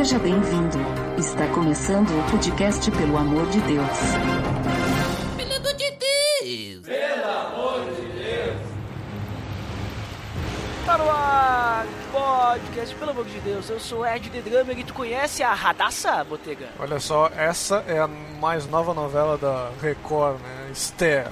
Seja 0.00 0.18
bem-vindo. 0.18 0.78
Está 1.18 1.46
começando 1.48 2.08
o 2.08 2.30
podcast 2.30 2.90
Pelo 2.90 3.18
Amor 3.18 3.46
de 3.50 3.60
Deus. 3.60 3.98
Pelo 5.36 7.28
amor 7.28 7.84
de 7.84 8.06
Deus! 8.06 8.56
Tá 10.86 10.96
no 10.96 11.10
ar, 11.10 11.86
podcast, 12.10 12.94
pelo 12.94 13.10
amor 13.10 13.26
de 13.26 13.40
Deus, 13.40 13.68
eu 13.68 13.78
sou 13.78 14.06
Ed 14.06 14.30
The 14.30 14.40
Drummer 14.40 14.78
e 14.78 14.84
tu 14.84 14.94
conhece 14.94 15.42
a 15.42 15.52
Radassa, 15.52 16.24
Botega? 16.24 16.70
Olha 16.78 16.98
só, 16.98 17.30
essa 17.36 17.84
é 17.86 17.98
a 17.98 18.08
mais 18.08 18.66
nova 18.66 18.94
novela 18.94 19.36
da 19.36 19.70
Record, 19.82 20.40
né? 20.40 20.70
Esther. 20.72 21.28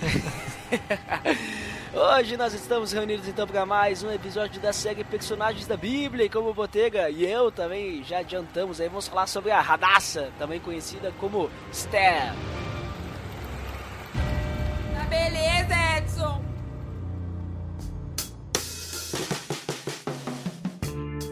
Hoje 1.98 2.36
nós 2.36 2.52
estamos 2.52 2.92
reunidos 2.92 3.26
então 3.26 3.46
para 3.46 3.64
mais 3.64 4.02
um 4.02 4.10
episódio 4.12 4.60
da 4.60 4.70
série 4.70 5.02
Personagens 5.02 5.66
da 5.66 5.78
Bíblia 5.78 6.26
e 6.26 6.28
como 6.28 6.52
Botega 6.52 7.08
e 7.08 7.24
eu 7.24 7.50
também 7.50 8.04
já 8.04 8.18
adiantamos 8.18 8.82
aí, 8.82 8.86
vamos 8.86 9.08
falar 9.08 9.26
sobre 9.26 9.50
a 9.50 9.62
Radassa, 9.62 10.30
também 10.38 10.60
conhecida 10.60 11.10
como 11.18 11.50
Esther. 11.72 12.34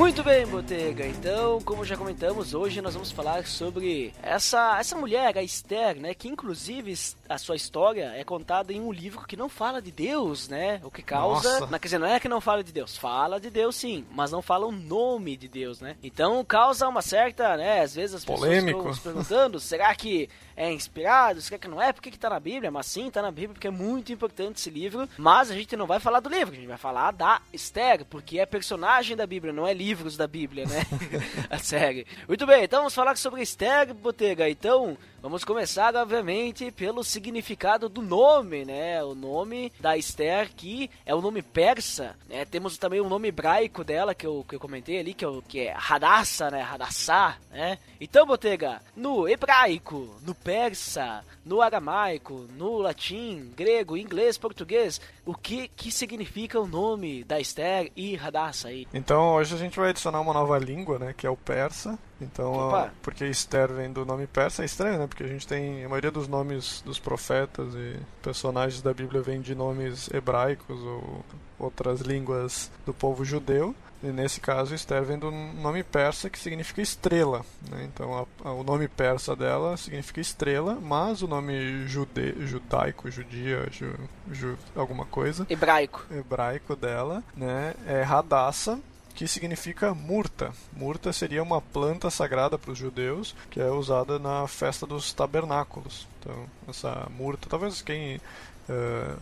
Muito 0.00 0.24
bem, 0.24 0.46
Botega. 0.46 1.06
Então, 1.06 1.60
como 1.60 1.84
já 1.84 1.94
comentamos, 1.94 2.54
hoje 2.54 2.80
nós 2.80 2.94
vamos 2.94 3.12
falar 3.12 3.46
sobre 3.46 4.14
essa, 4.22 4.78
essa 4.80 4.96
mulher, 4.96 5.36
a 5.36 5.42
Esther, 5.42 6.00
né? 6.00 6.14
Que 6.14 6.26
inclusive 6.26 6.90
a 7.30 7.38
sua 7.38 7.54
história 7.54 8.12
é 8.16 8.24
contada 8.24 8.72
em 8.72 8.80
um 8.80 8.90
livro 8.90 9.24
que 9.24 9.36
não 9.36 9.48
fala 9.48 9.80
de 9.80 9.92
Deus, 9.92 10.48
né? 10.48 10.80
O 10.82 10.90
que 10.90 11.00
causa. 11.00 11.60
Nossa. 11.60 11.78
Quer 11.78 11.86
dizer, 11.86 11.98
não 11.98 12.08
é 12.08 12.18
que 12.18 12.28
não 12.28 12.40
fala 12.40 12.64
de 12.64 12.72
Deus, 12.72 12.96
fala 12.96 13.38
de 13.38 13.48
Deus 13.48 13.76
sim, 13.76 14.04
mas 14.10 14.32
não 14.32 14.42
fala 14.42 14.66
o 14.66 14.72
nome 14.72 15.36
de 15.36 15.46
Deus, 15.46 15.80
né? 15.80 15.96
Então 16.02 16.44
causa 16.44 16.88
uma 16.88 17.00
certa, 17.00 17.56
né? 17.56 17.82
Às 17.82 17.94
vezes 17.94 18.16
as 18.16 18.24
pessoas 18.24 18.40
Polêmico. 18.40 18.80
ficam 18.80 18.94
se 18.94 19.00
perguntando: 19.00 19.60
será 19.62 19.94
que 19.94 20.28
é 20.56 20.72
inspirado? 20.72 21.40
Será 21.40 21.56
que 21.56 21.68
não 21.68 21.80
é? 21.80 21.92
Por 21.92 22.02
que, 22.02 22.10
que 22.10 22.18
tá 22.18 22.28
na 22.28 22.40
Bíblia? 22.40 22.68
Mas 22.68 22.86
sim, 22.86 23.08
tá 23.08 23.22
na 23.22 23.30
Bíblia 23.30 23.54
porque 23.54 23.68
é 23.68 23.70
muito 23.70 24.12
importante 24.12 24.56
esse 24.56 24.68
livro. 24.68 25.08
Mas 25.16 25.52
a 25.52 25.54
gente 25.54 25.76
não 25.76 25.86
vai 25.86 26.00
falar 26.00 26.18
do 26.18 26.28
livro, 26.28 26.52
a 26.52 26.56
gente 26.56 26.66
vai 26.66 26.78
falar 26.78 27.12
da 27.12 27.40
Esther, 27.52 28.04
porque 28.06 28.40
é 28.40 28.44
personagem 28.44 29.16
da 29.16 29.26
Bíblia, 29.26 29.52
não 29.52 29.68
é 29.68 29.72
livros 29.72 30.16
da 30.16 30.26
Bíblia, 30.26 30.66
né? 30.66 30.84
a 31.48 31.58
série. 31.58 32.04
Muito 32.26 32.44
bem, 32.44 32.64
então 32.64 32.80
vamos 32.80 32.94
falar 32.94 33.16
sobre 33.16 33.40
Esther, 33.40 33.94
Botega. 33.94 34.50
Então, 34.50 34.98
vamos 35.20 35.44
começar, 35.44 35.94
obviamente, 35.94 36.70
pelo 36.70 37.04
significado 37.04 37.88
do 37.88 38.02
nome, 38.02 38.64
né? 38.64 39.02
O 39.04 39.14
nome 39.14 39.72
da 39.78 39.96
Esther, 39.96 40.50
que 40.54 40.90
é 41.04 41.14
o 41.14 41.20
nome 41.20 41.42
persa, 41.42 42.16
né? 42.28 42.44
Temos 42.44 42.78
também 42.78 43.00
o 43.00 43.08
nome 43.08 43.28
hebraico 43.28 43.84
dela, 43.84 44.14
que 44.14 44.26
eu, 44.26 44.44
que 44.48 44.54
eu 44.54 44.60
comentei 44.60 44.98
ali, 44.98 45.14
que, 45.14 45.24
é 45.24 45.28
que 45.46 45.60
é 45.60 45.76
Hadassah, 45.76 46.50
né? 46.50 46.62
Hadassah, 46.62 47.38
né? 47.50 47.78
Então, 48.00 48.26
Botega, 48.26 48.80
no 48.96 49.28
hebraico, 49.28 50.16
no 50.22 50.34
persa, 50.34 51.24
no 51.50 51.60
aramaico, 51.60 52.46
no 52.56 52.78
latim, 52.78 53.50
grego, 53.56 53.96
inglês, 53.96 54.38
português, 54.38 55.00
o 55.26 55.34
que 55.34 55.66
que 55.66 55.90
significa 55.90 56.60
o 56.60 56.66
nome 56.66 57.24
da 57.24 57.40
Esther 57.40 57.90
e 57.96 58.16
Hadassah? 58.16 58.70
Então 58.94 59.34
hoje 59.34 59.56
a 59.56 59.58
gente 59.58 59.76
vai 59.76 59.90
adicionar 59.90 60.20
uma 60.20 60.32
nova 60.32 60.56
língua, 60.56 61.00
né? 61.00 61.12
Que 61.12 61.26
é 61.26 61.30
o 61.30 61.36
persa. 61.36 61.98
Então, 62.20 62.52
Opa. 62.52 62.92
porque 63.02 63.24
Esther 63.24 63.72
vem 63.72 63.90
do 63.90 64.04
nome 64.04 64.28
persa, 64.28 64.62
é 64.62 64.66
estranho, 64.66 64.98
né? 64.98 65.06
Porque 65.08 65.24
a 65.24 65.26
gente 65.26 65.44
tem. 65.44 65.84
A 65.84 65.88
maioria 65.88 66.10
dos 66.12 66.28
nomes 66.28 66.82
dos 66.82 67.00
profetas 67.00 67.74
e 67.74 67.96
personagens 68.22 68.80
da 68.80 68.94
Bíblia 68.94 69.20
vem 69.20 69.40
de 69.40 69.54
nomes 69.54 70.08
hebraicos 70.12 70.78
ou 70.80 71.24
outras 71.58 72.00
línguas 72.00 72.70
do 72.86 72.94
povo 72.94 73.24
judeu. 73.24 73.74
E 74.02 74.06
nesse 74.06 74.40
caso, 74.40 74.74
Esther 74.74 75.02
vem 75.04 75.18
do 75.18 75.30
nome 75.30 75.82
persa 75.82 76.30
que 76.30 76.38
significa 76.38 76.80
estrela. 76.80 77.44
Né? 77.70 77.84
Então, 77.84 78.26
a- 78.44 78.48
a- 78.48 78.52
o 78.52 78.64
nome 78.64 78.88
persa 78.88 79.36
dela 79.36 79.76
significa 79.76 80.20
estrela, 80.20 80.78
mas 80.80 81.20
o 81.20 81.28
nome 81.28 81.86
jude, 81.86 82.34
judaico, 82.46 83.10
judia, 83.10 83.68
ju, 83.70 83.94
ju- 84.32 84.56
alguma 84.74 85.04
coisa, 85.04 85.46
Hebraico. 85.50 86.02
hebraico 86.10 86.74
dela, 86.74 87.22
né, 87.36 87.74
é 87.86 88.02
Hadassah, 88.02 88.78
que 89.14 89.28
significa 89.28 89.92
murta. 89.92 90.50
Murta 90.72 91.12
seria 91.12 91.42
uma 91.42 91.60
planta 91.60 92.08
sagrada 92.08 92.56
para 92.56 92.70
os 92.70 92.78
judeus, 92.78 93.34
que 93.50 93.60
é 93.60 93.68
usada 93.70 94.18
na 94.18 94.46
festa 94.48 94.86
dos 94.86 95.12
tabernáculos. 95.12 96.08
Então, 96.20 96.46
essa 96.66 97.06
murta, 97.10 97.48
talvez 97.50 97.82
quem 97.82 98.18
eh, 98.66 99.14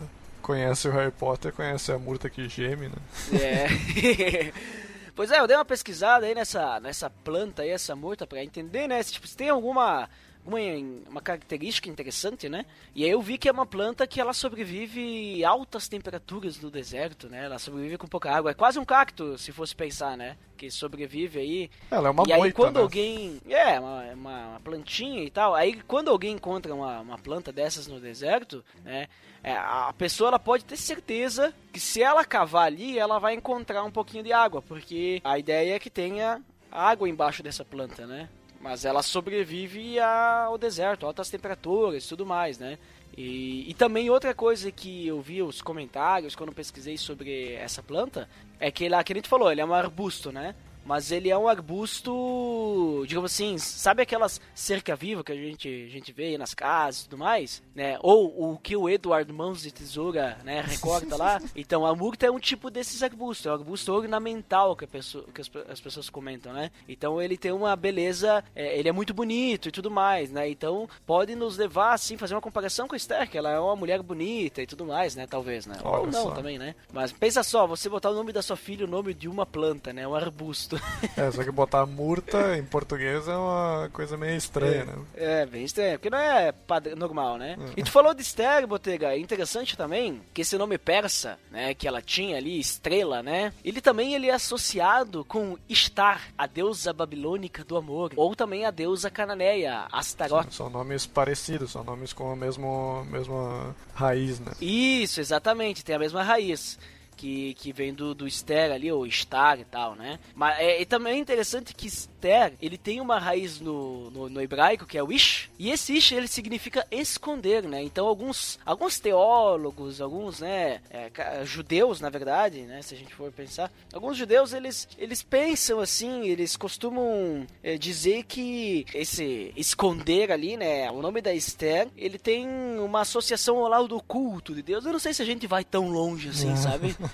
conhece 0.49 0.87
o 0.87 0.91
Harry 0.91 1.11
Potter 1.11 1.53
conhece 1.53 1.91
a 1.91 1.99
murta 1.99 2.27
que 2.27 2.49
geme, 2.49 2.87
né? 2.87 3.39
É. 3.39 4.51
pois 5.15 5.29
é, 5.29 5.39
eu 5.39 5.45
dei 5.45 5.55
uma 5.55 5.63
pesquisada 5.63 6.25
aí 6.25 6.33
nessa, 6.33 6.79
nessa 6.79 7.07
planta 7.07 7.61
aí, 7.61 7.69
essa 7.69 7.95
murta, 7.95 8.25
pra 8.25 8.43
entender, 8.43 8.87
né? 8.87 9.03
Se, 9.03 9.13
tipo, 9.13 9.27
se 9.27 9.37
tem 9.37 9.49
alguma, 9.49 10.09
in- 10.57 11.03
uma 11.09 11.21
característica 11.21 11.89
interessante, 11.89 12.47
né? 12.49 12.65
E 12.95 13.03
aí 13.03 13.09
eu 13.11 13.21
vi 13.21 13.37
que 13.37 13.47
é 13.49 13.51
uma 13.51 13.65
planta 13.65 14.07
que 14.07 14.19
ela 14.19 14.33
sobrevive 14.33 15.43
altas 15.43 15.87
temperaturas 15.87 16.59
no 16.59 16.71
deserto, 16.71 17.27
né? 17.29 17.45
Ela 17.45 17.59
sobrevive 17.59 17.97
com 17.97 18.07
pouca 18.07 18.31
água. 18.31 18.51
É 18.51 18.53
quase 18.53 18.79
um 18.79 18.85
cacto, 18.85 19.37
se 19.37 19.51
fosse 19.51 19.75
pensar, 19.75 20.15
né? 20.17 20.37
Que 20.57 20.69
sobrevive 20.71 21.39
aí 21.39 21.71
Ela 21.91 22.09
é 22.09 22.11
uma 22.11 22.23
e 22.27 22.33
aí 22.33 22.39
moita, 22.39 22.55
quando 22.55 22.75
né? 22.77 22.81
alguém. 22.81 23.41
É, 23.47 23.79
uma, 23.79 24.01
uma, 24.13 24.47
uma 24.49 24.59
plantinha 24.59 25.23
e 25.23 25.29
tal. 25.29 25.55
Aí 25.55 25.81
quando 25.83 26.09
alguém 26.09 26.33
encontra 26.35 26.73
uma, 26.73 26.99
uma 26.99 27.17
planta 27.17 27.51
dessas 27.51 27.87
no 27.87 27.99
deserto, 27.99 28.63
né? 28.83 29.07
é, 29.43 29.53
a 29.53 29.93
pessoa 29.97 30.29
ela 30.29 30.39
pode 30.39 30.65
ter 30.65 30.77
certeza 30.77 31.53
que 31.71 31.79
se 31.79 32.01
ela 32.01 32.25
cavar 32.25 32.65
ali, 32.67 32.97
ela 32.99 33.19
vai 33.19 33.33
encontrar 33.35 33.83
um 33.83 33.91
pouquinho 33.91 34.23
de 34.23 34.33
água. 34.33 34.61
Porque 34.61 35.21
a 35.23 35.37
ideia 35.39 35.75
é 35.75 35.79
que 35.79 35.89
tenha 35.89 36.41
água 36.71 37.07
embaixo 37.09 37.41
dessa 37.41 37.63
planta, 37.65 38.05
né? 38.05 38.29
Mas 38.59 38.83
ela 38.83 39.01
sobrevive 39.01 39.99
ao 39.99 40.57
deserto, 40.57 41.05
altas 41.05 41.29
temperaturas 41.29 42.03
e 42.03 42.09
tudo 42.09 42.25
mais, 42.25 42.59
né? 42.59 42.77
E, 43.17 43.69
e 43.69 43.73
também 43.73 44.09
outra 44.09 44.33
coisa 44.33 44.71
que 44.71 45.07
eu 45.07 45.21
vi 45.21 45.41
os 45.41 45.61
comentários 45.61 46.35
quando 46.35 46.53
pesquisei 46.53 46.97
sobre 46.97 47.53
essa 47.53 47.81
planta 47.81 48.29
é 48.59 48.69
que 48.69 48.83
ele, 48.85 49.03
que 49.03 49.13
a 49.13 49.15
gente 49.15 49.29
falou, 49.29 49.51
ele 49.51 49.61
é 49.61 49.65
um 49.65 49.73
arbusto, 49.73 50.31
né? 50.31 50.55
Mas 50.89 51.11
ele 51.11 51.29
é 51.29 51.37
um 51.37 51.47
arbusto, 51.47 53.05
digamos 53.05 53.31
assim, 53.31 53.59
sabe 53.59 54.01
aquelas 54.01 54.41
cerca 54.55 54.95
viva 54.95 55.23
que 55.23 55.31
a 55.31 55.35
gente, 55.35 55.85
a 55.87 55.91
gente 55.91 56.11
vê 56.11 56.29
aí 56.29 56.37
nas 56.39 56.55
casas 56.55 57.01
e 57.01 57.03
tudo 57.03 57.19
mais, 57.19 57.61
né? 57.75 57.99
Ou 58.01 58.53
o 58.53 58.57
que 58.57 58.75
o 58.75 58.89
Eduardo 58.89 59.31
Mãos 59.31 59.61
de 59.61 59.71
Tesoura, 59.71 60.39
né, 60.43 60.61
recorta 60.61 61.15
lá. 61.15 61.39
Então, 61.55 61.85
a 61.85 61.93
murta 61.93 62.25
é 62.25 62.31
um 62.31 62.39
tipo 62.39 62.71
desses 62.71 63.03
arbustos, 63.03 63.45
é 63.45 63.51
um 63.51 63.53
arbusto 63.53 63.91
ornamental 63.91 64.75
que, 64.75 64.85
a 64.85 64.87
pessoa, 64.87 65.25
que 65.33 65.41
as, 65.41 65.51
as 65.69 65.79
pessoas 65.79 66.09
comentam, 66.09 66.53
né? 66.53 66.71
Então, 66.87 67.21
ele 67.21 67.37
tem 67.37 67.51
uma 67.51 67.75
beleza, 67.75 68.43
é, 68.55 68.79
ele 68.79 68.87
é 68.87 68.91
muito 68.91 69.13
bonito 69.13 69.67
e 69.67 69.71
tudo 69.71 69.91
mais, 69.91 70.31
né? 70.31 70.49
Então, 70.49 70.89
pode 71.05 71.35
nos 71.35 71.57
levar, 71.57 71.93
assim, 71.93 72.17
fazer 72.17 72.33
uma 72.33 72.41
comparação 72.41 72.87
com 72.87 72.95
a 72.95 72.97
Esther, 72.97 73.29
que 73.29 73.37
ela 73.37 73.51
é 73.51 73.59
uma 73.59 73.75
mulher 73.75 74.01
bonita 74.01 74.61
e 74.61 74.67
tudo 74.67 74.85
mais, 74.85 75.15
né? 75.15 75.27
Talvez, 75.27 75.65
né? 75.65 75.77
Ou 75.83 75.91
Olha 75.91 76.11
não 76.11 76.23
só. 76.23 76.31
também, 76.31 76.57
né? 76.57 76.73
Mas 76.93 77.11
pensa 77.11 77.43
só, 77.43 77.67
você 77.67 77.89
botar 77.89 78.09
o 78.09 78.15
nome 78.15 78.31
da 78.31 78.41
sua 78.41 78.55
filha, 78.55 78.85
o 78.85 78.89
nome 78.89 79.13
de 79.13 79.27
uma 79.27 79.45
planta, 79.45 79.91
né? 79.91 80.07
Um 80.07 80.15
arbusto. 80.15 80.78
É, 81.15 81.31
só 81.31 81.43
que 81.43 81.51
botar 81.51 81.85
murta 81.85 82.57
em 82.57 82.63
português 82.63 83.27
é 83.27 83.35
uma 83.35 83.89
coisa 83.93 84.17
meio 84.17 84.35
estranha, 84.35 84.85
né? 84.85 84.93
É, 85.15 85.45
bem 85.45 85.63
estranho, 85.63 85.97
porque 85.97 86.09
não 86.09 86.17
é 86.17 86.53
normal, 86.95 87.37
né? 87.37 87.57
E 87.75 87.83
tu 87.83 87.91
falou 87.91 88.13
de 88.13 88.21
Esther, 88.21 88.67
Botega, 88.67 89.13
é 89.13 89.19
interessante 89.19 89.77
também 89.77 90.21
que 90.33 90.41
esse 90.41 90.57
nome 90.57 90.77
persa, 90.77 91.37
né, 91.51 91.73
que 91.73 91.87
ela 91.87 92.01
tinha 92.01 92.37
ali, 92.37 92.59
estrela, 92.59 93.23
né? 93.23 93.53
Ele 93.63 93.81
também 93.81 94.13
ele 94.13 94.27
é 94.27 94.33
associado 94.33 95.23
com 95.25 95.57
Ishtar, 95.67 96.21
a 96.37 96.47
deusa 96.47 96.93
babilônica 96.93 97.63
do 97.63 97.77
amor, 97.77 98.11
ou 98.15 98.35
também 98.35 98.65
a 98.65 98.71
deusa 98.71 99.09
cananeia, 99.09 99.87
Astaroth. 99.91 100.51
São 100.51 100.69
nomes 100.69 101.05
parecidos, 101.05 101.71
são 101.71 101.83
nomes 101.83 102.13
com 102.13 102.31
a 102.31 102.35
mesmo, 102.35 103.05
mesma 103.09 103.75
raiz, 103.93 104.39
né? 104.39 104.51
Isso, 104.61 105.19
exatamente, 105.19 105.83
tem 105.83 105.95
a 105.95 105.99
mesma 105.99 106.23
raiz. 106.23 106.77
Que, 107.19 107.53
que 107.55 107.73
vem 107.73 107.93
do, 107.93 108.15
do 108.15 108.29
Ster 108.31 108.71
ali, 108.71 108.89
ou 108.89 109.05
Star 109.11 109.59
e 109.59 109.65
tal, 109.65 109.93
né? 109.93 110.17
Mas 110.33 110.57
é, 110.57 110.81
e 110.81 110.85
também 110.85 111.15
é 111.15 111.17
interessante 111.17 111.75
que 111.75 111.89
Ster, 111.89 112.53
ele 112.61 112.77
tem 112.77 113.01
uma 113.01 113.19
raiz 113.19 113.59
no, 113.59 114.09
no, 114.09 114.29
no 114.29 114.41
hebraico, 114.41 114.85
que 114.85 114.97
é 114.97 115.03
o 115.03 115.11
Ish, 115.11 115.49
e 115.59 115.69
esse 115.69 115.97
Ish, 115.97 116.13
ele 116.13 116.29
significa 116.29 116.87
esconder, 116.89 117.63
né? 117.63 117.83
Então 117.83 118.07
alguns, 118.07 118.57
alguns 118.65 118.99
teólogos, 118.99 119.99
alguns, 119.99 120.39
né, 120.39 120.79
é, 120.89 121.11
judeus, 121.43 121.99
na 121.99 122.09
verdade, 122.09 122.61
né, 122.61 122.81
se 122.81 122.95
a 122.95 122.97
gente 122.97 123.13
for 123.13 123.29
pensar, 123.33 123.69
alguns 123.91 124.15
judeus, 124.15 124.53
eles, 124.53 124.87
eles 124.97 125.21
pensam 125.21 125.81
assim, 125.81 126.25
eles 126.25 126.55
costumam 126.55 127.45
é, 127.61 127.77
dizer 127.77 128.23
que 128.23 128.85
esse 128.93 129.51
esconder 129.57 130.31
ali, 130.31 130.55
né, 130.55 130.89
o 130.89 131.01
nome 131.01 131.19
da 131.19 131.33
Esther, 131.33 131.89
ele 131.97 132.17
tem 132.17 132.47
uma 132.79 133.01
associação 133.01 133.57
ao 133.57 133.67
lado 133.67 133.89
do 133.89 134.01
culto 134.01 134.55
de 134.55 134.61
Deus. 134.61 134.85
Eu 134.85 134.93
não 134.93 134.99
sei 134.99 135.13
se 135.13 135.21
a 135.21 135.25
gente 135.25 135.47
vai 135.47 135.65
tão 135.65 135.89
longe 135.89 136.29
assim, 136.29 136.55
sabe? 136.55 136.95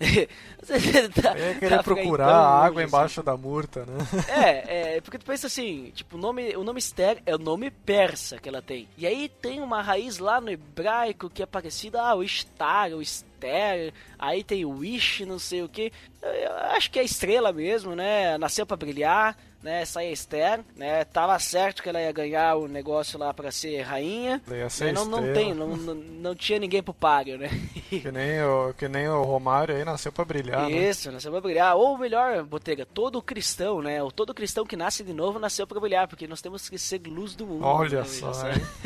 Tá- 0.66 0.74
É 0.76 1.08
tá 1.10 1.34
querer 1.34 1.54
ficar 1.54 1.82
procurar 1.82 2.26
a 2.28 2.64
água 2.64 2.82
assim. 2.82 2.88
embaixo 2.88 3.22
da 3.22 3.36
murta, 3.36 3.84
né? 3.84 3.98
É, 4.28 4.96
é, 4.96 5.00
porque 5.00 5.18
tu 5.18 5.24
pensa 5.26 5.46
assim, 5.46 5.90
tipo, 5.94 6.16
o 6.16 6.20
nome, 6.20 6.56
o 6.56 6.64
nome 6.64 6.78
Esther 6.78 7.22
é 7.26 7.34
o 7.34 7.38
nome 7.38 7.70
persa 7.70 8.38
que 8.38 8.48
ela 8.48 8.62
tem. 8.62 8.88
E 8.96 9.06
aí 9.06 9.28
tem 9.28 9.60
uma 9.60 9.82
raiz 9.82 10.18
lá 10.18 10.40
no 10.40 10.50
hebraico 10.50 11.28
que 11.30 11.42
é 11.42 11.46
parecida, 11.46 12.00
ah, 12.02 12.14
o 12.14 12.26
Star, 12.26 12.90
o 12.92 13.02
Esther, 13.02 13.92
aí 14.18 14.42
tem 14.44 14.64
o 14.64 14.70
Wish, 14.78 15.24
não 15.26 15.38
sei 15.38 15.62
o 15.62 15.68
que. 15.68 15.92
Eu 16.22 16.52
acho 16.76 16.90
que 16.90 16.98
é 16.98 17.04
estrela 17.04 17.52
mesmo, 17.52 17.94
né? 17.94 18.36
Nasceu 18.38 18.64
pra 18.66 18.76
brilhar, 18.76 19.36
né? 19.62 19.84
Sai 19.84 20.08
a 20.08 20.12
Esther, 20.12 20.60
né? 20.76 21.04
Tava 21.04 21.38
certo 21.38 21.82
que 21.82 21.88
ela 21.88 22.00
ia 22.00 22.12
ganhar 22.12 22.56
o 22.56 22.66
negócio 22.66 23.18
lá 23.18 23.32
pra 23.32 23.50
ser 23.50 23.82
rainha. 23.82 24.40
Ia 24.48 24.70
ser 24.70 24.86
Né? 24.86 24.92
Não, 24.92 25.04
não 25.04 25.32
tem, 25.32 25.54
não, 25.54 25.76
não, 25.76 25.94
não 25.94 26.34
tinha 26.34 26.58
ninguém 26.58 26.82
pro 26.82 26.94
páreo, 26.94 27.38
né? 27.38 27.48
Que 27.90 28.12
nem, 28.12 28.40
o, 28.40 28.72
que 28.74 28.88
nem 28.88 29.08
o 29.08 29.22
Romário 29.22 29.74
aí 29.74 29.84
nasceu 29.84 30.12
pra 30.12 30.24
brilhar, 30.24 30.70
né? 30.70 30.88
Isso, 30.88 31.10
nasceu 31.10 31.32
pra 31.32 31.40
brilhar. 31.40 31.76
Ou 31.76 31.98
melhor, 31.98 32.44
Botega, 32.44 32.86
todo 32.86 33.20
cristão, 33.20 33.82
né? 33.82 34.00
Ou 34.00 34.12
todo 34.12 34.32
cristão 34.32 34.64
que 34.64 34.76
nasce 34.76 35.02
de 35.02 35.12
novo 35.12 35.40
nasceu 35.40 35.66
pra 35.66 35.80
brilhar, 35.80 36.06
porque 36.06 36.28
nós 36.28 36.40
temos 36.40 36.68
que 36.68 36.78
ser 36.78 37.00
luz 37.06 37.34
do 37.34 37.46
mundo. 37.46 37.64
Olha 37.64 38.02
né? 38.02 38.04
só? 38.04 38.32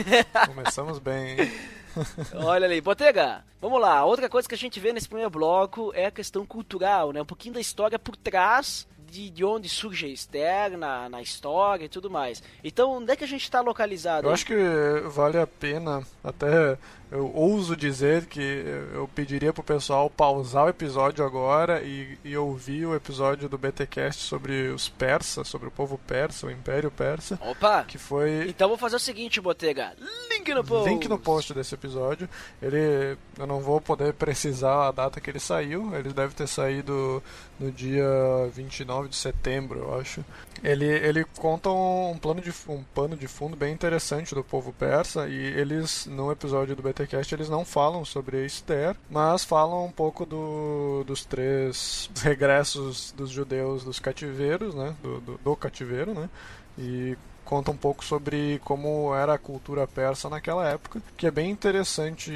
Começamos 0.46 0.98
bem, 0.98 1.38
hein? 1.38 1.52
Olha 2.34 2.66
ali, 2.66 2.80
Botega, 2.80 3.44
vamos 3.60 3.80
lá. 3.80 4.04
Outra 4.04 4.28
coisa 4.28 4.48
que 4.48 4.54
a 4.54 4.58
gente 4.58 4.80
vê 4.80 4.92
nesse 4.92 5.06
primeiro 5.06 5.30
bloco 5.30 5.92
é 5.94 6.06
a 6.06 6.10
questão 6.10 6.44
cultural, 6.46 7.12
né? 7.12 7.20
Um 7.20 7.26
pouquinho 7.26 7.54
da 7.54 7.60
história 7.60 7.98
por 7.98 8.16
trás 8.16 8.86
de, 9.14 9.30
de 9.30 9.44
onde 9.44 9.68
surge 9.68 10.06
a 10.06 10.08
Esther 10.08 10.76
na, 10.76 11.08
na 11.08 11.22
história 11.22 11.84
e 11.84 11.88
tudo 11.88 12.10
mais. 12.10 12.42
Então, 12.64 12.94
onde 12.94 13.12
é 13.12 13.16
que 13.16 13.22
a 13.22 13.28
gente 13.28 13.42
está 13.42 13.60
localizado? 13.60 14.26
Eu 14.26 14.32
acho 14.32 14.44
que 14.44 14.54
vale 15.06 15.38
a 15.38 15.46
pena, 15.46 16.02
até 16.22 16.76
eu 17.14 17.30
ouso 17.32 17.76
dizer 17.76 18.26
que 18.26 18.40
eu 18.92 19.08
pediria 19.14 19.52
pro 19.52 19.62
pessoal 19.62 20.10
pausar 20.10 20.64
o 20.64 20.68
episódio 20.68 21.24
agora 21.24 21.80
e, 21.80 22.18
e 22.24 22.36
ouvir 22.36 22.86
o 22.86 22.94
episódio 22.94 23.48
do 23.48 23.56
BTcast 23.56 24.20
sobre 24.20 24.66
os 24.66 24.88
persas, 24.88 25.46
sobre 25.46 25.68
o 25.68 25.70
povo 25.70 25.96
persa, 25.96 26.48
o 26.48 26.50
Império 26.50 26.90
Persa, 26.90 27.38
Opa! 27.40 27.84
que 27.84 27.98
foi 27.98 28.48
Então 28.48 28.68
vou 28.68 28.76
fazer 28.76 28.96
o 28.96 28.98
seguinte, 28.98 29.40
Botega. 29.40 29.94
Link 30.28 30.52
no 30.52 30.64
post. 30.64 30.90
link 30.90 31.08
no 31.08 31.16
post 31.16 31.54
desse 31.54 31.76
episódio. 31.76 32.28
Ele 32.60 33.16
eu 33.38 33.46
não 33.46 33.60
vou 33.60 33.80
poder 33.80 34.12
precisar 34.14 34.88
a 34.88 34.90
data 34.90 35.20
que 35.20 35.30
ele 35.30 35.38
saiu, 35.40 35.94
ele 35.94 36.12
deve 36.12 36.34
ter 36.34 36.48
saído 36.48 37.22
no 37.60 37.70
dia 37.70 38.04
29 38.52 39.08
de 39.08 39.16
setembro, 39.16 39.78
eu 39.78 40.00
acho. 40.00 40.24
Ele, 40.62 40.86
ele 40.86 41.24
conta 41.36 41.70
um 41.70 42.18
plano 42.20 42.40
de 42.40 42.52
um 42.68 42.82
pano 42.94 43.16
de 43.16 43.28
fundo 43.28 43.56
bem 43.56 43.72
interessante 43.72 44.34
do 44.34 44.42
povo 44.42 44.72
persa 44.72 45.28
e 45.28 45.36
eles 45.36 46.06
no 46.06 46.32
episódio 46.32 46.74
do 46.74 46.82
BTcast 46.82 47.03
eles 47.34 47.48
não 47.48 47.64
falam 47.64 48.04
sobre 48.04 48.44
Esther, 48.44 48.96
mas 49.10 49.44
falam 49.44 49.86
um 49.86 49.92
pouco 49.92 50.24
do, 50.24 51.04
dos 51.06 51.24
três 51.24 52.10
regressos 52.22 53.12
dos 53.16 53.30
judeus 53.30 53.84
dos 53.84 53.98
cativeiros, 53.98 54.74
né, 54.74 54.94
do, 55.02 55.20
do, 55.20 55.40
do 55.42 55.56
cativeiro, 55.56 56.14
né, 56.14 56.28
e 56.78 57.16
conta 57.44 57.70
um 57.70 57.76
pouco 57.76 58.04
sobre 58.04 58.60
como 58.64 59.14
era 59.14 59.34
a 59.34 59.38
cultura 59.38 59.86
persa 59.86 60.28
naquela 60.30 60.66
época, 60.68 61.02
que 61.16 61.26
é 61.26 61.30
bem 61.30 61.50
interessante, 61.50 62.32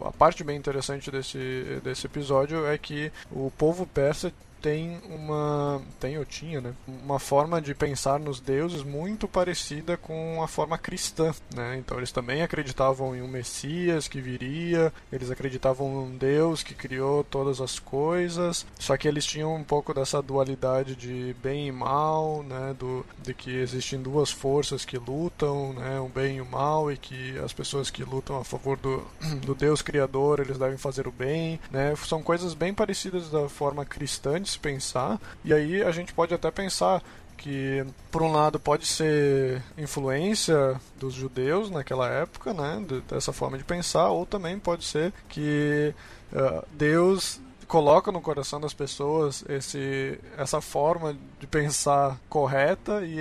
a 0.00 0.10
parte 0.10 0.42
bem 0.42 0.56
interessante 0.56 1.10
desse, 1.10 1.80
desse 1.82 2.06
episódio 2.06 2.66
é 2.66 2.76
que 2.76 3.12
o 3.30 3.50
povo 3.56 3.86
persa 3.86 4.32
tem 4.64 4.98
uma 5.10 5.82
tem 6.00 6.16
ou 6.16 6.24
tinha 6.24 6.58
né 6.58 6.72
uma 6.86 7.18
forma 7.18 7.60
de 7.60 7.74
pensar 7.74 8.18
nos 8.18 8.40
deuses 8.40 8.82
muito 8.82 9.28
parecida 9.28 9.94
com 9.98 10.42
a 10.42 10.48
forma 10.48 10.78
cristã 10.78 11.34
né. 11.54 11.76
Então 11.76 11.98
eles 11.98 12.10
também 12.10 12.40
acreditavam 12.40 13.14
em 13.14 13.20
um 13.20 13.28
messias 13.28 14.08
que 14.08 14.22
viria 14.22 14.90
eles 15.12 15.30
acreditavam 15.30 15.86
em 15.86 15.96
um 15.96 16.16
deus 16.16 16.62
que 16.62 16.72
criou 16.74 17.22
todas 17.22 17.60
as 17.60 17.78
coisas 17.78 18.64
só 18.78 18.96
que 18.96 19.06
eles 19.06 19.26
tinham 19.26 19.54
um 19.54 19.62
pouco 19.62 19.92
dessa 19.92 20.22
dualidade 20.22 20.96
de 20.96 21.36
bem 21.42 21.68
e 21.68 21.72
mal 21.72 22.42
né 22.42 22.74
do 22.78 23.04
de 23.22 23.34
que 23.34 23.54
existem 23.54 24.00
duas 24.00 24.30
forças 24.30 24.82
que 24.82 24.96
lutam 24.96 25.74
né 25.74 26.00
o 26.00 26.08
bem 26.08 26.38
e 26.38 26.40
o 26.40 26.46
mal 26.46 26.90
e 26.90 26.96
que 26.96 27.38
as 27.40 27.52
pessoas 27.52 27.90
que 27.90 28.02
lutam 28.02 28.38
a 28.38 28.44
favor 28.44 28.78
do, 28.78 29.04
do 29.44 29.54
deus 29.54 29.82
criador 29.82 30.40
eles 30.40 30.56
devem 30.56 30.78
fazer 30.78 31.06
o 31.06 31.12
bem 31.12 31.60
né. 31.70 31.94
São 31.96 32.22
coisas 32.22 32.54
bem 32.54 32.72
parecidas 32.72 33.28
da 33.30 33.46
forma 33.46 33.84
cristã 33.84 34.40
de 34.40 34.53
se 34.54 34.58
pensar 34.58 35.20
e 35.44 35.52
aí 35.52 35.82
a 35.82 35.90
gente 35.92 36.12
pode 36.14 36.32
até 36.34 36.50
pensar 36.50 37.02
que 37.36 37.84
por 38.10 38.22
um 38.22 38.32
lado 38.32 38.58
pode 38.58 38.86
ser 38.86 39.60
influência 39.76 40.80
dos 40.98 41.12
judeus 41.12 41.70
naquela 41.70 42.08
época, 42.08 42.54
né, 42.54 42.82
de- 42.88 43.00
dessa 43.02 43.32
forma 43.32 43.58
de 43.58 43.64
pensar, 43.64 44.08
ou 44.08 44.24
também 44.24 44.58
pode 44.58 44.84
ser 44.84 45.12
que 45.28 45.92
ah, 46.34 46.64
Deus 46.72 47.40
coloca 47.64 48.10
no 48.12 48.20
coração 48.20 48.60
das 48.60 48.72
pessoas 48.74 49.44
esse 49.48 50.18
essa 50.36 50.60
forma 50.60 51.16
de 51.40 51.46
pensar 51.46 52.18
correta 52.28 53.02
e, 53.04 53.16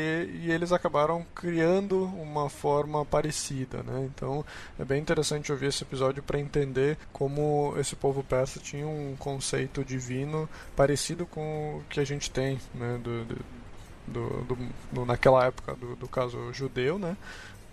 e 0.46 0.52
eles 0.52 0.72
acabaram 0.72 1.26
criando 1.36 2.04
uma 2.06 2.50
forma 2.50 3.06
parecida, 3.06 3.84
né? 3.84 4.10
Então 4.14 4.46
é 4.80 4.84
bem 4.86 5.02
interessante 5.02 5.52
ouvir 5.52 5.68
esse 5.68 5.84
episódio 5.84 6.22
para 6.24 6.40
entender 6.40 6.98
como 7.12 7.74
esse 7.78 7.96
povo 7.96 8.24
persa 8.24 8.60
tinha 8.60 8.86
um 8.88 9.16
conceito 9.18 9.84
divino 9.84 10.50
parecido 10.76 11.26
com 11.26 11.78
o 11.78 11.84
que 11.90 12.00
a 12.00 12.06
gente 12.06 12.30
tem, 12.32 12.60
né, 12.76 13.00
do, 13.04 13.26
do- 13.26 13.46
do, 14.06 14.58
do- 14.92 15.06
naquela 15.06 15.46
época 15.46 15.76
do, 15.76 15.96
do 15.96 16.08
caso 16.08 16.52
judeu, 16.54 17.00
né? 17.00 17.16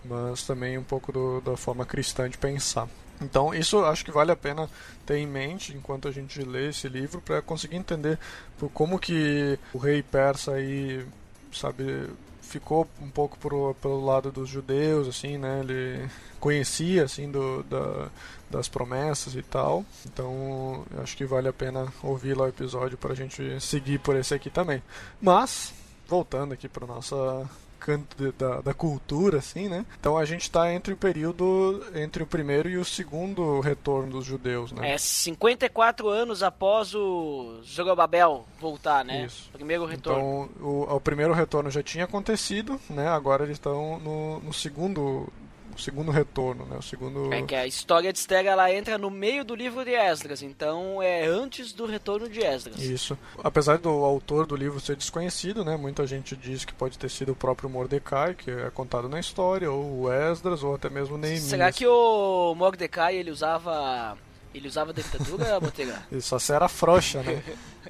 Mas 0.05 0.45
também 0.47 0.79
um 0.79 0.83
pouco 0.85 1.11
do- 1.13 1.41
da 1.41 1.57
forma 1.57 1.85
cristã 1.85 2.29
de 2.29 2.39
pensar. 2.39 2.89
Então 3.21 3.55
isso 3.55 3.85
acho 3.85 4.05
que 4.05 4.11
vale 4.11 4.33
a 4.33 4.37
pena 4.37 4.69
ter 5.05 5.19
em 5.19 5.27
mente 5.27 5.75
enquanto 5.75 6.09
a 6.09 6.11
gente 6.11 6.43
lê 6.43 6.69
esse 6.69 6.89
livro 6.89 7.21
para 7.21 7.43
conseguir 7.43 7.77
entender 7.77 8.19
por 8.59 8.71
como 8.71 8.99
que 8.99 9.59
o 9.73 9.79
rei 9.79 10.03
persa 10.03 10.53
aí 10.53 11.07
sabe 11.53 12.09
ficou 12.41 12.89
um 13.01 13.09
pouco 13.11 13.39
pro, 13.39 13.75
pelo 13.81 14.05
lado 14.05 14.33
dos 14.33 14.49
judeus 14.49 15.07
assim 15.07 15.37
né? 15.37 15.61
Ele 15.61 16.09
conhecia 16.41 17.05
assim 17.05 17.31
do, 17.31 17.63
da, 17.65 18.09
das 18.49 18.69
promessas 18.69 19.35
e 19.35 19.43
tal. 19.43 19.85
Então 20.07 20.85
acho 21.03 21.17
que 21.17 21.25
vale 21.25 21.49
a 21.49 21.53
pena 21.53 21.93
ouvir 22.03 22.37
lá 22.37 22.45
o 22.45 22.49
episódio 22.49 22.97
para 22.97 23.13
a 23.13 23.17
gente 23.17 23.61
seguir 23.61 23.99
por 24.01 24.17
esse 24.17 24.35
aqui 24.35 24.51
também. 24.51 24.83
Mas 25.21 25.73
voltando 26.09 26.55
aqui 26.55 26.69
para 26.69 26.87
nossa 26.87 27.49
canto 27.81 28.17
de- 28.17 28.33
da, 28.33 28.61
da 28.61 28.75
cultura, 28.75 29.39
assim, 29.39 29.69
né? 29.69 29.85
Então 29.99 30.17
a 30.17 30.25
gente 30.25 30.43
está 30.43 30.73
entre 30.73 30.93
o 30.93 30.97
período 30.97 31.83
entre 31.95 32.23
o 32.23 32.27
primeiro 32.27 32.69
e 32.69 32.77
o 32.77 32.85
segundo 32.85 33.59
retorno 33.61 34.11
dos 34.13 34.25
judeus, 34.25 34.71
né? 34.73 34.93
É 34.93 34.99
54 34.99 36.09
anos 36.09 36.43
após 36.43 36.95
o 36.95 37.61
Zorobabel 37.65 38.45
voltar, 38.61 39.05
né? 39.05 39.25
Isso. 39.25 39.51
Primeiro 39.53 39.85
retorno. 39.87 40.49
Então 40.55 40.67
o, 40.67 40.95
o 40.97 41.01
primeiro 41.01 41.33
retorno 41.33 41.71
já 41.71 41.83
tinha 41.83 42.05
acontecido, 42.05 42.79
né? 42.89 43.09
Agora 43.09 43.45
eles 43.45 43.57
estão 43.57 43.99
no, 43.99 44.41
no 44.41 44.53
segundo 44.53 45.27
o 45.75 45.79
segundo 45.79 46.11
retorno, 46.11 46.65
né? 46.67 46.77
O 46.79 46.83
segundo 46.83 47.33
É 47.33 47.43
que 47.43 47.55
a 47.55 47.67
história 47.67 48.13
de 48.13 48.19
Esther 48.19 48.47
ela 48.47 48.73
entra 48.73 48.99
no 48.99 49.11
meio 49.11 49.45
do 49.45 49.55
livro 49.55 49.85
de 49.85 49.95
Esdras, 49.95 50.43
então 50.43 51.03
é 51.03 51.27
antes 51.27 51.73
do 51.73 51.87
retorno 51.87 52.29
de 52.29 52.41
Esdras. 52.41 52.79
Isso. 52.79 53.19
Apesar 53.43 53.79
do 53.79 53.89
autor 53.89 54.47
do 54.47 54.57
livro 54.57 54.81
ser 54.81 54.97
desconhecido, 54.97 55.65
né? 55.65 55.77
Muita 55.77 56.07
gente 56.07 56.37
diz 56.37 56.65
que 56.65 56.73
pode 56.73 56.99
ter 56.99 57.11
sido 57.11 57.33
o 57.33 57.37
próprio 57.37 57.69
Mordecai, 57.69 58.35
que 58.35 58.51
é 58.51 58.71
contado 58.71 59.09
na 59.09 59.21
história, 59.21 59.71
ou 59.71 60.03
o 60.03 60.13
Esdras, 60.13 60.63
ou 60.63 60.75
até 60.75 60.89
mesmo 60.91 61.17
Neemias. 61.17 61.45
Será 61.45 61.73
que 61.73 61.87
o 61.87 62.55
Mordecai 62.55 63.17
ele 63.17 63.31
usava 63.31 64.17
ele 64.53 64.67
usava 64.67 64.93
dentadura, 64.93 65.59
Botega? 65.61 66.03
Ele 66.11 66.21
só 66.21 66.37
era 66.53 66.69
frouxa, 66.69 67.23
né? 67.23 67.43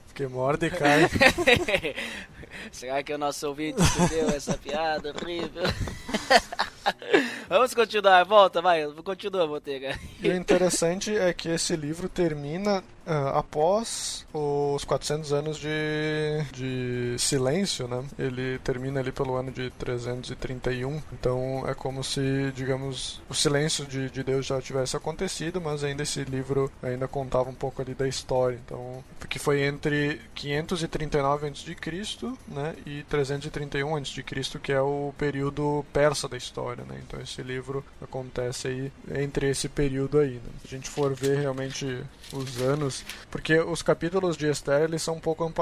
Porque 0.06 0.26
Mordecai 0.26 1.08
Será 2.70 3.02
que 3.02 3.12
o 3.12 3.18
nosso 3.18 3.48
ouvinte 3.48 3.80
entendeu 3.80 4.28
essa 4.30 4.56
piada 4.56 5.10
horrível? 5.10 5.62
Vamos 7.50 7.74
continuar, 7.74 8.24
volta, 8.24 8.62
vai, 8.62 8.86
continua, 9.02 9.44
Botega. 9.44 9.98
E 10.22 10.28
o 10.28 10.36
interessante 10.36 11.16
é 11.16 11.32
que 11.32 11.48
esse 11.48 11.74
livro 11.74 12.08
termina 12.08 12.80
uh, 13.10 13.36
após 13.36 14.24
os 14.32 14.84
400 14.84 15.32
anos 15.32 15.58
de, 15.58 16.44
de 16.52 17.16
silêncio, 17.18 17.88
né? 17.88 18.04
Ele 18.18 18.58
termina 18.60 19.00
ali 19.00 19.10
pelo 19.10 19.34
ano 19.34 19.50
de 19.50 19.70
331. 19.70 21.02
Então 21.12 21.64
é 21.66 21.74
como 21.74 22.04
se, 22.04 22.52
digamos, 22.54 23.20
o 23.28 23.34
silêncio 23.34 23.84
de, 23.84 24.08
de 24.08 24.22
Deus 24.22 24.46
já 24.46 24.60
tivesse 24.62 24.96
acontecido, 24.96 25.60
mas 25.60 25.82
ainda 25.82 26.04
esse 26.04 26.22
livro 26.24 26.70
ainda 26.82 27.08
contava 27.08 27.50
um 27.50 27.54
pouco 27.54 27.82
ali 27.82 27.94
da 27.94 28.06
história. 28.06 28.60
Então, 28.64 29.02
que 29.28 29.38
foi 29.38 29.62
entre 29.62 30.20
539 30.34 31.48
a.C., 31.48 31.76
né, 32.48 32.76
e 32.86 33.02
331 33.04 33.96
a.C., 33.96 34.22
que 34.62 34.72
é 34.72 34.80
o 34.80 35.12
período 35.18 35.84
persa 35.92 36.28
da 36.28 36.36
história, 36.36 36.84
né? 36.84 37.00
Então 37.06 37.20
esse 37.20 37.42
livro 37.42 37.84
acontece 38.00 38.68
aí 38.68 38.92
entre 39.10 39.50
esse 39.50 39.68
período 39.68 40.18
aí. 40.18 40.34
Né? 40.34 40.50
Se 40.62 40.74
a 40.74 40.78
gente 40.78 40.88
for 40.88 41.14
ver 41.14 41.38
realmente 41.38 42.02
os 42.32 42.60
anos, 42.60 43.04
porque 43.30 43.58
os 43.58 43.82
capítulos 43.82 44.36
de 44.36 44.48
Esther 44.48 44.82
eles 44.82 45.02
são 45.02 45.14
um 45.14 45.20
pouco 45.20 45.44
uh, 45.46 45.52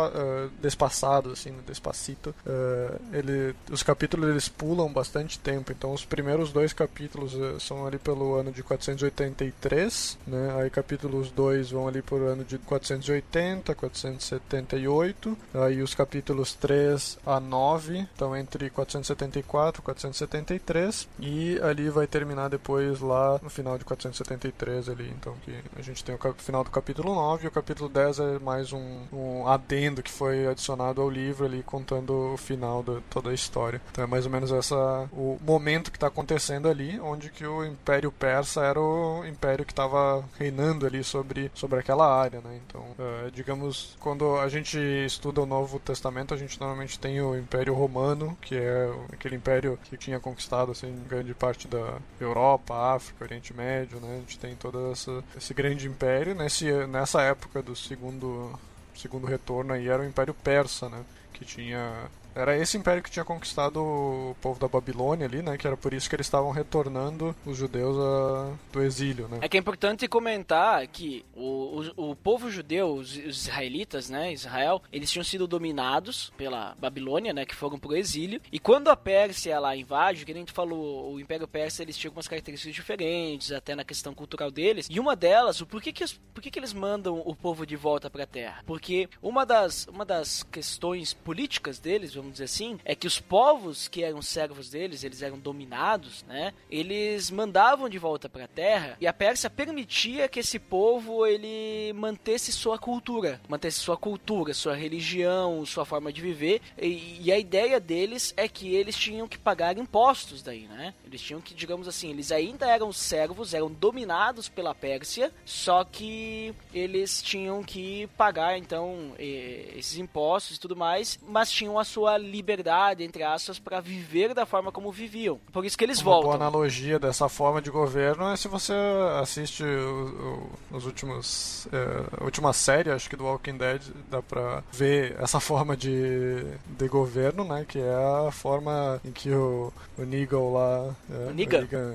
despassados, 0.61 1.33
assim, 1.33 1.51
né? 1.51 1.59
despacito. 1.67 2.35
Uh, 2.47 3.01
ele, 3.13 3.55
os 3.71 3.83
capítulos 3.83 4.29
eles 4.29 4.49
pulam 4.49 4.93
bastante 4.93 5.39
tempo. 5.39 5.73
Então 5.73 5.93
os 5.93 6.05
primeiros 6.05 6.53
dois 6.53 6.73
capítulos 6.73 7.35
uh, 7.35 7.59
são 7.61 7.87
ali 7.87 7.99
pelo 7.99 8.35
ano 8.35 8.53
de 8.53 8.63
483, 8.63 10.19
né? 10.27 10.57
Aí 10.61 10.71
capítulos 10.71 11.31
2 11.31 11.71
vão 11.71 11.89
ali 11.89 12.03
por 12.03 12.21
ano 12.23 12.45
de 12.45 12.59
480, 12.59 13.75
478. 13.75 15.39
Aí 15.55 15.83
os 15.83 15.95
capítulos 15.95 16.55
3 16.55 17.19
a 17.27 17.41
9 17.41 18.01
estão 18.01 18.37
entre 18.37 18.71
474 18.71 19.81
e 19.81 19.85
473 19.85 21.09
e 21.21 21.61
ali 21.63 21.91
vai 21.91 22.07
terminar 22.07 22.49
depois 22.49 23.01
lá 23.01 23.39
no 23.43 23.51
final 23.51 23.79
de 23.79 23.85
473 23.85 24.89
ali, 24.89 25.13
então 25.19 25.35
que 25.45 25.55
a 25.77 25.83
gente 25.83 26.05
tem 26.05 26.15
o 26.15 26.35
final 26.35 26.58
do 26.63 26.71
capítulo 26.71 27.15
9 27.15 27.45
e 27.45 27.49
o 27.49 27.51
capítulo 27.51 27.89
10 27.89 28.19
é 28.19 28.39
mais 28.39 28.73
um, 28.73 29.01
um 29.13 29.47
adendo 29.47 30.03
que 30.03 30.11
foi 30.11 30.47
adicionado 30.47 31.01
ao 31.01 31.11
livro 31.11 31.45
ali 31.45 31.63
contando 31.63 32.35
o 32.35 32.37
final 32.37 32.83
de 32.83 33.01
toda 33.11 33.31
a 33.31 33.35
história. 33.35 33.81
Então 33.91 34.05
é 34.05 34.07
mais 34.07 34.27
ou 34.27 34.33
menos 34.33 34.53
essa 34.53 35.09
o 35.13 35.39
momento 35.43 35.91
que 35.91 35.97
está 35.97 36.07
acontecendo 36.07 36.69
ali, 36.69 36.99
onde 37.01 37.31
que 37.31 37.47
o 37.47 37.65
Império 37.65 38.11
Persa 38.11 38.65
era 38.65 38.81
o 38.81 39.25
império 39.27 39.65
que 39.65 39.73
estava 39.73 40.25
reinando 40.39 40.87
ali 40.87 41.03
sobre, 41.05 41.51
sobre 41.55 41.79
aquela 41.79 42.13
área, 42.13 42.41
né? 42.41 42.61
Então, 42.67 42.81
uh, 42.81 43.31
digamos, 43.31 43.97
quando 44.01 44.37
a 44.39 44.49
gente 44.49 44.79
estuda 44.79 45.43
o 45.43 45.47
Novo 45.47 45.79
Testamento, 45.79 46.35
a 46.35 46.37
gente 46.37 46.59
normalmente 46.61 46.99
tem 46.99 47.21
o 47.21 47.37
Império 47.37 47.75
Romano, 47.75 48.37
que 48.41 48.57
é 48.57 48.93
aquele 49.13 49.37
império 49.37 49.79
que 49.85 49.97
tinha 49.97 50.21
conquistado 50.21 50.73
assim 50.73 50.95
grande 51.09 51.35
parte 51.35 51.69
da 51.69 51.99
Europa, 52.21 52.75
África, 52.95 53.25
Oriente 53.25 53.55
Médio, 53.55 54.01
né? 54.01 54.17
A 54.17 54.21
gente 54.21 54.39
tem 54.39 54.55
todo 54.55 54.93
essa, 54.93 55.23
esse 55.37 55.55
grande 55.55 55.87
império. 55.87 56.35
Nesse, 56.49 56.87
nessa 56.87 57.21
época 57.21 57.63
do 57.63 57.77
segundo 57.77 58.59
segundo 58.95 59.27
retorno 59.27 59.75
aí 59.75 59.87
era 59.87 60.03
o 60.03 60.07
Império 60.07 60.33
Persa, 60.33 60.89
né? 60.89 61.05
Que 61.31 61.45
tinha 61.45 62.07
era 62.39 62.57
esse 62.57 62.77
império 62.77 63.03
que 63.03 63.11
tinha 63.11 63.25
conquistado 63.25 63.83
o 63.83 64.37
povo 64.41 64.61
da 64.61 64.69
Babilônia 64.69 65.27
ali, 65.27 65.43
né? 65.43 65.59
Que 65.59 65.67
era 65.67 65.77
por 65.77 65.93
isso 65.93 66.09
que 66.09 66.15
eles 66.15 66.27
estavam 66.27 66.51
retornando 66.51 67.35
os 67.45 67.57
judeus 67.57 67.97
a... 67.99 68.55
do 68.73 68.83
exílio, 68.83 69.27
né? 69.29 69.39
É 69.41 69.49
que 69.49 69.57
é 69.57 69.61
importante 69.61 70.07
comentar 70.07 70.87
que 70.87 71.25
o, 71.35 71.83
o, 71.97 72.11
o 72.11 72.17
povo 72.17 72.51
judeu, 72.51 72.95
os, 72.95 73.17
os, 73.17 73.47
israelitas, 73.47 74.09
né? 74.09 74.33
Israel, 74.33 74.83
eles 74.93 75.11
tinham 75.11 75.25
sido 75.25 75.49
dominados 75.49 76.33
pela 76.37 76.77
Babilônia, 76.79 77.33
né? 77.33 77.45
Que 77.45 77.55
foram 77.55 77.79
pro 77.79 77.97
exílio. 77.97 78.41
E 78.53 78.59
quando 78.59 78.89
a 78.89 78.97
Pérsia 78.97 79.53
ela 79.53 79.75
invade, 79.77 80.25
que 80.25 80.33
a 80.33 80.35
gente 80.35 80.53
falou, 80.53 81.13
o 81.13 81.21
Império 81.21 81.49
Persa 81.49 81.83
eles 81.83 81.97
tinham 81.97 82.11
algumas 82.11 82.29
características 82.29 82.75
diferentes, 82.75 83.51
até 83.51 83.75
na 83.75 83.85
questão 83.85 84.15
cultural 84.15 84.51
deles. 84.51 84.87
E 84.89 85.01
uma 85.01 85.17
delas, 85.17 85.61
o 85.61 85.67
por 85.67 85.83
que 85.83 86.05
os, 86.05 86.13
por 86.13 86.41
que, 86.41 86.59
eles 86.59 86.73
mandam 86.73 87.23
o 87.25 87.35
povo 87.35 87.67
de 87.67 87.77
volta 87.77 88.09
para 88.09 88.25
a 88.25 88.27
terra? 88.27 88.63
Porque 88.67 89.09
uma 89.21 89.45
das, 89.45 89.87
uma 89.87 90.05
das 90.05 90.43
questões 90.45 91.13
políticas 91.13 91.79
deles, 91.79 92.15
vamos 92.15 92.28
vamos 92.29 92.35
dizer 92.35 92.45
assim, 92.45 92.79
é 92.85 92.95
que 92.95 93.07
os 93.07 93.19
povos 93.19 93.89
que 93.89 94.03
eram 94.03 94.21
servos 94.23 94.71
deles, 94.71 95.03
eles 95.03 95.23
eram 95.23 95.39
dominados, 95.39 96.25
né? 96.25 96.53
Eles 96.71 97.31
mandavam 97.31 97.89
de 97.89 97.99
volta 97.99 98.29
para 98.29 98.45
a 98.45 98.49
terra 98.49 98.97
e 99.01 99.07
a 99.07 99.13
Pérsia 99.13 99.49
permitia 99.49 100.29
que 100.29 100.41
esse 100.41 100.59
povo 100.59 101.27
ele 101.27 101.93
mantesse 101.95 102.53
sua 102.53 102.79
cultura, 102.79 103.41
mantesse 103.49 103.79
sua 103.81 103.97
cultura, 103.97 104.53
sua 104.55 104.75
religião, 104.75 105.65
sua 105.65 105.85
forma 105.85 106.13
de 106.13 106.21
viver. 106.21 106.61
E, 106.81 107.21
e 107.23 107.33
a 107.33 107.39
ideia 107.39 107.81
deles 107.81 108.35
é 108.37 108.47
que 108.47 108.75
eles 108.75 108.97
tinham 108.97 109.27
que 109.27 109.39
pagar 109.39 109.77
impostos 109.79 110.43
daí, 110.43 110.67
né? 110.67 110.95
Eles 111.07 111.21
tinham 111.23 111.41
que, 111.41 111.55
digamos 111.55 111.89
assim, 111.89 112.11
eles 112.11 112.31
ainda 112.31 112.67
eram 112.67 112.93
servos, 112.93 113.55
eram 113.55 113.71
dominados 113.71 114.49
pela 114.49 114.75
Pérsia, 114.75 115.33
só 115.45 115.85
que 115.85 116.55
eles 116.73 117.23
tinham 117.23 117.63
que 117.63 118.07
pagar 118.09 118.59
então 118.59 119.13
esses 119.19 119.97
impostos 119.99 120.57
e 120.57 120.61
tudo 120.61 120.77
mais, 120.77 121.19
mas 121.27 121.51
tinham 121.51 121.79
a 121.79 121.85
sua 121.85 122.18
liberdade, 122.19 123.03
entre 123.03 123.23
aspas, 123.23 123.59
para 123.59 123.81
viver 123.81 124.35
da 124.35 124.45
forma 124.45 124.71
como 124.71 124.93
viviam. 124.93 125.39
Por 125.53 125.65
isso 125.65 125.77
que 125.77 125.85
eles 125.85 126.01
Uma 126.01 126.13
voltam. 126.13 126.31
Uma 126.31 126.37
analogia 126.37 126.99
dessa 126.99 127.29
forma 127.29 127.63
de 127.63 127.71
governo 127.71 128.29
é 128.31 128.37
se 128.37 128.49
você 128.49 128.75
assiste 129.21 129.63
o, 129.63 130.51
o, 130.73 130.77
os 130.77 130.87
últimos. 130.87 131.69
É, 131.73 132.21
a 132.21 132.25
última 132.25 132.53
série, 132.53 132.91
acho 132.91 133.09
que 133.09 133.17
do 133.17 133.25
Walking 133.25 133.57
Dead, 133.57 133.83
dá 134.11 134.21
pra 134.21 134.63
ver 134.73 135.17
essa 135.19 135.39
forma 135.41 135.77
de, 135.77 136.45
de 136.67 136.89
governo, 136.89 137.45
né? 137.45 137.65
Que 137.67 137.79
é 137.79 138.27
a 138.29 138.31
forma 138.31 139.01
em 139.05 139.13
que 139.13 139.31
o, 139.31 139.73
o 139.97 140.03
Negan 140.03 140.51
lá. 140.53 140.95
É, 141.11 141.33
Negan. 141.33 141.61
Negan 141.61 141.95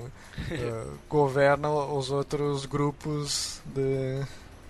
é, 0.50 0.84
governa 1.08 1.70
os 1.70 2.10
outros 2.10 2.66
grupos 2.66 3.60
de. 3.66 4.24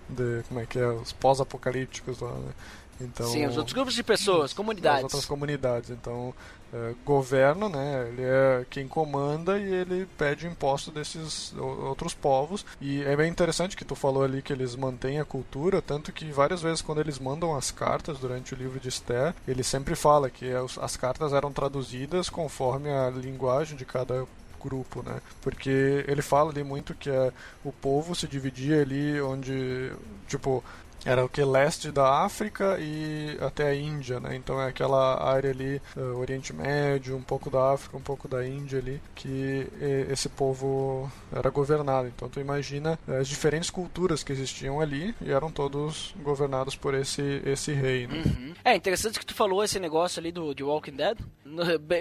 de 0.09 0.43
como 0.49 0.61
é 0.61 0.67
que 0.67 0.79
é? 0.79 0.87
Os 0.89 1.13
pós-apocalípticos 1.13 2.21
lá, 2.21 2.33
né? 2.33 2.53
Então, 3.01 3.27
Sim, 3.27 3.47
os 3.47 3.57
outros 3.57 3.73
grupos 3.73 3.95
de 3.95 4.03
pessoas, 4.03 4.53
comunidades. 4.53 4.99
As 4.99 5.05
outras 5.05 5.25
comunidades. 5.27 5.91
Então, 5.91 6.35
é, 6.73 6.95
governo, 7.05 7.69
né? 7.69 8.09
Ele 8.09 8.23
é 8.23 8.67
quem 8.69 8.89
comanda 8.89 9.59
e 9.59 9.73
ele 9.73 10.09
pede 10.19 10.47
imposto 10.47 10.91
desses 10.91 11.55
outros 11.57 12.15
povos. 12.15 12.67
E 12.81 13.03
é 13.03 13.17
bem 13.17 13.31
interessante 13.31 13.77
que 13.77 13.85
tu 13.85 13.95
falou 13.95 14.25
ali 14.25 14.43
que 14.43 14.53
eles 14.53 14.75
mantêm 14.75 15.21
a 15.21 15.25
cultura, 15.25 15.81
tanto 15.81 16.13
que 16.13 16.33
várias 16.33 16.63
vezes 16.63 16.83
quando 16.83 17.01
eles 17.01 17.19
mandam 17.19 17.55
as 17.55 17.71
cartas 17.71 18.19
durante 18.19 18.55
o 18.55 18.57
livro 18.57 18.81
de 18.81 18.89
Esther, 18.89 19.35
ele 19.47 19.63
sempre 19.63 19.95
fala 19.95 20.29
que 20.29 20.51
as 20.81 20.97
cartas 20.97 21.33
eram 21.33 21.53
traduzidas 21.53 22.29
conforme 22.29 22.91
a 22.91 23.11
linguagem 23.11 23.77
de 23.77 23.85
cada 23.85 24.27
grupo, 24.65 25.03
né? 25.03 25.21
Porque 25.43 26.05
ele 26.09 26.23
fala 26.23 26.51
ali 26.51 26.65
muito 26.65 26.95
que 26.95 27.11
é, 27.11 27.31
o 27.63 27.71
povo 27.71 28.15
se 28.15 28.27
dividia 28.27 28.81
ali 28.81 29.21
onde, 29.21 29.93
tipo, 30.27 30.65
era 31.05 31.25
o 31.25 31.29
que 31.29 31.45
leste 31.45 31.91
da 31.91 32.25
África 32.25 32.79
e 32.81 33.37
até 33.41 33.69
a 33.69 33.75
Índia, 33.75 34.19
né? 34.21 34.35
Então 34.37 34.61
é 34.61 34.69
aquela 34.69 35.23
área 35.23 35.51
ali, 35.51 35.81
uh, 35.97 36.19
Oriente 36.19 36.53
Médio, 36.53 37.17
um 37.17 37.23
pouco 37.23 37.51
da 37.51 37.73
África, 37.73 37.97
um 37.97 38.01
pouco 38.01 38.27
da 38.27 38.47
Índia 38.47 38.79
ali, 38.79 39.01
que 39.15 39.69
esse 40.11 40.29
povo 40.29 41.11
era 41.33 41.51
governado. 41.51 42.09
Então 42.09 42.29
tu 42.29 42.41
imagina 42.41 42.99
eh, 43.07 43.19
as 43.19 43.29
diferentes 43.29 43.71
culturas 43.71 44.23
que 44.23 44.33
existiam 44.33 44.81
ali 44.81 45.15
e 45.21 45.31
eram 45.31 45.51
todos 45.51 46.15
governados 46.23 46.77
por 46.77 46.95
esse 46.95 47.43
esse 47.45 47.73
rei. 47.73 48.07
Né? 48.07 48.23
Uhum. 48.25 48.55
É 48.65 48.75
interessante 48.75 49.19
que 49.19 49.27
tu 49.27 49.35
falou 49.35 49.63
esse 49.63 49.79
negócio 49.79 50.21
ali 50.21 50.33
do 50.33 50.55
de 50.55 50.63
Walking 50.63 50.97
Dead, 50.97 51.19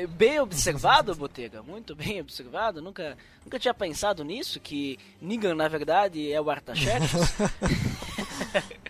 bem 0.09 0.39
observado, 0.39 1.13
Botega, 1.15 1.61
muito 1.61 1.95
bem 1.95 2.21
observado. 2.21 2.81
Nunca 2.81 3.17
nunca 3.43 3.59
tinha 3.59 3.73
pensado 3.73 4.23
nisso 4.23 4.59
que 4.59 4.97
Negan 5.21 5.55
na 5.55 5.67
verdade 5.67 6.31
é 6.31 6.39
o 6.39 6.49
Artaxerxes. 6.49 7.33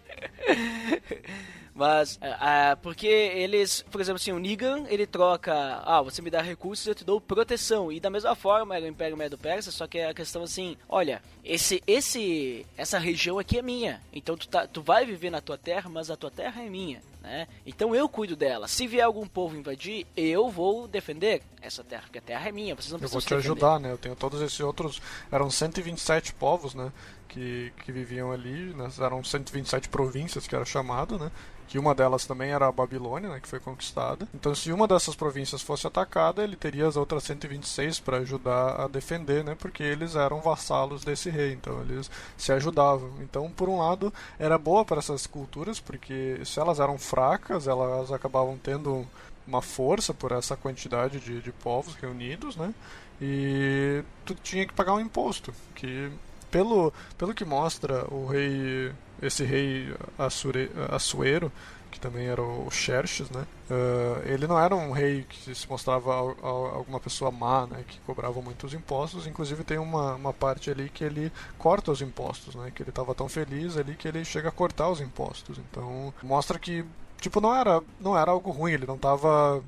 Mas, 1.75 2.17
uh, 2.17 2.77
porque 2.81 3.07
eles, 3.07 3.83
por 3.89 3.99
exemplo, 3.99 4.17
assim, 4.17 4.31
o 4.31 4.37
Negan, 4.37 4.85
ele 4.89 5.07
troca, 5.07 5.81
ah, 5.83 6.01
você 6.03 6.21
me 6.21 6.29
dá 6.29 6.39
recursos, 6.41 6.85
eu 6.85 6.93
te 6.93 7.03
dou 7.03 7.19
proteção. 7.19 7.91
E 7.91 7.99
da 7.99 8.09
mesma 8.11 8.35
forma 8.35 8.75
era 8.75 8.85
o 8.85 8.87
Império 8.87 9.17
Medo-Persa, 9.17 9.71
só 9.71 9.87
que 9.87 9.97
é 9.97 10.09
a 10.09 10.13
questão 10.13 10.43
assim, 10.43 10.77
olha, 10.87 11.21
esse, 11.43 11.81
esse, 11.87 12.65
essa 12.77 12.99
região 12.99 13.39
aqui 13.39 13.57
é 13.57 13.61
minha. 13.63 14.01
Então 14.13 14.37
tu, 14.37 14.47
tá, 14.47 14.67
tu 14.67 14.83
vai 14.83 15.05
viver 15.05 15.31
na 15.31 15.41
tua 15.41 15.57
terra, 15.57 15.89
mas 15.89 16.11
a 16.11 16.15
tua 16.15 16.29
terra 16.29 16.61
é 16.61 16.69
minha. 16.69 17.01
Né? 17.23 17.47
Então 17.65 17.95
eu 17.95 18.07
cuido 18.07 18.35
dela. 18.35 18.67
Se 18.67 18.85
vier 18.85 19.05
algum 19.05 19.25
povo 19.25 19.55
invadir, 19.55 20.05
eu 20.15 20.49
vou 20.49 20.87
defender 20.87 21.41
essa 21.61 21.83
terra, 21.83 22.03
porque 22.03 22.19
a 22.19 22.21
terra 22.21 22.49
é 22.49 22.51
minha. 22.51 22.75
Vocês 22.75 22.91
não 22.91 22.99
precisam 22.99 23.19
Eu 23.19 23.21
vou 23.21 23.27
te 23.27 23.33
ajudar, 23.33 23.79
né? 23.79 23.91
Eu 23.91 23.97
tenho 23.97 24.15
todos 24.15 24.41
esses 24.41 24.59
outros. 24.59 25.01
Eram 25.31 25.49
127 25.49 26.33
povos, 26.33 26.75
né? 26.75 26.91
Que, 27.33 27.73
que 27.83 27.91
viviam 27.91 28.31
ali. 28.31 28.73
Né? 28.75 28.87
Eram 28.99 29.23
127 29.23 29.89
províncias 29.89 30.45
que 30.45 30.55
era 30.55 30.65
chamado, 30.65 31.17
né? 31.17 31.31
que 31.67 31.79
uma 31.79 31.95
delas 31.95 32.25
também 32.25 32.51
era 32.51 32.67
a 32.67 32.71
Babilônia, 32.71 33.29
né, 33.29 33.39
que 33.39 33.47
foi 33.47 33.59
conquistada. 33.59 34.27
Então, 34.31 34.53
se 34.53 34.71
uma 34.71 34.87
dessas 34.87 35.15
províncias 35.15 35.63
fosse 35.63 35.87
atacada, 35.87 36.43
ele 36.43 36.55
teria 36.55 36.87
as 36.87 36.95
outras 36.95 37.23
126 37.23 37.99
para 37.99 38.17
ajudar 38.17 38.81
a 38.81 38.87
defender, 38.87 39.43
né, 39.43 39.55
porque 39.57 39.81
eles 39.81 40.15
eram 40.15 40.39
vassalos 40.39 41.03
desse 41.03 41.31
rei, 41.31 41.53
então 41.53 41.81
eles 41.81 42.11
se 42.37 42.51
ajudavam. 42.51 43.13
Então, 43.21 43.49
por 43.49 43.69
um 43.69 43.79
lado, 43.79 44.13
era 44.37 44.57
boa 44.57 44.85
para 44.85 44.99
essas 44.99 45.25
culturas, 45.25 45.79
porque 45.79 46.39
se 46.45 46.59
elas 46.59 46.79
eram 46.79 46.99
fracas, 46.99 47.67
elas 47.67 48.11
acabavam 48.11 48.55
tendo 48.61 49.07
uma 49.47 49.61
força 49.61 50.13
por 50.13 50.31
essa 50.31 50.55
quantidade 50.55 51.19
de, 51.19 51.41
de 51.41 51.51
povos 51.51 51.95
reunidos, 51.95 52.55
né? 52.55 52.71
E 53.19 54.03
tu 54.25 54.35
tinha 54.35 54.65
que 54.65 54.73
pagar 54.73 54.93
um 54.93 54.99
imposto, 54.99 55.53
que 55.75 56.11
pelo, 56.53 56.93
pelo 57.17 57.33
que 57.33 57.43
mostra 57.43 58.05
o 58.13 58.27
rei 58.27 58.93
esse 59.19 59.43
rei 59.43 59.91
Assure, 60.19 60.69
Assuero, 60.89 61.51
que 61.89 61.99
também 61.99 62.27
era 62.27 62.41
o 62.41 62.69
Xerxes, 62.69 63.29
né? 63.31 63.45
Uh, 63.69 64.27
ele 64.27 64.45
não 64.45 64.59
era 64.59 64.75
um 64.75 64.91
rei 64.91 65.25
que 65.27 65.55
se 65.55 65.67
mostrava 65.67 66.13
alguma 66.13 66.99
pessoa 66.99 67.31
má, 67.31 67.65
né? 67.65 67.83
Que 67.87 67.99
cobrava 68.01 68.39
muitos 68.41 68.73
impostos. 68.73 69.25
Inclusive 69.25 69.63
tem 69.63 69.79
uma, 69.79 70.13
uma 70.15 70.33
parte 70.33 70.69
ali 70.69 70.89
que 70.89 71.03
ele 71.03 71.31
corta 71.57 71.91
os 71.91 72.01
impostos, 72.01 72.53
né? 72.53 72.71
Que 72.73 72.83
ele 72.83 72.89
estava 72.89 73.15
tão 73.15 73.27
feliz 73.27 73.77
ali 73.77 73.95
que 73.95 74.07
ele 74.07 74.23
chega 74.23 74.49
a 74.49 74.51
cortar 74.51 74.89
os 74.89 75.01
impostos. 75.01 75.57
Então 75.57 76.13
mostra 76.21 76.59
que 76.59 76.85
tipo 77.19 77.41
não 77.41 77.55
era 77.55 77.81
não 77.99 78.17
era 78.17 78.31
algo 78.31 78.51
ruim. 78.51 78.73
Ele 78.73 78.85
não 78.87 78.95
estava 78.95 79.63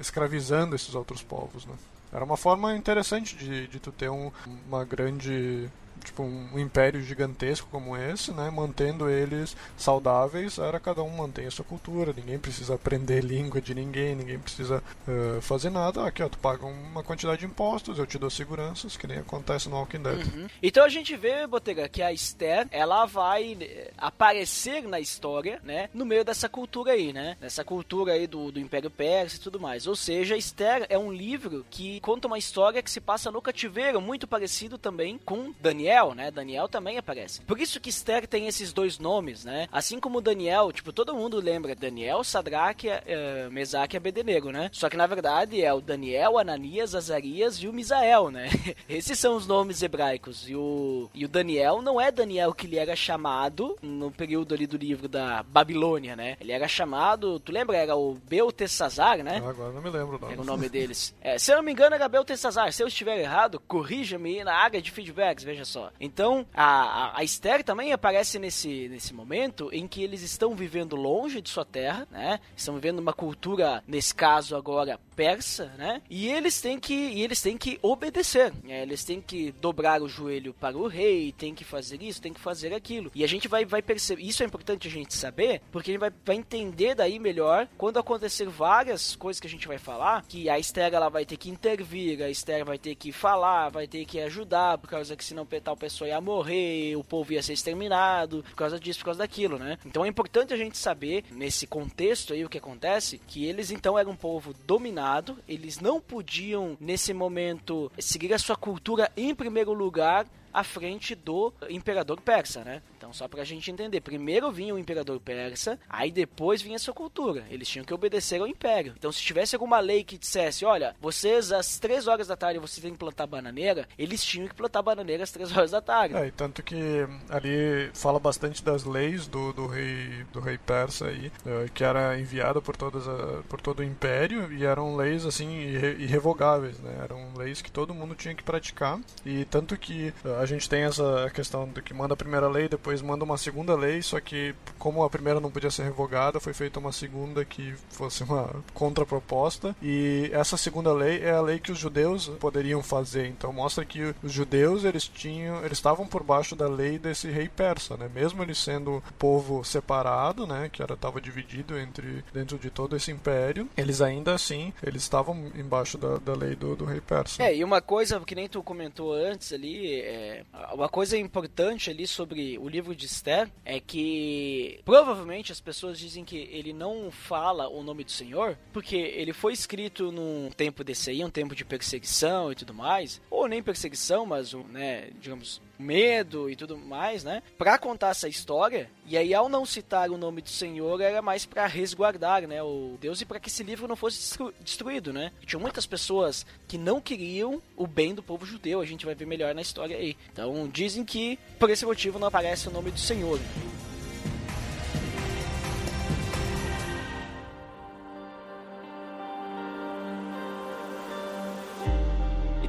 escravizando 0.00 0.74
esses 0.74 0.94
outros 0.94 1.22
povos, 1.22 1.64
né? 1.66 1.74
Era 2.12 2.24
uma 2.24 2.36
forma 2.36 2.74
interessante 2.76 3.36
de, 3.36 3.66
de 3.66 3.80
tu 3.80 3.90
ter 3.90 4.08
um, 4.08 4.30
uma 4.68 4.84
grande 4.84 5.68
tipo 6.04 6.22
um 6.22 6.58
império 6.58 7.02
gigantesco 7.02 7.68
como 7.70 7.96
esse, 7.96 8.30
né, 8.32 8.50
mantendo 8.50 9.08
eles 9.08 9.56
saudáveis, 9.76 10.58
era 10.58 10.78
cada 10.78 11.02
um 11.02 11.10
mantém 11.10 11.46
a 11.46 11.50
sua 11.50 11.64
cultura, 11.64 12.12
ninguém 12.16 12.38
precisa 12.38 12.74
aprender 12.74 13.22
língua 13.24 13.60
de 13.60 13.74
ninguém, 13.74 14.14
ninguém 14.14 14.38
precisa 14.38 14.82
uh, 15.08 15.40
fazer 15.40 15.70
nada. 15.70 16.06
Aqui, 16.06 16.22
ó, 16.22 16.28
tu 16.28 16.38
paga 16.38 16.66
uma 16.66 17.02
quantidade 17.02 17.40
de 17.40 17.46
impostos, 17.46 17.98
eu 17.98 18.06
te 18.06 18.18
dou 18.18 18.30
seguranças, 18.30 18.96
que 18.96 19.06
nem 19.06 19.18
acontece 19.18 19.68
no 19.68 19.76
Walking 19.76 20.02
Dead. 20.02 20.26
Uhum. 20.26 20.48
Então 20.62 20.84
a 20.84 20.88
gente 20.88 21.16
vê, 21.16 21.46
Botega, 21.46 21.88
que 21.88 22.02
a 22.02 22.12
Esther, 22.12 22.68
ela 22.70 23.06
vai 23.06 23.56
eh, 23.60 23.90
aparecer 23.96 24.82
na 24.86 25.00
história, 25.00 25.60
né, 25.64 25.88
no 25.94 26.04
meio 26.04 26.24
dessa 26.24 26.48
cultura 26.48 26.92
aí, 26.92 27.12
né, 27.12 27.36
nessa 27.40 27.64
cultura 27.64 28.12
aí 28.12 28.26
do, 28.26 28.52
do 28.52 28.60
Império 28.60 28.90
Persa 28.90 29.36
e 29.36 29.40
tudo 29.40 29.58
mais. 29.58 29.86
Ou 29.86 29.96
seja, 29.96 30.36
Esther 30.36 30.86
é 30.88 30.98
um 30.98 31.12
livro 31.12 31.64
que 31.70 32.00
conta 32.00 32.26
uma 32.26 32.38
história 32.38 32.82
que 32.82 32.90
se 32.90 33.00
passa 33.00 33.30
no 33.30 33.40
cativeiro, 33.40 34.00
muito 34.00 34.26
parecido 34.26 34.76
também 34.76 35.18
com 35.24 35.54
Daniel 35.60 35.93
Daniel, 35.94 36.14
né? 36.14 36.30
Daniel 36.30 36.68
também 36.68 36.98
aparece. 36.98 37.40
Por 37.42 37.60
isso 37.60 37.80
que 37.80 37.88
Esther 37.88 38.26
tem 38.26 38.48
esses 38.48 38.72
dois 38.72 38.98
nomes, 38.98 39.44
né? 39.44 39.68
Assim 39.70 40.00
como 40.00 40.20
Daniel, 40.20 40.72
tipo, 40.72 40.92
todo 40.92 41.14
mundo 41.14 41.40
lembra 41.40 41.74
Daniel, 41.74 42.24
Sadraque, 42.24 42.88
uh, 42.88 43.50
Mesaque 43.50 43.96
e 43.96 43.98
Abednego, 43.98 44.50
né? 44.50 44.70
Só 44.72 44.88
que 44.88 44.96
na 44.96 45.06
verdade 45.06 45.62
é 45.62 45.72
o 45.72 45.80
Daniel, 45.80 46.38
Ananias, 46.38 46.94
Azarias 46.94 47.56
e 47.56 47.68
o 47.68 47.72
Misael, 47.72 48.30
né? 48.30 48.48
Esses 48.88 49.18
são 49.18 49.36
os 49.36 49.46
nomes 49.46 49.82
hebraicos. 49.82 50.48
E 50.48 50.56
o, 50.56 51.08
e 51.14 51.24
o 51.24 51.28
Daniel 51.28 51.80
não 51.80 52.00
é 52.00 52.10
Daniel 52.10 52.52
que 52.52 52.66
ele 52.66 52.78
era 52.78 52.96
chamado 52.96 53.76
no 53.80 54.10
período 54.10 54.54
ali 54.54 54.66
do 54.66 54.76
livro 54.76 55.08
da 55.08 55.42
Babilônia, 55.44 56.16
né? 56.16 56.36
Ele 56.40 56.52
era 56.52 56.66
chamado, 56.66 57.38
tu 57.38 57.52
lembra? 57.52 57.76
Era 57.76 57.94
o 57.94 58.14
Beltesazar, 58.28 59.22
né? 59.22 59.40
Ah, 59.44 59.50
agora 59.50 59.72
não 59.72 59.82
me 59.82 59.90
lembro 59.90 60.18
não. 60.20 60.30
Era 60.30 60.40
o 60.40 60.44
nome 60.44 60.68
deles. 60.68 61.14
É, 61.20 61.38
se 61.38 61.52
eu 61.52 61.56
não 61.56 61.62
me 61.62 61.72
engano 61.72 61.94
era 61.94 62.08
Beltesazar. 62.08 62.72
Se 62.72 62.82
eu 62.82 62.88
estiver 62.88 63.18
errado, 63.18 63.60
corrija-me 63.60 64.42
na 64.42 64.54
área 64.54 64.82
de 64.82 64.90
feedbacks, 64.90 65.44
veja 65.44 65.64
só. 65.64 65.83
Então, 66.00 66.46
a, 66.54 66.64
a, 66.64 67.18
a 67.20 67.24
Esther 67.24 67.64
também 67.64 67.92
aparece 67.92 68.38
nesse, 68.38 68.88
nesse 68.88 69.14
momento 69.14 69.68
em 69.72 69.86
que 69.86 70.02
eles 70.02 70.22
estão 70.22 70.54
vivendo 70.54 70.96
longe 70.96 71.40
de 71.40 71.50
sua 71.50 71.64
terra, 71.64 72.06
né? 72.10 72.40
Estão 72.56 72.74
vivendo 72.74 72.98
uma 72.98 73.12
cultura, 73.12 73.82
nesse 73.86 74.14
caso 74.14 74.56
agora, 74.56 74.98
persa, 75.14 75.66
né? 75.78 76.02
E 76.10 76.28
eles 76.28 76.60
têm 76.60 76.78
que, 76.78 76.94
e 76.94 77.22
eles 77.22 77.40
têm 77.40 77.56
que 77.56 77.78
obedecer. 77.82 78.52
Né? 78.62 78.82
Eles 78.82 79.04
têm 79.04 79.20
que 79.20 79.52
dobrar 79.52 80.02
o 80.02 80.08
joelho 80.08 80.54
para 80.54 80.76
o 80.76 80.86
rei, 80.86 81.32
tem 81.32 81.54
que 81.54 81.64
fazer 81.64 82.02
isso, 82.02 82.20
tem 82.20 82.32
que 82.32 82.40
fazer 82.40 82.74
aquilo. 82.74 83.10
E 83.14 83.24
a 83.24 83.26
gente 83.26 83.48
vai, 83.48 83.64
vai 83.64 83.82
perceber, 83.82 84.22
isso 84.22 84.42
é 84.42 84.46
importante 84.46 84.88
a 84.88 84.90
gente 84.90 85.14
saber, 85.14 85.62
porque 85.70 85.90
a 85.90 85.92
gente 85.92 86.00
vai, 86.00 86.12
vai 86.24 86.36
entender 86.36 86.94
daí 86.94 87.18
melhor 87.18 87.68
quando 87.78 87.98
acontecer 87.98 88.48
várias 88.48 89.16
coisas 89.16 89.40
que 89.40 89.46
a 89.46 89.50
gente 89.50 89.68
vai 89.68 89.78
falar, 89.78 90.24
que 90.26 90.48
a 90.48 90.58
Esther 90.58 90.92
ela 90.92 91.08
vai 91.08 91.24
ter 91.24 91.36
que 91.36 91.50
intervir, 91.50 92.22
a 92.22 92.30
Esther 92.30 92.64
vai 92.64 92.78
ter 92.78 92.94
que 92.94 93.12
falar, 93.12 93.70
vai 93.70 93.86
ter 93.86 94.04
que 94.04 94.20
ajudar, 94.20 94.78
por 94.78 94.88
causa 94.88 95.16
que 95.16 95.24
senão 95.24 95.46
tal 95.62 95.73
pessoa 95.76 96.08
ia 96.08 96.20
morrer, 96.20 96.96
o 96.96 97.04
povo 97.04 97.32
ia 97.32 97.42
ser 97.42 97.52
exterminado, 97.52 98.42
por 98.42 98.56
causa 98.56 98.78
disso, 98.78 99.00
por 99.00 99.06
causa 99.06 99.18
daquilo, 99.18 99.58
né? 99.58 99.78
Então 99.84 100.04
é 100.04 100.08
importante 100.08 100.52
a 100.52 100.56
gente 100.56 100.76
saber, 100.78 101.24
nesse 101.30 101.66
contexto 101.66 102.32
aí, 102.32 102.44
o 102.44 102.48
que 102.48 102.58
acontece, 102.58 103.20
que 103.26 103.44
eles 103.44 103.70
então 103.70 103.98
eram 103.98 104.12
um 104.12 104.16
povo 104.16 104.54
dominado, 104.66 105.38
eles 105.48 105.80
não 105.80 106.00
podiam, 106.00 106.76
nesse 106.80 107.12
momento, 107.12 107.90
seguir 107.98 108.32
a 108.32 108.38
sua 108.38 108.56
cultura 108.56 109.10
em 109.16 109.34
primeiro 109.34 109.72
lugar 109.72 110.26
à 110.52 110.62
frente 110.62 111.16
do 111.16 111.52
imperador 111.68 112.20
persa, 112.20 112.62
né? 112.62 112.80
Só 113.14 113.28
pra 113.28 113.44
gente 113.44 113.70
entender, 113.70 114.00
primeiro 114.00 114.50
vinha 114.50 114.74
o 114.74 114.78
imperador 114.78 115.20
persa, 115.20 115.78
aí 115.88 116.10
depois 116.10 116.60
vinha 116.60 116.80
sua 116.80 116.92
cultura. 116.92 117.44
Eles 117.48 117.68
tinham 117.68 117.84
que 117.84 117.94
obedecer 117.94 118.40
ao 118.40 118.46
império. 118.48 118.92
Então, 118.98 119.12
se 119.12 119.22
tivesse 119.22 119.54
alguma 119.54 119.78
lei 119.78 120.02
que 120.02 120.18
dissesse, 120.18 120.64
olha, 120.64 120.96
vocês 121.00 121.52
às 121.52 121.78
3 121.78 122.08
horas 122.08 122.26
da 122.26 122.36
tarde 122.36 122.58
vocês 122.58 122.82
têm 122.82 122.90
que 122.90 122.98
plantar 122.98 123.28
bananeira, 123.28 123.86
eles 123.96 124.24
tinham 124.24 124.48
que 124.48 124.54
plantar 124.54 124.82
bananeira 124.82 125.22
às 125.22 125.30
3 125.30 125.56
horas 125.56 125.70
da 125.70 125.80
tarde. 125.80 126.16
É, 126.16 126.26
e 126.26 126.32
tanto 126.32 126.60
que 126.60 127.06
ali 127.28 127.88
fala 127.94 128.18
bastante 128.18 128.64
das 128.64 128.84
leis 128.84 129.28
do, 129.28 129.52
do 129.52 129.68
rei 129.68 130.24
do 130.32 130.40
rei 130.40 130.58
persa 130.58 131.06
aí, 131.06 131.30
eh, 131.46 131.68
que 131.72 131.84
era 131.84 132.18
enviada 132.18 132.60
por 132.60 132.76
todas 132.76 133.06
a, 133.06 133.42
por 133.48 133.60
todo 133.60 133.78
o 133.78 133.84
império 133.84 134.52
e 134.52 134.64
eram 134.64 134.96
leis 134.96 135.24
assim 135.24 135.48
irre, 135.60 136.02
irrevogáveis, 136.02 136.80
né? 136.80 136.98
Eram 137.02 137.32
leis 137.36 137.62
que 137.62 137.70
todo 137.70 137.94
mundo 137.94 138.16
tinha 138.16 138.34
que 138.34 138.42
praticar 138.42 138.98
e 139.24 139.44
tanto 139.44 139.76
que 139.76 140.12
eh, 140.24 140.36
a 140.40 140.46
gente 140.46 140.68
tem 140.68 140.82
essa 140.82 141.30
questão 141.32 141.68
de 141.68 141.80
que 141.80 141.94
manda 141.94 142.14
a 142.14 142.16
primeira 142.16 142.48
lei, 142.48 142.68
depois 142.68 143.00
manda 143.04 143.24
uma 143.24 143.38
segunda 143.38 143.74
lei, 143.76 144.02
só 144.02 144.18
que 144.20 144.54
como 144.78 145.02
a 145.02 145.10
primeira 145.10 145.40
não 145.40 145.50
podia 145.50 145.70
ser 145.70 145.84
revogada, 145.84 146.40
foi 146.40 146.52
feita 146.52 146.80
uma 146.80 146.92
segunda 146.92 147.44
que 147.44 147.74
fosse 147.90 148.22
uma 148.22 148.50
contraproposta. 148.72 149.74
E 149.82 150.30
essa 150.32 150.56
segunda 150.56 150.92
lei 150.92 151.22
é 151.22 151.30
a 151.30 151.40
lei 151.40 151.58
que 151.58 151.72
os 151.72 151.78
judeus 151.78 152.28
poderiam 152.40 152.82
fazer. 152.82 153.28
Então 153.28 153.52
mostra 153.52 153.84
que 153.84 154.14
os 154.22 154.32
judeus 154.32 154.84
eles 154.84 155.06
tinham, 155.06 155.64
eles 155.64 155.78
estavam 155.78 156.06
por 156.06 156.22
baixo 156.22 156.56
da 156.56 156.68
lei 156.68 156.98
desse 156.98 157.30
rei 157.30 157.48
persa, 157.48 157.96
né? 157.96 158.10
Mesmo 158.12 158.42
ele 158.42 158.54
sendo 158.54 159.02
povo 159.18 159.64
separado, 159.64 160.46
né, 160.46 160.68
que 160.72 160.82
era 160.82 160.94
estava 160.94 161.20
dividido 161.20 161.78
entre 161.78 162.24
dentro 162.32 162.58
de 162.58 162.70
todo 162.70 162.96
esse 162.96 163.10
império, 163.10 163.68
eles 163.76 164.00
ainda 164.00 164.34
assim, 164.34 164.72
eles 164.82 165.02
estavam 165.02 165.50
embaixo 165.54 165.98
da, 165.98 166.18
da 166.18 166.34
lei 166.34 166.54
do, 166.54 166.74
do 166.74 166.84
rei 166.84 167.00
persa. 167.00 167.42
É, 167.42 167.54
e 167.56 167.62
uma 167.62 167.80
coisa 167.80 168.20
que 168.20 168.34
nem 168.34 168.48
tu 168.48 168.62
comentou 168.62 169.12
antes 169.12 169.52
ali, 169.52 170.00
é, 170.00 170.44
uma 170.72 170.88
coisa 170.88 171.16
importante 171.16 171.90
ali 171.90 172.06
sobre 172.06 172.58
o 172.58 172.68
livro 172.68 172.83
de 172.92 173.06
Esther 173.06 173.48
é 173.64 173.78
que 173.78 174.80
provavelmente 174.84 175.52
as 175.52 175.60
pessoas 175.60 175.96
dizem 175.96 176.24
que 176.24 176.36
ele 176.36 176.72
não 176.72 177.08
fala 177.12 177.68
o 177.68 177.84
nome 177.84 178.02
do 178.02 178.10
Senhor 178.10 178.58
porque 178.72 178.96
ele 178.96 179.32
foi 179.32 179.52
escrito 179.52 180.10
num 180.10 180.50
tempo 180.50 180.82
desse 180.82 181.10
aí, 181.10 181.24
um 181.24 181.30
tempo 181.30 181.54
de 181.54 181.64
perseguição 181.64 182.50
e 182.50 182.56
tudo 182.56 182.74
mais, 182.74 183.22
ou 183.30 183.46
nem 183.46 183.62
perseguição, 183.62 184.26
mas, 184.26 184.52
né, 184.52 185.10
digamos, 185.20 185.62
medo 185.78 186.50
e 186.50 186.56
tudo 186.56 186.76
mais, 186.76 187.24
né? 187.24 187.42
Para 187.58 187.78
contar 187.78 188.10
essa 188.10 188.28
história. 188.28 188.90
E 189.06 189.16
aí, 189.16 189.34
ao 189.34 189.48
não 189.48 189.66
citar 189.66 190.10
o 190.10 190.18
nome 190.18 190.40
do 190.40 190.48
Senhor, 190.48 191.00
era 191.00 191.20
mais 191.20 191.44
para 191.44 191.66
resguardar, 191.66 192.46
né, 192.46 192.62
o 192.62 192.96
Deus 193.00 193.20
e 193.20 193.24
para 193.24 193.38
que 193.38 193.48
esse 193.48 193.62
livro 193.62 193.86
não 193.86 193.96
fosse 193.96 194.18
destru 194.18 194.54
destruído, 194.60 195.12
né? 195.12 195.32
E 195.42 195.46
tinha 195.46 195.58
muitas 195.58 195.86
pessoas 195.86 196.46
que 196.66 196.78
não 196.78 197.00
queriam 197.00 197.62
o 197.76 197.86
bem 197.86 198.14
do 198.14 198.22
povo 198.22 198.46
judeu. 198.46 198.80
A 198.80 198.86
gente 198.86 199.04
vai 199.04 199.14
ver 199.14 199.26
melhor 199.26 199.54
na 199.54 199.62
história 199.62 199.96
aí. 199.96 200.16
Então, 200.32 200.68
dizem 200.68 201.04
que 201.04 201.38
por 201.58 201.70
esse 201.70 201.84
motivo 201.84 202.18
não 202.18 202.28
aparece 202.28 202.68
o 202.68 202.70
nome 202.70 202.90
do 202.90 202.98
Senhor. 202.98 203.38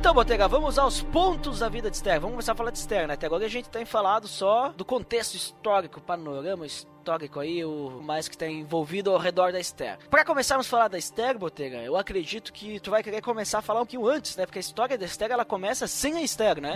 Então, 0.05 0.13
Botega, 0.13 0.47
vamos 0.47 0.77
aos 0.77 1.01
pontos 1.01 1.57
da 1.57 1.67
vida 1.67 1.89
de 1.89 1.95
Esther. 1.95 2.21
Vamos 2.21 2.35
começar 2.35 2.51
a 2.51 2.55
falar 2.55 2.69
de 2.69 2.77
Esther, 2.77 3.07
né? 3.07 3.15
Até 3.15 3.25
agora 3.25 3.43
a 3.43 3.49
gente 3.49 3.67
tem 3.69 3.85
falado 3.85 4.27
só 4.27 4.69
do 4.69 4.85
contexto 4.85 5.33
histórico, 5.33 5.99
panorama 5.99 6.63
histórico 6.63 6.95
aí, 7.39 7.63
o 7.63 8.01
mais 8.01 8.27
que 8.27 8.33
está 8.33 8.47
envolvido 8.47 9.11
ao 9.11 9.19
redor 9.19 9.51
da 9.51 9.59
Esther. 9.59 9.99
Para 10.09 10.25
começarmos 10.25 10.65
a 10.65 10.69
falar 10.69 10.87
da 10.87 10.97
Esther, 10.97 11.37
Botega, 11.37 11.77
eu 11.77 11.95
acredito 11.95 12.51
que 12.51 12.79
tu 12.79 12.89
vai 12.89 13.03
querer 13.03 13.21
começar 13.21 13.59
a 13.59 13.61
falar 13.61 13.81
um 13.81 13.85
pouquinho 13.85 14.07
antes, 14.07 14.35
né? 14.35 14.45
Porque 14.45 14.57
a 14.57 14.61
história 14.61 14.97
da 14.97 15.05
Esther, 15.05 15.31
ela 15.31 15.45
começa 15.45 15.85
sem 15.87 16.17
a 16.17 16.21
Esther, 16.21 16.59
né? 16.59 16.75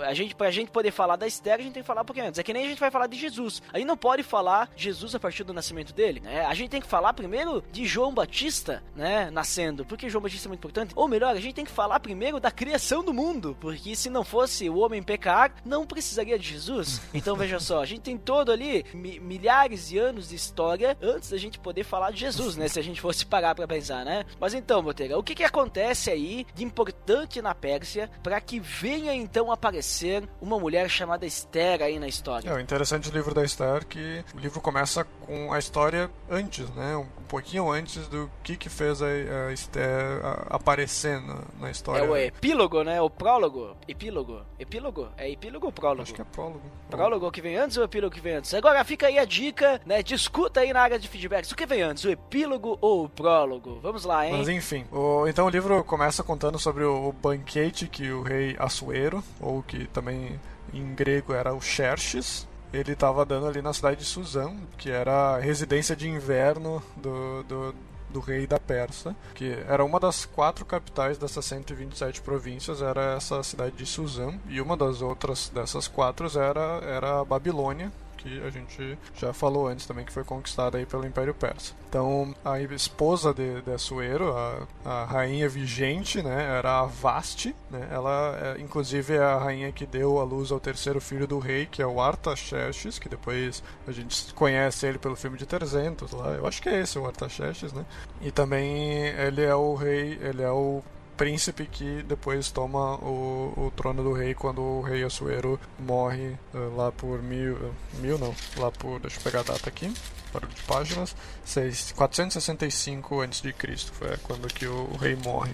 É. 0.00 0.04
A 0.06 0.12
gente, 0.12 0.34
pra 0.34 0.50
gente 0.50 0.70
poder 0.70 0.90
falar 0.90 1.16
da 1.16 1.26
Esther, 1.26 1.54
a 1.54 1.62
gente 1.62 1.72
tem 1.72 1.82
que 1.82 1.86
falar 1.86 2.02
um 2.02 2.04
pouquinho 2.04 2.26
antes. 2.26 2.38
É 2.38 2.42
que 2.42 2.52
nem 2.52 2.64
a 2.66 2.68
gente 2.68 2.78
vai 2.78 2.90
falar 2.90 3.06
de 3.06 3.16
Jesus. 3.16 3.62
A 3.72 3.78
gente 3.78 3.86
não 3.86 3.96
pode 3.96 4.22
falar 4.22 4.70
Jesus 4.76 5.14
a 5.14 5.20
partir 5.20 5.42
do 5.44 5.54
nascimento 5.54 5.94
dele, 5.94 6.20
né? 6.20 6.44
A 6.44 6.52
gente 6.52 6.70
tem 6.70 6.80
que 6.80 6.86
falar 6.86 7.14
primeiro 7.14 7.62
de 7.72 7.86
João 7.86 8.12
Batista, 8.12 8.82
né? 8.94 9.30
Nascendo. 9.30 9.86
Porque 9.86 10.10
João 10.10 10.22
Batista 10.22 10.48
é 10.48 10.50
muito 10.50 10.60
importante. 10.60 10.92
Ou 10.94 11.08
melhor, 11.08 11.34
a 11.34 11.40
gente 11.40 11.54
tem 11.54 11.64
que 11.64 11.70
falar 11.70 11.98
primeiro 12.00 12.38
da 12.38 12.45
criação 12.50 13.04
do 13.04 13.12
mundo. 13.12 13.56
Porque 13.60 13.94
se 13.94 14.10
não 14.10 14.24
fosse 14.24 14.68
o 14.68 14.78
homem 14.78 15.02
pecar, 15.02 15.52
não 15.64 15.86
precisaria 15.86 16.38
de 16.38 16.48
Jesus. 16.48 17.00
Então 17.16 17.34
veja 17.34 17.58
só, 17.58 17.80
a 17.80 17.86
gente 17.86 18.02
tem 18.02 18.18
todo 18.18 18.52
ali 18.52 18.84
milhares 18.94 19.56
milhares 19.66 19.88
de 19.88 19.98
anos 19.98 20.28
de 20.28 20.34
história 20.36 20.96
antes 21.00 21.30
da 21.30 21.36
gente 21.36 21.58
poder 21.58 21.84
falar 21.84 22.10
de 22.10 22.20
Jesus, 22.20 22.56
né? 22.56 22.68
Se 22.68 22.78
a 22.78 22.82
gente 22.82 23.00
fosse 23.00 23.24
parar 23.24 23.54
para 23.54 23.66
pensar, 23.66 24.04
né? 24.04 24.24
Mas 24.40 24.54
então, 24.54 24.82
Botega, 24.82 25.18
o 25.18 25.22
que 25.22 25.34
que 25.34 25.44
acontece 25.44 26.10
aí 26.10 26.46
de 26.54 26.64
importante 26.64 27.40
na 27.40 27.54
Pérsia 27.54 28.10
para 28.22 28.40
que 28.40 28.60
venha 28.60 29.14
então 29.14 29.50
aparecer 29.50 30.28
uma 30.40 30.58
mulher 30.58 30.88
chamada 30.88 31.26
Esther 31.26 31.82
aí 31.82 31.98
na 31.98 32.08
história? 32.08 32.48
É, 32.48 32.54
o 32.54 32.60
interessante 32.60 33.10
do 33.10 33.16
livro 33.16 33.34
da 33.34 33.44
Esther 33.44 33.82
é 33.82 33.84
que 33.84 34.24
o 34.34 34.38
livro 34.38 34.60
começa 34.60 35.04
com 35.04 35.52
a 35.52 35.58
história 35.58 36.10
antes, 36.28 36.68
né? 36.70 36.96
pouquinho 37.26 37.70
antes 37.70 38.06
do 38.08 38.30
que 38.42 38.56
que 38.56 38.68
fez 38.68 39.02
a, 39.02 39.06
a 39.06 39.52
Esther 39.52 40.20
aparecer 40.48 41.20
na, 41.20 41.40
na 41.60 41.70
história. 41.70 42.00
É 42.00 42.08
o 42.08 42.16
epílogo, 42.36 42.82
né? 42.82 43.00
O 43.00 43.10
prólogo. 43.10 43.76
Epílogo. 43.88 44.42
Epílogo? 44.58 45.08
É 45.16 45.30
epílogo 45.30 45.66
ou 45.66 45.72
prólogo? 45.72 46.02
Acho 46.02 46.14
que 46.14 46.20
é 46.20 46.24
prólogo. 46.24 46.62
Prólogo 46.90 47.30
que 47.30 47.40
vem 47.40 47.56
antes 47.56 47.76
ou 47.76 47.84
epílogo 47.84 48.14
que 48.14 48.20
vem 48.20 48.36
antes? 48.36 48.52
Agora 48.54 48.84
fica 48.84 49.06
aí 49.06 49.18
a 49.18 49.24
dica, 49.24 49.80
né? 49.84 50.02
Discuta 50.02 50.60
aí 50.60 50.72
na 50.72 50.80
área 50.80 50.98
de 50.98 51.08
feedbacks. 51.08 51.50
O 51.50 51.56
que 51.56 51.66
vem 51.66 51.82
antes, 51.82 52.04
o 52.04 52.10
epílogo 52.10 52.78
ou 52.80 53.04
o 53.04 53.08
prólogo? 53.08 53.80
Vamos 53.82 54.04
lá, 54.04 54.26
hein? 54.26 54.34
Mas 54.36 54.48
enfim, 54.48 54.84
o, 54.92 55.26
então 55.26 55.46
o 55.46 55.50
livro 55.50 55.82
começa 55.84 56.22
contando 56.22 56.58
sobre 56.58 56.84
o, 56.84 57.12
banquete 57.12 57.88
que 57.88 58.10
o 58.10 58.22
rei 58.22 58.54
Assuero, 58.58 59.22
ou 59.40 59.62
que 59.62 59.86
também 59.88 60.38
em 60.72 60.94
grego 60.94 61.32
era 61.32 61.54
o 61.54 61.60
Xerxes, 61.60 62.46
ele 62.72 62.92
estava 62.92 63.24
dando 63.24 63.46
ali 63.46 63.62
na 63.62 63.72
cidade 63.72 63.96
de 63.96 64.04
Suzão, 64.04 64.56
que 64.76 64.90
era 64.90 65.36
a 65.36 65.38
residência 65.38 65.96
de 65.96 66.08
inverno 66.08 66.82
do, 66.96 67.42
do, 67.44 67.74
do, 68.10 68.20
rei 68.20 68.46
da 68.46 68.58
Pérsia, 68.58 69.14
que 69.34 69.52
era 69.68 69.84
uma 69.84 70.00
das 70.00 70.24
quatro 70.24 70.64
capitais 70.64 71.18
dessas 71.18 71.44
127 71.44 72.20
províncias, 72.20 72.82
era 72.82 73.16
essa 73.16 73.42
cidade 73.42 73.76
de 73.76 73.86
Suzão, 73.86 74.38
e 74.48 74.60
uma 74.60 74.76
das 74.76 75.02
outras 75.02 75.48
dessas 75.48 75.88
quatro 75.88 76.26
era, 76.38 76.80
era 76.84 77.20
a 77.20 77.24
Babilônia, 77.24 77.92
que 78.26 78.42
a 78.44 78.50
gente 78.50 78.98
já 79.14 79.32
falou 79.32 79.68
antes 79.68 79.86
também, 79.86 80.04
que 80.04 80.12
foi 80.12 80.24
conquistada 80.24 80.78
aí 80.78 80.84
pelo 80.84 81.06
Império 81.06 81.32
Persa. 81.32 81.74
Então, 81.88 82.34
a 82.44 82.60
esposa 82.60 83.32
de, 83.32 83.62
de 83.62 83.70
a, 83.70 84.66
a 84.84 85.04
rainha 85.04 85.48
vigente, 85.48 86.22
né, 86.22 86.58
era 86.58 86.80
a 86.80 86.86
Vasti, 86.86 87.54
né, 87.70 87.88
ela 87.90 88.36
é, 88.42 88.60
inclusive 88.60 89.14
é 89.14 89.22
a 89.22 89.38
rainha 89.38 89.70
que 89.70 89.86
deu 89.86 90.18
à 90.18 90.24
luz 90.24 90.50
ao 90.50 90.58
terceiro 90.58 91.00
filho 91.00 91.26
do 91.26 91.38
rei, 91.38 91.66
que 91.66 91.80
é 91.80 91.86
o 91.86 92.00
Artaxerxes, 92.00 92.98
que 92.98 93.08
depois 93.08 93.62
a 93.86 93.92
gente 93.92 94.34
conhece 94.34 94.86
ele 94.86 94.98
pelo 94.98 95.14
filme 95.14 95.38
de 95.38 95.46
300 95.46 96.10
lá, 96.12 96.32
eu 96.32 96.46
acho 96.46 96.60
que 96.60 96.68
é 96.68 96.80
esse 96.80 96.98
o 96.98 97.06
Artaxerxes, 97.06 97.72
né, 97.72 97.84
e 98.20 98.30
também 98.30 99.06
ele 99.06 99.42
é 99.42 99.54
o 99.54 99.74
rei, 99.74 100.18
ele 100.20 100.42
é 100.42 100.50
o 100.50 100.82
príncipe 101.16 101.66
que 101.66 102.02
depois 102.02 102.50
toma 102.50 102.96
o, 102.96 103.52
o 103.56 103.72
trono 103.74 104.02
do 104.02 104.12
rei 104.12 104.34
quando 104.34 104.60
o 104.60 104.82
rei 104.82 105.02
Assuero 105.02 105.58
morre 105.78 106.36
uh, 106.54 106.76
lá 106.76 106.92
por 106.92 107.22
mil, 107.22 107.54
uh, 107.54 107.74
mil 108.00 108.18
não, 108.18 108.34
lá 108.56 108.70
por, 108.70 109.00
deixa 109.00 109.18
eu 109.18 109.22
pegar 109.22 109.40
a 109.40 109.44
data 109.44 109.68
aqui, 109.68 109.92
de 110.40 110.62
páginas, 110.62 111.14
6, 111.44 111.92
465 111.92 113.22
a.C. 113.22 113.54
foi 113.92 114.16
quando 114.18 114.48
que 114.48 114.66
o, 114.66 114.90
o, 114.92 114.96
rei 114.96 115.16
morre. 115.16 115.52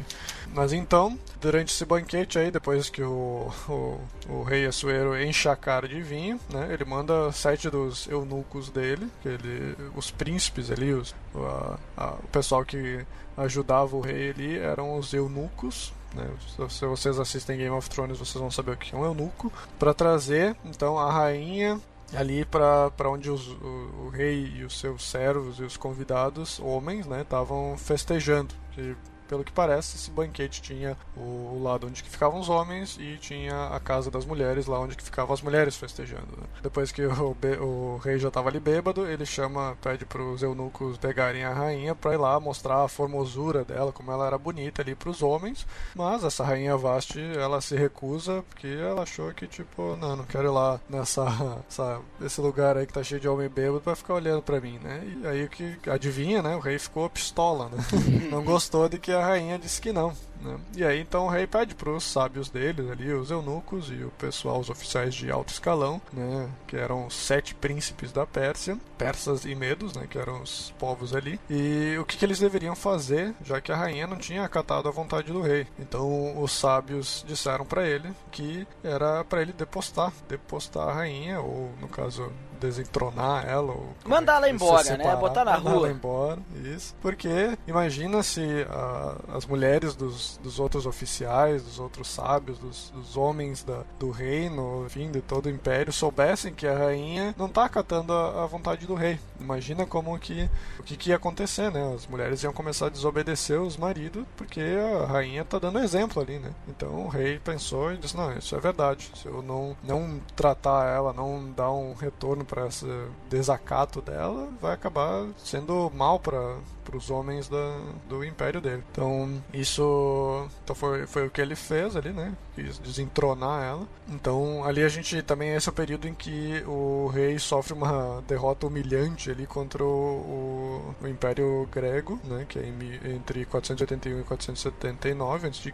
Mas 0.54 0.72
então, 0.72 1.18
durante 1.40 1.72
esse 1.72 1.84
banquete 1.84 2.38
aí, 2.38 2.50
depois 2.50 2.88
que 2.88 3.02
o, 3.02 3.52
o, 3.68 4.00
o 4.28 4.42
rei 4.42 4.66
Assuero 4.66 5.20
enche 5.20 5.48
a 5.48 5.56
cara 5.56 5.88
de 5.88 6.00
vinho, 6.02 6.40
né, 6.50 6.68
ele 6.72 6.84
manda 6.84 7.30
sete 7.32 7.68
dos 7.68 8.06
eunucos 8.08 8.70
dele, 8.70 9.08
ele, 9.24 9.76
os 9.94 10.10
príncipes 10.10 10.70
ali, 10.70 10.92
os, 10.92 11.14
a, 11.34 11.78
a, 11.96 12.10
o 12.14 12.28
pessoal 12.28 12.64
que 12.64 13.04
ajudava 13.36 13.96
o 13.96 14.00
rei 14.00 14.30
ali 14.30 14.58
eram 14.58 14.96
os 14.98 15.12
eunucos. 15.12 15.92
Né? 16.14 16.28
Se 16.68 16.84
vocês 16.84 17.18
assistem 17.18 17.58
Game 17.58 17.74
of 17.74 17.88
Thrones, 17.88 18.18
vocês 18.18 18.40
vão 18.40 18.50
saber 18.50 18.72
o 18.72 18.76
que 18.76 18.94
é 18.94 18.98
um 18.98 19.04
eunuco. 19.04 19.52
Para 19.78 19.94
trazer 19.94 20.56
então 20.64 20.98
a 20.98 21.10
rainha 21.10 21.80
ali 22.14 22.44
para 22.44 23.10
onde 23.10 23.30
os, 23.30 23.48
o, 23.48 24.06
o, 24.06 24.08
rei 24.08 24.52
e 24.56 24.64
os 24.64 24.78
seus 24.78 25.02
servos 25.04 25.58
e 25.58 25.62
os 25.62 25.76
convidados 25.76 26.60
homens 26.60 27.06
estavam 27.06 27.72
né, 27.72 27.76
festejando. 27.78 28.54
Que 28.72 28.94
pelo 29.32 29.44
que 29.44 29.52
parece, 29.52 29.96
esse 29.96 30.10
banquete 30.10 30.60
tinha 30.60 30.94
o, 31.16 31.58
lado 31.62 31.86
onde 31.86 32.02
ficavam 32.02 32.38
os 32.38 32.50
homens 32.50 32.98
e 33.00 33.16
tinha 33.16 33.68
a 33.68 33.80
casa 33.80 34.10
das 34.10 34.26
mulheres, 34.26 34.66
lá 34.66 34.78
onde 34.78 34.94
ficavam 35.02 35.32
as 35.32 35.40
mulheres 35.40 35.74
festejando. 35.74 36.36
Né? 36.36 36.44
Depois 36.62 36.92
que 36.92 37.00
o, 37.00 37.36
o, 37.62 37.96
rei 38.04 38.18
já 38.18 38.28
estava 38.28 38.50
ali 38.50 38.60
bêbado, 38.60 39.06
ele 39.06 39.24
chama, 39.24 39.74
pede 39.80 40.04
para 40.04 40.22
os 40.22 40.42
eunucos 40.42 40.98
pegarem 40.98 41.44
a 41.44 41.54
rainha 41.54 41.94
para 41.94 42.12
ir 42.12 42.18
lá 42.18 42.38
mostrar 42.38 42.84
a 42.84 42.88
formosura 42.88 43.64
dela, 43.64 43.90
como 43.90 44.12
ela 44.12 44.26
era 44.26 44.36
bonita 44.36 44.82
ali 44.82 44.94
para 44.94 45.08
os 45.08 45.22
homens. 45.22 45.66
Mas 45.94 46.24
essa 46.24 46.44
rainha 46.44 46.76
Vasti, 46.76 47.22
ela 47.34 47.62
se 47.62 47.74
recusa 47.74 48.44
porque 48.50 48.66
ela 48.66 49.04
achou 49.04 49.32
que 49.32 49.46
tipo, 49.46 49.96
não, 49.96 50.14
não 50.14 50.24
quero 50.24 50.48
ir 50.48 50.50
lá 50.50 50.78
nessa, 50.90 51.24
essa, 51.66 52.00
esse 52.20 52.38
lugar 52.38 52.76
aí 52.76 52.86
que 52.86 52.92
tá 52.92 53.02
cheio 53.02 53.20
de 53.20 53.28
homem 53.28 53.48
bêbado 53.48 53.80
para 53.80 53.96
ficar 53.96 54.12
olhando 54.12 54.42
para 54.42 54.60
mim, 54.60 54.78
né? 54.78 55.02
E 55.22 55.26
aí 55.26 55.48
que 55.48 55.78
adivinha, 55.88 56.42
né? 56.42 56.54
O 56.54 56.60
rei 56.60 56.78
ficou 56.78 57.08
pistola, 57.08 57.70
né? 57.70 57.82
Não 58.30 58.44
gostou 58.44 58.90
de 58.90 58.98
que 58.98 59.10
a 59.21 59.21
rainha 59.26 59.58
disse 59.58 59.80
que 59.80 59.92
não. 59.92 60.14
Né? 60.40 60.58
E 60.76 60.84
aí 60.84 61.00
então 61.00 61.26
o 61.26 61.28
rei 61.28 61.46
pede 61.46 61.74
para 61.74 61.90
os 61.90 62.04
sábios 62.04 62.48
deles 62.48 62.90
ali, 62.90 63.12
os 63.12 63.30
eunucos 63.30 63.90
e 63.90 64.02
o 64.02 64.10
pessoal, 64.10 64.58
os 64.58 64.68
oficiais 64.68 65.14
de 65.14 65.30
alto 65.30 65.52
escalão, 65.52 66.00
né, 66.12 66.48
que 66.66 66.76
eram 66.76 67.08
sete 67.08 67.54
príncipes 67.54 68.10
da 68.12 68.26
Pérsia, 68.26 68.76
persas 68.98 69.44
e 69.44 69.54
medos, 69.54 69.94
né, 69.94 70.06
que 70.08 70.18
eram 70.18 70.42
os 70.42 70.74
povos 70.78 71.14
ali, 71.14 71.38
e 71.48 71.96
o 71.98 72.04
que, 72.04 72.16
que 72.16 72.24
eles 72.24 72.40
deveriam 72.40 72.74
fazer, 72.74 73.34
já 73.44 73.60
que 73.60 73.70
a 73.70 73.76
rainha 73.76 74.06
não 74.06 74.16
tinha 74.16 74.44
acatado 74.44 74.88
a 74.88 74.92
vontade 74.92 75.32
do 75.32 75.40
rei. 75.40 75.66
Então 75.78 76.40
os 76.42 76.52
sábios 76.52 77.24
disseram 77.26 77.64
para 77.64 77.86
ele 77.86 78.12
que 78.30 78.66
era 78.82 79.24
para 79.24 79.42
ele 79.42 79.52
depostar, 79.52 80.12
depostar 80.28 80.88
a 80.88 80.92
rainha, 80.92 81.40
ou 81.40 81.70
no 81.80 81.88
caso 81.88 82.32
desentronar 82.62 83.46
ela 83.46 83.72
ou 83.72 83.94
mandar 84.06 84.36
ela 84.36 84.48
embora, 84.48 84.96
né? 84.96 85.16
Botar 85.16 85.44
na 85.44 85.56
rua. 85.56 85.72
ela 85.72 85.90
embora, 85.90 86.38
isso. 86.64 86.94
Porque 87.02 87.58
imagina 87.66 88.22
se 88.22 88.40
uh, 88.40 89.36
as 89.36 89.44
mulheres 89.44 89.94
dos, 89.94 90.38
dos 90.42 90.60
outros 90.60 90.86
oficiais, 90.86 91.62
dos 91.62 91.78
outros 91.78 92.08
sábios, 92.08 92.58
dos, 92.58 92.90
dos 92.94 93.16
homens 93.16 93.64
da, 93.64 93.82
do 93.98 94.10
reino, 94.10 94.84
enfim, 94.86 95.10
de 95.10 95.20
todo 95.20 95.46
o 95.46 95.50
império, 95.50 95.92
soubessem 95.92 96.54
que 96.54 96.66
a 96.66 96.76
rainha 96.76 97.34
não 97.36 97.46
está 97.46 97.64
acatando 97.64 98.12
a, 98.12 98.44
a, 98.44 98.46
vontade 98.46 98.86
do 98.86 98.94
rei. 98.94 99.18
Imagina 99.40 99.84
como 99.84 100.16
que 100.18 100.48
o 100.78 100.82
que, 100.82 100.96
que, 100.96 101.10
ia 101.10 101.16
acontecer, 101.16 101.70
né? 101.70 101.92
As 101.94 102.06
mulheres 102.06 102.42
iam 102.42 102.52
começar 102.52 102.86
a 102.86 102.90
desobedecer 102.90 103.60
os 103.60 103.76
maridos 103.76 104.24
porque 104.36 104.60
a 105.02 105.06
rainha 105.06 105.42
está 105.42 105.58
dando 105.58 105.78
exemplo 105.80 106.22
ali, 106.22 106.38
né? 106.38 106.52
Então 106.68 107.06
o 107.06 107.08
rei 107.08 107.38
pensou 107.38 107.92
e 107.92 107.96
disse: 107.96 108.16
não, 108.16 108.32
isso 108.36 108.54
é 108.54 108.60
verdade. 108.60 109.10
Se 109.14 109.26
eu 109.26 109.42
não 109.42 109.76
não 109.82 110.20
tratar 110.36 110.86
ela, 110.86 111.12
não 111.12 111.50
dar 111.50 111.72
um 111.72 111.94
retorno 111.94 112.44
para 112.52 112.66
esse 112.66 112.86
desacato 113.30 114.02
dela, 114.02 114.50
vai 114.60 114.74
acabar 114.74 115.26
sendo 115.38 115.90
mal 115.94 116.20
para 116.20 116.58
os 116.90 117.10
homens 117.10 117.48
da, 117.48 117.80
do 118.08 118.24
império 118.24 118.60
dele. 118.60 118.82
Então, 118.90 119.42
isso 119.52 120.48
então 120.64 120.74
foi, 120.74 121.06
foi 121.06 121.26
o 121.26 121.30
que 121.30 121.40
ele 121.40 121.54
fez 121.54 121.96
ali, 121.96 122.12
né? 122.12 122.34
Quis 122.54 122.78
desentronar 122.78 123.62
ela. 123.62 123.86
Então, 124.08 124.64
ali 124.64 124.82
a 124.82 124.88
gente 124.88 125.22
também 125.22 125.54
esse 125.54 125.68
é 125.68 125.72
o 125.72 125.74
período 125.74 126.06
em 126.08 126.14
que 126.14 126.62
o 126.66 127.08
rei 127.08 127.38
sofre 127.38 127.72
uma 127.72 128.22
derrota 128.26 128.66
humilhante 128.66 129.30
ali 129.30 129.46
contra 129.46 129.82
o, 129.82 129.86
o, 129.86 130.94
o 131.02 131.08
Império 131.08 131.68
Grego, 131.72 132.18
né? 132.24 132.44
Que 132.48 132.58
é 132.58 132.62
em, 132.62 133.14
entre 133.14 133.44
481 133.44 134.20
e 134.20 134.24
479 134.24 135.48
a.C. 135.48 135.72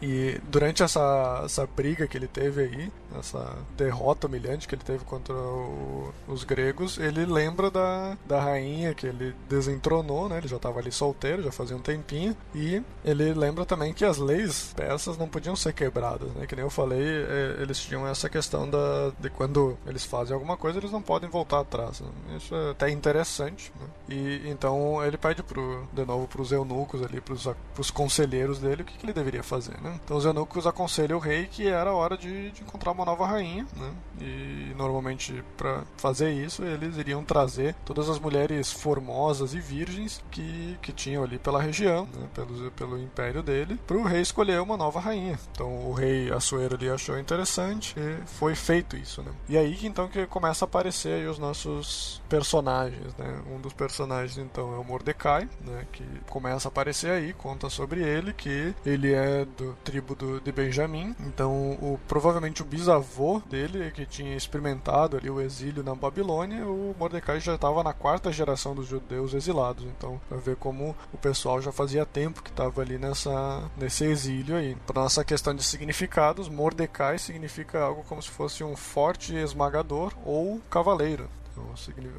E 0.00 0.40
durante 0.48 0.82
essa, 0.82 1.42
essa 1.44 1.66
briga 1.66 2.06
que 2.06 2.16
ele 2.16 2.28
teve 2.28 2.62
aí, 2.62 2.92
essa 3.18 3.56
derrota 3.76 4.26
humilhante 4.26 4.68
que 4.68 4.74
ele 4.74 4.82
teve 4.82 5.04
contra 5.04 5.34
o, 5.34 6.12
os 6.26 6.44
gregos, 6.44 6.98
ele 6.98 7.24
lembra 7.24 7.70
da, 7.70 8.16
da 8.26 8.40
rainha 8.40 8.94
que 8.94 9.06
ele 9.06 9.34
desentronou, 9.48 10.28
né? 10.28 10.33
Ele 10.38 10.48
já 10.48 10.56
estava 10.56 10.78
ali 10.78 10.92
solteiro, 10.92 11.42
já 11.42 11.52
fazia 11.52 11.76
um 11.76 11.80
tempinho. 11.80 12.36
E 12.54 12.82
ele 13.04 13.34
lembra 13.34 13.64
também 13.64 13.92
que 13.92 14.04
as 14.04 14.18
leis 14.18 14.72
persas 14.74 15.16
não 15.18 15.28
podiam 15.28 15.56
ser 15.56 15.72
quebradas, 15.72 16.30
né? 16.32 16.46
Que 16.46 16.56
nem 16.56 16.64
eu 16.64 16.70
falei, 16.70 17.02
é, 17.02 17.56
eles 17.60 17.78
tinham 17.80 18.06
essa 18.06 18.28
questão 18.28 18.68
da, 18.68 19.12
de 19.18 19.30
quando 19.30 19.76
eles 19.86 20.04
fazem 20.04 20.34
alguma 20.34 20.56
coisa, 20.56 20.78
eles 20.78 20.90
não 20.90 21.02
podem 21.02 21.28
voltar 21.28 21.60
atrás. 21.60 22.00
Né? 22.00 22.08
Isso 22.36 22.54
é 22.54 22.70
até 22.70 22.90
interessante, 22.90 23.72
né? 23.80 23.86
E 24.08 24.48
então 24.48 25.04
ele 25.04 25.16
pede 25.16 25.42
pro, 25.42 25.86
de 25.92 26.04
novo 26.04 26.26
para 26.26 26.42
os 26.42 26.52
eunucos 26.52 27.02
ali, 27.02 27.20
para 27.20 27.34
os 27.78 27.90
conselheiros 27.90 28.58
dele, 28.58 28.82
o 28.82 28.84
que, 28.84 28.96
que, 28.98 29.06
ele 29.06 29.12
deveria 29.12 29.42
fazer, 29.42 29.80
né? 29.80 29.98
Então 30.04 30.16
os 30.16 30.24
eunucos 30.24 30.66
aconselham 30.66 31.18
o 31.18 31.20
rei 31.20 31.46
que 31.46 31.66
era 31.66 31.92
hora 31.92 32.16
de, 32.16 32.50
de 32.50 32.62
encontrar 32.62 32.92
uma 32.92 33.04
nova 33.04 33.26
rainha, 33.26 33.66
né? 33.76 33.92
E 34.20 34.72
normalmente 34.76 35.42
para 35.56 35.82
fazer 35.96 36.30
isso 36.32 36.62
eles 36.62 36.96
iriam 36.96 37.24
trazer 37.24 37.74
todas 37.84 38.08
as 38.08 38.18
mulheres 38.18 38.72
formosas 38.72 39.54
e 39.54 39.60
virgens 39.60 40.22
que, 40.34 40.76
que 40.82 40.92
tinham 40.92 41.22
ali 41.22 41.38
pela 41.38 41.62
região, 41.62 42.08
né, 42.12 42.28
pelo, 42.34 42.70
pelo 42.72 42.98
império 42.98 43.40
dele, 43.40 43.78
para 43.86 43.96
o 43.96 44.02
rei 44.02 44.20
escolher 44.20 44.60
uma 44.60 44.76
nova 44.76 44.98
rainha. 44.98 45.38
Então 45.52 45.88
o 45.88 45.92
rei 45.92 46.32
Assuero 46.32 46.74
ali 46.74 46.90
achou 46.90 47.16
interessante 47.16 47.94
e 47.96 48.26
foi 48.26 48.56
feito 48.56 48.96
isso. 48.96 49.22
Né? 49.22 49.30
E 49.48 49.56
aí 49.56 49.78
então 49.84 50.08
que 50.08 50.26
começa 50.26 50.64
a 50.64 50.66
aparecer 50.66 51.12
aí 51.12 51.26
os 51.28 51.38
nossos 51.38 52.20
personagens. 52.28 53.14
Né? 53.16 53.42
Um 53.54 53.60
dos 53.60 53.72
personagens 53.72 54.36
então 54.36 54.74
é 54.74 54.78
o 54.78 54.84
Mordecai, 54.84 55.48
né, 55.60 55.86
que 55.92 56.04
começa 56.28 56.66
a 56.66 56.70
aparecer 56.70 57.12
aí, 57.12 57.32
conta 57.32 57.70
sobre 57.70 58.02
ele, 58.02 58.32
que 58.32 58.74
ele 58.84 59.12
é 59.12 59.44
do 59.44 59.74
tribo 59.84 60.16
do, 60.16 60.40
de 60.40 60.50
Benjamim, 60.50 61.14
então 61.20 61.52
o, 61.52 62.00
provavelmente 62.08 62.62
o 62.62 62.64
bisavô 62.64 63.40
dele, 63.48 63.92
que 63.92 64.04
tinha 64.04 64.34
experimentado 64.36 65.16
ali 65.16 65.30
o 65.30 65.40
exílio 65.40 65.84
na 65.84 65.94
Babilônia, 65.94 66.66
o 66.66 66.94
Mordecai 66.98 67.38
já 67.38 67.54
estava 67.54 67.84
na 67.84 67.92
quarta 67.92 68.32
geração 68.32 68.74
dos 68.74 68.88
judeus 68.88 69.32
exilados. 69.32 69.84
Então 69.84 70.20
para 70.28 70.38
ver 70.38 70.56
como 70.56 70.96
o 71.12 71.18
pessoal 71.18 71.60
já 71.60 71.72
fazia 71.72 72.06
tempo 72.06 72.42
que 72.42 72.50
estava 72.50 72.80
ali 72.80 72.98
nessa 72.98 73.62
nesse 73.76 74.04
exílio 74.04 74.56
aí. 74.56 74.76
Para 74.86 75.02
nossa 75.02 75.24
questão 75.24 75.54
de 75.54 75.62
significados, 75.62 76.48
Mordecai 76.48 77.18
significa 77.18 77.80
algo 77.80 78.04
como 78.08 78.22
se 78.22 78.30
fosse 78.30 78.64
um 78.64 78.76
forte 78.76 79.34
esmagador 79.34 80.12
ou 80.24 80.60
cavaleiro. 80.70 81.28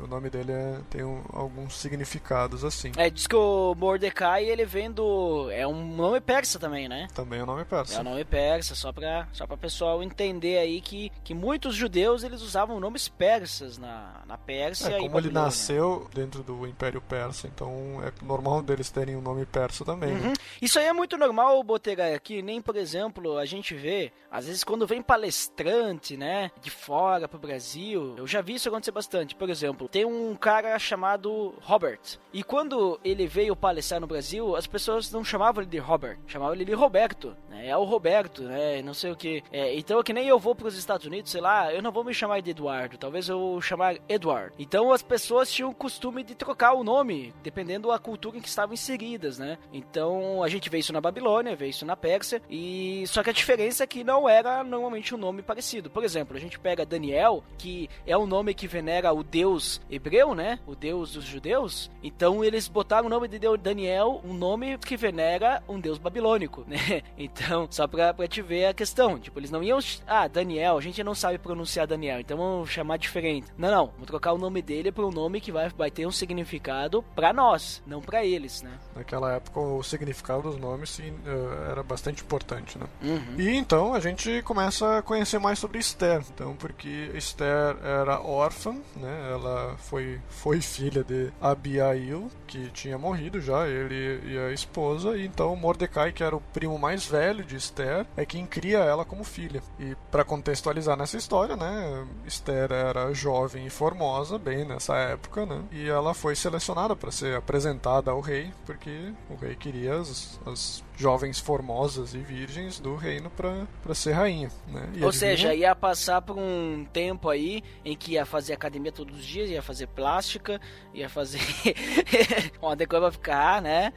O 0.04 0.08
nome 0.08 0.30
dele 0.30 0.52
é- 0.52 0.80
tem 0.90 1.04
um- 1.04 1.24
alguns 1.34 1.76
significados 1.76 2.64
assim. 2.64 2.92
É, 2.98 3.10
diz 3.10 3.28
que 3.28 3.36
o 3.36 3.76
Mordecai, 3.76 4.46
ele 4.46 4.66
vem 4.66 4.92
do... 4.92 5.50
É 5.52 5.66
um 5.68 5.96
nome 5.96 6.20
persa 6.22 6.58
também, 6.60 6.88
né? 6.88 7.08
Também 7.14 7.40
é 7.40 7.44
o 7.44 7.46
nome 7.46 7.62
É 7.62 7.66
persa. 7.66 8.02
o 8.02 8.04
nome 8.04 8.24
persa, 8.24 8.76
só 8.76 8.92
pra, 8.92 9.28
só 9.34 9.46
pra 9.48 9.58
pessoal 9.58 10.02
entender 10.04 10.58
aí 10.58 10.82
que, 10.82 11.12
que 11.24 11.34
muitos 11.34 11.76
judeus, 11.76 12.24
eles 12.24 12.42
usavam 12.42 12.80
nomes 12.80 13.08
persas 13.08 13.78
na, 13.78 14.22
na 14.26 14.38
Pérsia 14.38 14.90
É, 14.94 15.00
como 15.00 15.18
ele 15.18 15.32
nasceu 15.32 16.08
dentro 16.14 16.44
do 16.44 16.66
Império 16.68 17.02
Persa, 17.02 17.48
então 17.48 18.02
é 18.04 18.12
normal 18.26 18.62
deles 18.62 18.90
terem 18.90 19.16
um 19.16 19.22
nome 19.22 19.46
persa 19.46 19.84
também. 19.86 20.14
né? 20.14 20.28
Uhum. 20.28 20.34
Isso 20.62 20.78
aí 20.80 20.86
é 20.86 20.94
muito 20.94 21.18
normal, 21.18 21.62
Botega, 21.64 22.14
aqui 22.16 22.42
nem, 22.42 22.62
por 22.62 22.76
exemplo, 22.76 23.38
a 23.38 23.46
gente 23.46 23.74
vê, 23.74 24.12
às 24.30 24.46
vezes 24.46 24.64
quando 24.64 24.86
vem 24.88 25.02
palestrante, 25.02 26.18
né, 26.18 26.52
de 26.62 26.70
fora 26.70 27.28
pro 27.28 27.40
Brasil, 27.40 28.16
eu 28.18 28.28
já 28.28 28.42
vi 28.42 28.56
isso 28.56 28.68
acontecer 28.70 28.92
bastante. 28.92 29.25
Por 29.34 29.50
exemplo, 29.50 29.88
tem 29.88 30.06
um 30.06 30.36
cara 30.36 30.78
chamado 30.78 31.54
Robert, 31.62 32.00
e 32.34 32.44
quando 32.44 33.00
ele 33.04 33.26
veio 33.28 33.56
palestrar 33.56 34.02
no 34.02 34.08
Brasil, 34.08 34.56
as 34.56 34.68
pessoas 34.68 35.12
não 35.12 35.24
chamavam 35.24 35.64
ele 35.64 35.72
de 35.72 35.78
Robert, 35.78 36.18
chamavam 36.28 36.54
ele 36.54 36.66
de 36.66 36.74
Roberto, 36.74 37.36
né, 37.50 37.68
é 37.68 37.78
o 37.78 37.84
Roberto, 37.84 38.44
né, 38.44 38.82
não 38.82 38.94
sei 38.94 39.12
o 39.12 39.16
que. 39.16 39.42
então, 39.52 40.04
que 40.04 40.14
nem 40.14 40.28
eu 40.28 40.38
vou 40.38 40.54
pros 40.54 40.78
Estados 40.78 41.06
Unidos, 41.06 41.32
sei 41.32 41.42
lá, 41.42 41.74
eu 41.74 41.82
não 41.82 41.92
vou 41.92 42.04
me 42.04 42.14
chamar 42.14 42.42
de 42.42 42.52
Eduardo, 42.52 42.98
talvez 42.98 43.30
eu 43.30 43.40
vou 43.40 43.62
chamar 43.62 43.98
Edward. 44.10 44.54
Então, 44.60 44.92
as 44.92 45.02
pessoas 45.02 45.52
tinham 45.52 45.70
o 45.70 45.76
costume 45.76 46.24
de 46.24 46.36
trocar 46.36 46.74
o 46.74 46.84
nome, 46.84 47.34
dependendo 47.42 47.88
da 47.88 48.00
cultura 48.00 48.38
em 48.38 48.42
que 48.42 48.50
estavam 48.50 48.74
inseridas, 48.74 49.40
né? 49.40 49.58
Então, 49.72 50.44
a 50.44 50.50
gente 50.50 50.70
vê 50.70 50.80
isso 50.80 50.94
na 50.94 51.02
Babilônia, 51.02 51.56
vê 51.56 51.68
isso 51.68 51.86
na 51.86 51.96
Pérsia, 51.96 52.42
e 52.50 53.04
só 53.08 53.24
que 53.24 53.30
a 53.30 53.34
diferença 53.34 53.84
é 53.84 53.88
que 53.88 54.04
não 54.04 54.28
era 54.28 54.64
normalmente 54.64 55.16
um 55.16 55.18
nome 55.18 55.42
parecido. 55.42 55.90
Por 55.90 56.04
exemplo, 56.04 56.36
a 56.36 56.40
gente 56.40 56.60
pega 56.60 56.86
Daniel, 56.86 57.44
que 57.58 57.90
é 58.06 58.18
um 58.18 58.28
nome 58.28 58.54
que 58.54 58.68
venera 58.68 59.08
o 59.16 59.24
deus 59.24 59.82
hebreu, 59.90 60.36
né? 60.36 60.60
O 60.66 60.76
deus 60.76 61.14
dos 61.14 61.24
judeus. 61.24 61.90
Então, 62.04 62.44
eles 62.44 62.68
botaram 62.68 63.08
o 63.08 63.10
nome 63.10 63.28
de 63.28 63.40
Deus 63.40 63.60
Daniel, 63.60 64.22
um 64.24 64.34
nome 64.34 64.78
que 64.78 64.98
venera 64.98 65.64
um 65.68 65.80
deus 65.80 65.98
babilônico, 65.98 66.64
né? 66.68 67.02
Então, 67.18 67.68
só 67.70 67.88
pra, 67.88 68.14
pra 68.14 68.28
te 68.28 68.42
ver 68.42 68.66
a 68.66 68.74
questão. 68.74 69.18
Tipo, 69.18 69.40
eles 69.40 69.50
não 69.50 69.64
iam. 69.64 69.80
Ah, 70.06 70.28
Daniel, 70.28 70.78
a 70.78 70.82
gente 70.82 71.04
não 71.04 71.16
sabe 71.16 71.38
pronunciar 71.38 71.88
Daniel, 71.88 72.20
então 72.20 72.38
vamos 72.38 72.70
chamar 72.70 72.98
diferente. 72.98 73.48
Não, 73.58 73.72
não. 73.72 73.88
Vamos 73.88 74.08
trocar 74.08 74.34
o 74.34 74.38
nome 74.38 74.62
dele 74.62 74.92
por 74.92 75.06
um 75.06 75.12
nome 75.12 75.40
que 75.40 75.52
vai, 75.52 75.70
vai 75.70 75.90
ter 75.90 76.06
um 76.06 76.12
significado 76.12 77.04
pra 77.16 77.32
nós, 77.32 77.82
não 77.86 78.02
pra 78.02 78.26
eles, 78.26 78.62
né? 78.62 78.72
Naquela 78.96 79.34
época, 79.34 79.60
o 79.60 79.82
significado 79.82 80.44
dos 80.44 80.58
nomes 80.58 80.90
sim, 80.90 81.14
eh, 81.26 81.72
era 81.72 81.84
bastante 81.84 82.24
importante, 82.24 82.78
né? 82.78 82.86
Uhum. 83.02 83.40
E 83.40 83.56
então 83.56 83.94
a 83.94 84.00
gente 84.00 84.42
começa 84.44 85.00
a 85.00 85.02
conhecer 85.02 85.40
mais 85.40 85.60
sobre 85.60 85.80
Esther. 85.80 86.24
Então, 86.34 86.56
porque 86.56 87.12
Esther 87.14 87.78
era 87.84 88.20
órfã, 88.20 88.76
né? 89.06 89.32
Ela 89.32 89.76
foi, 89.78 90.20
foi 90.28 90.60
filha 90.62 91.04
de 91.04 91.32
Abiail, 91.40 92.30
que 92.48 92.70
tinha 92.72 92.98
morrido 92.98 93.40
já, 93.40 93.68
ele 93.68 94.22
e 94.26 94.38
a 94.38 94.52
esposa. 94.52 95.16
E 95.18 95.26
então 95.26 95.56
Mordecai, 95.56 96.12
que 96.12 96.24
era 96.24 96.36
o 96.36 96.42
primo 96.42 96.78
mais 96.80 97.06
velho 97.06 97.44
de 97.44 97.56
Esther, 97.56 98.06
é 98.18 98.26
quem 98.26 98.46
cria 98.46 98.80
ela 98.80 99.06
como 99.06 99.24
filha. 99.24 99.62
E 99.80 99.96
para 100.10 100.24
contextualizar 100.24 100.98
nessa 100.98 101.18
história, 101.18 101.56
né? 101.56 102.06
Esther 102.26 102.72
era 102.72 103.14
jovem 103.14 103.68
e 103.68 103.70
formosa, 103.70 104.40
bem 104.40 104.66
nessa 104.66 104.96
época, 104.96 105.46
né? 105.46 105.64
E 105.72 105.88
ela 105.88 106.14
foi 106.14 106.36
selecionada 106.36 106.96
para 106.96 107.12
ser 107.12 107.36
apresentada 107.36 108.12
ao 108.12 108.20
rei, 108.20 108.52
porque 108.66 109.14
o 109.30 109.36
rei 109.36 109.56
queria 109.56 109.96
as, 109.96 110.40
as 110.46 110.84
jovens 110.98 111.40
formosas 111.40 112.14
e 112.14 112.20
virgens 112.20 112.80
do 112.80 112.96
reino 112.96 113.30
para 113.30 113.94
ser 113.94 114.14
rainha, 114.14 114.50
né? 114.68 114.82
Ou 115.02 115.10
adivinha? 115.10 115.12
seja, 115.12 115.54
ia 115.54 115.76
passar 115.76 116.22
por 116.22 116.38
um 116.38 116.86
tempo 116.94 117.30
aí 117.30 117.64
em 117.84 117.96
que 117.98 118.14
ia 118.14 118.26
fazer 118.26 118.54
academia 118.54 118.92
todos 118.92 119.18
os 119.20 119.26
dias, 119.26 119.50
ia 119.50 119.62
fazer 119.62 119.88
plástica, 119.88 120.60
ia 120.94 121.10
fazer 121.10 121.40
uma 122.62 122.76
decoração 122.76 123.10
pra 123.10 123.12
ficar, 123.12 123.62
né? 123.62 123.92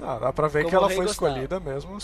Ah, 0.00 0.18
dá 0.18 0.32
pra 0.32 0.48
ver 0.48 0.60
Como 0.60 0.70
que 0.70 0.74
ela 0.76 0.88
foi 0.88 1.04
gostava. 1.06 1.32
escolhida 1.32 1.60
mesmo 1.60 1.98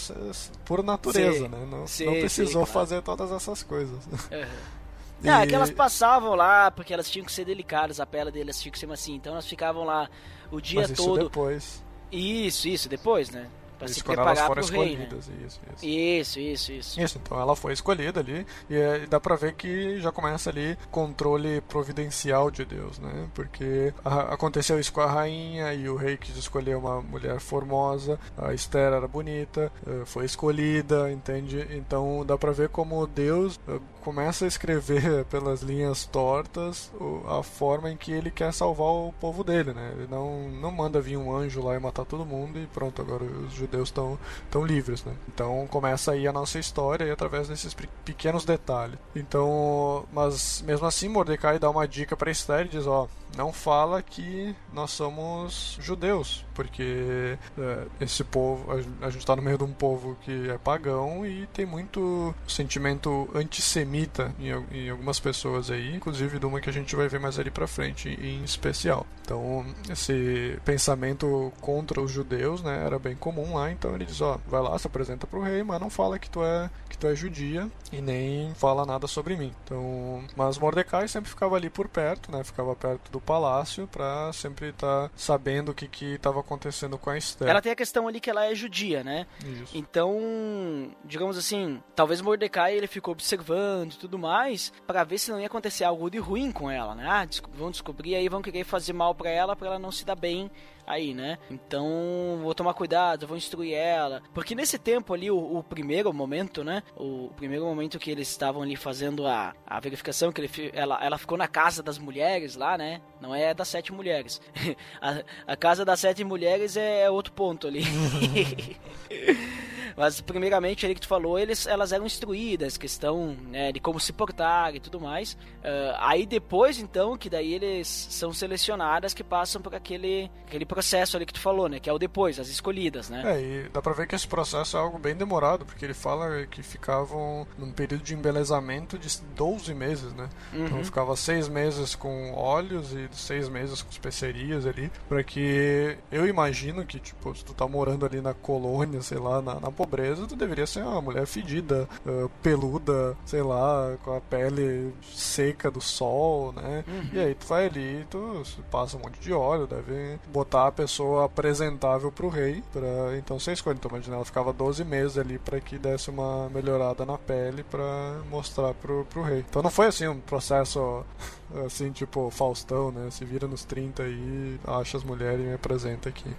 por 0.65 0.83
natureza, 0.83 1.39
Sim, 1.45 1.49
né? 1.49 1.67
Não, 1.71 1.87
sim, 1.87 2.05
não 2.05 2.15
sim, 2.15 2.21
precisou 2.21 2.67
claro. 2.67 2.73
fazer 2.73 3.03
todas 3.03 3.31
essas 3.33 3.63
coisas. 3.63 4.07
Uhum. 4.07 5.43
E- 5.43 5.47
que 5.47 5.55
elas 5.55 5.71
passavam 5.71 6.35
lá 6.35 6.71
porque 6.71 6.93
elas 6.95 7.11
tinham 7.11 7.25
que 7.27 7.33
ser 7.33 7.45
delicadas, 7.45 7.99
a 7.99 8.07
pele 8.07 8.31
delas 8.31 8.61
tinha 8.61 8.71
que 8.71 8.79
ser 8.79 8.91
assim, 8.93 9.15
então 9.15 9.33
elas 9.33 9.47
ficavam 9.47 9.85
lá 9.85 10.09
o 10.51 10.61
dia 10.61 10.83
Mas 10.83 10.91
isso 10.91 11.03
todo. 11.05 11.25
depois. 11.25 11.83
Isso, 12.13 12.69
isso, 12.69 12.89
depois, 12.89 13.31
né? 13.31 13.49
Pra 13.79 13.87
Isso 13.87 13.95
se 13.95 14.05
quando 14.05 14.19
elas 14.21 14.41
foram 14.41 14.63
pro 14.67 14.81
rei, 14.81 14.97
né? 14.97 15.05
escolhidas. 15.05 15.29
Isso, 15.29 15.61
isso. 15.77 15.87
Isso, 15.87 16.41
isso, 16.41 16.73
isso. 16.73 17.01
Isso, 17.01 17.19
então 17.23 17.41
ela 17.41 17.55
foi 17.55 17.73
escolhida 17.73 18.21
ali 18.21 18.45
e 18.69 18.77
é, 18.77 19.07
dá 19.07 19.21
pra 19.21 19.37
ver 19.37 19.55
que 19.55 20.01
já 20.01 20.11
começa 20.11 20.51
ali 20.51 20.77
controle 20.91 21.61
providencial 21.63 22.51
de 22.51 22.65
Deus, 22.65 22.99
né? 22.99 23.29
Porque 23.35 23.93
a- 24.05 24.35
aconteceu 24.35 24.79
isso 24.81 24.93
com 24.93 25.01
a 25.01 25.07
rainha 25.07 25.73
e 25.75 25.89
o 25.89 25.97
rei 25.97 26.17
quis 26.17 26.37
escolher 26.37 26.77
uma 26.77 27.01
mulher 27.01 27.39
formosa, 27.41 28.19
a 28.37 28.53
Esther 28.53 28.93
era 28.93 29.07
bonita, 29.07 29.71
eh, 29.87 30.03
foi 30.05 30.25
escolhida, 30.25 31.11
entende? 31.13 31.67
Então 31.71 32.25
dá 32.27 32.37
pra 32.37 32.51
ver 32.53 32.69
como 32.69 33.07
Deus 33.07 33.59
eh, 33.69 33.79
começa 34.09 34.47
a 34.47 34.49
escrever 34.49 35.25
pelas 35.29 35.61
linhas 35.61 36.07
tortas 36.07 36.91
a 37.29 37.43
forma 37.43 37.91
em 37.91 37.97
que 37.97 38.11
ele 38.11 38.31
quer 38.31 38.55
salvar 38.55 38.87
o 38.89 39.13
povo 39.21 39.45
dele, 39.45 39.75
né? 39.75 39.93
Ele 39.99 40.07
não, 40.11 40.49
não 40.49 40.71
manda 40.73 40.99
vir 40.99 41.19
um 41.19 41.31
anjo 41.37 41.63
lá 41.63 41.75
e 41.77 41.79
matar 41.79 42.07
todo 42.07 42.25
mundo 42.25 42.59
e 42.59 42.67
pronto, 42.69 43.03
agora 43.03 43.23
os 43.23 43.53
judeus 43.53 43.89
estão 43.91 44.19
tão 44.51 44.65
livres, 44.65 45.05
né? 45.05 45.13
Então 45.29 45.67
começa 45.71 46.13
aí 46.13 46.27
a 46.27 46.33
nossa 46.33 46.59
história 46.59 47.05
e 47.05 47.11
através 47.11 47.49
desses 47.49 47.75
pe- 47.75 47.87
pequenos 48.03 48.47
detalhes. 48.47 48.99
Então, 49.15 50.07
mas 50.11 50.63
mesmo 50.63 50.87
assim 50.87 51.07
Mordecai 51.11 51.59
dá 51.59 51.69
uma 51.69 51.87
dica 51.87 52.17
para 52.17 52.31
Esther 52.31 52.65
e 52.65 52.69
diz, 52.71 52.87
ó, 52.87 53.07
não 53.37 53.53
fala 53.53 54.01
que 54.03 54.57
nós 54.73 54.91
somos 54.91 55.77
judeus, 55.83 56.47
porque 56.59 57.39
é, 57.57 57.87
esse 58.01 58.25
povo, 58.25 58.67
a, 59.01 59.11
gente 59.11 59.21
está 59.21 59.37
no 59.37 59.43
meio 59.43 59.57
de 59.57 59.63
um 59.63 59.73
povo 59.73 60.19
que 60.23 60.51
é 60.51 60.59
pagão 60.59 61.25
e 61.25 61.47
tem 61.55 61.65
muito 61.65 62.35
sentimento 62.49 63.31
antissemita 63.33 64.35
em, 64.41 64.49
em 64.77 64.91
algumas 64.91 65.21
pessoas 65.21 65.71
aí, 65.71 65.95
inclusive 65.95 66.41
de 66.41 66.45
uma 66.45 66.61
que 66.61 66.69
a 66.69 66.73
gente 66.73 66.97
vai 66.97 67.07
ver 67.07 67.21
mais 67.21 67.39
ali 67.39 67.49
para 67.49 67.69
frente 67.69 68.09
em 68.09 68.43
especial. 68.43 69.07
Então, 69.23 69.65
esse 69.89 70.59
pensamento 70.65 71.53
contra 71.61 72.01
os 72.01 72.11
judeus, 72.11 72.61
né, 72.61 72.83
era 72.85 72.99
bem 72.99 73.15
comum 73.15 73.55
lá, 73.55 73.71
então 73.71 73.95
ele 73.95 74.05
diz, 74.05 74.21
ó, 74.21 74.41
vai 74.49 74.61
lá, 74.61 74.77
se 74.77 74.89
apresenta 74.89 75.29
pro 75.29 75.41
rei, 75.41 75.63
mas 75.63 75.81
não 75.81 75.89
fala 75.89 76.19
que 76.19 76.29
tu 76.29 76.43
é 76.43 76.69
que 76.99 77.01
tu 77.01 77.07
é 77.07 77.15
judia 77.15 77.71
e 77.93 78.01
nem 78.01 78.53
fala 78.55 78.85
nada 78.85 79.07
sobre 79.07 79.37
mim. 79.37 79.55
Então, 79.65 80.25
mas 80.37 80.59
Mordecai 80.59 81.07
sempre 81.07 81.31
ficava 81.31 81.57
ali 81.57 81.71
por 81.71 81.89
perto, 81.89 82.33
né, 82.33 82.43
ficava 82.43 82.75
perto 82.75 83.11
do 83.11 83.21
palácio 83.21 83.87
para 83.87 84.33
sempre 84.33 84.71
estar 84.71 85.11
sabendo 85.17 85.71
o 85.71 85.75
que 85.75 85.87
que 85.87 86.15
estava 86.15 86.41
acontecendo 86.41 86.99
com 86.99 87.11
a 87.11 87.17
Esther. 87.17 87.49
Ela 87.49 87.63
tem 87.63 87.73
a 87.73 87.77
questão 87.77 88.09
ali 88.09 88.21
que 88.21 88.29
ela 88.29 88.45
é 88.45 88.55
judia, 88.55 89.05
né? 89.05 89.27
Isso. 89.45 89.77
Então, 89.77 90.91
digamos 91.05 91.39
assim, 91.39 91.81
talvez 91.95 92.21
Mordecai 92.21 92.75
ele 92.75 92.87
ficou 92.87 93.13
observando 93.13 93.93
e 93.93 93.99
tudo 93.99 94.19
mais 94.19 94.73
pra 94.87 95.05
ver 95.05 95.19
se 95.19 95.31
não 95.31 95.41
ia 95.41 95.47
acontecer 95.47 95.85
algo 95.85 96.11
de 96.11 96.19
ruim 96.19 96.51
com 96.51 96.71
ela, 96.71 96.95
né? 96.95 97.07
Ah, 97.09 97.27
vão 97.55 97.71
descobrir 97.71 98.17
aí, 98.17 98.29
vão 98.29 98.43
querer 98.43 98.65
fazer 98.65 98.93
mal 98.93 99.15
pra 99.15 99.31
ela 99.31 99.55
pra 99.55 99.69
ela 99.69 99.79
não 99.79 99.93
se 99.93 100.05
dar 100.05 100.17
bem 100.17 100.51
aí, 100.89 101.15
né? 101.15 101.39
Então, 101.51 102.41
vou 102.43 102.55
tomar 102.55 102.75
cuidado, 102.75 103.27
vou 103.27 103.37
instruir 103.37 103.75
ela. 103.75 104.23
Porque 104.33 104.55
nesse 104.55 104.79
tempo 104.79 105.13
ali, 105.13 105.31
o, 105.31 105.59
o 105.59 105.63
primeiro 105.63 106.13
momento, 106.13 106.65
né? 106.65 106.83
O 106.97 107.31
primeiro 107.37 107.65
momento 107.65 107.99
que 107.99 108.11
eles 108.11 108.29
estavam 108.29 108.63
ali 108.63 108.75
fazendo 108.75 109.27
a, 109.27 109.55
a 109.67 109.79
verificação, 109.79 110.33
que 110.33 110.41
ele, 110.41 110.51
ela, 110.73 110.99
ela 111.05 111.19
ficou 111.19 111.37
na 111.37 111.47
casa 111.47 111.83
das 111.83 111.99
mulheres 111.99 112.57
lá, 112.57 112.79
né? 112.79 113.01
Não 113.21 113.35
é 113.35 113.53
das 113.53 113.69
sete 113.69 113.93
mulheres. 113.93 114.41
a, 115.01 115.23
a 115.47 115.57
casa 115.57 115.85
das 115.85 116.01
sete 116.01 116.25
mulheres 116.25 116.77
é 116.77 117.11
outro 117.11 117.33
ponto 117.33 117.67
ali. 117.69 117.83
Mas 119.99 120.21
primeiramente 120.21 120.87
ali 120.87 120.95
que 120.95 121.01
tu 121.01 121.09
falou, 121.09 121.39
eles, 121.39 121.67
elas 121.67 121.93
eram 121.93 122.07
instruídas, 122.07 122.79
questão 122.79 123.37
né, 123.51 123.73
de 123.73 123.81
como 123.81 123.99
se 123.99 124.13
portar 124.13 124.75
e 124.75 124.81
tudo 124.81 125.01
mais. 125.01 125.37
Ah, 125.63 126.11
aí 126.11 126.25
depois, 126.25 126.79
então, 126.79 127.17
que 127.17 127.29
daí 127.29 127.53
eles 127.53 127.89
são 127.89 128.33
selecionadas 128.33 129.13
que 129.13 129.25
passam 129.25 129.61
por 129.61 129.75
aquele, 129.75 130.31
aquele 130.47 130.65
processo 130.65 131.17
ali 131.17 131.27
que 131.27 131.33
tu 131.33 131.41
falou, 131.41 131.69
né? 131.69 131.81
Que 131.81 131.91
é 131.91 131.93
o 131.93 131.99
depois, 131.99 132.39
as 132.39 132.49
escolhidas, 132.49 133.11
né? 133.11 133.23
É, 133.25 133.41
e 133.41 133.69
dá 133.69 133.83
pra 133.83 133.93
ver 133.93 134.07
que 134.07 134.15
esse 134.15 134.27
processo 134.27 134.77
é 134.77 134.81
algo 134.81 134.99
bem 134.99 135.17
demorado, 135.17 135.65
porque 135.65 135.85
ele 135.85 135.95
fala 135.95 136.47
que 136.47 136.63
ficavam 136.63 137.47
num 137.59 137.73
período 137.73 138.05
de 138.05 138.15
embelezamento 138.15 138.99
de 138.99 139.09
12 139.35 139.75
meses, 139.75 140.13
né? 140.15 140.29
Então 140.53 140.85
ficava 140.85 141.17
seis 141.17 141.49
meses 141.49 141.95
com 141.95 142.33
óleos 142.33 142.93
e 142.93 143.09
seis 143.13 143.49
meses 143.49 143.83
com 143.83 143.91
especiarias 143.91 144.65
ali, 144.65 144.91
para 145.09 145.23
que 145.25 145.99
eu 146.11 146.27
imagino 146.27 146.85
que, 146.87 147.01
tipo, 147.01 147.35
se 147.35 147.45
tu 147.45 147.53
tá 147.53 147.67
morando 147.67 148.07
ali 148.07 148.21
na 148.21 148.35
colônia, 148.35 149.03
sei 149.03 149.19
lá, 149.19 149.43
na, 149.43 149.59
na 149.59 149.71
pobreza, 149.89 150.27
tu 150.27 150.37
deveria 150.37 150.67
ser 150.67 150.83
uma 150.83 151.01
mulher 151.01 151.27
fedida, 151.27 151.89
uh, 152.07 152.31
peluda, 152.43 153.17
sei 153.25 153.43
lá, 153.43 153.97
com 154.05 154.15
a 154.15 154.21
pele 154.21 154.93
seca 155.03 155.71
do 155.71 155.81
sol, 155.81 156.53
né? 156.53 156.85
Uhum. 156.87 157.09
E 157.13 157.19
aí 157.19 157.35
tu 157.35 157.47
vai 157.47 157.67
ali, 157.67 158.07
tu 158.11 158.43
passa 158.71 158.97
um 158.97 159.01
monte 159.01 159.19
de 159.19 159.33
óleo, 159.33 159.67
deve 159.67 160.19
botar 160.33 160.67
a 160.67 160.73
pessoa 160.73 161.25
apresentável 161.25 162.13
pro 162.13 162.29
rei, 162.29 162.63
pra... 162.73 163.17
então 163.17 163.39
você 163.39 163.53
escolhe. 163.53 163.79
Então 163.79 163.91
imagina, 163.91 164.17
ela 164.17 164.25
ficava 164.25 164.53
12 164.53 164.85
meses 164.85 165.17
ali 165.17 165.39
para 165.39 165.59
que 165.61 165.79
desse 165.79 166.11
uma 166.11 166.49
melhorada 166.51 167.07
na 167.07 167.17
pele 167.17 167.63
para 167.65 168.21
mostrar 168.31 168.75
pro, 168.75 169.07
pro 169.07 169.23
rei. 169.23 169.45
Então 169.49 169.63
não 169.63 169.71
foi 169.71 169.87
assim 169.87 170.07
um 170.07 170.21
processo 170.21 171.05
assim, 171.65 171.91
tipo 171.93 172.31
Faustão, 172.31 172.91
né? 172.91 173.11
Se 173.11 173.25
vira 173.25 173.47
nos 173.47 173.65
30 173.65 174.03
e 174.05 174.61
acha 174.67 174.99
as 174.99 175.05
mulheres 175.05 175.41
e 175.41 175.49
me 175.49 175.55
apresenta 175.55 176.09
aqui. 176.09 176.31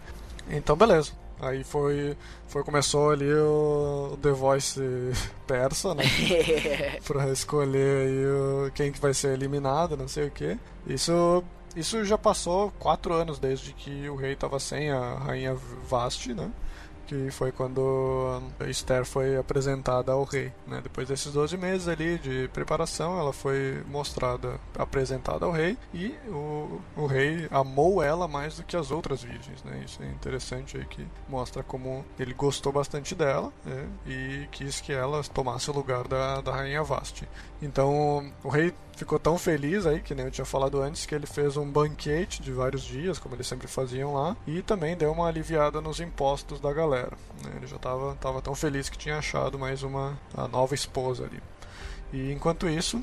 Então 0.50 0.76
beleza. 0.76 1.12
Aí 1.42 1.64
foi, 1.64 2.18
foi 2.48 2.64
começou 2.64 3.12
ali 3.12 3.32
o, 3.34 4.12
o 4.14 4.18
The 4.18 4.32
Voice 4.32 4.82
persa, 5.48 5.96
né? 5.96 6.04
pra 7.08 7.30
escolher 7.30 8.08
aí 8.08 8.26
o, 8.26 8.72
quem 8.74 8.92
que 8.92 9.00
vai 9.00 9.14
ser 9.14 9.34
eliminado, 9.34 9.96
não 9.96 10.08
sei 10.08 10.28
o 10.28 10.32
que. 10.32 10.58
Isso, 10.86 11.44
isso 11.76 12.04
já 12.04 12.18
passou 12.18 12.72
quatro 12.78 13.14
anos 13.14 13.40
desde 13.40 13.74
que 13.74 14.10
o 14.10 14.16
rei 14.16 14.36
tava 14.36 14.60
sem 14.60 14.92
a 14.92 15.16
rainha 15.16 15.56
Vasti, 15.88 16.34
né? 16.34 16.52
Que 17.10 17.32
foi 17.32 17.52
quando 17.52 18.40
Esther 18.68 19.04
foi 19.04 19.36
apresentada 19.36 20.12
ao 20.12 20.24
rei. 20.24 20.54
Né? 20.68 20.80
Depois 20.80 21.08
desses 21.08 21.34
12 21.34 21.58
meses 21.58 21.88
ali 21.88 22.20
de 22.20 22.48
preparação, 22.50 23.20
ela 23.20 23.34
foi 23.34 23.84
mostrada, 23.88 24.60
apresentada 24.78 25.44
ao 25.44 25.52
rei, 25.52 25.76
e 25.92 26.10
o, 26.28 26.80
o 26.96 27.08
rei 27.08 27.48
amou 27.50 28.04
ela 28.04 28.28
mais 28.28 28.58
do 28.58 28.64
que 28.64 28.78
as 28.78 28.92
outras 28.92 29.24
virgens. 29.24 29.64
Né? 29.64 29.82
Isso 29.84 30.04
é 30.04 30.06
interessante 30.06 30.78
aí 30.78 30.86
que 30.86 31.08
mostra 31.28 31.64
como 31.64 32.06
ele 32.20 32.34
gostou 32.36 32.72
bastante 32.72 33.16
dela 33.16 33.52
né? 33.66 33.88
e 34.06 34.48
quis 34.52 34.80
que 34.80 34.94
ela 34.94 35.24
tomasse 35.24 35.68
o 35.72 35.74
lugar 35.74 36.08
da, 36.08 36.42
da 36.42 36.52
rainha 36.52 36.84
Vasti. 36.84 37.28
Então 37.60 38.32
o 38.44 38.50
rei 38.50 38.72
ficou 39.00 39.18
tão 39.18 39.38
feliz 39.38 39.86
aí, 39.86 40.02
que 40.02 40.14
nem 40.14 40.26
eu 40.26 40.32
tinha 40.32 40.44
falado 40.44 40.82
antes, 40.82 41.06
que 41.06 41.16
ele 41.16 41.26
fez 41.26 41.56
um 41.56 41.66
banquete 41.66 42.42
de 42.42 42.52
vários 42.52 42.84
dias, 42.84 43.18
como 43.18 43.34
eles 43.34 43.48
sempre 43.48 43.66
faziam 43.66 44.14
lá, 44.14 44.36
e 44.46 44.62
também 44.62 44.98
deu 44.98 45.10
uma 45.14 45.28
aliviada 45.28 45.80
nos 45.80 46.02
impostos 46.02 46.60
da 46.60 46.74
galera. 46.74 47.18
Né? 47.42 47.52
Ele 47.56 47.68
já 47.68 47.78
estava 47.78 48.14
tava 48.16 48.42
tão 48.42 48.54
feliz 48.54 48.90
que 48.90 48.98
tinha 48.98 49.18
achado 49.18 49.58
mais 49.58 49.84
uma 49.84 50.20
nova 50.52 50.76
esposa 50.76 51.24
ali. 51.24 51.42
E 52.12 52.34
enquanto 52.34 52.68
isso, 52.68 53.02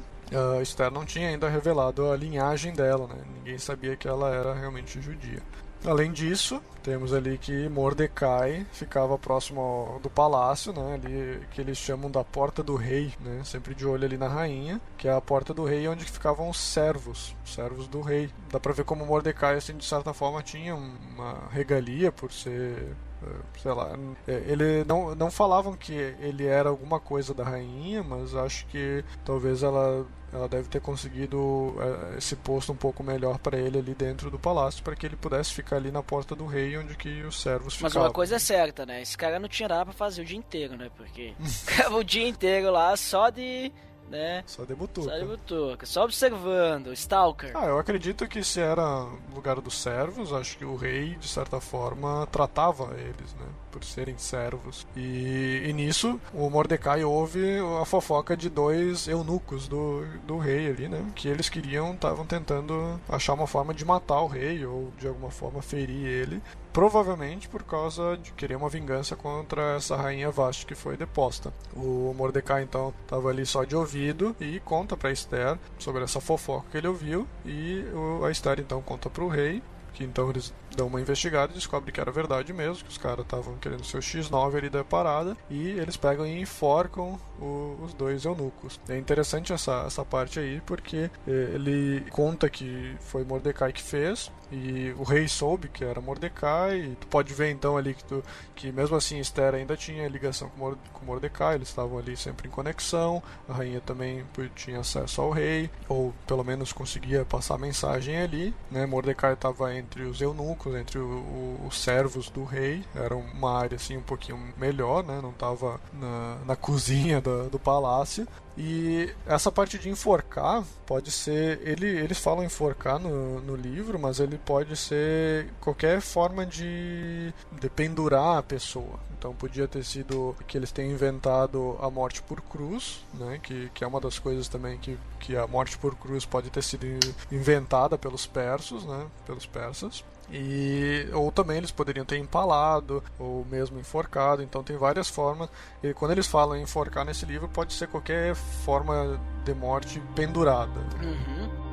Esther 0.61 0.91
não 0.91 1.07
tinha 1.07 1.31
ainda 1.31 1.49
revelado 1.49 2.13
a 2.13 2.17
linhagem 2.17 2.75
dela, 2.75 3.07
né? 3.07 3.23
ninguém 3.39 3.57
sabia 3.57 3.97
que 3.97 4.07
ela 4.07 4.29
era 4.29 4.53
realmente 4.53 5.01
judia. 5.01 5.43
Além 5.85 6.11
disso, 6.11 6.61
temos 6.83 7.13
ali 7.13 7.37
que 7.37 7.69
Mordecai 7.69 8.67
ficava 8.73 9.19
próximo 9.19 9.99
do 10.03 10.09
palácio, 10.09 10.73
né, 10.73 10.95
ali 10.95 11.47
que 11.51 11.61
eles 11.61 11.79
chamam 11.79 12.11
da 12.11 12.23
porta 12.23 12.63
do 12.63 12.77
rei, 12.77 13.13
né, 13.21 13.43
sempre 13.45 13.75
de 13.75 13.87
olho 13.87 14.05
ali 14.05 14.17
na 14.17 14.29
rainha, 14.29 14.81
que 14.97 15.09
é 15.09 15.13
a 15.13 15.21
porta 15.21 15.53
do 15.53 15.65
rei 15.65 15.87
onde 15.89 16.05
ficavam 16.05 16.49
os 16.49 16.59
servos, 16.59 17.35
os 17.45 17.55
servos 17.55 17.89
do 17.89 18.01
rei. 18.01 18.31
Dá 18.51 18.61
pra 18.61 18.73
ver 18.73 18.85
como 18.85 19.05
Mordecai, 19.05 19.57
assim, 19.57 19.77
de 19.77 19.85
certa 19.85 20.13
forma, 20.15 20.43
tinha 20.43 20.75
uma 20.75 21.49
regalia 21.51 22.13
por 22.13 22.33
ser 22.33 22.95
eh, 23.23 23.27
sei 23.61 23.73
lá, 23.73 23.99
eh, 24.29 24.45
ele 24.47 24.85
não, 24.85 25.15
não 25.15 25.31
falavam 25.31 25.75
que 25.75 25.93
ele 25.93 26.47
era 26.47 26.69
alguma 26.69 27.01
coisa 27.01 27.33
da 27.35 27.45
rainha, 27.45 28.03
mas 28.03 28.35
acho 28.35 28.67
que 28.67 29.05
talvez 29.25 29.63
ela 29.63 30.07
ela 30.33 30.49
deve 30.49 30.69
ter 30.69 30.81
conseguido 30.81 31.39
uh, 31.39 32.19
esse 32.19 32.37
posto 32.37 32.73
um 32.73 32.77
pouco 32.77 33.03
melhor 33.03 33.39
para 33.39 33.59
ele 33.59 33.79
ali 33.79 33.95
dentro 33.95 34.31
do 34.31 34.39
palácio, 34.39 34.83
para 34.83 34.97
que 34.97 35.07
ele 35.07 35.17
pudesse 35.17 35.53
ficar 35.53 35.77
ali 35.77 35.91
na 35.91 36.03
porta 36.03 36.35
do 36.35 36.47
rei, 36.47 36.77
onde 36.77 36.97
que 36.97 37.23
os 37.23 37.41
servos 37.41 37.79
Mas 37.81 37.93
ficavam. 37.93 38.09
uma 38.09 38.13
coisa 38.13 38.37
é 38.37 38.39
certa, 38.39 38.85
né? 38.85 39.03
Esse 39.03 39.17
cara 39.17 39.39
não 39.39 39.49
tinha 39.49 39.69
nada 39.69 39.85
para 39.85 39.95
fazer 39.95 40.23
o 40.23 40.25
dia 40.25 40.37
inteiro, 40.37 40.77
né? 40.77 40.91
Porque 40.97 41.35
ficava 41.41 41.97
o 41.97 42.05
dia 42.05 42.29
inteiro 42.29 42.71
lá 42.71 42.97
só 42.97 43.31
de 43.31 43.73
né? 44.09 44.43
Só 44.47 44.65
debutou. 44.65 45.05
Só 45.05 45.11
debutou, 45.11 45.79
só 45.83 46.05
observando, 46.05 46.93
Stalker. 46.93 47.51
Ah, 47.55 47.67
eu 47.67 47.79
acredito 47.79 48.27
que 48.29 48.43
se 48.43 48.61
era 48.61 49.07
lugar 49.35 49.61
dos 49.61 49.81
servos, 49.81 50.33
acho 50.33 50.57
que 50.57 50.65
o 50.65 50.77
rei, 50.77 51.17
de 51.17 51.29
certa 51.29 51.61
forma, 51.61 52.27
tratava 52.31 52.95
eles, 52.99 53.35
né? 53.35 53.47
Por 53.77 53.85
serem 53.85 54.17
servos. 54.17 54.87
E, 54.97 55.65
e 55.67 55.73
nisso, 55.75 56.19
o 56.33 56.49
Mordecai 56.49 57.05
ouve 57.05 57.59
a 57.79 57.85
fofoca 57.85 58.35
de 58.35 58.49
dois 58.49 59.07
eunucos 59.07 59.69
do, 59.69 60.03
do 60.27 60.39
rei 60.39 60.71
ali, 60.71 60.89
né? 60.89 61.05
Que 61.15 61.29
eles 61.29 61.51
queriam, 61.51 61.93
estavam 61.93 62.25
tentando 62.25 62.99
achar 63.07 63.35
uma 63.35 63.47
forma 63.47 63.75
de 63.75 63.85
matar 63.85 64.23
o 64.23 64.27
rei 64.27 64.65
ou 64.65 64.91
de 64.99 65.07
alguma 65.07 65.31
forma 65.31 65.61
ferir 65.61 66.07
ele 66.07 66.43
provavelmente 66.73 67.49
por 67.49 67.63
causa 67.63 68.19
de 68.19 68.33
querer 68.33 68.55
uma 68.55 68.69
vingança 68.69 69.17
contra 69.17 69.77
essa 69.77 69.97
rainha 69.97 70.31
Vashti 70.31 70.67
que 70.67 70.75
foi 70.75 70.95
deposta. 70.95 71.53
O 71.75 72.13
Mordecai 72.15 72.63
então 72.63 72.93
estava 73.03 73.31
ali 73.31 73.47
só 73.47 73.65
de 73.65 73.75
ouvido 73.75 74.37
e 74.39 74.61
conta 74.61 74.95
para 74.95 75.11
Esther 75.11 75.59
sobre 75.79 76.05
essa 76.05 76.21
fofoca 76.21 76.67
que 76.71 76.77
ele 76.77 76.89
ouviu 76.89 77.27
e 77.47 77.83
a 78.27 78.31
Esther 78.31 78.61
então 78.61 78.83
conta 78.83 79.09
para 79.09 79.25
o 79.25 79.29
rei 79.29 79.63
que 79.97 80.05
então 80.05 80.29
eles 80.29 80.53
dão 80.77 80.87
uma 80.87 81.01
investigada 81.01 81.53
e 81.53 81.55
descobrem 81.55 81.93
que 81.93 82.01
era 82.01 82.13
verdade 82.13 82.53
mesmo, 82.53 82.85
que 82.85 82.91
os 82.91 82.99
caras 82.99 83.25
estavam 83.25 83.57
querendo 83.57 83.85
ser 83.85 83.97
o 83.97 84.01
X9 84.01 84.57
ali 84.57 84.71
da 84.71 84.85
parada, 84.85 85.37
e 85.51 85.71
eles 85.71 85.97
pegam 85.97 86.27
e 86.27 86.41
enforcam 86.41 87.19
o, 87.41 87.79
os 87.83 87.95
dois 87.95 88.25
eunucos. 88.25 88.79
É 88.89 88.97
interessante 88.97 89.53
essa, 89.53 89.85
essa 89.87 90.05
parte 90.05 90.39
aí, 90.39 90.61
porque 90.67 91.11
eh, 91.27 91.51
ele 91.55 92.05
conta 92.11 92.49
que 92.49 92.95
foi 93.01 93.25
Mordecai 93.25 93.73
que 93.73 93.83
fez, 93.83 94.31
e 94.51 94.95
o 94.99 95.03
rei 95.03 95.27
soube 95.29 95.69
que 95.69 95.85
era 95.85 96.01
Mordecai, 96.01 96.79
e 96.79 96.97
tu 96.97 97.07
pode 97.07 97.35
ver 97.35 97.51
então 97.51 97.77
ali 97.77 97.95
que, 97.95 98.05
tu, 98.05 98.23
que 98.55 98.71
mesmo 98.71 98.97
assim 98.97 99.19
Esther 99.19 99.55
ainda 99.55 99.77
tinha 99.77 100.09
ligação 100.09 100.49
com, 100.51 100.75
com 100.93 101.05
Mordecai, 101.05 101.57
eles 101.57 101.69
estavam 101.69 101.99
ali 101.99 102.17
sempre 102.17 102.49
em 102.49 102.51
conexão, 102.51 103.23
a 103.49 103.53
rainha 103.53 103.81
também 103.81 104.25
tinha 104.55 104.81
acesso 104.81 105.21
ao 105.21 105.31
rei, 105.31 105.71
ou 105.89 106.15
pelo 106.27 106.45
menos 106.45 106.73
conseguia 106.73 107.25
passar 107.25 107.59
mensagem 107.59 108.17
ali, 108.17 108.55
né? 108.71 108.87
Mordecai 108.87 109.33
estava 109.33 109.75
entre 109.75 110.03
os 110.03 110.21
eunucos, 110.21 110.75
entre 110.75 110.99
o, 110.99 111.07
o, 111.07 111.67
os 111.67 111.81
servos 111.81 112.31
do 112.31 112.45
rei, 112.45 112.85
era 112.95 113.15
uma 113.17 113.59
área 113.59 113.77
assim 113.77 113.97
um 113.97 114.03
pouquinho 114.03 114.39
melhor, 114.57 115.05
né? 115.05 115.21
Não 115.21 115.31
estava 115.31 115.81
na, 115.93 116.39
na 116.47 116.57
cozinha 116.57 117.21
do, 117.21 117.49
do 117.51 117.59
palácio, 117.59 118.27
e 118.57 119.13
essa 119.27 119.53
parte 119.53 119.79
de 119.79 119.91
enforcar 119.91 120.65
pode 120.87 121.11
ser. 121.11 121.61
Ele, 121.63 121.87
eles 121.87 122.19
falam 122.19 122.43
enforcar 122.43 122.99
no, 122.99 123.41
no 123.41 123.55
livro, 123.55 123.99
mas 123.99 124.19
ele 124.19 124.39
pode 124.39 124.77
ser 124.77 125.49
qualquer 125.61 126.01
forma 126.01 126.47
de, 126.47 127.35
de 127.61 127.69
pendurar 127.69 128.39
a 128.39 128.43
pessoa. 128.43 128.99
Então 129.19 129.35
podia 129.35 129.67
ter 129.67 129.85
sido 129.85 130.37
que 130.47 130.57
eles 130.57 130.71
tenham 130.71 130.93
inventado 130.93 131.77
a 131.81 131.91
morte 131.91 132.23
por 132.23 132.41
cruz, 132.41 133.05
né? 133.15 133.39
que, 133.43 133.71
que 133.75 133.83
é 133.83 133.87
uma 133.87 134.01
das 134.01 134.19
coisas 134.19 134.47
também 134.49 134.79
que, 134.79 134.99
que 135.19 135.37
a 135.37 135.47
morte 135.47 135.77
por 135.79 135.95
cruz 135.97 136.25
pode 136.25 136.51
ter 136.51 136.63
sido 136.63 136.87
inventada 137.33 137.99
pelos 137.99 138.27
persos, 138.27 138.85
né? 138.85 139.07
pelos 139.27 139.47
persas. 139.47 140.05
E, 140.31 141.09
ou 141.13 141.31
também 141.31 141.59
eles 141.59 141.71
poderiam 141.71 142.05
ter 142.05 142.19
empalado, 142.19 143.03
ou 143.19 143.45
mesmo 143.45 143.79
enforcado, 143.79 144.43
então 144.43 144.63
tem 144.63 144.77
várias 144.77 145.09
formas. 145.09 145.49
E 145.83 145.95
quando 145.95 146.13
eles 146.13 146.27
falam 146.27 146.57
em 146.57 146.63
enforcar 146.63 147.05
nesse 147.05 147.25
livro, 147.25 147.49
pode 147.49 147.73
ser 147.73 147.89
qualquer 147.89 148.35
forma 148.35 149.21
de 149.45 149.55
morte 149.55 150.01
pendurada. 150.15 150.81
Uhum. 151.03 151.67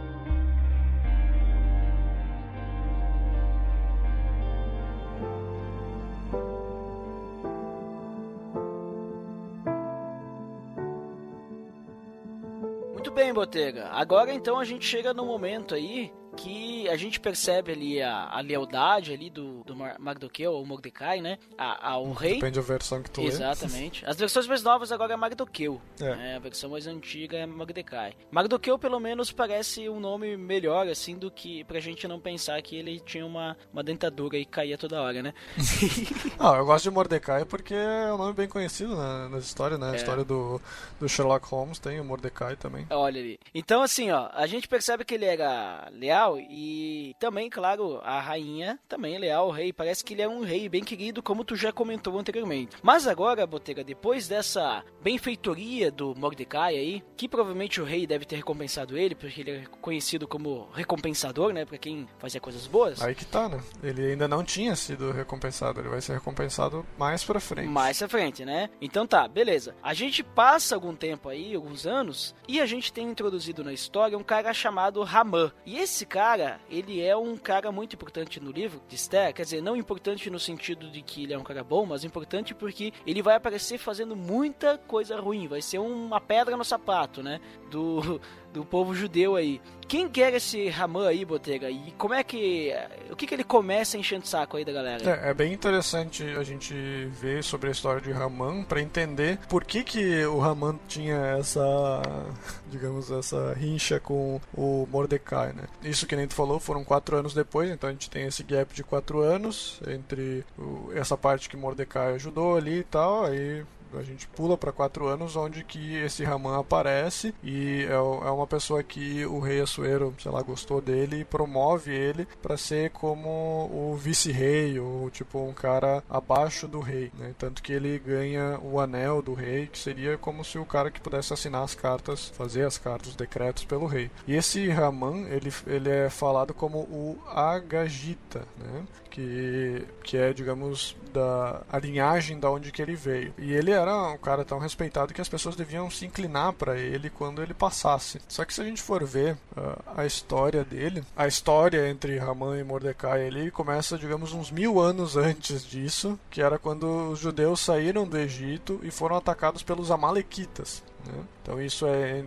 Muito 12.94 13.12
bem, 13.12 13.34
Botega. 13.34 13.90
Agora 13.92 14.32
então 14.32 14.60
a 14.60 14.64
gente 14.64 14.86
chega 14.86 15.14
no 15.14 15.26
momento 15.26 15.74
aí 15.74 16.12
que 16.36 16.88
a 16.90 16.98
gente 16.98 17.20
percebe 17.20 17.72
ali 17.72 18.02
a, 18.02 18.30
a 18.30 18.42
lealdade 18.42 19.14
ali 19.14 19.30
do, 19.30 19.64
do 19.64 19.76
Mardoqueu, 19.76 20.52
ou 20.52 20.66
Mordecai, 20.66 21.22
né? 21.22 21.38
A, 21.58 21.92
ao 21.92 22.12
rei. 22.12 22.36
Depende 22.36 22.60
da 22.60 22.62
versão 22.62 23.02
que 23.02 23.10
tu 23.10 23.22
Exatamente. 23.22 24.04
Lê. 24.04 24.10
As 24.10 24.18
versões 24.18 24.48
mais 24.48 24.64
novas 24.64 24.92
agora 24.92 25.14
é 25.14 25.16
Mardoqueu. 25.16 25.82
É. 26.00 26.16
Né? 26.16 26.36
A 26.36 26.40
versão 26.40 26.72
mais 26.72 26.88
antiga 26.88 27.38
é 27.38 27.46
Mordecai. 27.46 28.14
Mardoqueu, 28.32 28.78
pelo 28.78 29.00
menos, 29.00 29.32
parece 29.32 29.88
um 29.90 30.00
nome 30.00 30.36
melhor, 30.36 30.88
assim, 30.88 31.18
do 31.18 31.32
que 31.32 31.64
pra 31.64 31.80
gente 31.80 32.08
não 32.08 32.20
pensar 32.20 32.62
que 32.62 32.76
ele 32.76 33.00
tinha 33.00 33.26
uma, 33.26 33.56
uma 33.72 33.84
dentadura 33.84 34.38
e 34.38 34.46
caía 34.46 34.78
toda 34.78 35.02
hora, 35.02 35.22
né? 35.22 35.34
ah, 36.40 36.56
eu 36.58 36.66
gosto 36.66 36.86
de 36.86 36.92
Mordecai 36.92 37.46
porque 37.46 37.74
é 37.74 38.14
um 38.14 38.18
nome 38.18 38.34
bem 38.34 38.48
conhecido 38.48 38.96
na, 38.96 39.30
nas 39.30 39.46
histórias, 39.46 39.80
né? 39.80 39.92
A 39.92 39.94
é. 39.94 39.96
história 39.96 40.24
do, 40.24 40.62
do 41.00 41.08
Sherlock 41.08 41.48
Holmes 41.48 41.80
tem 41.80 42.00
o 42.00 42.04
Mordecai 42.04 42.56
também. 42.56 42.86
Olha 42.90 43.22
ali. 43.22 43.40
Então, 43.54 43.82
assim, 43.82 44.12
ó, 44.12 44.30
a 44.34 44.48
gente 44.48 44.68
percebe 44.68 45.06
que 45.06 45.14
ele 45.14 45.26
era 45.26 45.90
leal 45.92 46.23
leal 46.24 46.40
e 46.40 47.16
também, 47.20 47.50
claro, 47.50 48.00
a 48.04 48.20
rainha 48.20 48.80
também 48.88 49.16
é 49.16 49.20
leal 49.20 49.46
ao 49.46 49.52
rei. 49.52 49.74
Parece 49.74 50.04
que 50.04 50.14
ele 50.14 50.22
é 50.22 50.28
um 50.28 50.42
rei 50.42 50.70
bem 50.70 50.84
querido, 50.84 51.22
como 51.22 51.44
tu 51.44 51.56
já 51.56 51.72
comentou 51.72 52.18
anteriormente. 52.18 52.78
Mas 52.82 53.08
agora, 53.08 53.46
Botega, 53.46 53.84
depois 53.84 54.28
dessa 54.28 54.84
benfeitoria 55.02 55.92
do 55.92 56.16
Mordecai 56.16 56.76
aí, 56.76 57.04
que 57.18 57.28
provavelmente 57.28 57.82
o 57.82 57.86
rei 57.86 58.08
deve 58.08 58.26
ter 58.26 58.38
recompensado 58.38 58.98
ele, 58.98 59.16
porque 59.16 59.42
ele 59.42 59.52
é 59.52 59.64
conhecido 59.82 60.28
como 60.28 60.70
recompensador, 60.74 61.54
né, 61.54 61.66
para 61.66 61.78
quem 61.78 62.08
fazia 62.18 62.40
coisas 62.40 62.68
boas. 62.68 63.02
Aí 63.02 63.16
que 63.16 63.26
tá, 63.26 63.50
né? 63.50 63.62
Ele 63.82 64.12
ainda 64.12 64.28
não 64.28 64.44
tinha 64.44 64.76
sido 64.76 65.12
recompensado, 65.12 65.80
ele 65.80 65.90
vai 65.90 66.02
ser 66.02 66.14
recompensado 66.14 66.86
mais 66.98 67.24
pra 67.24 67.40
frente. 67.40 67.68
Mais 67.68 68.00
pra 68.00 68.10
frente, 68.10 68.46
né? 68.46 68.70
Então 68.82 69.06
tá, 69.06 69.28
beleza. 69.28 69.76
A 69.82 69.94
gente 69.94 70.24
passa 70.24 70.76
algum 70.76 70.96
tempo 70.96 71.30
aí, 71.30 71.56
alguns 71.56 71.86
anos, 71.86 72.36
e 72.48 72.62
a 72.62 72.66
gente 72.66 72.92
tem 72.92 73.08
introduzido 73.08 73.64
na 73.64 73.74
história 73.74 74.18
um 74.18 74.24
cara 74.24 74.54
chamado 74.54 75.04
Ramã. 75.04 75.52
E 75.66 75.78
esse 75.78 76.06
cara, 76.14 76.60
ele 76.70 77.02
é 77.02 77.18
um 77.18 77.36
cara 77.36 77.72
muito 77.72 77.96
importante 77.96 78.40
no 78.40 78.52
livro 78.52 78.80
de 78.88 78.94
Esther, 78.94 79.34
quer 79.34 79.42
dizer, 79.42 79.64
não 79.64 79.76
importante 79.76 80.30
no 80.30 80.40
sentido 80.40 80.88
de 80.92 81.02
que 81.02 81.24
ele 81.24 81.34
é 81.34 81.38
um 81.40 81.44
cara 81.44 81.64
bom, 81.64 81.88
mas 81.88 82.04
importante 82.04 82.54
porque 82.54 82.94
ele 83.08 83.24
vai 83.24 83.36
aparecer 83.36 83.80
fazendo 83.80 84.16
muita 84.16 84.78
coisa 84.78 85.20
ruim, 85.20 85.48
vai 85.48 85.60
ser 85.60 85.80
uma 85.80 86.22
pedra 86.22 86.56
no 86.56 86.64
sapato, 86.64 87.24
né? 87.24 87.42
Do 87.72 88.22
do 88.54 88.64
povo 88.64 88.94
judeu 88.94 89.36
aí. 89.36 89.60
Quem 89.88 90.08
quer 90.08 90.34
esse 90.34 90.70
Ramã 90.70 91.08
aí, 91.08 91.26
Botega? 91.26 91.70
E 91.70 91.92
como 91.98 92.14
é 92.14 92.24
que. 92.24 92.74
O 93.12 93.16
que, 93.16 93.28
que 93.28 93.34
ele 93.34 93.44
começa 93.44 93.98
enchendo 93.98 94.24
o 94.24 94.28
saco 94.28 94.58
aí 94.58 94.64
da 94.64 94.72
galera? 94.72 95.22
É, 95.22 95.30
é, 95.30 95.34
bem 95.34 95.52
interessante 95.54 96.24
a 96.24 96.44
gente 96.44 96.74
ver 97.12 97.44
sobre 97.44 97.68
a 97.68 97.72
história 97.72 98.02
de 98.02 98.12
Ramã 98.12 98.64
para 98.64 98.82
entender 98.82 99.38
por 99.50 99.64
que, 99.64 99.84
que 99.84 100.26
o 100.26 100.40
Ramã 100.40 100.76
tinha 100.88 101.18
essa. 101.38 102.02
digamos, 102.72 103.12
essa 103.12 103.54
rincha 103.54 104.00
com 104.00 104.42
o 104.56 104.88
Mordecai, 104.90 105.54
né? 105.54 105.64
Isso 105.84 106.08
que 106.08 106.16
nem 106.16 106.28
tu 106.28 106.34
falou, 106.34 106.60
foram 106.60 106.84
quatro 106.84 107.16
anos 107.16 107.34
depois, 107.34 107.70
então 107.70 107.90
a 107.90 107.94
gente 107.94 108.10
tem 108.10 108.26
esse 108.26 108.42
gap 108.42 108.74
de 108.74 108.84
quatro 108.84 109.20
anos 109.20 109.80
entre 109.88 110.44
o, 110.58 110.92
essa 110.96 111.16
parte 111.16 111.50
que 111.50 111.56
Mordecai 111.56 112.16
ajudou 112.16 112.58
ali 112.58 112.80
e 112.80 112.84
tal, 112.84 113.26
aí 113.26 113.64
a 113.98 114.04
gente 114.04 114.28
pula 114.28 114.58
para 114.58 114.72
quatro 114.72 115.08
anos, 115.08 115.36
onde 115.36 115.64
que 115.64 115.96
esse 115.98 116.24
Raman 116.24 116.60
aparece 116.60 117.34
e 117.44 117.84
é, 117.84 117.94
é, 117.94 117.98
uma 117.98 118.48
pessoa 118.48 118.84
que 118.84 119.26
o 119.26 119.40
rei 119.40 119.62
Assuero, 119.62 120.14
sei 120.20 120.32
lá, 120.32 120.42
gostou 120.42 120.82
dele 120.82 121.22
e 121.22 121.26
promove 121.26 121.92
ele 121.92 122.28
para 122.42 122.58
ser 122.58 122.90
como 122.92 123.30
o 123.72 123.96
vice-rei 123.96 124.80
ou 124.80 125.10
tipo 125.10 125.40
um 125.40 125.54
cara 125.54 126.04
abaixo 126.10 126.68
do 126.68 126.80
rei, 126.80 127.12
né? 127.18 127.34
Tanto 127.38 127.62
que 127.62 127.74
ele 127.74 127.98
ganha 128.00 128.60
o 128.62 128.80
anel 128.80 129.22
do 129.22 129.34
rei, 129.34 129.68
que 129.68 129.78
seria 129.78 130.18
como 130.18 130.44
se 130.44 130.58
o 130.58 130.66
cara 130.66 130.92
que 130.92 131.00
pudesse 131.00 131.34
assinar 131.34 131.64
as 131.64 131.76
cartas, 131.76 132.30
fazer 132.30 132.66
as 132.66 132.78
cartas, 132.78 133.10
os 133.10 133.16
decretos 133.16 133.64
pelo 133.64 133.86
rei. 133.86 134.10
E 134.28 134.36
esse 134.36 134.68
Raman, 134.70 135.28
ele, 135.30 135.52
ele 135.68 135.90
é 135.90 136.10
falado 136.10 136.54
como 136.54 136.80
o 136.80 137.18
Agagita, 137.28 138.48
né? 138.58 138.84
Que, 139.14 139.86
que 140.04 140.18
é, 140.18 140.34
digamos, 140.34 140.96
da 141.14 141.62
a 141.72 141.78
linhagem 141.78 142.40
da 142.40 142.50
onde 142.50 142.72
que 142.72 142.82
ele 142.82 142.96
veio. 142.96 143.32
E 143.38 143.54
ele 143.54 143.70
era 143.70 144.10
um 144.10 144.18
cara 144.18 144.44
tão 144.44 144.58
respeitado 144.58 145.14
que 145.14 145.22
as 145.22 145.30
pessoas 145.30 145.56
deviam 145.56 145.88
se 145.92 146.08
inclinar 146.08 146.52
para 146.54 146.80
ele 146.80 147.12
quando 147.12 147.42
ele 147.42 147.54
passasse. 147.54 148.20
Só 148.28 148.44
que 148.44 148.52
se 148.52 148.62
a 148.62 148.64
gente 148.64 148.82
for 148.82 149.06
ver 149.06 149.38
uh, 149.56 149.80
a 149.96 150.04
história 150.04 150.64
dele, 150.64 151.04
a 151.16 151.28
história 151.28 151.88
entre 151.88 152.18
Ramã 152.18 152.58
e 152.58 152.64
Mordecai 152.64 153.28
ele 153.28 153.52
começa, 153.52 154.00
digamos, 154.00 154.34
uns 154.34 154.50
mil 154.50 154.80
anos 154.80 155.16
antes 155.16 155.64
disso, 155.64 156.20
que 156.32 156.42
era 156.42 156.58
quando 156.58 157.12
os 157.12 157.20
judeus 157.20 157.60
saíram 157.60 158.08
do 158.08 158.18
Egito 158.18 158.80
e 158.82 158.90
foram 158.90 159.16
atacados 159.16 159.62
pelos 159.62 159.92
amalequitas. 159.92 160.82
Né? 161.06 161.24
Então 161.42 161.62
isso 161.62 161.86
é 161.86 162.24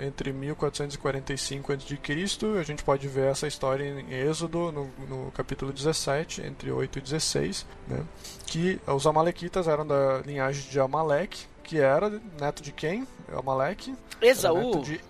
entre 0.00 0.32
1445 0.32 1.72
a.C. 1.72 2.58
A 2.58 2.62
gente 2.62 2.84
pode 2.84 3.08
ver 3.08 3.30
essa 3.30 3.46
história 3.46 3.84
em 3.84 4.12
Êxodo, 4.12 4.70
no, 4.70 4.90
no, 5.08 5.30
capítulo 5.32 5.72
17, 5.72 6.42
entre 6.42 6.70
8 6.70 6.98
e 6.98 7.02
16, 7.02 7.66
né? 7.86 8.04
que 8.46 8.80
os 8.86 9.06
amalequitas 9.06 9.66
eram 9.66 9.86
da 9.86 10.18
linhagem 10.24 10.70
de 10.70 10.78
Amaleque, 10.78 11.46
que 11.64 11.78
era 11.78 12.10
neto 12.40 12.62
de 12.62 12.72
quem? 12.72 13.06
Amaleque? 13.32 13.94
Esaú. 14.20 14.76
Neto 14.76 14.82
de 14.82 15.00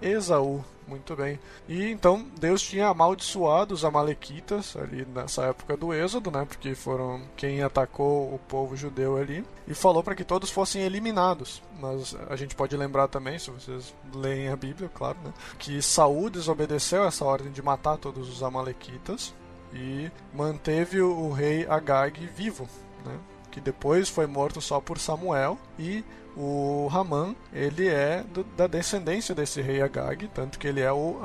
Esaú. 0.00 0.64
Muito 0.88 1.14
bem. 1.14 1.38
E 1.68 1.84
então 1.90 2.26
Deus 2.40 2.62
tinha 2.62 2.88
amaldiçoado 2.88 3.74
os 3.74 3.84
amalequitas 3.84 4.74
ali 4.74 5.06
nessa 5.14 5.44
época 5.44 5.76
do 5.76 5.92
Êxodo, 5.92 6.30
né? 6.30 6.46
Porque 6.48 6.74
foram 6.74 7.20
quem 7.36 7.62
atacou 7.62 8.34
o 8.34 8.38
povo 8.48 8.74
judeu 8.74 9.18
ali 9.18 9.44
e 9.66 9.74
falou 9.74 10.02
para 10.02 10.14
que 10.14 10.24
todos 10.24 10.50
fossem 10.50 10.82
eliminados. 10.82 11.62
Mas 11.78 12.16
a 12.28 12.36
gente 12.36 12.56
pode 12.56 12.74
lembrar 12.74 13.06
também, 13.08 13.38
se 13.38 13.50
vocês 13.50 13.94
leem 14.14 14.48
a 14.48 14.56
Bíblia, 14.56 14.90
claro, 14.92 15.18
né? 15.22 15.32
Que 15.58 15.82
Saul 15.82 16.30
desobedeceu 16.30 17.04
essa 17.04 17.24
ordem 17.24 17.52
de 17.52 17.60
matar 17.60 17.98
todos 17.98 18.28
os 18.30 18.42
amalequitas 18.42 19.34
e 19.74 20.10
manteve 20.32 21.02
o 21.02 21.30
rei 21.30 21.66
Agag 21.68 22.26
vivo, 22.34 22.66
né? 23.04 23.18
Que 23.50 23.60
depois 23.60 24.08
foi 24.08 24.26
morto 24.26 24.60
só 24.60 24.80
por 24.80 24.98
Samuel 24.98 25.58
e 25.78 26.02
o 26.38 26.86
Raman 26.86 27.34
ele 27.52 27.88
é 27.88 28.22
do, 28.22 28.44
da 28.44 28.68
descendência 28.68 29.34
desse 29.34 29.60
rei 29.60 29.82
Agag, 29.82 30.28
tanto 30.28 30.58
que 30.58 30.68
ele 30.68 30.80
é 30.80 30.92
o 30.92 31.18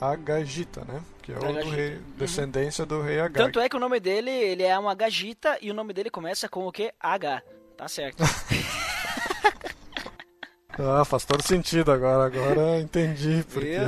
Agagita, 0.00 0.84
né? 0.86 1.00
Que 1.22 1.32
é 1.32 1.36
o 1.36 1.40
do 1.40 1.70
rei, 1.70 1.94
uhum. 1.94 2.02
descendência 2.16 2.84
do 2.84 3.00
rei 3.00 3.20
Agag. 3.20 3.44
Tanto 3.44 3.60
é 3.60 3.68
que 3.68 3.76
o 3.76 3.80
nome 3.80 4.00
dele 4.00 4.30
ele 4.30 4.64
é 4.64 4.76
uma 4.76 4.90
Agagita 4.90 5.56
e 5.62 5.70
o 5.70 5.74
nome 5.74 5.92
dele 5.92 6.10
começa 6.10 6.48
com 6.48 6.66
o 6.66 6.72
que? 6.72 6.92
H. 7.00 7.42
Tá 7.76 7.86
certo. 7.86 8.24
Ah, 10.78 11.06
faz 11.06 11.24
todo 11.24 11.42
sentido 11.42 11.90
agora, 11.90 12.26
agora 12.26 12.78
entendi 12.78 13.42
porque. 13.50 13.78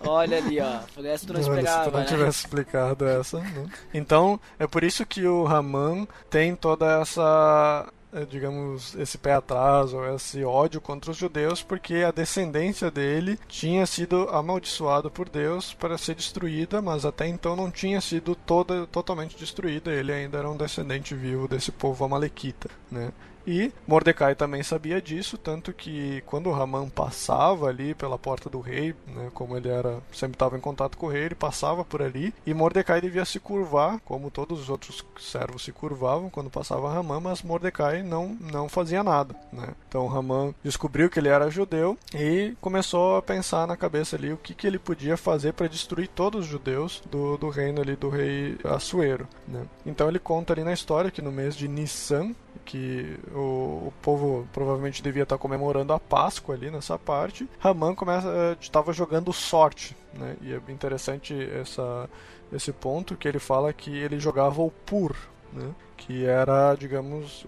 Olha 0.00 0.38
ali, 0.38 0.58
ó. 0.58 0.80
Essa 1.04 1.26
tu 1.26 1.34
não 1.34 1.40
esperava, 1.40 1.84
Se 1.84 1.90
tu 1.90 1.92
não 1.92 2.00
né? 2.00 2.06
tivesse 2.06 2.38
explicado 2.38 3.06
essa. 3.06 3.38
Né? 3.38 3.70
Então, 3.92 4.40
é 4.58 4.66
por 4.66 4.82
isso 4.82 5.04
que 5.04 5.26
o 5.26 5.44
Raman 5.44 6.06
tem 6.30 6.56
toda 6.56 7.02
essa 7.02 7.92
digamos, 8.28 8.94
esse 8.94 9.18
pé 9.18 9.34
atrás 9.34 9.92
ou 9.92 10.04
esse 10.14 10.42
ódio 10.44 10.80
contra 10.80 11.10
os 11.10 11.16
judeus, 11.16 11.62
porque 11.62 11.96
a 11.96 12.10
descendência 12.10 12.90
dele 12.90 13.38
tinha 13.48 13.84
sido 13.86 14.28
amaldiçoada 14.30 15.10
por 15.10 15.28
Deus 15.28 15.74
para 15.74 15.98
ser 15.98 16.14
destruída, 16.14 16.80
mas 16.80 17.04
até 17.04 17.26
então 17.26 17.54
não 17.54 17.70
tinha 17.70 18.00
sido 18.00 18.34
toda 18.34 18.86
totalmente 18.86 19.36
destruída. 19.36 19.92
Ele 19.92 20.12
ainda 20.12 20.38
era 20.38 20.50
um 20.50 20.56
descendente 20.56 21.14
vivo 21.14 21.46
desse 21.48 21.70
povo 21.70 22.04
amalequita, 22.04 22.70
né? 22.90 23.12
E 23.48 23.72
Mordecai 23.86 24.34
também 24.34 24.62
sabia 24.62 25.00
disso, 25.00 25.38
tanto 25.38 25.72
que 25.72 26.22
quando 26.26 26.52
Haman 26.52 26.90
passava 26.90 27.68
ali 27.68 27.94
pela 27.94 28.18
porta 28.18 28.50
do 28.50 28.60
rei, 28.60 28.94
né, 29.06 29.30
como 29.32 29.56
ele 29.56 29.70
era 29.70 30.02
sempre 30.12 30.34
estava 30.34 30.58
em 30.58 30.60
contato 30.60 30.98
com 30.98 31.06
o 31.06 31.08
rei, 31.08 31.22
ele 31.22 31.34
passava 31.34 31.82
por 31.82 32.02
ali 32.02 32.34
e 32.44 32.52
Mordecai 32.52 33.00
devia 33.00 33.24
se 33.24 33.40
curvar, 33.40 34.00
como 34.04 34.30
todos 34.30 34.60
os 34.60 34.68
outros 34.68 35.02
servos 35.18 35.64
se 35.64 35.72
curvavam 35.72 36.28
quando 36.28 36.50
passava 36.50 36.94
Haman, 36.94 37.20
mas 37.20 37.42
Mordecai 37.42 38.02
não 38.02 38.36
não 38.38 38.68
fazia 38.68 39.02
nada, 39.02 39.34
né? 39.50 39.68
Então 39.88 40.14
Haman 40.14 40.54
descobriu 40.62 41.08
que 41.08 41.18
ele 41.18 41.28
era 41.28 41.50
judeu 41.50 41.96
e 42.14 42.54
começou 42.60 43.16
a 43.16 43.22
pensar 43.22 43.66
na 43.66 43.78
cabeça 43.78 44.14
ali 44.14 44.30
o 44.30 44.36
que, 44.36 44.52
que 44.52 44.66
ele 44.66 44.78
podia 44.78 45.16
fazer 45.16 45.54
para 45.54 45.68
destruir 45.68 46.08
todos 46.08 46.44
os 46.44 46.46
judeus 46.46 47.02
do, 47.10 47.38
do 47.38 47.48
reino 47.48 47.80
ali 47.80 47.96
do 47.96 48.10
rei 48.10 48.58
Assuero, 48.62 49.26
né? 49.46 49.62
Então 49.86 50.06
ele 50.06 50.18
conta 50.18 50.52
ali 50.52 50.62
na 50.62 50.74
história 50.74 51.10
que 51.10 51.22
no 51.22 51.32
mês 51.32 51.56
de 51.56 51.66
Nissan 51.66 52.34
que 52.64 53.18
o, 53.32 53.88
o, 53.88 53.92
povo 54.02 54.46
provavelmente 54.52 55.02
devia 55.02 55.22
estar 55.22 55.38
comemorando 55.38 55.92
a 55.92 55.98
Páscoa 55.98 56.54
ali 56.54 56.70
nessa 56.70 56.98
parte. 56.98 57.48
Raman 57.58 57.94
começa 57.94 58.56
estava 58.60 58.92
jogando 58.92 59.32
sorte, 59.32 59.96
né? 60.14 60.36
E 60.42 60.52
é 60.52 60.60
interessante 60.68 61.34
essa, 61.60 62.08
esse 62.52 62.72
ponto 62.72 63.16
que 63.16 63.26
ele 63.26 63.38
fala 63.38 63.72
que 63.72 63.90
ele 63.96 64.18
jogava 64.20 64.62
o 64.62 64.70
pur, 64.70 65.16
né? 65.52 65.70
Que 65.96 66.26
era, 66.26 66.74
digamos, 66.74 67.44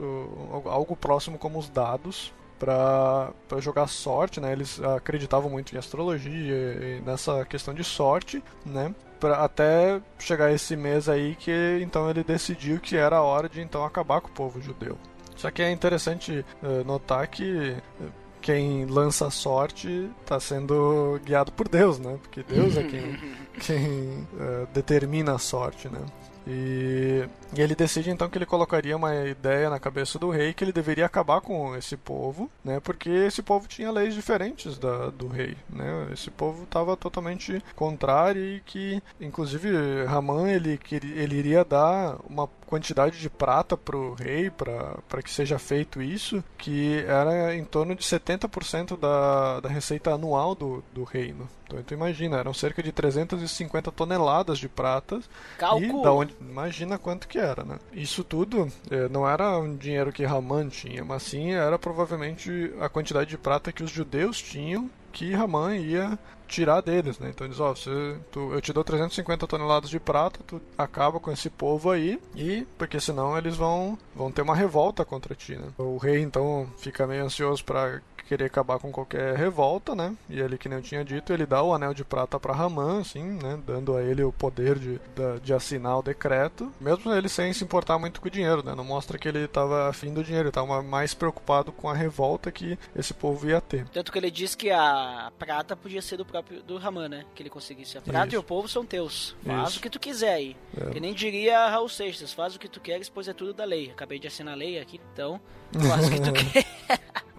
algo 0.64 0.96
próximo 0.96 1.38
como 1.38 1.58
os 1.58 1.68
dados 1.68 2.32
para 2.58 3.32
jogar 3.58 3.86
sorte, 3.86 4.40
né? 4.40 4.52
Eles 4.52 4.80
acreditavam 4.82 5.50
muito 5.50 5.74
em 5.74 5.78
astrologia 5.78 6.54
e 6.54 7.02
nessa 7.04 7.44
questão 7.46 7.72
de 7.72 7.82
sorte, 7.82 8.42
né? 8.64 8.94
Pra 9.20 9.44
até 9.44 10.00
chegar 10.18 10.50
esse 10.50 10.74
mês 10.76 11.08
aí 11.08 11.36
que 11.36 11.78
então 11.82 12.08
ele 12.08 12.24
decidiu 12.24 12.80
que 12.80 12.96
era 12.96 13.16
a 13.16 13.22
hora 13.22 13.48
de 13.48 13.60
então 13.60 13.84
acabar 13.84 14.20
com 14.20 14.28
o 14.28 14.32
povo 14.32 14.60
judeu. 14.60 14.96
Só 15.36 15.50
que 15.50 15.62
é 15.62 15.70
interessante 15.70 16.44
uh, 16.62 16.84
notar 16.84 17.26
que 17.28 17.76
uh, 18.00 18.12
quem 18.40 18.86
lança 18.86 19.26
a 19.26 19.30
sorte 19.30 20.10
está 20.22 20.40
sendo 20.40 21.20
guiado 21.24 21.52
por 21.52 21.68
Deus, 21.68 21.98
né? 21.98 22.18
Porque 22.20 22.42
Deus 22.42 22.76
é 22.76 22.82
quem, 22.82 23.18
quem 23.60 24.26
uh, 24.34 24.66
determina 24.72 25.34
a 25.34 25.38
sorte, 25.38 25.88
né? 25.88 26.00
E, 26.46 27.28
e 27.54 27.60
ele 27.60 27.74
decide 27.74 28.10
então 28.10 28.28
que 28.28 28.38
ele 28.38 28.46
colocaria 28.46 28.96
uma 28.96 29.14
ideia 29.26 29.68
na 29.68 29.78
cabeça 29.78 30.18
do 30.18 30.30
rei 30.30 30.54
que 30.54 30.64
ele 30.64 30.72
deveria 30.72 31.06
acabar 31.06 31.40
com 31.40 31.76
esse 31.76 31.96
povo, 31.96 32.50
né? 32.64 32.80
Porque 32.80 33.08
esse 33.08 33.42
povo 33.42 33.68
tinha 33.68 33.90
leis 33.90 34.14
diferentes 34.14 34.78
da, 34.78 35.10
do 35.10 35.28
rei, 35.28 35.56
né? 35.68 36.08
Esse 36.12 36.30
povo 36.30 36.64
estava 36.64 36.96
totalmente 36.96 37.62
contrário 37.76 38.42
e 38.42 38.60
que, 38.60 39.02
inclusive, 39.20 40.04
Raman 40.06 40.48
ele, 40.48 40.78
ele 41.14 41.36
iria 41.36 41.64
dar 41.64 42.16
uma 42.28 42.48
quantidade 42.70 43.18
de 43.18 43.28
prata 43.28 43.76
para 43.76 43.96
o 43.96 44.14
rei 44.14 44.48
para 44.48 45.22
que 45.22 45.30
seja 45.30 45.58
feito 45.58 46.00
isso, 46.00 46.42
que 46.56 47.04
era 47.06 47.54
em 47.56 47.64
torno 47.64 47.96
de 47.96 48.02
70% 48.04 48.96
da, 48.96 49.58
da 49.58 49.68
receita 49.68 50.14
anual 50.14 50.54
do, 50.54 50.82
do 50.94 51.02
reino. 51.02 51.48
Então, 51.66 51.82
tu 51.82 51.94
imagina, 51.94 52.38
eram 52.38 52.54
cerca 52.54 52.82
de 52.82 52.92
350 52.92 53.90
toneladas 53.90 54.58
de 54.58 54.68
prata. 54.68 55.20
Calculo. 55.58 56.00
E 56.00 56.02
da 56.02 56.12
onde, 56.12 56.34
imagina 56.40 56.96
quanto 56.96 57.26
que 57.26 57.38
era, 57.38 57.64
né? 57.64 57.78
Isso 57.92 58.22
tudo 58.22 58.70
eh, 58.90 59.08
não 59.08 59.28
era 59.28 59.58
um 59.58 59.76
dinheiro 59.76 60.12
que 60.12 60.24
Raman 60.24 60.68
tinha, 60.68 61.04
mas 61.04 61.24
sim 61.24 61.52
era 61.52 61.78
provavelmente 61.78 62.72
a 62.80 62.88
quantidade 62.88 63.30
de 63.30 63.38
prata 63.38 63.72
que 63.72 63.82
os 63.82 63.90
judeus 63.90 64.40
tinham 64.40 64.88
que 65.12 65.32
Raman 65.32 65.76
ia 65.76 66.18
tirar 66.50 66.80
deles, 66.80 67.18
né? 67.18 67.30
Então 67.30 67.48
diz, 67.48 67.60
ó, 67.60 67.74
você, 67.74 68.16
tu, 68.30 68.52
eu 68.52 68.60
te 68.60 68.72
dou 68.72 68.82
350 68.82 69.46
toneladas 69.46 69.88
de 69.88 70.00
prata, 70.00 70.40
tu 70.46 70.60
acaba 70.76 71.20
com 71.20 71.30
esse 71.30 71.48
povo 71.48 71.90
aí 71.90 72.20
e 72.34 72.66
porque 72.76 73.00
senão 73.00 73.38
eles 73.38 73.56
vão 73.56 73.96
vão 74.14 74.30
ter 74.30 74.42
uma 74.42 74.54
revolta 74.54 75.04
contra 75.04 75.34
ti, 75.34 75.54
né? 75.54 75.68
O 75.78 75.96
rei 75.96 76.20
então 76.20 76.68
fica 76.78 77.06
meio 77.06 77.24
ansioso 77.24 77.64
para 77.64 78.00
querer 78.30 78.44
acabar 78.44 78.78
com 78.78 78.92
qualquer 78.92 79.34
revolta, 79.34 79.92
né? 79.92 80.14
E 80.28 80.38
ele, 80.38 80.56
que 80.56 80.68
nem 80.68 80.78
eu 80.78 80.84
tinha 80.84 81.04
dito, 81.04 81.32
ele 81.32 81.44
dá 81.44 81.64
o 81.64 81.74
anel 81.74 81.92
de 81.92 82.04
prata 82.04 82.38
para 82.38 82.54
Raman, 82.54 83.00
assim, 83.00 83.24
né? 83.24 83.58
Dando 83.66 83.96
a 83.96 84.02
ele 84.04 84.22
o 84.22 84.30
poder 84.30 84.78
de, 84.78 85.00
de, 85.42 85.52
assinar 85.52 85.98
o 85.98 86.02
decreto, 86.02 86.72
mesmo 86.80 87.12
ele 87.12 87.28
sem 87.28 87.52
se 87.52 87.64
importar 87.64 87.98
muito 87.98 88.20
com 88.20 88.28
o 88.28 88.30
dinheiro, 88.30 88.62
né? 88.64 88.72
Não 88.76 88.84
mostra 88.84 89.18
que 89.18 89.26
ele 89.26 89.46
estava 89.46 89.88
afim 89.88 90.14
do 90.14 90.22
dinheiro, 90.22 90.44
ele 90.44 90.50
estava 90.50 90.80
mais 90.80 91.12
preocupado 91.12 91.72
com 91.72 91.88
a 91.88 91.94
revolta 91.94 92.52
que 92.52 92.78
esse 92.94 93.12
povo 93.12 93.48
ia 93.48 93.60
ter. 93.60 93.84
Tanto 93.88 94.12
que 94.12 94.18
ele 94.18 94.30
diz 94.30 94.54
que 94.54 94.70
a 94.70 95.32
prata 95.36 95.74
podia 95.74 96.00
ser 96.00 96.16
do 96.16 96.24
próprio 96.24 96.62
do 96.62 96.78
Raman, 96.78 97.08
né? 97.08 97.24
Que 97.34 97.42
ele 97.42 97.50
conseguisse. 97.50 97.98
A 97.98 98.00
prata 98.00 98.28
Isso. 98.28 98.36
e 98.36 98.38
o 98.38 98.44
povo 98.44 98.68
são 98.68 98.86
teus. 98.86 99.34
Faz 99.44 99.70
Isso. 99.70 99.78
o 99.80 99.82
que 99.82 99.90
tu 99.90 99.98
quiser 99.98 100.34
aí. 100.34 100.56
É. 100.80 100.90
Que 100.90 101.00
nem 101.00 101.12
diria 101.12 101.68
Raul 101.68 101.88
Seixas, 101.88 102.32
faz 102.32 102.54
o 102.54 102.60
que 102.60 102.68
tu 102.68 102.78
queres, 102.78 103.08
pois 103.08 103.26
é 103.26 103.32
tudo 103.32 103.52
da 103.52 103.64
lei. 103.64 103.90
Acabei 103.90 104.20
de 104.20 104.28
assinar 104.28 104.54
a 104.54 104.56
lei 104.56 104.78
aqui, 104.78 105.00
então 105.12 105.40
faz 105.78 106.06
o 106.06 106.10
que 106.10 106.20
tu 106.20 106.32
quer. 106.52 106.66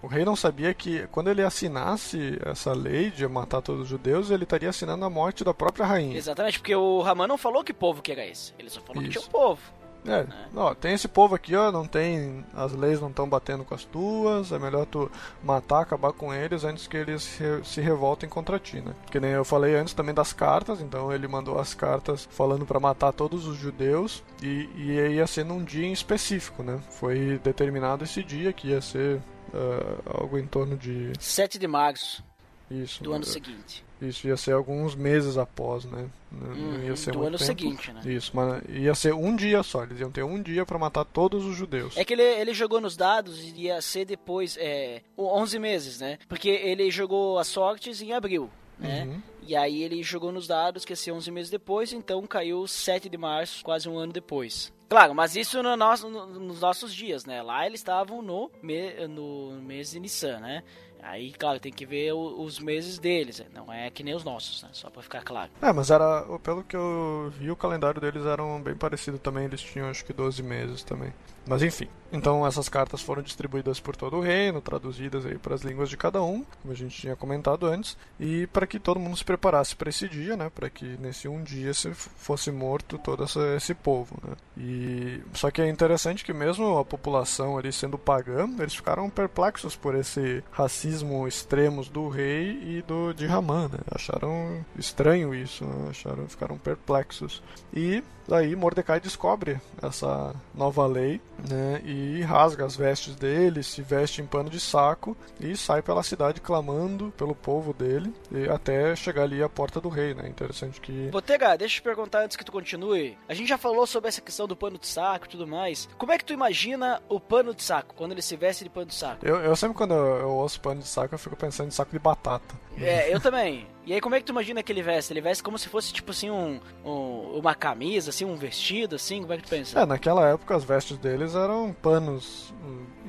O 0.01 0.07
rei 0.07 0.25
não 0.25 0.35
sabia 0.35 0.73
que 0.73 1.05
quando 1.11 1.29
ele 1.29 1.43
assinasse 1.43 2.39
essa 2.43 2.73
lei 2.73 3.11
de 3.11 3.27
matar 3.27 3.61
todos 3.61 3.83
os 3.83 3.87
judeus, 3.87 4.31
ele 4.31 4.43
estaria 4.43 4.69
assinando 4.69 5.05
a 5.05 5.09
morte 5.09 5.43
da 5.43 5.53
própria 5.53 5.85
rainha. 5.85 6.17
Exatamente, 6.17 6.57
porque 6.57 6.75
o 6.75 7.01
Raman 7.01 7.27
não 7.27 7.37
falou 7.37 7.63
que 7.63 7.71
povo 7.71 8.01
que 8.01 8.11
era 8.11 8.25
esse. 8.25 8.51
Ele 8.57 8.69
só 8.69 8.81
falou 8.81 9.03
Isso. 9.03 9.11
que 9.11 9.19
tinha 9.19 9.27
um 9.27 9.31
povo. 9.31 9.61
É, 10.05 10.23
né? 10.23 10.49
ó, 10.55 10.73
tem 10.73 10.93
esse 10.93 11.07
povo 11.07 11.35
aqui, 11.35 11.55
ó, 11.55 11.71
não 11.71 11.85
tem. 11.85 12.43
As 12.53 12.73
leis 12.73 12.99
não 12.99 13.09
estão 13.09 13.27
batendo 13.27 13.63
com 13.63 13.75
as 13.75 13.85
tuas, 13.85 14.51
é 14.51 14.57
melhor 14.57 14.85
tu 14.85 15.11
matar, 15.43 15.81
acabar 15.81 16.11
com 16.11 16.33
eles 16.33 16.63
antes 16.63 16.87
que 16.87 16.97
eles 16.97 17.21
se, 17.21 17.43
se 17.63 17.81
revoltem 17.81 18.27
contra 18.27 18.59
ti, 18.59 18.81
né? 18.81 18.95
Que 19.11 19.19
nem 19.19 19.31
eu 19.31 19.45
falei 19.45 19.75
antes 19.75 19.93
também 19.93 20.13
das 20.13 20.33
cartas, 20.33 20.81
então 20.81 21.13
ele 21.13 21.27
mandou 21.27 21.59
as 21.59 21.73
cartas 21.73 22.27
falando 22.31 22.65
para 22.65 22.79
matar 22.79 23.11
todos 23.11 23.45
os 23.45 23.57
judeus 23.57 24.23
e, 24.41 24.67
e 24.75 24.91
ia 25.15 25.27
ser 25.27 25.45
num 25.45 25.63
dia 25.63 25.85
em 25.85 25.93
específico, 25.93 26.63
né? 26.63 26.79
Foi 26.91 27.39
determinado 27.43 28.03
esse 28.03 28.23
dia 28.23 28.51
que 28.51 28.69
ia 28.69 28.81
ser 28.81 29.17
uh, 29.53 30.19
algo 30.19 30.37
em 30.37 30.47
torno 30.47 30.75
de. 30.75 31.11
7 31.19 31.59
de 31.59 31.67
março. 31.67 32.23
Isso. 32.69 33.03
Do 33.03 33.13
ano 33.13 33.25
seguinte. 33.25 33.83
Isso 34.01 34.27
ia 34.27 34.35
ser 34.35 34.53
alguns 34.53 34.95
meses 34.95 35.37
após, 35.37 35.85
né? 35.85 36.09
Não 36.31 36.53
hum, 36.53 36.83
ia 36.83 36.95
ser 36.95 37.11
do 37.11 37.19
ano 37.21 37.37
tempo. 37.37 37.43
seguinte, 37.43 37.91
né? 37.91 38.01
Isso, 38.05 38.31
mas 38.33 38.63
ia 38.69 38.95
ser 38.95 39.13
um 39.13 39.35
dia 39.35 39.61
só. 39.61 39.83
Eles 39.83 39.99
iam 39.99 40.11
ter 40.11 40.23
um 40.23 40.41
dia 40.41 40.65
para 40.65 40.79
matar 40.79 41.05
todos 41.05 41.45
os 41.45 41.55
judeus. 41.55 41.95
É 41.95 42.03
que 42.03 42.13
ele, 42.13 42.23
ele 42.23 42.53
jogou 42.53 42.81
nos 42.81 42.97
dados 42.97 43.39
e 43.39 43.61
ia 43.61 43.79
ser 43.79 44.05
depois, 44.05 44.57
é, 44.59 45.01
11 45.17 45.59
meses, 45.59 45.99
né? 45.99 46.17
Porque 46.27 46.49
ele 46.49 46.89
jogou 46.89 47.37
as 47.37 47.47
sortes 47.47 48.01
em 48.01 48.11
abril, 48.11 48.49
né? 48.79 49.03
Uhum. 49.03 49.21
E 49.43 49.55
aí 49.55 49.83
ele 49.83 50.01
jogou 50.01 50.31
nos 50.31 50.47
dados 50.47 50.83
que 50.83 50.93
ia 50.93 50.97
ser 50.97 51.11
11 51.11 51.29
meses 51.29 51.51
depois, 51.51 51.93
então 51.93 52.25
caiu 52.25 52.65
7 52.67 53.07
de 53.07 53.17
março, 53.17 53.63
quase 53.63 53.87
um 53.87 53.97
ano 53.97 54.13
depois. 54.13 54.73
Claro, 54.91 55.15
mas 55.15 55.37
isso 55.37 55.63
no 55.63 55.77
nosso, 55.77 56.09
no, 56.09 56.25
nos 56.25 56.59
nossos 56.59 56.93
dias, 56.93 57.25
né? 57.25 57.41
Lá 57.41 57.65
eles 57.65 57.79
estavam 57.79 58.21
no, 58.21 58.51
me, 58.61 59.07
no 59.07 59.53
mês 59.61 59.91
de 59.91 59.99
Nissan, 60.01 60.39
né? 60.39 60.63
Aí, 61.01 61.31
claro, 61.31 61.59
tem 61.59 61.71
que 61.71 61.85
ver 61.85 62.13
o, 62.13 62.41
os 62.41 62.59
meses 62.59 62.99
deles, 62.99 63.39
né? 63.39 63.45
não 63.53 63.71
é 63.71 63.89
que 63.89 64.03
nem 64.03 64.13
os 64.13 64.23
nossos, 64.23 64.61
né? 64.61 64.69
Só 64.71 64.89
pra 64.89 65.01
ficar 65.01 65.23
claro. 65.23 65.51
É, 65.61 65.71
mas 65.73 65.89
era, 65.89 66.23
pelo 66.43 66.63
que 66.63 66.75
eu 66.75 67.31
vi, 67.37 67.49
o 67.49 67.55
calendário 67.55 67.99
deles 67.99 68.25
era 68.25 68.43
bem 68.59 68.75
parecido 68.75 69.17
também, 69.17 69.45
eles 69.45 69.61
tinham 69.61 69.89
acho 69.89 70.05
que 70.05 70.13
12 70.13 70.43
meses 70.43 70.83
também. 70.83 71.13
Mas 71.47 71.63
enfim, 71.63 71.87
então 72.11 72.45
essas 72.45 72.67
cartas 72.67 73.01
foram 73.01 73.21
distribuídas 73.21 73.79
por 73.79 73.95
todo 73.95 74.17
o 74.17 74.21
reino, 74.21 74.61
traduzidas 74.61 75.25
aí 75.25 75.37
para 75.37 75.55
as 75.55 75.61
línguas 75.61 75.89
de 75.89 75.97
cada 75.97 76.21
um, 76.21 76.43
como 76.61 76.73
a 76.73 76.75
gente 76.75 76.99
tinha 76.99 77.15
comentado 77.15 77.65
antes, 77.65 77.97
e 78.19 78.47
para 78.47 78.67
que 78.67 78.79
todo 78.79 78.99
mundo 78.99 79.17
se 79.17 79.23
preparasse 79.23 79.75
para 79.75 79.89
esse 79.89 80.07
dia, 80.07 80.35
né? 80.35 80.51
Para 80.53 80.69
que 80.69 80.97
nesse 80.99 81.27
um 81.27 81.41
dia 81.43 81.73
se 81.73 81.93
fosse 81.93 82.51
morto 82.51 82.97
todo 82.97 83.23
essa, 83.23 83.55
esse 83.55 83.73
povo, 83.73 84.17
né? 84.23 84.35
E 84.57 85.21
só 85.33 85.49
que 85.49 85.61
é 85.61 85.69
interessante 85.69 86.25
que 86.25 86.33
mesmo 86.33 86.77
a 86.77 86.85
população 86.85 87.57
ali 87.57 87.71
sendo 87.71 87.97
pagã, 87.97 88.49
eles 88.59 88.75
ficaram 88.75 89.09
perplexos 89.09 89.75
por 89.75 89.95
esse 89.95 90.43
racismo 90.51 91.27
extremos 91.27 91.87
do 91.89 92.09
rei 92.09 92.59
e 92.63 92.81
do 92.81 93.13
de 93.13 93.25
Ramã, 93.25 93.67
né? 93.67 93.79
Acharam 93.89 94.65
estranho 94.77 95.33
isso, 95.33 95.65
né? 95.65 95.89
acharam, 95.89 96.27
ficaram 96.27 96.57
perplexos. 96.57 97.41
E 97.73 98.03
Daí 98.31 98.55
Mordecai 98.55 98.99
descobre 99.01 99.59
essa 99.81 100.33
nova 100.53 100.87
lei 100.87 101.19
né, 101.49 101.81
e 101.83 102.00
rasga 102.21 102.65
as 102.65 102.75
vestes 102.75 103.15
dele, 103.15 103.63
se 103.63 103.81
veste 103.81 104.21
em 104.21 104.25
pano 104.25 104.49
de 104.49 104.59
saco 104.59 105.15
e 105.39 105.55
sai 105.55 105.81
pela 105.81 106.03
cidade 106.03 106.41
clamando 106.41 107.13
pelo 107.17 107.35
povo 107.35 107.73
dele 107.73 108.13
até 108.53 108.95
chegar 108.95 109.23
ali 109.23 109.41
à 109.41 109.49
porta 109.49 109.79
do 109.79 109.89
rei. 109.89 110.13
Né? 110.13 110.27
Interessante 110.27 110.79
que. 110.79 111.09
Botega, 111.09 111.57
deixa 111.57 111.75
eu 111.75 111.81
te 111.81 111.83
perguntar 111.83 112.23
antes 112.23 112.37
que 112.37 112.45
tu 112.45 112.51
continue. 112.51 113.17
A 113.27 113.33
gente 113.33 113.47
já 113.47 113.57
falou 113.57 113.85
sobre 113.85 114.09
essa 114.09 114.21
questão 114.21 114.47
do 114.47 114.55
pano 114.55 114.77
de 114.77 114.87
saco 114.87 115.25
e 115.25 115.29
tudo 115.29 115.47
mais. 115.47 115.89
Como 115.97 116.11
é 116.11 116.17
que 116.17 116.25
tu 116.25 116.33
imagina 116.33 117.01
o 117.09 117.19
pano 117.19 117.53
de 117.53 117.63
saco 117.63 117.95
quando 117.95 118.11
ele 118.11 118.21
se 118.21 118.35
veste 118.35 118.63
de 118.63 118.69
pano 118.69 118.87
de 118.87 118.95
saco? 118.95 119.25
Eu, 119.25 119.37
eu 119.37 119.55
sempre 119.55 119.77
quando 119.77 119.93
eu, 119.93 120.17
eu 120.17 120.29
ouço 120.29 120.59
pano 120.59 120.81
de 120.81 120.87
saco 120.87 121.13
eu 121.13 121.19
fico 121.19 121.35
pensando 121.35 121.67
em 121.67 121.71
saco 121.71 121.91
de 121.91 121.99
batata. 121.99 122.55
É, 122.77 123.13
eu 123.13 123.19
também. 123.19 123.67
E 123.85 123.93
aí 123.93 124.01
como 124.01 124.13
é 124.13 124.19
que 124.19 124.25
tu 124.25 124.31
imagina 124.31 124.61
que 124.61 124.71
ele 124.71 124.83
veste? 124.83 125.11
Ele 125.11 125.21
veste 125.21 125.43
como 125.43 125.57
se 125.57 125.67
fosse 125.67 125.91
tipo 125.91 126.11
assim 126.11 126.29
um, 126.29 126.59
um, 126.85 127.39
uma 127.39 127.55
camisa, 127.55 128.11
assim, 128.11 128.25
um 128.25 128.35
vestido, 128.35 128.95
assim? 128.95 129.21
Como 129.21 129.33
é 129.33 129.37
que 129.37 129.43
tu 129.43 129.49
pensa? 129.49 129.79
É, 129.79 129.85
naquela 129.85 130.29
época 130.29 130.55
as 130.55 130.63
vestes 130.63 130.97
deles 130.97 131.33
eram 131.33 131.75
panos 131.81 132.53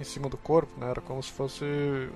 em 0.03 0.05
cima 0.05 0.29
do 0.29 0.37
corpo, 0.37 0.73
né? 0.79 0.91
Era 0.91 1.01
como 1.01 1.23
se 1.23 1.31
fosse 1.31 1.65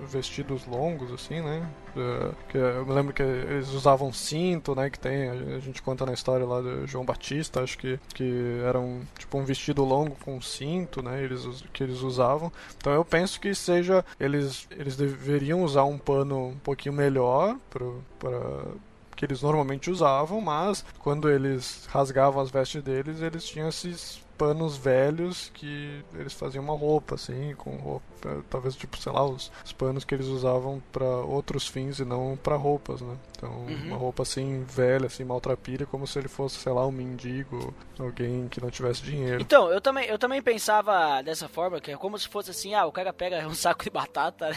vestidos 0.07 0.65
longos, 0.65 1.11
assim, 1.11 1.41
né? 1.41 1.67
É, 1.95 2.31
que 2.49 2.57
eu 2.57 2.85
me 2.85 2.93
lembro 2.93 3.13
que 3.13 3.23
eles 3.23 3.69
usavam 3.69 4.13
cinto, 4.13 4.75
né? 4.75 4.89
Que 4.89 4.99
tem, 4.99 5.29
a 5.29 5.59
gente 5.59 5.81
conta 5.81 6.05
na 6.05 6.13
história 6.13 6.45
lá 6.45 6.61
do 6.61 6.85
João 6.85 7.05
Batista, 7.05 7.63
acho 7.63 7.77
que, 7.77 7.99
que 8.13 8.61
era 8.65 8.79
um, 8.79 9.01
tipo 9.17 9.37
um 9.37 9.43
vestido 9.43 9.83
longo 9.83 10.15
com 10.23 10.39
cinto, 10.41 11.01
né? 11.01 11.23
Eles, 11.23 11.63
que 11.73 11.83
eles 11.83 12.01
usavam. 12.01 12.51
Então 12.77 12.93
eu 12.93 13.03
penso 13.03 13.39
que 13.39 13.55
seja, 13.55 14.05
eles, 14.19 14.67
eles 14.71 14.95
deveriam 14.95 15.63
usar 15.63 15.85
um 15.85 15.97
pano 15.97 16.49
um 16.49 16.57
pouquinho 16.57 16.93
melhor 16.93 17.57
para 17.69 17.85
que 19.15 19.25
eles 19.25 19.41
normalmente 19.41 19.89
usavam, 19.89 20.39
mas 20.39 20.85
quando 20.99 21.27
eles 21.29 21.87
rasgavam 21.89 22.39
as 22.41 22.51
vestes 22.51 22.83
deles, 22.83 23.19
eles 23.19 23.43
tinham 23.45 23.67
esses 23.67 24.21
panos 24.37 24.77
velhos 24.77 25.49
que 25.53 26.03
eles 26.13 26.33
faziam 26.33 26.63
uma 26.63 26.75
roupa 26.75 27.15
assim, 27.15 27.53
com 27.55 27.75
roupa, 27.77 28.05
talvez 28.49 28.75
tipo, 28.75 28.97
sei 28.97 29.11
lá, 29.11 29.23
os, 29.23 29.51
os 29.63 29.71
panos 29.73 30.03
que 30.03 30.13
eles 30.13 30.27
usavam 30.27 30.81
para 30.91 31.05
outros 31.05 31.67
fins 31.67 31.99
e 31.99 32.05
não 32.05 32.37
para 32.41 32.55
roupas, 32.55 33.01
né? 33.01 33.15
Então, 33.37 33.51
uhum. 33.51 33.87
uma 33.87 33.97
roupa 33.97 34.23
assim 34.23 34.63
velha, 34.63 35.07
assim 35.07 35.23
maltrapilha, 35.23 35.85
como 35.85 36.07
se 36.07 36.17
ele 36.17 36.27
fosse, 36.27 36.57
sei 36.57 36.71
lá, 36.71 36.85
um 36.85 36.91
mendigo, 36.91 37.73
alguém 37.99 38.47
que 38.47 38.59
não 38.61 38.69
tivesse 38.69 39.03
dinheiro. 39.03 39.41
Então, 39.41 39.71
eu 39.71 39.79
também, 39.79 40.07
eu 40.07 40.17
também 40.17 40.41
pensava 40.41 41.21
dessa 41.21 41.47
forma, 41.47 41.79
que 41.79 41.91
é 41.91 41.97
como 41.97 42.17
se 42.17 42.27
fosse 42.27 42.51
assim, 42.51 42.73
ah, 42.73 42.85
o 42.85 42.91
cara 42.91 43.13
pega 43.13 43.47
um 43.47 43.53
saco 43.55 43.83
de 43.83 43.89
batata, 43.89 44.49
né? 44.49 44.55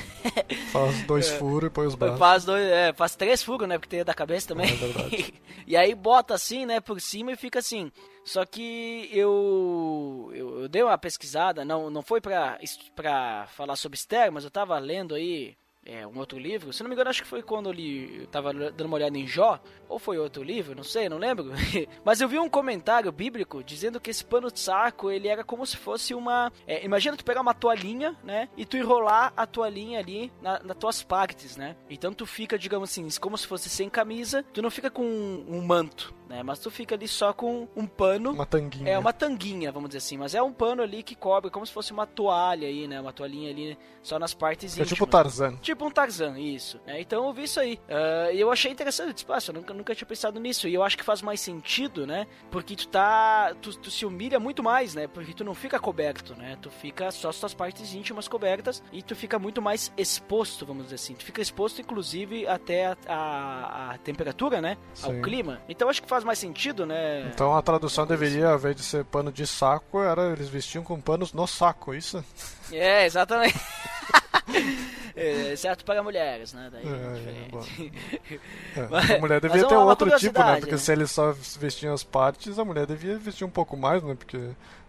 faz 0.73 1.03
dois 1.03 1.29
é, 1.31 1.39
furos 1.39 1.69
e 1.69 1.71
põe 1.71 1.87
os 1.87 1.95
braços. 1.95 2.19
Faz 2.19 2.45
dois, 2.45 2.65
é, 2.65 2.93
faz 2.93 3.15
três 3.15 3.43
furos, 3.43 3.69
né, 3.69 3.79
porque 3.79 3.97
tem 3.97 4.05
da 4.05 4.15
cabeça 4.15 4.49
também. 4.49 4.71
É 4.71 4.77
verdade. 4.77 5.35
e 5.67 5.77
aí 5.77 5.95
bota 5.95 6.35
assim, 6.35 6.65
né, 6.65 6.81
por 6.81 7.01
cima 7.01 7.33
e 7.33 7.37
fica 7.37 7.59
assim. 7.59 7.91
Só 8.25 8.45
que 8.45 9.09
eu, 9.13 10.31
eu, 10.35 10.63
eu, 10.63 10.69
dei 10.69 10.83
uma 10.83 10.99
pesquisada, 10.99 11.65
não, 11.65 11.91
não 11.91 12.03
foi 12.03 12.21
pra, 12.21 12.59
pra 12.95 13.47
falar 13.61 13.77
sobre 13.77 13.99
Esther, 13.99 14.33
mas 14.33 14.43
eu 14.43 14.51
tava 14.51 14.79
lendo 14.79 15.15
aí 15.15 15.55
é, 15.85 16.07
um 16.07 16.19
outro 16.19 16.39
livro. 16.39 16.73
Se 16.73 16.83
não 16.83 16.89
me 16.89 16.95
engano, 16.95 17.11
acho 17.11 17.23
que 17.23 17.29
foi 17.29 17.43
quando 17.43 17.69
eu 17.69 17.73
li, 17.73 18.21
eu 18.21 18.27
tava 18.27 18.55
dando 18.55 18.87
uma 18.87 18.97
olhada 18.97 19.19
em 19.19 19.27
Jó, 19.27 19.61
ou 19.87 19.99
foi 19.99 20.17
outro 20.17 20.43
livro, 20.43 20.75
não 20.75 20.83
sei, 20.83 21.11
não 21.11 21.19
lembro. 21.19 21.53
Mas 22.03 22.23
eu 22.23 22.29
vi 22.29 22.39
um 22.39 22.49
comentário 22.49 23.13
bíblico 23.13 23.63
dizendo 23.63 24.01
que 24.01 24.09
esse 24.09 24.25
pano 24.25 24.51
de 24.51 24.59
saco, 24.59 25.11
ele 25.11 25.29
era 25.29 25.45
como 25.45 25.67
se 25.67 25.77
fosse 25.77 26.15
uma... 26.15 26.51
É, 26.67 26.83
imagina 26.83 27.19
tu 27.19 27.25
pegar 27.25 27.43
uma 27.43 27.53
toalhinha, 27.53 28.17
né, 28.25 28.49
e 28.57 28.65
tu 28.65 28.79
enrolar 28.79 29.35
a 29.37 29.47
toalhinha 29.47 29.99
ali 29.99 30.33
na, 30.41 30.59
nas 30.61 30.79
tuas 30.79 31.03
partes, 31.03 31.55
né. 31.55 31.77
Então 31.91 32.15
tu 32.15 32.25
fica, 32.25 32.59
digamos 32.59 32.91
assim, 32.91 33.07
como 33.21 33.37
se 33.37 33.47
fosse 33.47 33.69
sem 33.69 33.91
camisa, 33.91 34.43
tu 34.55 34.63
não 34.63 34.71
fica 34.71 34.91
com 34.91 35.05
um, 35.05 35.45
um 35.49 35.61
manto, 35.61 36.15
né? 36.31 36.43
Mas 36.43 36.59
tu 36.61 36.71
fica 36.71 36.95
ali 36.95 37.07
só 37.09 37.33
com 37.33 37.69
um 37.77 37.87
pano. 37.87 38.31
Uma 38.31 38.47
tanguinha. 38.47 38.89
É 38.89 38.99
uma 38.99 39.13
tanguinha, 39.13 39.71
vamos 39.73 39.89
dizer 39.91 39.99
assim, 39.99 40.17
mas 40.17 40.35
é 40.35 40.41
um 40.43 40.53
pano 40.53 40.83
ali 40.83 41.03
que 41.03 41.15
cobre 41.17 41.51
como 41.51 41.67
se 41.67 41.73
fosse 41.73 41.93
uma 41.93 42.07
toalha 42.07 42.69
aí, 42.69 42.87
né? 42.87 43.01
Uma 43.01 43.13
toalhinha 43.13 43.51
ali 43.51 43.77
só 44.03 44.19
nas 44.19 44.33
partes 44.33 44.71
É 44.73 44.83
íntimas. 44.83 44.89
tipo 44.89 45.07
Tarzan. 45.07 45.57
Tipo 45.57 45.85
um 45.87 45.91
Tarzan, 45.91 46.39
isso. 46.39 46.81
É, 46.87 47.01
então 47.01 47.27
eu 47.27 47.33
vi 47.33 47.43
isso 47.45 47.59
aí. 47.61 47.79
Ah, 47.89 48.31
E 48.33 48.41
eu 48.41 48.51
achei 48.51 48.71
interessante. 48.71 49.13
Disse, 49.13 49.29
"Nossa, 49.29 49.51
eu 49.51 49.55
nunca, 49.57 49.75
nunca 49.75 49.95
tinha 49.95 50.07
pensado 50.07 50.39
nisso. 50.39 50.69
E 50.69 50.75
eu 50.75 50.83
acho 50.85 50.97
que 50.97 51.03
faz 51.05 51.21
mais 51.21 51.41
sentido, 51.41 52.07
né? 52.07 52.27
Porque 52.51 52.77
tu 52.77 52.87
tá. 52.89 53.53
Tu, 53.61 53.77
tu 53.77 53.91
se 53.91 54.07
humilha 54.07 54.39
muito 54.39 54.63
mais, 54.63 54.95
né? 54.95 55.09
Porque 55.09 55.35
tu 55.35 55.43
não 55.45 55.55
fica 55.55 55.79
coberto, 55.81 56.35
né? 56.37 56.57
Tu 56.63 56.71
fica 56.71 57.11
só 57.11 57.31
as 57.31 57.39
tuas 57.41 57.53
partes 57.55 57.93
íntimas 57.93 58.29
cobertas 58.29 58.83
e 58.93 59.03
tu 59.03 59.17
fica 59.17 59.39
muito 59.39 59.61
mais 59.61 59.93
exposto, 59.97 60.65
vamos 60.65 60.85
dizer 60.85 60.95
assim. 60.97 61.15
Tu 61.15 61.25
fica 61.25 61.41
exposto, 61.43 61.81
inclusive, 61.81 62.47
até 62.47 62.87
a, 62.87 62.97
a- 63.09 63.91
a 63.95 63.99
temperatura, 63.99 64.61
né? 64.61 64.77
Ao 65.03 65.11
Sim. 65.11 65.23
clima. 65.23 65.61
Então 65.69 65.89
acho 65.89 66.03
que 66.03 66.09
faz 66.09 66.20
mais 66.25 66.39
sentido, 66.39 66.87
né? 66.87 67.31
Então 67.33 67.57
a 67.57 67.63
tradução 67.63 68.07
deveria, 68.07 68.49
ao 68.49 68.57
invés 68.57 68.77
de 68.77 68.83
ser 68.83 69.05
pano 69.05 69.33
de 69.33 69.47
saco, 69.47 70.03
era 70.03 70.33
eles 70.33 70.49
vestiam 70.49 70.83
com 70.85 71.01
panos 71.01 71.33
no 71.33 71.47
saco, 71.47 71.95
isso? 71.95 72.25
É, 72.73 73.07
exatamente. 73.07 73.59
É, 75.23 75.57
certo 75.57 75.85
para 75.85 76.03
mulheres, 76.03 76.53
né? 76.53 76.71
Daí 76.73 76.83
é, 76.85 76.89
É, 76.89 77.15
diferente. 77.15 77.93
É, 78.77 78.87
Mas- 78.89 79.11
a 79.11 79.19
mulher 79.19 79.41
devia 79.41 79.63
é 79.63 79.65
ter 79.67 79.75
uma- 79.75 79.83
uma 79.85 79.91
outro 79.91 80.11
tipo, 80.19 80.39
né? 80.39 80.57
Porque 80.61 80.73
né? 80.73 80.79
se 80.79 80.93
eles 80.93 81.11
só 81.11 81.33
vestiam 81.59 81.93
as 81.93 82.05
partes, 82.05 82.59
a 82.59 82.65
mulher 82.65 82.87
devia 82.87 83.19
vestir 83.19 83.45
um 83.45 83.51
pouco 83.51 83.77
mais, 83.77 84.03
né? 84.03 84.15
Porque 84.15 84.39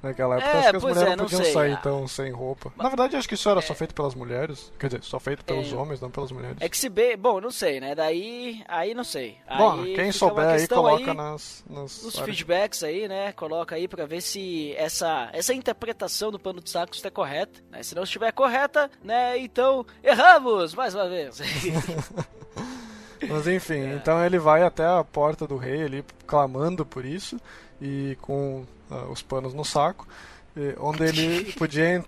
naquela 0.03 0.35
época 0.37 0.49
É, 0.49 0.59
acho 0.59 0.69
que 0.69 0.75
as 0.77 0.83
mulheres 0.83 1.03
é, 1.11 1.15
não 1.15 1.23
podiam 1.25 1.43
sei. 1.43 1.53
sair 1.53 1.73
Ah. 1.73 1.77
tão 1.77 2.07
sem 2.07 2.31
roupa. 2.31 2.71
Na 2.77 2.87
verdade, 2.89 3.15
acho 3.15 3.27
que 3.27 3.33
isso 3.35 3.49
era 3.49 3.61
só 3.61 3.73
feito 3.73 3.93
pelas 3.95 4.13
mulheres. 4.15 4.71
Quer 4.79 4.87
dizer, 4.87 5.03
só 5.03 5.19
feito 5.19 5.43
pelos 5.43 5.71
É. 5.71 5.75
homens, 5.75 5.99
não 5.99 6.09
pelas 6.11 6.31
mulheres. 6.31 6.57
É 6.59 6.69
que 6.69 6.77
se 6.77 6.89
bem, 6.89 7.17
bom, 7.17 7.41
não 7.41 7.51
sei, 7.51 7.79
né? 7.79 7.95
Daí, 7.95 8.63
aí 8.67 8.93
não 8.93 9.03
sei. 9.03 9.37
Bom, 9.57 9.81
Aí 9.81 9.95
quem 9.95 10.11
souber 10.11 10.45
uma 10.45 10.53
aí, 10.53 10.67
coloca 10.67 11.11
aí 11.11 11.17
nas, 11.17 11.63
nas 11.69 12.03
nos 12.03 12.15
áreas. 12.15 12.25
feedbacks 12.25 12.83
aí, 12.83 13.07
né? 13.07 13.31
Coloca 13.33 13.75
aí 13.75 13.87
pra 13.87 14.05
ver 14.05 14.21
se 14.21 14.73
essa 14.77 15.29
essa 15.33 15.53
interpretação 15.53 16.31
do 16.31 16.39
pano 16.39 16.61
de 16.61 16.69
saco 16.69 16.93
está 16.93 17.09
correta, 17.09 17.59
né? 17.71 17.81
Se 17.83 17.95
não 17.95 18.03
estiver 18.03 18.31
correta, 18.31 18.89
né? 19.03 19.37
Então 19.39 19.85
erramos 20.21 20.73
mais 20.75 20.93
uma 20.95 21.07
vez. 21.09 21.39
Mas 23.29 23.47
enfim, 23.47 23.81
É. 23.81 23.93
então 23.95 24.23
ele 24.25 24.39
vai 24.39 24.63
até 24.63 24.85
a 24.85 25.03
porta 25.03 25.45
do 25.47 25.55
rei 25.57 25.83
ali, 25.83 26.03
clamando 26.25 26.85
por 26.85 27.05
isso, 27.05 27.39
e 27.79 28.17
com 28.21 28.65
ah, 28.89 29.05
os 29.11 29.21
panos 29.21 29.53
no 29.53 29.63
saco, 29.63 30.07
e- 30.55 30.75
onde 30.79 31.03
ele 31.03 31.53
podia. 31.57 32.03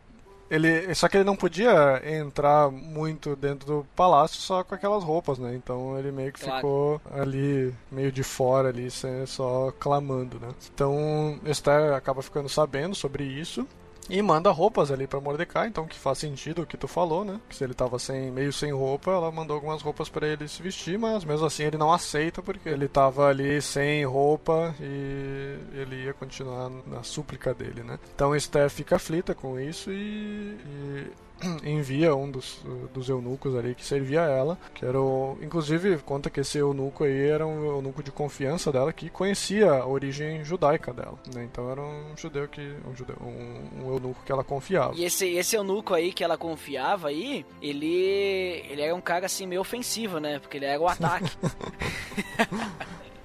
Ele, 0.50 0.94
só 0.94 1.08
que 1.08 1.18
ele 1.18 1.24
não 1.24 1.36
podia 1.36 2.02
entrar 2.06 2.70
muito 2.70 3.36
dentro 3.36 3.66
do 3.66 3.88
palácio 3.96 4.40
só 4.40 4.64
com 4.64 4.76
aquelas 4.76 5.04
roupas, 5.04 5.40
né? 5.40 5.56
Então 5.56 5.98
ele 5.98 6.12
meio 6.12 6.32
que 6.32 6.42
Claro. 6.42 6.56
ficou 6.58 7.02
ali, 7.16 7.74
meio 7.92 8.12
de 8.12 8.22
fora 8.22 8.70
ali, 8.70 8.88
só 9.26 9.72
clamando, 9.80 10.40
né? 10.40 10.50
Então 10.74 11.40
Esther 11.46 11.94
acaba 11.94 12.22
ficando 12.22 12.50
sabendo 12.50 12.94
sobre 12.94 13.24
isso. 13.24 13.68
E 14.10 14.22
manda 14.22 14.52
roupas 14.52 14.92
ali 14.92 15.08
pra 15.08 15.22
Mordecai, 15.22 15.68
então 15.68 15.88
que 15.88 15.98
faz 15.98 16.18
sentido 16.18 16.64
o 16.64 16.66
que 16.66 16.78
tu 16.78 16.88
falou, 16.88 17.24
né? 17.24 17.40
Que 17.48 17.56
se 17.56 17.64
ele 17.64 17.74
tava 17.74 17.98
sem, 17.98 18.32
meio 18.32 18.52
sem 18.52 18.72
roupa, 18.72 19.12
ela 19.12 19.32
mandou 19.32 19.56
algumas 19.56 19.82
roupas 19.82 20.10
pra 20.10 20.28
ele 20.28 20.48
se 20.48 20.62
vestir, 20.62 21.00
mas 21.00 21.24
mesmo 21.24 21.46
assim 21.46 21.64
ele 21.64 21.78
não 21.78 21.92
aceita 21.92 22.42
porque 22.42 22.68
ele 22.68 22.88
tava 22.88 23.28
ali 23.28 23.62
sem 23.62 24.06
roupa 24.06 24.76
e 24.80 25.58
ele 25.74 26.04
ia 26.04 26.14
continuar 26.14 26.70
na 26.86 27.02
súplica 27.02 27.54
dele, 27.54 27.82
né? 27.82 27.98
Então 28.14 28.36
Esther 28.36 28.70
fica 28.70 28.98
aflita 28.98 29.34
com 29.34 29.60
isso 29.60 29.90
e, 29.90 30.58
e 30.66 31.12
envia 31.64 32.16
um 32.16 32.30
dos, 32.30 32.62
dos 32.94 33.10
eunucos 33.10 33.56
ali 33.56 33.76
que 33.76 33.86
servia 33.86 34.24
a 34.24 34.30
ela, 34.30 34.58
que 34.74 34.86
era 34.86 35.00
o, 35.00 35.38
inclusive 35.42 35.98
conta 36.00 36.30
que 36.30 36.40
esse 36.40 36.58
eunuco 36.58 37.04
aí 37.04 37.30
era 37.30 37.46
um 37.46 37.66
eunuco 37.66 38.02
de 38.04 38.12
confiança 38.12 38.72
dela 38.72 38.92
que 38.94 39.10
conhecia 39.10 39.72
a 39.72 39.88
origem 39.88 40.44
judaica 40.44 40.94
dela, 40.94 41.18
né? 41.34 41.44
Então 41.44 41.70
era 41.70 41.82
um 41.82 42.16
judeu 42.16 42.48
que 42.48 42.62
um 42.88 42.96
judeu, 42.96 43.16
um, 43.22 43.84
um 43.84 43.94
eunuco 43.94 44.22
que 44.26 44.32
ela 44.32 44.44
confiava. 44.44 44.96
E 44.96 45.04
esse, 45.04 45.28
esse 45.28 45.56
eunuco 45.56 45.94
aí 45.94 46.12
que 46.14 46.24
ela 46.24 46.38
confiava 46.38 47.10
aí, 47.10 47.46
ele. 47.62 48.64
ele 48.70 48.82
era 48.82 48.96
um 48.96 49.02
cara 49.02 49.26
assim 49.26 49.46
meio 49.48 49.62
ofensivo, 49.62 50.20
né? 50.20 50.40
Porque 50.40 50.58
ele 50.58 50.66
era 50.66 50.82
o 50.82 50.88
ataque. 50.88 51.32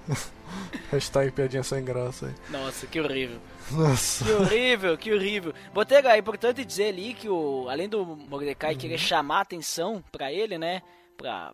Hashtag 0.91 1.31
piadinha 1.31 1.63
sem 1.63 1.83
graça 1.83 2.27
aí. 2.27 2.33
Nossa, 2.49 2.87
que 2.87 2.99
horrível. 2.99 3.39
Nossa. 3.71 4.25
Que 4.25 4.31
horrível, 4.31 4.97
que 4.97 5.13
horrível. 5.13 5.53
Botega, 5.73 6.15
é 6.15 6.17
importante 6.17 6.65
dizer 6.65 6.89
ali 6.89 7.13
que 7.13 7.29
o. 7.29 7.67
Além 7.69 7.87
do 7.87 8.05
Mordecai 8.05 8.75
querer 8.75 8.97
chamar 8.97 9.41
atenção 9.41 10.03
pra 10.11 10.31
ele, 10.31 10.57
né? 10.57 10.81
Pra. 11.17 11.53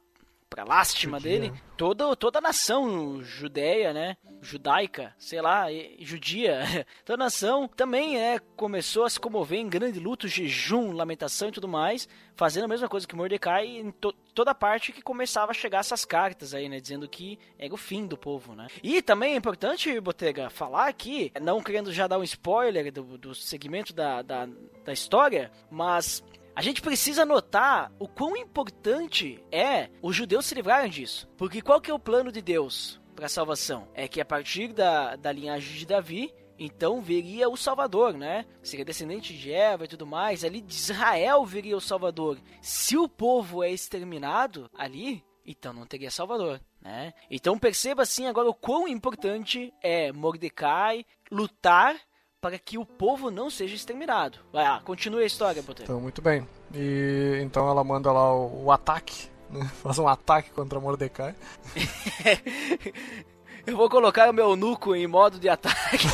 Pra 0.49 0.63
lástima 0.63 1.19
Judia. 1.19 1.39
dele, 1.39 1.53
toda, 1.75 2.15
toda 2.15 2.37
a 2.39 2.41
nação 2.41 3.21
judeia, 3.21 3.91
né? 3.91 4.15
Judaica, 4.41 5.13
sei 5.17 5.41
lá, 5.41 5.65
judia, 5.99 6.59
toda 7.03 7.21
a 7.23 7.25
nação 7.25 7.67
também 7.67 8.17
é, 8.21 8.39
começou 8.55 9.03
a 9.03 9.09
se 9.09 9.19
comover 9.19 9.57
em 9.59 9.67
grande 9.67 9.99
luto, 9.99 10.27
jejum, 10.27 10.91
lamentação 10.91 11.49
e 11.49 11.51
tudo 11.51 11.67
mais, 11.67 12.07
fazendo 12.35 12.65
a 12.65 12.67
mesma 12.67 12.87
coisa 12.87 13.07
que 13.07 13.15
Mordecai 13.15 13.65
em 13.65 13.91
to- 13.91 14.13
toda 14.35 14.53
parte 14.53 14.91
que 14.93 15.01
começava 15.01 15.51
a 15.51 15.53
chegar 15.53 15.79
essas 15.79 16.05
cartas 16.05 16.53
aí, 16.53 16.69
né? 16.69 16.79
Dizendo 16.79 17.09
que 17.09 17.39
era 17.57 17.73
o 17.73 17.77
fim 17.77 18.05
do 18.05 18.15
povo, 18.17 18.53
né? 18.55 18.67
E 18.83 19.01
também 19.01 19.33
é 19.33 19.37
importante, 19.37 19.99
Botega, 19.99 20.49
falar 20.51 20.87
aqui, 20.87 21.31
não 21.41 21.61
querendo 21.61 21.91
já 21.91 22.05
dar 22.07 22.19
um 22.19 22.23
spoiler 22.23 22.93
do, 22.93 23.17
do 23.17 23.33
segmento 23.35 23.93
da, 23.93 24.21
da, 24.21 24.47
da 24.85 24.93
história, 24.93 25.51
mas 25.71 26.23
a 26.55 26.61
gente 26.61 26.81
precisa 26.81 27.25
notar 27.25 27.91
o 27.99 28.07
quão 28.07 28.37
importante 28.37 29.43
é 29.51 29.89
os 30.01 30.15
judeus 30.15 30.45
se 30.45 30.55
livrarem 30.55 30.89
disso. 30.89 31.27
Porque 31.37 31.61
qual 31.61 31.81
que 31.81 31.91
é 31.91 31.93
o 31.93 31.99
plano 31.99 32.31
de 32.31 32.41
Deus 32.41 33.01
para 33.13 33.25
a 33.25 33.29
salvação? 33.29 33.89
É 33.93 34.07
que 34.07 34.21
a 34.21 34.25
partir 34.25 34.71
da, 34.71 35.17
da 35.17 35.33
linhagem 35.33 35.77
de 35.77 35.85
Davi, 35.85 36.33
então 36.57 37.01
viria 37.01 37.49
o 37.49 37.57
Salvador, 37.57 38.13
né? 38.13 38.45
Seria 38.63 38.85
descendente 38.85 39.33
de 39.37 39.51
Eva 39.51 39.83
e 39.83 39.87
tudo 39.89 40.07
mais. 40.07 40.45
Ali 40.45 40.61
de 40.61 40.73
Israel 40.73 41.45
viria 41.45 41.75
o 41.75 41.81
Salvador. 41.81 42.39
Se 42.61 42.97
o 42.97 43.09
povo 43.09 43.61
é 43.61 43.69
exterminado 43.69 44.69
ali, 44.73 45.21
então 45.45 45.73
não 45.73 45.85
teria 45.85 46.09
Salvador, 46.09 46.61
né? 46.81 47.13
Então 47.29 47.59
perceba 47.59 48.03
assim 48.03 48.27
agora 48.27 48.49
o 48.49 48.53
quão 48.53 48.87
importante 48.87 49.73
é 49.83 50.13
Mordecai 50.13 51.05
lutar 51.29 51.97
para 52.45 52.59
que 52.59 52.77
o 52.77 52.85
povo 52.85 53.31
não 53.31 53.49
seja 53.49 53.73
exterminado. 53.73 54.37
Vai 54.53 54.63
lá, 54.63 54.79
continue 54.81 55.23
a 55.23 55.25
história, 55.25 55.63
Botega. 55.63 55.85
Então, 55.85 55.99
muito 55.99 56.21
bem. 56.21 56.47
E 56.75 57.39
então 57.41 57.67
ela 57.67 57.83
manda 57.83 58.11
lá 58.11 58.31
o, 58.35 58.65
o 58.65 58.71
ataque, 58.71 59.29
né? 59.49 59.67
Faz 59.81 59.97
um 59.97 60.07
ataque 60.07 60.51
contra 60.51 60.79
Mordecai. 60.79 61.33
Eu 63.65 63.75
vou 63.75 63.89
colocar 63.89 64.29
o 64.29 64.33
meu 64.33 64.55
nuco 64.55 64.95
em 64.95 65.07
modo 65.07 65.39
de 65.39 65.49
ataque. 65.49 66.07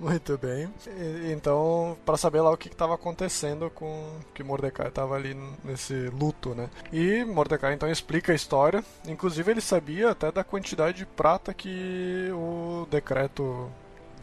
Muito 0.04 0.36
bem. 0.36 0.68
E- 0.86 1.32
então, 1.32 1.96
para 2.04 2.18
saber 2.18 2.42
lá 2.42 2.50
o 2.50 2.56
que 2.58 2.68
estava 2.68 2.94
acontecendo 2.94 3.70
com 3.70 4.18
que 4.34 4.42
Mordecai 4.42 4.88
estava 4.88 5.14
ali 5.14 5.34
nesse 5.64 5.94
luto, 6.10 6.54
né? 6.54 6.68
E 6.92 7.24
Mordecai 7.24 7.72
então 7.72 7.90
explica 7.90 8.30
a 8.32 8.34
história. 8.34 8.84
Inclusive 9.08 9.50
ele 9.50 9.62
sabia 9.62 10.10
até 10.10 10.30
da 10.30 10.44
quantidade 10.44 10.98
de 10.98 11.06
prata 11.06 11.54
que 11.54 12.28
o 12.32 12.86
decreto 12.90 13.70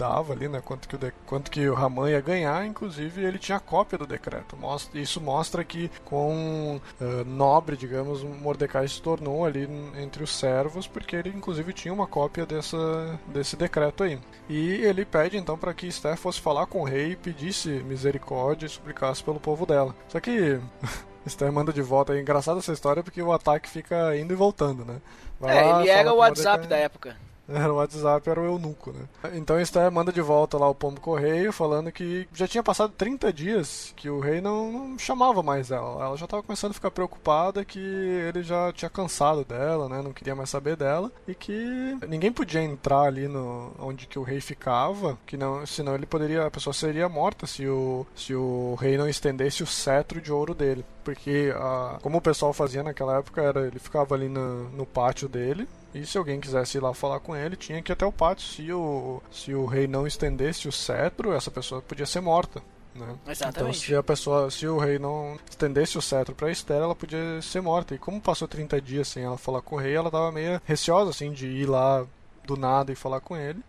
dava 0.01 0.33
ali, 0.33 0.47
né? 0.47 0.61
Quanto 0.65 0.87
que 0.87 0.95
o, 0.95 0.97
de- 0.97 1.13
quanto 1.27 1.51
que 1.51 1.67
o 1.69 1.73
Raman 1.75 2.09
ia 2.09 2.19
ganhar. 2.21 2.65
Inclusive 2.65 3.23
ele 3.23 3.37
tinha 3.37 3.59
cópia 3.59 3.97
do 3.97 4.07
decreto. 4.07 4.57
Mostra, 4.57 4.99
isso 4.99 5.21
mostra 5.21 5.63
que 5.63 5.89
com 6.05 6.79
eh, 6.99 7.23
nobre, 7.25 7.77
digamos, 7.77 8.23
Mordecai 8.23 8.87
se 8.87 9.01
tornou 9.01 9.45
ali 9.45 9.67
entre 9.97 10.23
os 10.23 10.35
servos, 10.35 10.87
porque 10.87 11.15
ele 11.15 11.29
inclusive 11.29 11.71
tinha 11.73 11.93
uma 11.93 12.07
cópia 12.07 12.45
dessa, 12.45 13.19
desse 13.27 13.55
decreto 13.55 14.03
aí. 14.03 14.19
E 14.49 14.71
ele 14.83 15.05
pede 15.05 15.37
então 15.37 15.57
para 15.57 15.73
que 15.73 15.87
Esther 15.87 16.17
fosse 16.17 16.41
falar 16.41 16.65
com 16.65 16.81
o 16.81 16.85
rei 16.85 17.11
e 17.11 17.15
pedisse 17.15 17.69
misericórdia 17.69 18.65
e 18.65 18.69
suplicasse 18.69 19.23
pelo 19.23 19.39
povo 19.39 19.65
dela. 19.65 19.95
Só 20.07 20.19
que 20.19 20.59
Esther 21.25 21.51
manda 21.51 21.71
de 21.71 21.81
volta. 21.81 22.13
É 22.15 22.19
engraçada 22.21 22.59
essa 22.59 22.73
história 22.73 23.03
porque 23.03 23.21
o 23.21 23.31
ataque 23.31 23.69
fica 23.69 24.17
indo 24.17 24.33
e 24.33 24.35
voltando, 24.35 24.83
né? 24.83 24.99
Vai 25.39 25.57
É, 25.57 25.61
lá, 25.61 25.81
ele 25.81 25.89
era 25.89 26.11
o 26.13 26.17
WhatsApp 26.17 26.65
Mordecai. 26.65 26.67
da 26.67 26.77
época. 26.77 27.15
Era 27.53 27.71
o 27.71 27.77
WhatsApp, 27.77 28.29
era 28.29 28.41
o 28.41 28.45
eunuco, 28.45 28.91
né? 28.91 29.31
Então 29.33 29.59
Esther 29.59 29.91
manda 29.91 30.11
de 30.11 30.21
volta 30.21 30.57
lá 30.57 30.69
o 30.69 30.75
pombo 30.75 30.99
correio, 30.99 31.51
falando 31.51 31.91
que 31.91 32.27
já 32.33 32.47
tinha 32.47 32.63
passado 32.63 32.93
30 32.97 33.31
dias 33.33 33.93
que 33.95 34.09
o 34.09 34.19
rei 34.19 34.41
não, 34.41 34.71
não 34.71 34.99
chamava 34.99 35.43
mais 35.43 35.71
ela. 35.71 36.03
Ela 36.05 36.17
já 36.17 36.25
estava 36.25 36.43
começando 36.43 36.71
a 36.71 36.75
ficar 36.75 36.91
preocupada 36.91 37.65
que 37.65 37.79
ele 37.79 38.43
já 38.43 38.71
tinha 38.71 38.89
cansado 38.89 39.43
dela, 39.43 39.89
né? 39.89 40.01
Não 40.01 40.13
queria 40.13 40.35
mais 40.35 40.49
saber 40.49 40.75
dela 40.75 41.11
e 41.27 41.35
que 41.35 41.97
ninguém 42.07 42.31
podia 42.31 42.61
entrar 42.61 43.01
ali 43.01 43.27
no 43.27 43.71
onde 43.79 44.07
que 44.07 44.19
o 44.19 44.23
rei 44.23 44.41
ficava, 44.41 45.17
que 45.25 45.37
não, 45.37 45.65
senão 45.65 45.95
ele 45.95 46.05
poderia, 46.05 46.45
a 46.45 46.51
pessoa 46.51 46.73
seria 46.73 47.09
morta 47.09 47.45
se 47.45 47.67
o 47.67 48.05
se 48.15 48.33
o 48.35 48.75
rei 48.79 48.97
não 48.97 49.07
estendesse 49.07 49.63
o 49.63 49.67
cetro 49.67 50.21
de 50.21 50.31
ouro 50.31 50.53
dele, 50.53 50.85
porque 51.03 51.53
a, 51.55 51.99
como 52.01 52.17
o 52.17 52.21
pessoal 52.21 52.53
fazia 52.53 52.83
naquela 52.83 53.17
época 53.17 53.41
era 53.41 53.67
ele 53.67 53.79
ficava 53.79 54.15
ali 54.15 54.29
no, 54.29 54.69
no 54.69 54.85
pátio 54.85 55.27
dele 55.27 55.67
e 55.93 56.05
se 56.05 56.17
alguém 56.17 56.39
quisesse 56.39 56.77
ir 56.77 56.81
lá 56.81 56.93
falar 56.93 57.19
com 57.19 57.35
ele, 57.35 57.55
tinha 57.55 57.81
que 57.81 57.91
ir 57.91 57.93
até 57.93 58.05
o 58.05 58.11
pátio. 58.11 58.47
Se 58.47 58.71
o, 58.71 59.21
se 59.31 59.53
o 59.53 59.65
rei 59.65 59.87
não 59.87 60.07
estendesse 60.07 60.67
o 60.67 60.71
cetro, 60.71 61.33
essa 61.33 61.51
pessoa 61.51 61.81
podia 61.81 62.05
ser 62.05 62.21
morta. 62.21 62.61
Né? 62.95 63.15
Então, 63.47 63.71
se 63.73 63.95
a 63.95 64.03
pessoa, 64.03 64.51
se 64.51 64.67
o 64.67 64.77
rei 64.77 64.99
não 64.99 65.37
estendesse 65.49 65.97
o 65.97 66.01
cetro 66.01 66.35
para 66.35 66.51
Esther, 66.51 66.77
ela 66.77 66.95
podia 66.95 67.41
ser 67.41 67.61
morta. 67.61 67.95
E 67.95 67.97
como 67.97 68.21
passou 68.21 68.47
30 68.47 68.81
dias 68.81 69.07
sem 69.07 69.23
ela 69.23 69.37
falar 69.37 69.61
com 69.61 69.75
o 69.75 69.79
rei, 69.79 69.95
ela 69.95 70.11
tava 70.11 70.31
meio 70.31 70.61
receosa 70.65 71.09
assim 71.09 71.31
de 71.31 71.47
ir 71.47 71.65
lá 71.65 72.05
do 72.45 72.57
nada 72.57 72.91
e 72.91 72.95
falar 72.95 73.21
com 73.21 73.37
ele, 73.37 73.59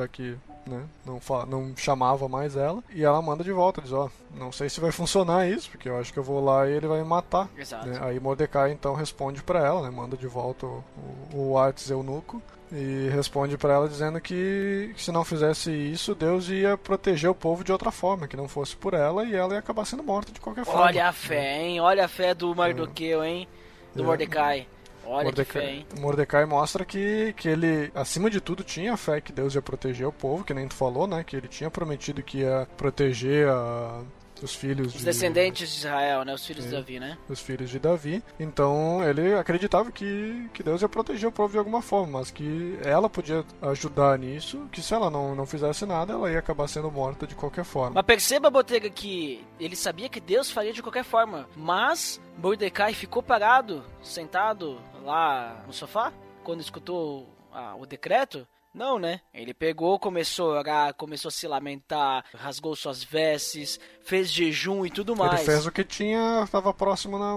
já 0.00 0.08
que 0.08 0.36
né, 0.66 0.84
não, 1.04 1.20
não 1.46 1.76
chamava 1.76 2.28
mais 2.28 2.56
ela. 2.56 2.82
E 2.90 3.04
ela 3.04 3.20
manda 3.20 3.44
de 3.44 3.52
volta, 3.52 3.80
diz: 3.80 3.92
Ó, 3.92 4.08
não 4.34 4.50
sei 4.52 4.68
se 4.68 4.80
vai 4.80 4.92
funcionar 4.92 5.48
isso, 5.48 5.70
porque 5.70 5.88
eu 5.88 5.98
acho 5.98 6.12
que 6.12 6.18
eu 6.18 6.22
vou 6.22 6.42
lá 6.42 6.68
e 6.68 6.72
ele 6.72 6.86
vai 6.86 6.98
me 6.98 7.08
matar. 7.08 7.48
Exato. 7.56 7.86
né? 7.86 7.98
Aí 8.02 8.18
Mordecai 8.18 8.72
então 8.72 8.94
responde 8.94 9.42
para 9.42 9.64
ela, 9.64 9.82
né, 9.82 9.90
manda 9.90 10.16
de 10.16 10.26
volta 10.26 10.66
o, 10.66 10.84
o, 11.32 11.50
o 11.50 11.58
Artes 11.58 11.90
eunuco. 11.90 12.42
E 12.72 13.08
responde 13.08 13.58
para 13.58 13.74
ela 13.74 13.88
dizendo 13.88 14.20
que, 14.20 14.92
que 14.94 15.02
se 15.02 15.10
não 15.10 15.24
fizesse 15.24 15.72
isso, 15.72 16.14
Deus 16.14 16.48
ia 16.48 16.78
proteger 16.78 17.28
o 17.28 17.34
povo 17.34 17.64
de 17.64 17.72
outra 17.72 17.90
forma, 17.90 18.28
que 18.28 18.36
não 18.36 18.46
fosse 18.46 18.76
por 18.76 18.94
ela 18.94 19.24
e 19.24 19.34
ela 19.34 19.54
ia 19.54 19.58
acabar 19.58 19.84
sendo 19.84 20.04
morta 20.04 20.30
de 20.30 20.40
qualquer 20.40 20.64
forma. 20.64 20.82
Olha 20.82 21.08
a 21.08 21.12
fé, 21.12 21.62
hein? 21.62 21.80
Olha 21.80 22.04
a 22.04 22.08
fé 22.08 22.32
do 22.32 22.54
Mardoqueu, 22.54 23.24
hein? 23.24 23.48
Do 23.92 24.04
É. 24.04 24.06
Mordecai. 24.06 24.68
Olha 25.10 25.24
Mordecai, 25.24 25.44
que 25.62 25.66
fé, 25.66 25.72
hein? 25.74 25.86
Mordecai 26.00 26.44
mostra 26.46 26.84
que, 26.84 27.32
que 27.36 27.48
ele, 27.48 27.90
acima 27.94 28.30
de 28.30 28.40
tudo, 28.40 28.62
tinha 28.62 28.96
fé 28.96 29.20
que 29.20 29.32
Deus 29.32 29.54
ia 29.54 29.62
proteger 29.62 30.06
o 30.06 30.12
povo, 30.12 30.44
que 30.44 30.54
nem 30.54 30.68
tu 30.68 30.74
falou, 30.74 31.06
né? 31.06 31.24
Que 31.24 31.36
ele 31.36 31.48
tinha 31.48 31.70
prometido 31.70 32.22
que 32.22 32.38
ia 32.38 32.68
proteger 32.76 33.48
a- 33.48 34.02
os 34.42 34.54
filhos 34.54 34.94
Os 34.94 35.00
de, 35.00 35.04
descendentes 35.04 35.70
de 35.70 35.78
Israel, 35.78 36.24
né? 36.24 36.34
Os 36.34 36.46
filhos 36.46 36.64
de 36.64 36.70
Sim. 36.70 36.76
Davi, 36.76 37.00
né? 37.00 37.18
os 37.28 37.40
filhos 37.40 37.70
de 37.70 37.78
Davi. 37.78 38.22
Então 38.38 39.02
ele 39.02 39.34
acreditava 39.34 39.90
que, 39.90 40.48
que 40.52 40.62
Deus 40.62 40.82
ia 40.82 40.88
proteger 40.88 41.28
o 41.28 41.32
povo 41.32 41.52
de 41.52 41.58
alguma 41.58 41.82
forma, 41.82 42.18
mas 42.18 42.30
que 42.30 42.78
ela 42.84 43.08
podia 43.08 43.44
ajudar 43.62 44.18
nisso, 44.18 44.68
que 44.72 44.82
se 44.82 44.94
ela 44.94 45.10
não, 45.10 45.34
não 45.34 45.46
fizesse 45.46 45.86
nada, 45.86 46.12
ela 46.12 46.30
ia 46.30 46.38
acabar 46.38 46.68
sendo 46.68 46.90
morta 46.90 47.26
de 47.26 47.34
qualquer 47.34 47.64
forma. 47.64 47.92
Mas 47.94 48.06
perceba, 48.06 48.50
Botega, 48.50 48.90
que 48.90 49.44
ele 49.58 49.76
sabia 49.76 50.08
que 50.08 50.20
Deus 50.20 50.50
faria 50.50 50.72
de 50.72 50.82
qualquer 50.82 51.04
forma. 51.04 51.48
Mas 51.56 52.20
Mordecai 52.36 52.94
ficou 52.94 53.22
parado, 53.22 53.84
sentado 54.02 54.80
lá 55.04 55.62
no 55.66 55.72
sofá, 55.72 56.12
quando 56.42 56.60
escutou 56.60 57.28
ah, 57.52 57.74
o 57.78 57.86
decreto. 57.86 58.46
Não, 58.72 58.98
né? 58.98 59.20
Ele 59.34 59.52
pegou, 59.52 59.98
começou 59.98 60.54
a 60.54 60.58
orar, 60.60 60.94
começou 60.94 61.28
a 61.28 61.32
se 61.32 61.46
lamentar, 61.48 62.24
rasgou 62.34 62.76
suas 62.76 63.02
vestes, 63.02 63.80
fez 64.00 64.30
jejum 64.30 64.86
e 64.86 64.90
tudo 64.90 65.16
mais. 65.16 65.40
Ele 65.40 65.50
fez 65.50 65.66
o 65.66 65.72
que 65.72 65.82
tinha, 65.82 66.42
estava 66.44 66.72
próximo 66.72 67.18
na, 67.18 67.36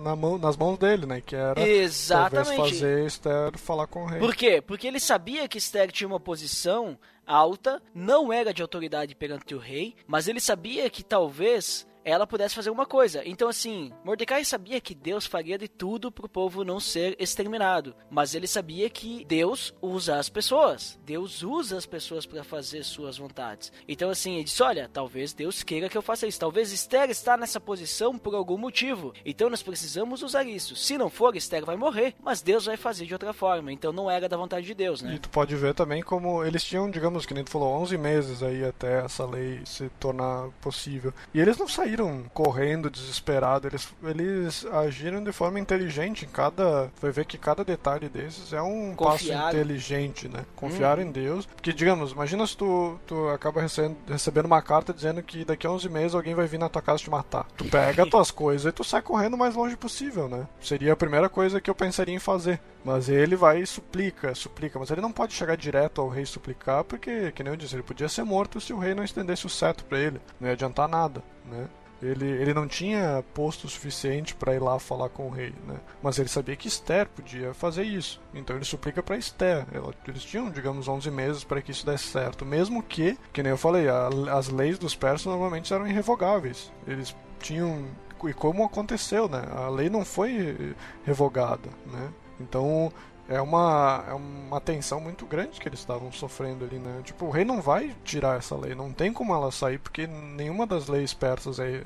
na 0.00 0.16
mão, 0.16 0.38
nas 0.38 0.56
mãos 0.56 0.78
dele, 0.78 1.04
né? 1.04 1.20
Que 1.20 1.36
era 1.36 1.60
Exatamente. 1.60 2.56
talvez 2.56 2.70
fazer 2.70 3.06
Esther 3.06 3.58
falar 3.58 3.86
com 3.86 4.04
o 4.04 4.06
rei. 4.06 4.18
Por 4.18 4.34
quê? 4.34 4.62
Porque 4.62 4.86
ele 4.86 5.00
sabia 5.00 5.46
que 5.46 5.58
Esther 5.58 5.92
tinha 5.92 6.08
uma 6.08 6.20
posição 6.20 6.98
alta, 7.26 7.82
não 7.94 8.32
era 8.32 8.52
de 8.52 8.62
autoridade 8.62 9.14
perante 9.14 9.54
o 9.54 9.58
rei, 9.58 9.94
mas 10.06 10.28
ele 10.28 10.40
sabia 10.40 10.88
que 10.88 11.02
talvez 11.02 11.86
ela 12.04 12.26
pudesse 12.26 12.54
fazer 12.54 12.68
alguma 12.68 12.86
coisa. 12.86 13.22
Então, 13.24 13.48
assim, 13.48 13.92
Mordecai 14.04 14.44
sabia 14.44 14.80
que 14.80 14.94
Deus 14.94 15.26
faria 15.26 15.56
de 15.56 15.68
tudo 15.68 16.12
pro 16.12 16.28
povo 16.28 16.64
não 16.64 16.78
ser 16.78 17.16
exterminado, 17.18 17.94
mas 18.10 18.34
ele 18.34 18.46
sabia 18.46 18.90
que 18.90 19.24
Deus 19.24 19.74
usa 19.80 20.18
as 20.18 20.28
pessoas. 20.28 20.98
Deus 21.04 21.42
usa 21.42 21.76
as 21.76 21.86
pessoas 21.86 22.26
para 22.26 22.44
fazer 22.44 22.84
suas 22.84 23.18
vontades. 23.18 23.72
Então, 23.88 24.10
assim, 24.10 24.34
ele 24.34 24.44
disse: 24.44 24.62
Olha, 24.62 24.88
talvez 24.92 25.32
Deus 25.32 25.62
queira 25.62 25.88
que 25.88 25.96
eu 25.96 26.02
faça 26.02 26.26
isso. 26.26 26.38
Talvez 26.38 26.72
Esther 26.72 27.10
está 27.10 27.36
nessa 27.36 27.60
posição 27.60 28.18
por 28.18 28.34
algum 28.34 28.58
motivo. 28.58 29.12
Então, 29.24 29.48
nós 29.48 29.62
precisamos 29.62 30.22
usar 30.22 30.44
isso. 30.44 30.76
Se 30.76 30.98
não 30.98 31.08
for, 31.08 31.34
Esther 31.36 31.64
vai 31.64 31.76
morrer, 31.76 32.14
mas 32.22 32.42
Deus 32.42 32.66
vai 32.66 32.76
fazer 32.76 33.06
de 33.06 33.12
outra 33.12 33.32
forma. 33.32 33.72
Então, 33.72 33.92
não 33.92 34.10
era 34.10 34.28
da 34.28 34.36
vontade 34.36 34.66
de 34.66 34.74
Deus, 34.74 35.00
né? 35.00 35.14
E 35.14 35.18
tu 35.18 35.30
pode 35.30 35.54
ver 35.56 35.74
também 35.74 36.02
como 36.02 36.44
eles 36.44 36.64
tinham, 36.64 36.90
digamos, 36.90 37.24
que 37.24 37.34
nem 37.34 37.44
tu 37.44 37.50
falou, 37.50 37.72
11 37.80 37.96
meses 37.96 38.42
aí 38.42 38.64
até 38.64 39.04
essa 39.04 39.24
lei 39.24 39.60
se 39.64 39.88
tornar 40.00 40.50
possível. 40.60 41.12
E 41.32 41.40
eles 41.40 41.56
não 41.56 41.68
saíram 41.68 41.93
correndo 42.32 42.90
desesperado, 42.90 43.68
eles, 43.68 43.88
eles 44.02 44.66
agiram 44.66 45.22
de 45.22 45.32
forma 45.32 45.58
inteligente 45.58 46.24
em 46.24 46.28
cada. 46.28 46.90
Vai 47.00 47.10
ver 47.10 47.24
que 47.24 47.38
cada 47.38 47.64
detalhe 47.64 48.08
desses 48.08 48.52
é 48.52 48.60
um 48.60 48.94
Confiaram. 48.94 49.44
passo 49.44 49.56
inteligente, 49.56 50.28
né? 50.28 50.44
Confiar 50.56 50.98
em 50.98 51.10
Deus. 51.10 51.46
Porque, 51.46 51.72
digamos, 51.72 52.12
imagina 52.12 52.46
se 52.46 52.56
tu, 52.56 52.98
tu 53.06 53.28
acaba 53.28 53.60
recebendo, 53.60 53.96
recebendo 54.08 54.46
uma 54.46 54.62
carta 54.62 54.92
dizendo 54.92 55.22
que 55.22 55.44
daqui 55.44 55.66
a 55.66 55.70
11 55.70 55.88
meses 55.88 56.14
alguém 56.14 56.34
vai 56.34 56.46
vir 56.46 56.58
na 56.58 56.68
tua 56.68 56.82
casa 56.82 57.02
te 57.02 57.10
matar. 57.10 57.46
Tu 57.56 57.64
pega 57.66 58.06
tuas 58.06 58.30
coisas 58.32 58.70
e 58.70 58.72
tu 58.72 58.84
sai 58.84 59.02
correndo 59.02 59.34
o 59.34 59.38
mais 59.38 59.54
longe 59.54 59.76
possível, 59.76 60.28
né? 60.28 60.46
Seria 60.60 60.92
a 60.92 60.96
primeira 60.96 61.28
coisa 61.28 61.60
que 61.60 61.70
eu 61.70 61.74
pensaria 61.74 62.14
em 62.14 62.18
fazer. 62.18 62.60
Mas 62.84 63.08
ele 63.08 63.34
vai 63.34 63.62
e 63.62 63.66
suplica, 63.66 64.34
suplica. 64.34 64.78
Mas 64.78 64.90
ele 64.90 65.00
não 65.00 65.10
pode 65.10 65.32
chegar 65.32 65.56
direto 65.56 66.00
ao 66.00 66.08
rei 66.08 66.26
suplicar, 66.26 66.84
porque, 66.84 67.32
que 67.32 67.42
nem 67.42 67.52
eu 67.52 67.56
disse, 67.56 67.74
ele 67.74 67.82
podia 67.82 68.08
ser 68.08 68.24
morto 68.24 68.60
se 68.60 68.72
o 68.72 68.78
rei 68.78 68.94
não 68.94 69.02
estendesse 69.02 69.46
o 69.46 69.50
cetro 69.50 69.86
pra 69.86 69.98
ele. 69.98 70.20
Não 70.38 70.48
ia 70.48 70.52
adiantar 70.52 70.88
nada, 70.88 71.22
né? 71.46 71.66
Ele, 72.02 72.26
ele 72.26 72.52
não 72.52 72.66
tinha 72.68 73.24
posto 73.32 73.68
suficiente 73.68 74.34
para 74.34 74.54
ir 74.54 74.58
lá 74.60 74.78
falar 74.78 75.08
com 75.08 75.26
o 75.26 75.30
rei, 75.30 75.54
né? 75.66 75.76
Mas 76.02 76.18
ele 76.18 76.28
sabia 76.28 76.54
que 76.56 76.68
Esther 76.68 77.06
podia 77.08 77.54
fazer 77.54 77.84
isso. 77.84 78.20
Então 78.34 78.54
ele 78.56 78.64
suplica 78.64 79.02
para 79.02 79.16
Esther. 79.16 79.64
Eles 80.06 80.22
tinham, 80.24 80.50
digamos, 80.50 80.86
11 80.86 81.10
meses 81.10 81.44
para 81.44 81.62
que 81.62 81.70
isso 81.70 81.86
desse 81.86 82.04
certo. 82.04 82.44
Mesmo 82.44 82.82
que, 82.82 83.18
que 83.32 83.42
nem 83.42 83.50
eu 83.50 83.56
falei, 83.58 83.88
a- 83.88 84.08
as 84.36 84.48
leis 84.48 84.78
dos 84.78 84.94
persas 84.94 85.26
normalmente 85.26 85.72
eram 85.72 85.86
irrevogáveis. 85.86 86.70
Eles 86.86 87.14
tinham. 87.40 87.84
E 88.26 88.32
como 88.32 88.64
aconteceu, 88.64 89.28
né? 89.28 89.42
A 89.54 89.68
lei 89.68 89.90
não 89.90 90.02
foi 90.04 90.74
revogada, 91.04 91.68
né? 91.86 92.10
Então 92.40 92.90
é 93.28 93.40
uma, 93.40 94.04
é 94.08 94.12
uma 94.12 94.60
tensão 94.60 95.00
muito 95.00 95.24
grande 95.26 95.58
que 95.60 95.68
eles 95.68 95.80
estavam 95.80 96.12
sofrendo 96.12 96.64
ali, 96.64 96.78
né? 96.78 97.00
Tipo, 97.02 97.26
o 97.26 97.30
rei 97.30 97.44
não 97.44 97.60
vai 97.60 97.94
tirar 98.04 98.38
essa 98.38 98.56
lei, 98.56 98.74
não 98.74 98.92
tem 98.92 99.12
como 99.12 99.34
ela 99.34 99.50
sair, 99.50 99.78
porque 99.78 100.06
nenhuma 100.06 100.66
das 100.66 100.88
leis 100.88 101.14
persas 101.14 101.58
é, 101.58 101.82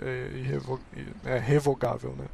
é, 1.25 1.37
é 1.37 1.39
revogável, 1.39 2.15
né? 2.17 2.27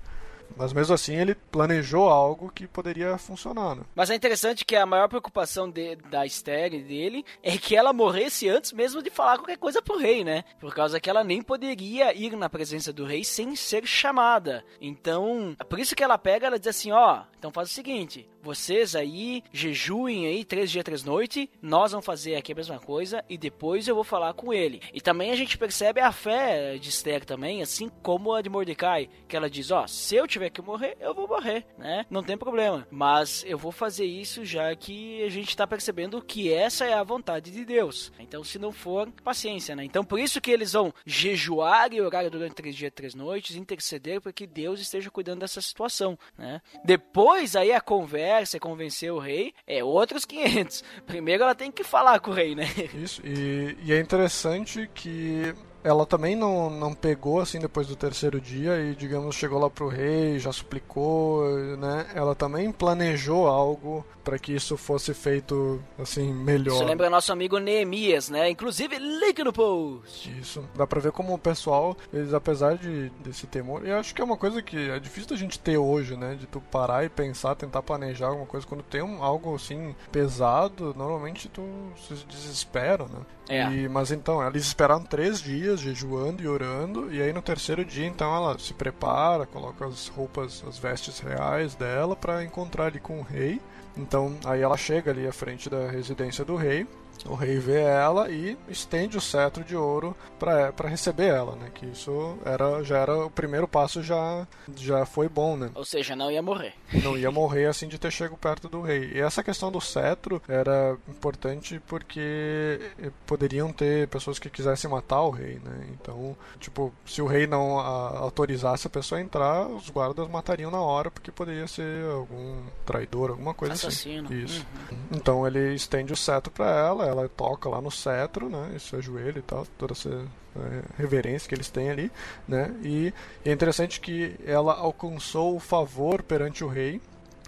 Mas 0.57 0.73
mesmo 0.73 0.95
assim 0.95 1.17
ele 1.17 1.35
planejou 1.35 2.09
algo 2.09 2.51
que 2.55 2.67
poderia 2.67 3.17
funcionar, 3.19 3.75
né? 3.77 3.83
Mas 3.95 4.11
é 4.11 4.15
interessante 4.15 4.65
que 4.65 4.77
a 4.77 4.87
maior 4.87 5.09
preocupação 5.09 5.69
de- 5.71 5.97
da 5.97 6.25
Esther 6.25 6.75
e 6.75 6.83
dele 6.83 7.25
é 7.43 7.57
que 7.59 7.75
ela 7.77 7.93
morresse 7.93 8.49
antes 8.49 8.73
mesmo 8.73 9.03
de 9.03 9.11
falar 9.11 9.37
qualquer 9.39 9.59
coisa 9.59 9.83
pro 9.83 9.99
rei, 9.99 10.23
né? 10.25 10.45
Por 10.61 10.75
causa 10.75 11.01
que 11.01 11.11
ela 11.11 11.25
nem 11.25 11.43
poderia 11.43 12.15
ir 12.17 12.37
na 12.37 12.49
presença 12.49 12.93
do 12.93 13.05
rei 13.05 13.25
sem 13.25 13.57
ser 13.57 13.87
chamada. 13.87 14.65
Então, 14.81 15.57
por 15.69 15.79
isso 15.79 15.97
que 15.97 16.03
ela 16.05 16.19
pega, 16.19 16.47
ela 16.47 16.59
diz 16.59 16.69
assim, 16.69 16.93
ó, 16.93 17.23
então 17.39 17.51
faz 17.51 17.71
o 17.71 17.75
seguinte, 17.75 18.29
vocês 18.43 18.95
aí 18.95 19.43
jejuem 19.53 20.27
aí 20.27 20.45
três 20.45 20.71
dias, 20.71 20.85
três 20.85 21.03
noites, 21.05 21.49
nós 21.61 21.91
vamos 21.93 22.07
fazer 22.07 22.37
aqui 22.37 22.53
a 22.53 22.55
mesma 22.55 22.79
coisa 22.79 23.25
e 23.29 23.37
depois 23.39 23.89
eu 23.89 23.95
vou 23.95 24.05
falar 24.05 24.33
com 24.35 24.53
ele. 24.53 24.81
E 24.93 25.01
também 25.01 25.31
a 25.31 25.37
gente 25.37 25.59
percebe 25.59 26.01
a 26.01 26.13
fé 26.13 26.77
de 26.79 26.89
Esther 26.91 27.25
também, 27.25 27.63
assim 27.63 27.91
como 28.03 28.33
a 28.35 28.43
de 28.43 28.49
Mordecai, 28.51 29.09
que 29.27 29.37
ela 29.37 29.49
diz, 29.51 29.71
ó, 29.71 29.87
se 29.87 30.15
eu 30.17 30.27
tiver 30.27 30.44
que 30.51 30.63
morrer, 30.63 30.97
eu 31.01 31.15
vou 31.15 31.29
morrer, 31.29 31.67
né? 31.79 32.07
Não 32.11 32.23
tem 32.23 32.37
problema. 32.37 32.87
Mas 32.91 33.45
eu 33.47 33.59
vou 33.59 33.73
fazer 33.73 34.05
isso 34.05 34.45
já 34.45 34.75
que 34.75 35.23
a 35.23 35.29
gente 35.29 35.57
tá 35.57 35.67
percebendo 35.67 36.23
que 36.23 36.53
essa 36.53 36.85
é 36.85 36.95
a 36.95 37.03
vontade 37.03 37.51
de 37.51 37.65
Deus. 37.65 38.13
Então, 38.19 38.43
se 38.45 38.59
não 38.59 38.73
for, 38.73 39.11
paciência, 39.23 39.75
né? 39.75 39.85
Então, 39.85 40.05
por 40.05 40.19
isso 40.19 40.41
que 40.41 40.51
eles 40.51 40.73
vão 40.73 40.93
jejuar 41.07 41.93
e 41.93 42.01
orar 42.01 42.29
durante 42.31 42.55
três 42.55 42.75
dias, 42.75 42.93
três 42.95 43.15
noites, 43.15 43.57
interceder 43.57 44.21
para 44.21 44.33
que 44.33 44.47
Deus 44.47 44.81
esteja 44.81 45.11
cuidando 45.11 45.41
dessa 45.41 45.61
situação, 45.61 46.19
né? 46.37 46.61
Depois, 46.85 47.57
aí, 47.57 47.73
a 47.73 47.81
conversa, 47.81 48.61
convencer 48.61 49.13
o 49.13 49.19
rei, 49.19 49.55
é 49.67 49.83
outros 49.83 50.25
500. 50.25 50.85
Primeiro, 51.07 51.45
ela 51.45 51.55
tem 51.55 51.71
que 51.71 51.85
falar 51.85 52.21
com 52.21 52.31
o 52.31 52.35
rei, 52.35 52.55
né? 52.55 52.67
Isso, 52.95 53.21
e, 53.25 53.77
e 53.83 53.93
é 53.93 54.01
interessante 54.01 54.89
que 54.95 55.55
ela 55.85 56.07
também 56.07 56.35
não, 56.35 56.71
não 56.71 56.95
pegou 56.95 57.41
assim 57.41 57.59
depois 57.59 57.87
do 57.87 57.95
terceiro 57.95 58.41
dia 58.41 58.81
e, 58.81 58.95
digamos, 58.95 59.37
chegou 59.37 59.59
lá 59.59 59.69
pro 59.69 59.87
rei, 59.87 60.39
já 60.39 60.51
suplicou, 60.51 61.47
né? 61.77 62.07
Ela 62.15 62.35
também 62.35 62.73
planejou 62.73 63.47
algo 63.47 64.05
para 64.25 64.39
que 64.39 64.53
isso 64.53 64.77
fosse 64.79 65.13
feito 65.13 65.81
assim 65.99 66.33
melhor. 66.33 66.77
Isso 66.77 66.85
lembra 66.85 67.11
nosso 67.11 67.31
amigo 67.31 67.59
Neemias, 67.59 68.31
né? 68.31 68.49
Inclusive, 68.49 68.99
link 68.99 69.45
no 69.45 69.53
post. 69.53 70.35
Isso. 70.41 70.65
Dá 70.75 70.87
pra 70.87 71.01
ver 71.01 71.13
como 71.13 71.35
o 71.35 71.39
pessoal, 71.39 71.95
eles 72.11 72.33
apesar 72.33 72.79
de 72.79 73.11
desse 73.21 73.47
temor, 73.47 73.87
eu 73.87 73.99
acho 73.99 74.15
que 74.15 74.23
é 74.23 74.25
uma 74.25 74.39
coisa 74.39 74.63
que 74.63 74.91
é 74.91 74.99
difícil 74.99 75.29
da 75.29 75.37
gente 75.37 75.59
ter 75.59 75.77
hoje, 75.77 76.17
né? 76.17 76.35
De 76.35 76.47
tu 76.47 76.61
parar 76.61 77.05
e 77.05 77.11
pensar, 77.11 77.55
tentar 77.55 77.83
planejar 77.83 78.29
alguma 78.29 78.47
coisa. 78.47 78.67
Quando 78.67 78.83
tem 78.83 79.03
um, 79.03 79.23
algo 79.23 79.55
assim 79.55 79.95
pesado, 80.11 80.95
normalmente 80.97 81.49
tu 81.51 81.63
se 82.09 82.15
desespera, 82.27 83.05
né? 83.05 83.21
É. 83.49 83.71
E, 83.71 83.89
mas 83.89 84.11
então, 84.11 84.47
eles 84.47 84.65
esperaram 84.65 85.03
três 85.03 85.41
dias 85.41 85.81
jejuando 85.81 86.43
e 86.43 86.49
orando, 86.49 87.13
e 87.13 87.21
aí 87.21 87.33
no 87.33 87.43
terceiro 87.43 87.85
dia, 87.85 88.07
então, 88.07 88.35
ela 88.35 88.59
se 88.59 88.73
prepara, 88.73 89.47
coloca 89.47 89.87
as 89.87 90.09
roupas, 90.09 90.65
as 90.67 90.79
vestes 90.79 91.19
reais 91.19 91.75
dela 91.75 92.17
para 92.17 92.43
encontrar 92.43 92.87
ali 92.87 93.01
com 93.01 93.21
o 93.21 93.23
rei. 93.23 93.61
Então, 93.97 94.37
aí 94.45 94.61
ela 94.61 94.77
chega 94.77 95.11
ali 95.11 95.27
à 95.27 95.33
frente 95.33 95.69
da 95.69 95.89
residência 95.91 96.45
do 96.45 96.57
rei 96.57 96.87
O 97.27 97.35
rei 97.35 97.59
vê 97.59 97.81
ela 97.81 98.31
e 98.31 98.57
estende 98.69 99.17
o 99.17 99.21
cetro 99.21 99.65
de 99.65 99.77
ouro 99.77 100.17
para 100.39 100.89
receber 100.89 101.29
ela, 101.29 101.57
né? 101.57 101.71
Que 101.75 101.87
isso 101.87 102.37
era, 102.45 102.83
já 102.83 102.99
era 102.99 103.27
o 103.27 103.31
primeiro 103.31 103.67
passo, 103.67 104.03
já, 104.03 104.47
já 104.77 105.07
foi 105.07 105.29
bom, 105.29 105.57
né? 105.57 105.71
Ou 105.75 105.85
seja, 105.85 106.15
não 106.15 106.31
ia 106.31 106.43
morrer. 106.43 106.75
Não 107.03 107.17
ia 107.17 107.31
morrer 107.31 107.67
assim 107.67 107.89
de 107.89 107.99
ter 107.99 108.11
chego 108.11 108.37
perto 108.37 108.69
do 108.69 108.83
rei. 108.83 109.13
E 109.15 109.21
essa 109.21 109.43
questão 109.43 109.73
do 109.73 109.81
cetro 109.81 110.43
era 110.49 110.97
importante 111.09 111.81
porque 111.87 112.81
poderiam 113.27 113.73
ter 113.73 114.09
pessoas 114.09 114.39
que 114.39 114.51
quisessem 114.51 114.91
matar 114.91 115.23
o 115.23 115.31
rei, 115.31 115.61
né? 115.65 115.87
Então, 115.93 116.37
tipo, 116.59 116.93
se 117.07 117.23
o 117.23 117.27
rei 117.27 117.47
não 117.47 117.79
a, 117.79 118.19
autorizasse 118.19 118.87
a 118.87 118.91
pessoa 118.91 119.19
a 119.19 119.23
entrar, 119.23 119.67
os 119.67 119.89
guardas 119.89 120.29
matariam 120.29 120.71
na 120.71 120.81
hora 120.81 121.11
porque 121.11 121.31
poderia 121.31 121.67
ser 121.67 122.05
algum 122.11 122.63
traidor, 122.85 123.31
alguma 123.31 123.55
coisa 123.55 123.75
assim. 123.75 123.87
Assassino. 123.87 124.27
assim. 124.27 124.43
Isso. 124.43 124.67
Uhum. 124.91 124.99
Então 125.13 125.47
ele 125.47 125.75
estende 125.75 126.13
o 126.13 126.17
cetro 126.17 126.53
para 126.53 126.71
ela, 126.71 127.04
ela 127.07 127.29
toca 127.29 127.69
lá 127.69 127.81
no 127.81 127.91
cetro, 127.91 128.49
né? 128.49 128.73
Isso 128.77 128.97
ajoelha 128.97 129.39
e 129.39 129.43
tal, 129.43 129.67
toda 129.79 129.93
essa 129.93 130.11
é, 130.11 130.83
reverência 130.97 131.49
que 131.49 131.55
eles 131.55 131.71
têm 131.71 131.91
ali, 131.91 132.11
né? 132.47 132.75
E 132.83 133.13
é 133.45 133.53
interessante 133.53 134.01
que 134.01 134.37
ela 134.45 134.75
alcançou 134.75 135.57
o 135.57 135.61
favor 135.61 136.23
perante 136.23 136.65
o 136.65 136.69
rei, 136.69 137.01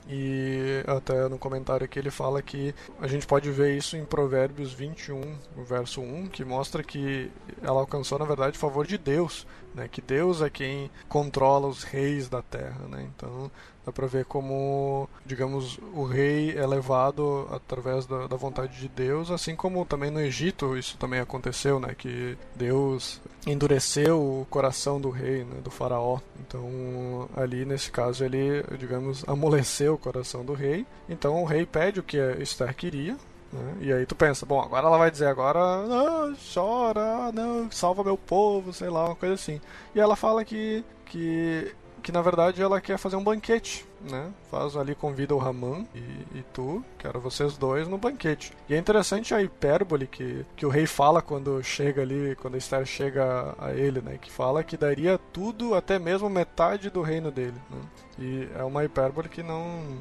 e 0.09 0.85
até 0.87 1.29
no 1.29 1.37
comentário 1.37 1.85
aqui 1.85 1.99
ele 1.99 2.11
fala 2.11 2.41
que 2.41 2.73
a 3.01 3.09
gente 3.09 3.27
pode 3.27 3.51
ver 3.51 3.77
isso 3.77 3.97
em 3.97 4.05
Provérbios 4.05 4.73
21, 4.73 5.21
verso 5.65 6.01
1, 6.01 6.29
que 6.29 6.45
mostra 6.45 6.83
que 6.83 7.31
ela 7.61 7.81
alcançou, 7.81 8.19
na 8.19 8.25
verdade, 8.25 8.57
o 8.57 8.61
favor 8.61 8.87
de 8.87 8.97
Deus, 8.97 9.47
né? 9.75 9.89
que 9.89 10.01
Deus 10.01 10.43
é 10.43 10.49
quem 10.49 10.91
controla 11.09 11.67
os 11.67 11.83
reis 11.83 12.29
da 12.29 12.41
terra. 12.41 12.87
Né? 12.89 13.09
Então 13.17 13.51
dá 13.87 13.93
para 13.93 14.07
ver 14.09 14.25
como, 14.25 15.09
digamos, 15.25 15.79
o 15.95 16.05
rei 16.05 16.59
é 16.59 16.67
levado 16.67 17.49
através 17.53 18.05
da, 18.05 18.27
da, 18.27 18.37
vontade 18.37 18.77
de 18.81 18.89
Deus, 18.89 19.31
assim 19.31 19.55
como 19.55 19.87
também 19.87 20.11
no 20.11 20.21
Egito 20.21 20.77
isso 20.77 20.99
também 20.99 21.21
aconteceu, 21.21 21.79
né? 21.79 21.95
que 21.97 22.37
Deus 22.57 23.21
endureceu 23.47 24.19
o 24.19 24.47
coração 24.51 25.01
do 25.01 25.09
rei, 25.09 25.45
né? 25.45 25.61
do 25.63 25.71
faraó. 25.71 26.19
Então 26.41 27.29
ali 27.37 27.65
nesse 27.65 27.93
caso 27.93 28.25
ele, 28.25 28.65
digamos, 28.77 29.25
amoleceu 29.29 29.95
o 29.95 29.99
coração 29.99 30.45
do 30.45 30.53
rei. 30.53 30.85
Então 31.09 31.41
o 31.41 31.45
rei 31.45 31.65
pede 31.65 32.01
o 32.01 32.03
que 32.03 32.19
Esther 32.41 32.75
queria, 32.75 33.17
né? 33.53 33.75
E 33.81 33.93
aí 33.93 34.05
tu 34.05 34.17
pensa, 34.17 34.45
bom, 34.45 34.61
agora 34.61 34.87
ela 34.87 34.99
vai 34.99 35.11
dizer 35.11 35.27
agora, 35.27 35.87
não, 35.87 36.37
chora, 36.53 37.31
não, 37.33 37.71
salva 37.71 38.03
meu 38.03 38.19
povo, 38.19 38.73
sei 38.73 38.89
lá, 38.89 39.07
uma 39.07 39.17
coisa 39.17 39.35
assim. 39.35 39.61
E 39.95 40.01
ela 40.01 40.17
fala 40.17 40.45
que, 40.45 40.85
que, 41.05 41.73
que 42.07 42.13
na 42.13 42.23
verdade 42.23 42.63
ela 42.63 42.81
quer 42.81 42.99
fazer 42.99 43.17
um 43.17 43.25
banquete, 43.25 43.85
né? 44.01 44.31
Faz 44.49 44.77
ali, 44.77 44.95
convida 44.95 45.35
o 45.35 45.39
Raman 45.39 45.85
e, 45.93 46.39
e 46.39 46.45
tu, 46.53 46.85
que 46.97 47.05
eram 47.05 47.21
vocês 47.21 47.59
dois, 47.59 47.89
no 47.89 47.99
banquete. 47.99 48.53
E 48.69 48.75
é 48.75 48.79
interessante 48.79 49.35
a 49.35 49.43
hipérbole 49.43 50.07
que, 50.07 50.47
que 50.55 50.65
o 50.65 50.69
rei 50.69 50.87
fala 50.87 51.21
quando 51.21 51.61
chega 51.65 52.03
ali, 52.03 52.37
quando 52.37 52.55
a 52.55 52.59
Esther 52.59 52.87
chega 52.87 53.57
a 53.59 53.73
ele, 53.73 54.01
né? 54.01 54.19
Que 54.23 54.31
fala 54.31 54.63
que 54.63 54.77
daria 54.77 55.19
tudo, 55.33 55.75
até 55.75 55.99
mesmo 55.99 56.31
metade 56.31 56.91
do 56.91 57.03
reino 57.03 57.33
dele, 57.33 57.61
né? 57.69 57.81
E 58.21 58.49
é 58.57 58.63
uma 58.63 58.85
hipérbole 58.85 59.29
que 59.29 59.43
não 59.43 59.99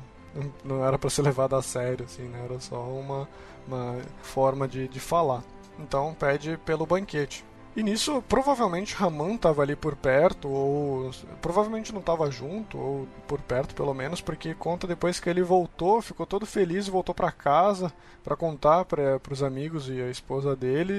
não 0.63 0.85
era 0.85 0.99
para 0.99 1.09
ser 1.09 1.23
levado 1.25 1.55
a 1.55 1.61
sério, 1.63 2.05
assim, 2.05 2.27
né? 2.27 2.39
Era 2.47 2.59
só 2.59 2.83
uma, 2.83 3.27
uma 3.67 3.97
forma 4.21 4.67
de, 4.67 4.87
de 4.87 4.99
falar. 4.99 5.43
Então 5.79 6.13
pede 6.13 6.55
pelo 6.63 6.85
banquete. 6.85 7.43
E 7.75 7.83
nisso, 7.83 8.23
provavelmente 8.29 8.95
Raman 8.95 9.35
estava 9.35 9.61
ali 9.61 9.75
por 9.75 9.97
perto, 9.97 10.47
ou 10.47 11.11
provavelmente 11.41 11.91
não 11.91 11.99
estava 11.99 12.31
junto, 12.31 12.77
ou 12.77 13.07
por 13.27 13.41
perto 13.41 13.75
pelo 13.75 13.93
menos, 13.93 14.21
porque 14.21 14.55
conta 14.55 14.87
depois 14.87 15.19
que 15.19 15.29
ele 15.29 15.43
voltou, 15.43 16.01
ficou 16.01 16.25
todo 16.25 16.45
feliz 16.45 16.87
e 16.87 16.91
voltou 16.91 17.13
para 17.13 17.31
casa 17.33 17.91
para 18.23 18.35
contar 18.35 18.85
para 18.85 19.19
os 19.29 19.43
amigos 19.43 19.89
e 19.89 20.01
a 20.01 20.09
esposa 20.09 20.55
dele 20.55 20.93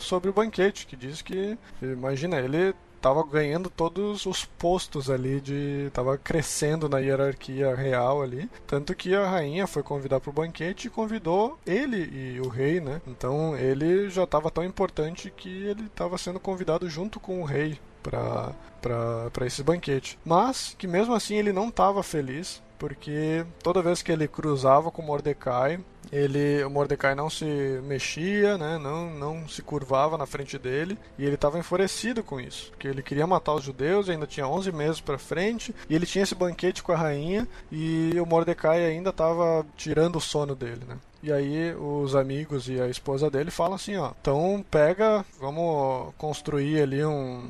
sobre 0.00 0.28
o 0.28 0.32
banquete, 0.32 0.86
que 0.86 0.94
diz 0.94 1.22
que, 1.22 1.58
imagina, 1.80 2.38
ele 2.38 2.74
tava 3.00 3.22
ganhando 3.24 3.70
todos 3.70 4.26
os 4.26 4.44
postos 4.44 5.10
ali 5.10 5.40
de 5.40 5.90
tava 5.92 6.16
crescendo 6.18 6.88
na 6.88 6.98
hierarquia 6.98 7.74
real 7.74 8.22
ali, 8.22 8.48
tanto 8.66 8.94
que 8.94 9.14
a 9.14 9.28
rainha 9.28 9.66
foi 9.66 9.82
convidar 9.82 10.20
para 10.20 10.30
o 10.30 10.32
banquete 10.32 10.86
e 10.86 10.90
convidou 10.90 11.58
ele 11.66 12.10
e 12.12 12.40
o 12.40 12.48
rei, 12.48 12.80
né? 12.80 13.00
Então 13.06 13.56
ele 13.56 14.10
já 14.10 14.24
estava 14.24 14.50
tão 14.50 14.64
importante 14.64 15.30
que 15.30 15.48
ele 15.48 15.86
estava 15.86 16.18
sendo 16.18 16.40
convidado 16.40 16.88
junto 16.88 17.20
com 17.20 17.40
o 17.40 17.44
rei 17.44 17.78
para 18.02 18.52
para 18.80 19.46
esse 19.46 19.62
banquete. 19.62 20.18
Mas 20.24 20.74
que 20.78 20.86
mesmo 20.86 21.14
assim 21.14 21.36
ele 21.36 21.52
não 21.52 21.68
estava 21.68 22.02
feliz, 22.02 22.62
porque 22.78 23.44
toda 23.62 23.82
vez 23.82 24.02
que 24.02 24.12
ele 24.12 24.28
cruzava 24.28 24.90
com 24.90 25.02
Mordecai, 25.02 25.80
ele, 26.12 26.62
o 26.64 26.70
Mordecai 26.70 27.14
não 27.14 27.28
se 27.30 27.44
mexia, 27.84 28.56
né, 28.58 28.78
não, 28.78 29.10
não 29.10 29.48
se 29.48 29.62
curvava 29.62 30.18
na 30.18 30.26
frente 30.26 30.58
dele, 30.58 30.98
e 31.18 31.24
ele 31.24 31.34
estava 31.34 31.58
enfurecido 31.58 32.22
com 32.22 32.40
isso, 32.40 32.70
porque 32.70 32.88
ele 32.88 33.02
queria 33.02 33.26
matar 33.26 33.54
os 33.54 33.64
judeus, 33.64 34.08
ainda 34.08 34.26
tinha 34.26 34.46
11 34.46 34.72
meses 34.72 35.00
para 35.00 35.18
frente, 35.18 35.74
e 35.88 35.94
ele 35.94 36.06
tinha 36.06 36.22
esse 36.22 36.34
banquete 36.34 36.82
com 36.82 36.92
a 36.92 36.96
rainha, 36.96 37.46
e 37.70 38.14
o 38.20 38.26
Mordecai 38.26 38.84
ainda 38.84 39.10
estava 39.10 39.64
tirando 39.76 40.16
o 40.16 40.20
sono 40.20 40.54
dele, 40.54 40.82
né. 40.86 40.96
E 41.22 41.32
aí 41.32 41.74
os 41.74 42.14
amigos 42.14 42.68
e 42.68 42.80
a 42.80 42.88
esposa 42.88 43.28
dele 43.28 43.50
falam 43.50 43.74
assim, 43.74 43.96
ó, 43.96 44.12
então 44.20 44.64
pega, 44.70 45.24
vamos 45.40 46.14
construir 46.16 46.80
ali 46.80 47.04
um 47.04 47.48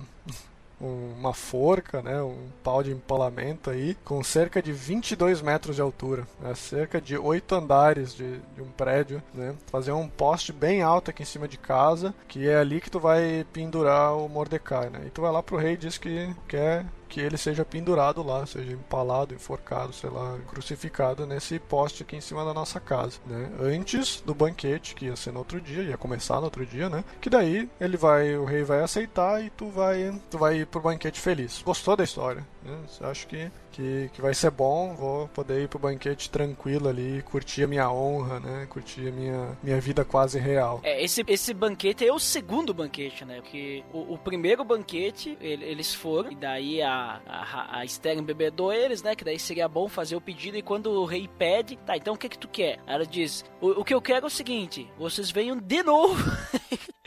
uma 0.80 1.34
forca, 1.34 2.02
né, 2.02 2.22
um 2.22 2.48
pau 2.62 2.82
de 2.82 2.92
empalamento 2.92 3.70
aí, 3.70 3.96
com 4.04 4.22
cerca 4.22 4.62
de 4.62 4.72
22 4.72 5.42
metros 5.42 5.76
de 5.76 5.82
altura, 5.82 6.26
né, 6.40 6.54
cerca 6.54 7.00
de 7.00 7.16
8 7.16 7.54
andares 7.54 8.14
de, 8.14 8.38
de, 8.54 8.62
um 8.62 8.70
prédio, 8.76 9.22
né, 9.34 9.54
fazer 9.66 9.92
um 9.92 10.08
poste 10.08 10.52
bem 10.52 10.82
alto 10.82 11.10
aqui 11.10 11.22
em 11.22 11.26
cima 11.26 11.48
de 11.48 11.58
casa, 11.58 12.14
que 12.26 12.48
é 12.48 12.56
ali 12.56 12.80
que 12.80 12.90
tu 12.90 13.00
vai 13.00 13.44
pendurar 13.52 14.16
o 14.16 14.28
Mordecai, 14.28 14.88
né, 14.90 15.02
e 15.06 15.10
tu 15.10 15.22
vai 15.22 15.32
lá 15.32 15.42
pro 15.42 15.56
rei 15.56 15.74
e 15.74 15.78
diz 15.78 15.98
que 15.98 16.34
quer 16.46 16.86
que 17.08 17.20
ele 17.20 17.36
seja 17.36 17.64
pendurado 17.64 18.22
lá, 18.22 18.46
seja 18.46 18.72
empalado, 18.72 19.34
enforcado, 19.34 19.92
sei 19.92 20.10
lá, 20.10 20.38
crucificado 20.46 21.26
nesse 21.26 21.58
poste 21.58 22.02
aqui 22.02 22.16
em 22.16 22.20
cima 22.20 22.44
da 22.44 22.52
nossa 22.52 22.78
casa, 22.78 23.18
né? 23.26 23.50
Antes 23.60 24.20
do 24.20 24.34
banquete, 24.34 24.94
que 24.94 25.06
ia 25.06 25.16
ser 25.16 25.32
no 25.32 25.38
outro 25.38 25.60
dia, 25.60 25.82
ia 25.82 25.96
começar 25.96 26.36
no 26.36 26.44
outro 26.44 26.64
dia, 26.64 26.88
né? 26.88 27.04
Que 27.20 27.30
daí 27.30 27.68
ele 27.80 27.96
vai, 27.96 28.36
o 28.36 28.44
rei 28.44 28.62
vai 28.62 28.82
aceitar 28.82 29.42
e 29.42 29.50
tu 29.50 29.68
vai, 29.70 30.20
tu 30.30 30.38
vai 30.38 30.58
ir 30.58 30.66
pro 30.66 30.80
banquete 30.80 31.20
feliz. 31.20 31.62
Gostou 31.62 31.96
da 31.96 32.04
história? 32.04 32.46
Né? 32.62 32.78
Acho 33.00 33.26
que 33.26 33.50
que, 33.78 34.10
que 34.12 34.20
vai 34.20 34.34
ser 34.34 34.50
bom, 34.50 34.92
vou 34.94 35.28
poder 35.28 35.62
ir 35.62 35.68
pro 35.68 35.78
banquete 35.78 36.28
tranquilo 36.28 36.88
ali, 36.88 37.22
curtir 37.22 37.62
a 37.62 37.66
minha 37.68 37.88
honra, 37.88 38.40
né? 38.40 38.66
Curtir 38.68 39.06
a 39.06 39.12
minha, 39.12 39.58
minha 39.62 39.80
vida 39.80 40.04
quase 40.04 40.36
real. 40.36 40.80
É, 40.82 41.02
esse, 41.02 41.24
esse 41.28 41.54
banquete 41.54 42.04
é 42.04 42.12
o 42.12 42.18
segundo 42.18 42.74
banquete, 42.74 43.24
né? 43.24 43.40
Porque 43.40 43.84
o, 43.92 44.14
o 44.14 44.18
primeiro 44.18 44.64
banquete, 44.64 45.38
ele, 45.40 45.64
eles 45.64 45.94
foram, 45.94 46.32
e 46.32 46.34
daí 46.34 46.82
a, 46.82 46.97
a, 46.98 47.78
a 47.80 47.84
embebedou 48.18 48.72
eles, 48.72 49.02
né? 49.02 49.14
Que 49.14 49.24
daí 49.24 49.38
seria 49.38 49.68
bom 49.68 49.88
fazer 49.88 50.16
o 50.16 50.20
pedido, 50.20 50.56
e 50.56 50.62
quando 50.62 50.90
o 50.90 51.04
rei 51.04 51.28
pede, 51.38 51.76
tá, 51.78 51.96
então 51.96 52.14
o 52.14 52.18
que 52.18 52.28
que 52.28 52.38
tu 52.38 52.48
quer? 52.48 52.78
Ela 52.86 53.06
diz, 53.06 53.44
o, 53.60 53.80
o 53.80 53.84
que 53.84 53.94
eu 53.94 54.02
quero 54.02 54.26
é 54.26 54.28
o 54.28 54.30
seguinte, 54.30 54.90
vocês 54.98 55.30
venham 55.30 55.56
de 55.56 55.82
novo 55.82 56.16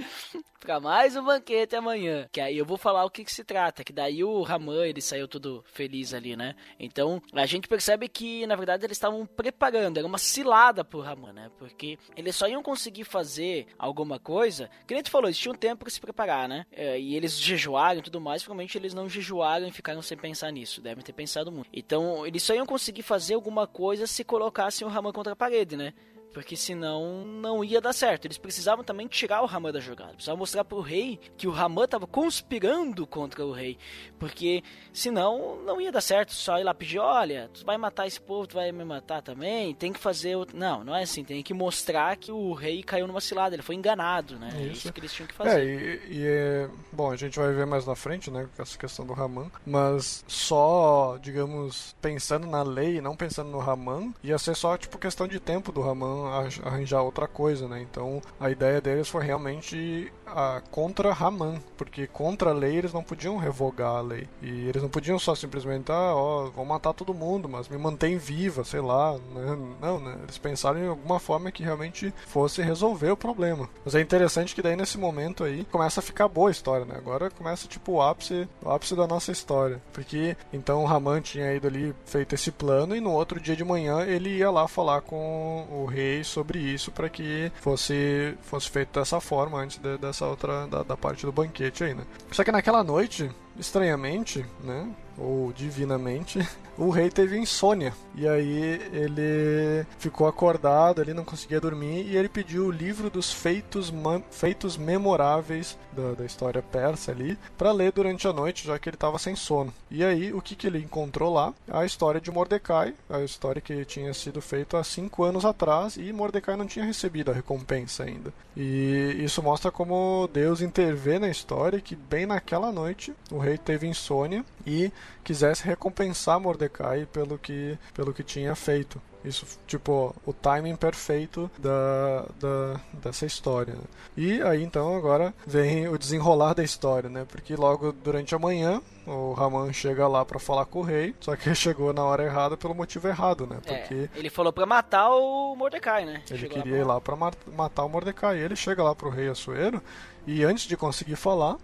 para 0.62 0.80
mais 0.80 1.16
um 1.16 1.24
banquete 1.24 1.76
amanhã. 1.76 2.30
Que 2.32 2.40
aí 2.40 2.58
eu 2.58 2.66
vou 2.66 2.78
falar 2.78 3.04
o 3.04 3.10
que, 3.10 3.26
que 3.26 3.34
se 3.34 3.44
trata. 3.44 3.84
Que 3.84 3.92
daí 3.92 4.24
o 4.24 4.44
Raman, 4.44 4.86
ele 4.86 5.02
saiu 5.02 5.28
todo 5.28 5.66
feliz 5.74 6.14
ali, 6.14 6.36
né? 6.36 6.56
Então 6.80 7.22
a 7.34 7.46
gente 7.48 7.68
percebe 7.68 8.08
que 8.08 8.46
na 8.46 8.56
verdade 8.56 8.86
eles 8.86 8.96
estavam 8.96 9.26
preparando, 9.26 9.98
era 9.98 10.06
uma 10.06 10.20
cilada 10.20 10.86
pro 10.86 11.02
Raman, 11.02 11.34
né? 11.34 11.52
Porque 11.58 11.98
eles 12.16 12.36
só 12.36 12.48
iam 12.48 12.62
conseguir 12.62 13.04
fazer 13.04 13.66
alguma 13.78 14.20
coisa. 14.20 14.70
Que 14.86 14.94
nem 14.94 15.04
tu 15.04 15.10
falou, 15.10 15.28
eles 15.28 15.38
tinham 15.38 15.56
tempo 15.56 15.84
para 15.84 15.90
se 15.90 16.00
preparar, 16.00 16.48
né? 16.48 16.66
É, 16.72 17.00
e 17.00 17.16
eles 17.16 17.38
jejuaram 17.38 18.00
e 18.00 18.04
tudo 18.04 18.22
mais. 18.22 18.44
Provavelmente 18.44 18.78
eles 18.78 18.94
não 18.94 19.10
jejuaram 19.10 19.68
e 19.68 19.72
ficaram 19.72 20.02
sem 20.04 20.18
pensar 20.18 20.52
nisso. 20.52 20.80
Devem 20.80 21.04
ter 21.04 21.14
pensado 21.14 21.52
muito. 21.52 21.70
Então 21.74 22.26
eles 22.26 22.44
só 22.44 22.54
iam 22.54 22.68
conseguir 22.68 23.02
fazer 23.02 23.34
alguma 23.34 23.66
coisa 23.66 24.06
se 24.06 24.24
colocassem 24.24 24.86
o 24.86 24.90
Raman 24.90 25.12
contra 25.12 25.34
a 25.34 25.36
parede, 25.36 25.76
né? 25.76 25.94
Porque 26.34 26.56
senão 26.56 27.26
não 27.26 27.64
ia 27.64 27.82
dar 27.82 27.94
certo. 27.94 28.26
Eles 28.26 28.38
precisavam 28.38 28.84
também 28.84 29.08
tirar 29.08 29.42
o 29.42 29.46
Raman 29.46 29.72
da 29.72 29.80
jogada. 29.80 30.14
Precisavam 30.14 30.40
mostrar 30.40 30.64
pro 30.64 30.80
rei 30.80 31.20
que 31.38 31.48
o 31.48 31.52
Raman 31.52 31.86
estava 31.86 32.08
conspirando 32.08 33.06
contra 33.06 33.46
o 33.46 33.52
rei. 33.52 33.78
Porque 34.18 34.64
senão 34.94 35.62
não 35.64 35.82
ia 35.82 35.92
dar 35.92 36.02
certo. 36.02 36.34
Só 36.34 36.58
ir 36.60 36.64
lá 36.64 36.74
pedir: 36.74 37.00
olha, 37.00 37.50
tu 37.54 37.66
vai 37.66 37.78
matar 37.78 38.08
esse 38.08 38.20
povo, 38.20 38.48
tu 38.48 38.56
vai 38.56 38.72
me 38.72 38.86
matar 38.86 39.22
também. 39.22 39.76
Tem 39.76 39.92
que 39.92 40.00
fazer. 40.00 40.36
Outro... 40.36 40.58
Não, 40.58 40.84
não 40.84 40.96
é 40.96 41.04
assim. 41.04 41.24
Tem 41.24 41.44
que 41.44 41.54
mostrar 41.54 42.16
que 42.16 42.32
o 42.32 42.54
rei 42.54 42.82
caiu 42.82 43.08
numa 43.08 43.22
cilada. 43.22 43.56
Ele 43.56 43.64
foi 43.64 43.76
enganado, 43.76 44.40
né? 44.40 44.50
É 44.54 44.62
isso, 44.64 44.72
isso 44.72 44.94
que 44.94 45.00
eles 45.00 45.14
tinham 45.14 45.28
que 45.28 45.34
fazer. 45.34 45.60
É, 45.60 45.66
e, 45.66 46.18
e 46.18 46.26
é... 46.26 46.70
Bom, 46.92 47.12
a 47.12 47.16
gente 47.16 47.38
vai 47.38 47.54
ver 47.54 47.66
mais 47.66 47.86
na 47.86 47.96
frente, 47.96 48.32
né? 48.32 48.48
Com 48.56 48.62
essa 48.62 48.78
questão 48.78 49.06
do 49.06 49.14
Raman. 49.14 49.52
Mas 49.66 50.24
só, 50.28 51.18
digamos, 51.22 51.96
pensando 52.02 52.48
na 52.48 52.64
lei, 52.64 53.02
não 53.02 53.16
pensando 53.16 53.50
no 53.50 53.60
Raman, 53.60 54.14
ia 54.24 54.38
ser 54.38 54.56
só, 54.56 54.78
tipo, 54.78 54.98
questão 54.98 55.28
de 55.28 55.40
tempo 55.40 55.72
do 55.72 55.82
Raman 55.82 56.21
arranjar 56.26 57.02
outra 57.02 57.28
coisa, 57.28 57.68
né? 57.68 57.82
Então 57.82 58.22
a 58.40 58.50
ideia 58.50 58.82
deles 58.82 59.08
foi 59.08 59.24
realmente 59.24 60.12
a, 60.26 60.62
contra 60.72 61.14
Haman, 61.14 61.60
porque 61.78 62.08
contra 62.08 62.52
a 62.52 62.54
lei 62.54 62.78
eles 62.78 62.94
não 62.94 63.04
podiam 63.04 63.38
revogar 63.38 63.96
a 63.96 64.02
lei. 64.02 64.28
E 64.42 64.68
eles 64.68 64.82
não 64.82 64.90
podiam 64.90 65.20
só 65.20 65.36
simplesmente, 65.36 65.92
ah, 65.92 66.16
ó, 66.16 66.50
vou 66.50 66.66
matar 66.66 66.94
todo 66.94 67.14
mundo, 67.14 67.48
mas 67.50 67.68
me 67.68 67.78
mantém 67.78 68.18
viva, 68.18 68.64
sei 68.64 68.82
lá. 68.82 69.14
Né? 69.14 69.58
Não, 69.82 70.00
né? 70.00 70.18
Eles 70.24 70.38
pensaram 70.38 70.80
em 70.80 70.88
alguma 70.88 71.20
forma 71.20 71.52
que 71.52 71.64
realmente 71.64 72.14
fosse 72.28 72.62
resolver 72.62 73.12
o 73.12 73.18
problema. 73.18 73.70
Mas 73.84 73.96
é 73.96 74.02
interessante 74.02 74.56
que 74.56 74.62
daí 74.62 74.76
nesse 74.76 74.98
momento 74.98 75.44
aí 75.44 75.66
começa 75.66 76.00
a 76.00 76.04
ficar 76.04 76.28
boa 76.28 76.50
a 76.50 76.52
história, 76.52 76.86
né? 76.86 76.96
Agora 76.98 77.30
começa 77.30 77.68
tipo 77.68 77.94
o 77.94 78.02
ápice, 78.02 78.48
o 78.64 78.70
ápice 78.70 78.96
da 78.96 79.08
nossa 79.08 79.32
história. 79.32 79.82
Porque 79.94 80.36
então 80.54 80.88
Haman 80.88 81.22
tinha 81.22 81.54
ido 81.54 81.68
ali 81.68 81.94
feito 82.06 82.36
esse 82.36 82.52
plano 82.52 82.96
e 82.96 83.02
no 83.02 83.12
outro 83.12 83.40
dia 83.40 83.56
de 83.56 83.64
manhã 83.64 84.02
ele 84.02 84.38
ia 84.38 84.50
lá 84.50 84.68
falar 84.68 85.02
com 85.02 85.68
o 85.70 85.86
rei 85.86 86.11
sobre 86.24 86.60
isso 86.60 86.92
para 86.92 87.10
que 87.10 87.52
fosse 87.56 88.36
fosse 88.42 88.70
feito 88.70 89.00
dessa 89.00 89.20
forma 89.20 89.60
antes 89.60 89.78
de, 89.78 89.98
dessa 89.98 90.26
outra 90.26 90.68
da, 90.68 90.84
da 90.84 90.98
parte 90.98 91.26
do 91.26 91.32
banquete 91.32 91.84
aí, 91.84 91.94
né? 91.94 92.04
Só 92.32 92.44
que 92.44 92.52
naquela 92.52 92.84
noite 92.84 93.30
estranhamente, 93.58 94.46
né, 94.64 94.90
ou 95.18 95.52
divinamente, 95.54 96.40
o 96.82 96.90
rei 96.90 97.10
teve 97.10 97.38
insônia. 97.38 97.94
E 98.16 98.28
aí 98.28 98.82
ele 98.92 99.86
ficou 100.00 100.28
acordado, 100.28 101.00
ele 101.00 101.14
não 101.14 101.24
conseguia 101.24 101.62
dormir 101.62 102.08
e 102.08 102.18
ele 102.18 102.28
pediu 102.28 102.66
o 102.66 102.72
livro 102.72 103.10
dos 103.10 103.32
feitos, 103.32 103.94
feitos 104.32 104.78
memoráveis 104.78 105.78
da, 105.94 106.14
da 106.14 106.26
história 106.26 106.62
persa 106.62 107.12
ali 107.12 107.38
para 107.58 107.72
ler 107.72 107.92
durante 107.92 108.28
a 108.28 108.34
noite, 108.34 108.66
já 108.66 108.80
que 108.80 108.90
ele 108.90 108.96
estava 108.96 109.20
sem 109.20 109.36
sono. 109.36 109.72
E 109.92 110.04
aí 110.04 110.34
o 110.34 110.42
que, 110.42 110.56
que 110.56 110.66
ele 110.66 110.80
encontrou 110.80 111.32
lá? 111.32 111.54
A 111.72 111.86
história 111.86 112.20
de 112.20 112.32
Mordecai, 112.32 112.96
a 113.10 113.22
história 113.22 113.62
que 113.62 113.86
tinha 113.86 114.14
sido 114.14 114.42
feita 114.42 114.80
há 114.80 114.84
cinco 114.84 115.24
anos 115.24 115.46
atrás 115.46 115.98
e 115.98 116.12
Mordecai 116.12 116.56
não 116.56 116.66
tinha 116.66 116.84
recebido 116.84 117.30
a 117.30 117.34
recompensa 117.34 118.04
ainda. 118.04 118.34
E 118.58 119.18
isso 119.20 119.44
mostra 119.44 119.72
como 119.72 120.30
Deus 120.34 120.62
intervê 120.62 121.20
na 121.20 121.30
história 121.30 121.80
que 121.80 121.96
bem 121.96 122.26
naquela 122.26 122.72
noite 122.72 123.14
o 123.32 123.38
rei 123.38 123.58
teve 123.58 123.88
insônia 123.88 124.44
e 124.66 124.92
quisesse 125.24 125.64
recompensar 125.64 126.40
Mordecai 126.40 127.06
pelo 127.06 127.38
que, 127.38 127.78
pelo 127.94 128.14
que 128.14 128.24
tinha 128.24 128.56
feito. 128.56 129.02
Isso, 129.24 129.46
tipo, 129.68 130.16
o 130.26 130.34
timing 130.34 130.76
perfeito 130.76 131.50
da, 131.60 132.26
da, 132.40 132.80
dessa 132.94 133.26
história. 133.26 133.76
E 134.18 134.42
aí, 134.42 134.64
então, 134.64 134.96
agora 134.96 135.34
vem 135.46 135.88
o 135.88 135.98
desenrolar 135.98 136.56
da 136.56 136.64
história, 136.64 137.08
né? 137.08 137.26
Porque 137.30 137.56
logo 137.56 137.92
durante 137.92 138.34
a 138.34 138.40
manhã, 138.40 138.82
o 139.06 139.34
Raman 139.34 139.72
chega 139.74 140.08
lá 140.08 140.26
para 140.26 140.40
falar 140.40 140.66
com 140.66 140.80
o 140.80 140.84
rei, 140.84 141.14
só 141.20 141.36
que 141.36 141.54
chegou 141.56 141.94
na 141.94 142.04
hora 142.04 142.24
errada 142.24 142.58
pelo 142.58 142.74
motivo 142.74 143.08
errado, 143.08 143.46
né? 143.46 143.60
É, 143.66 143.78
Porque 143.78 144.10
é, 144.16 144.20
ele 144.20 144.30
falou 144.30 144.52
para 144.52 144.66
matar 144.66 145.12
o 145.12 145.56
Mordecai, 145.56 146.04
né? 146.04 146.24
Ele 146.28 146.40
chegou 146.40 146.58
queria 146.58 146.78
lá 146.78 146.80
ir 146.80 146.84
lá 146.86 147.02
para 147.02 147.16
matar 147.56 147.84
o 147.84 147.90
Mordecai. 147.90 148.40
Ele 148.40 148.56
chega 148.56 148.82
lá 148.82 148.96
pro 148.96 149.10
rei 149.10 149.30
Assuero 149.30 149.82
e 150.26 150.44
antes 150.44 150.66
de 150.66 150.76
conseguir 150.76 151.16
falar, 151.16 151.58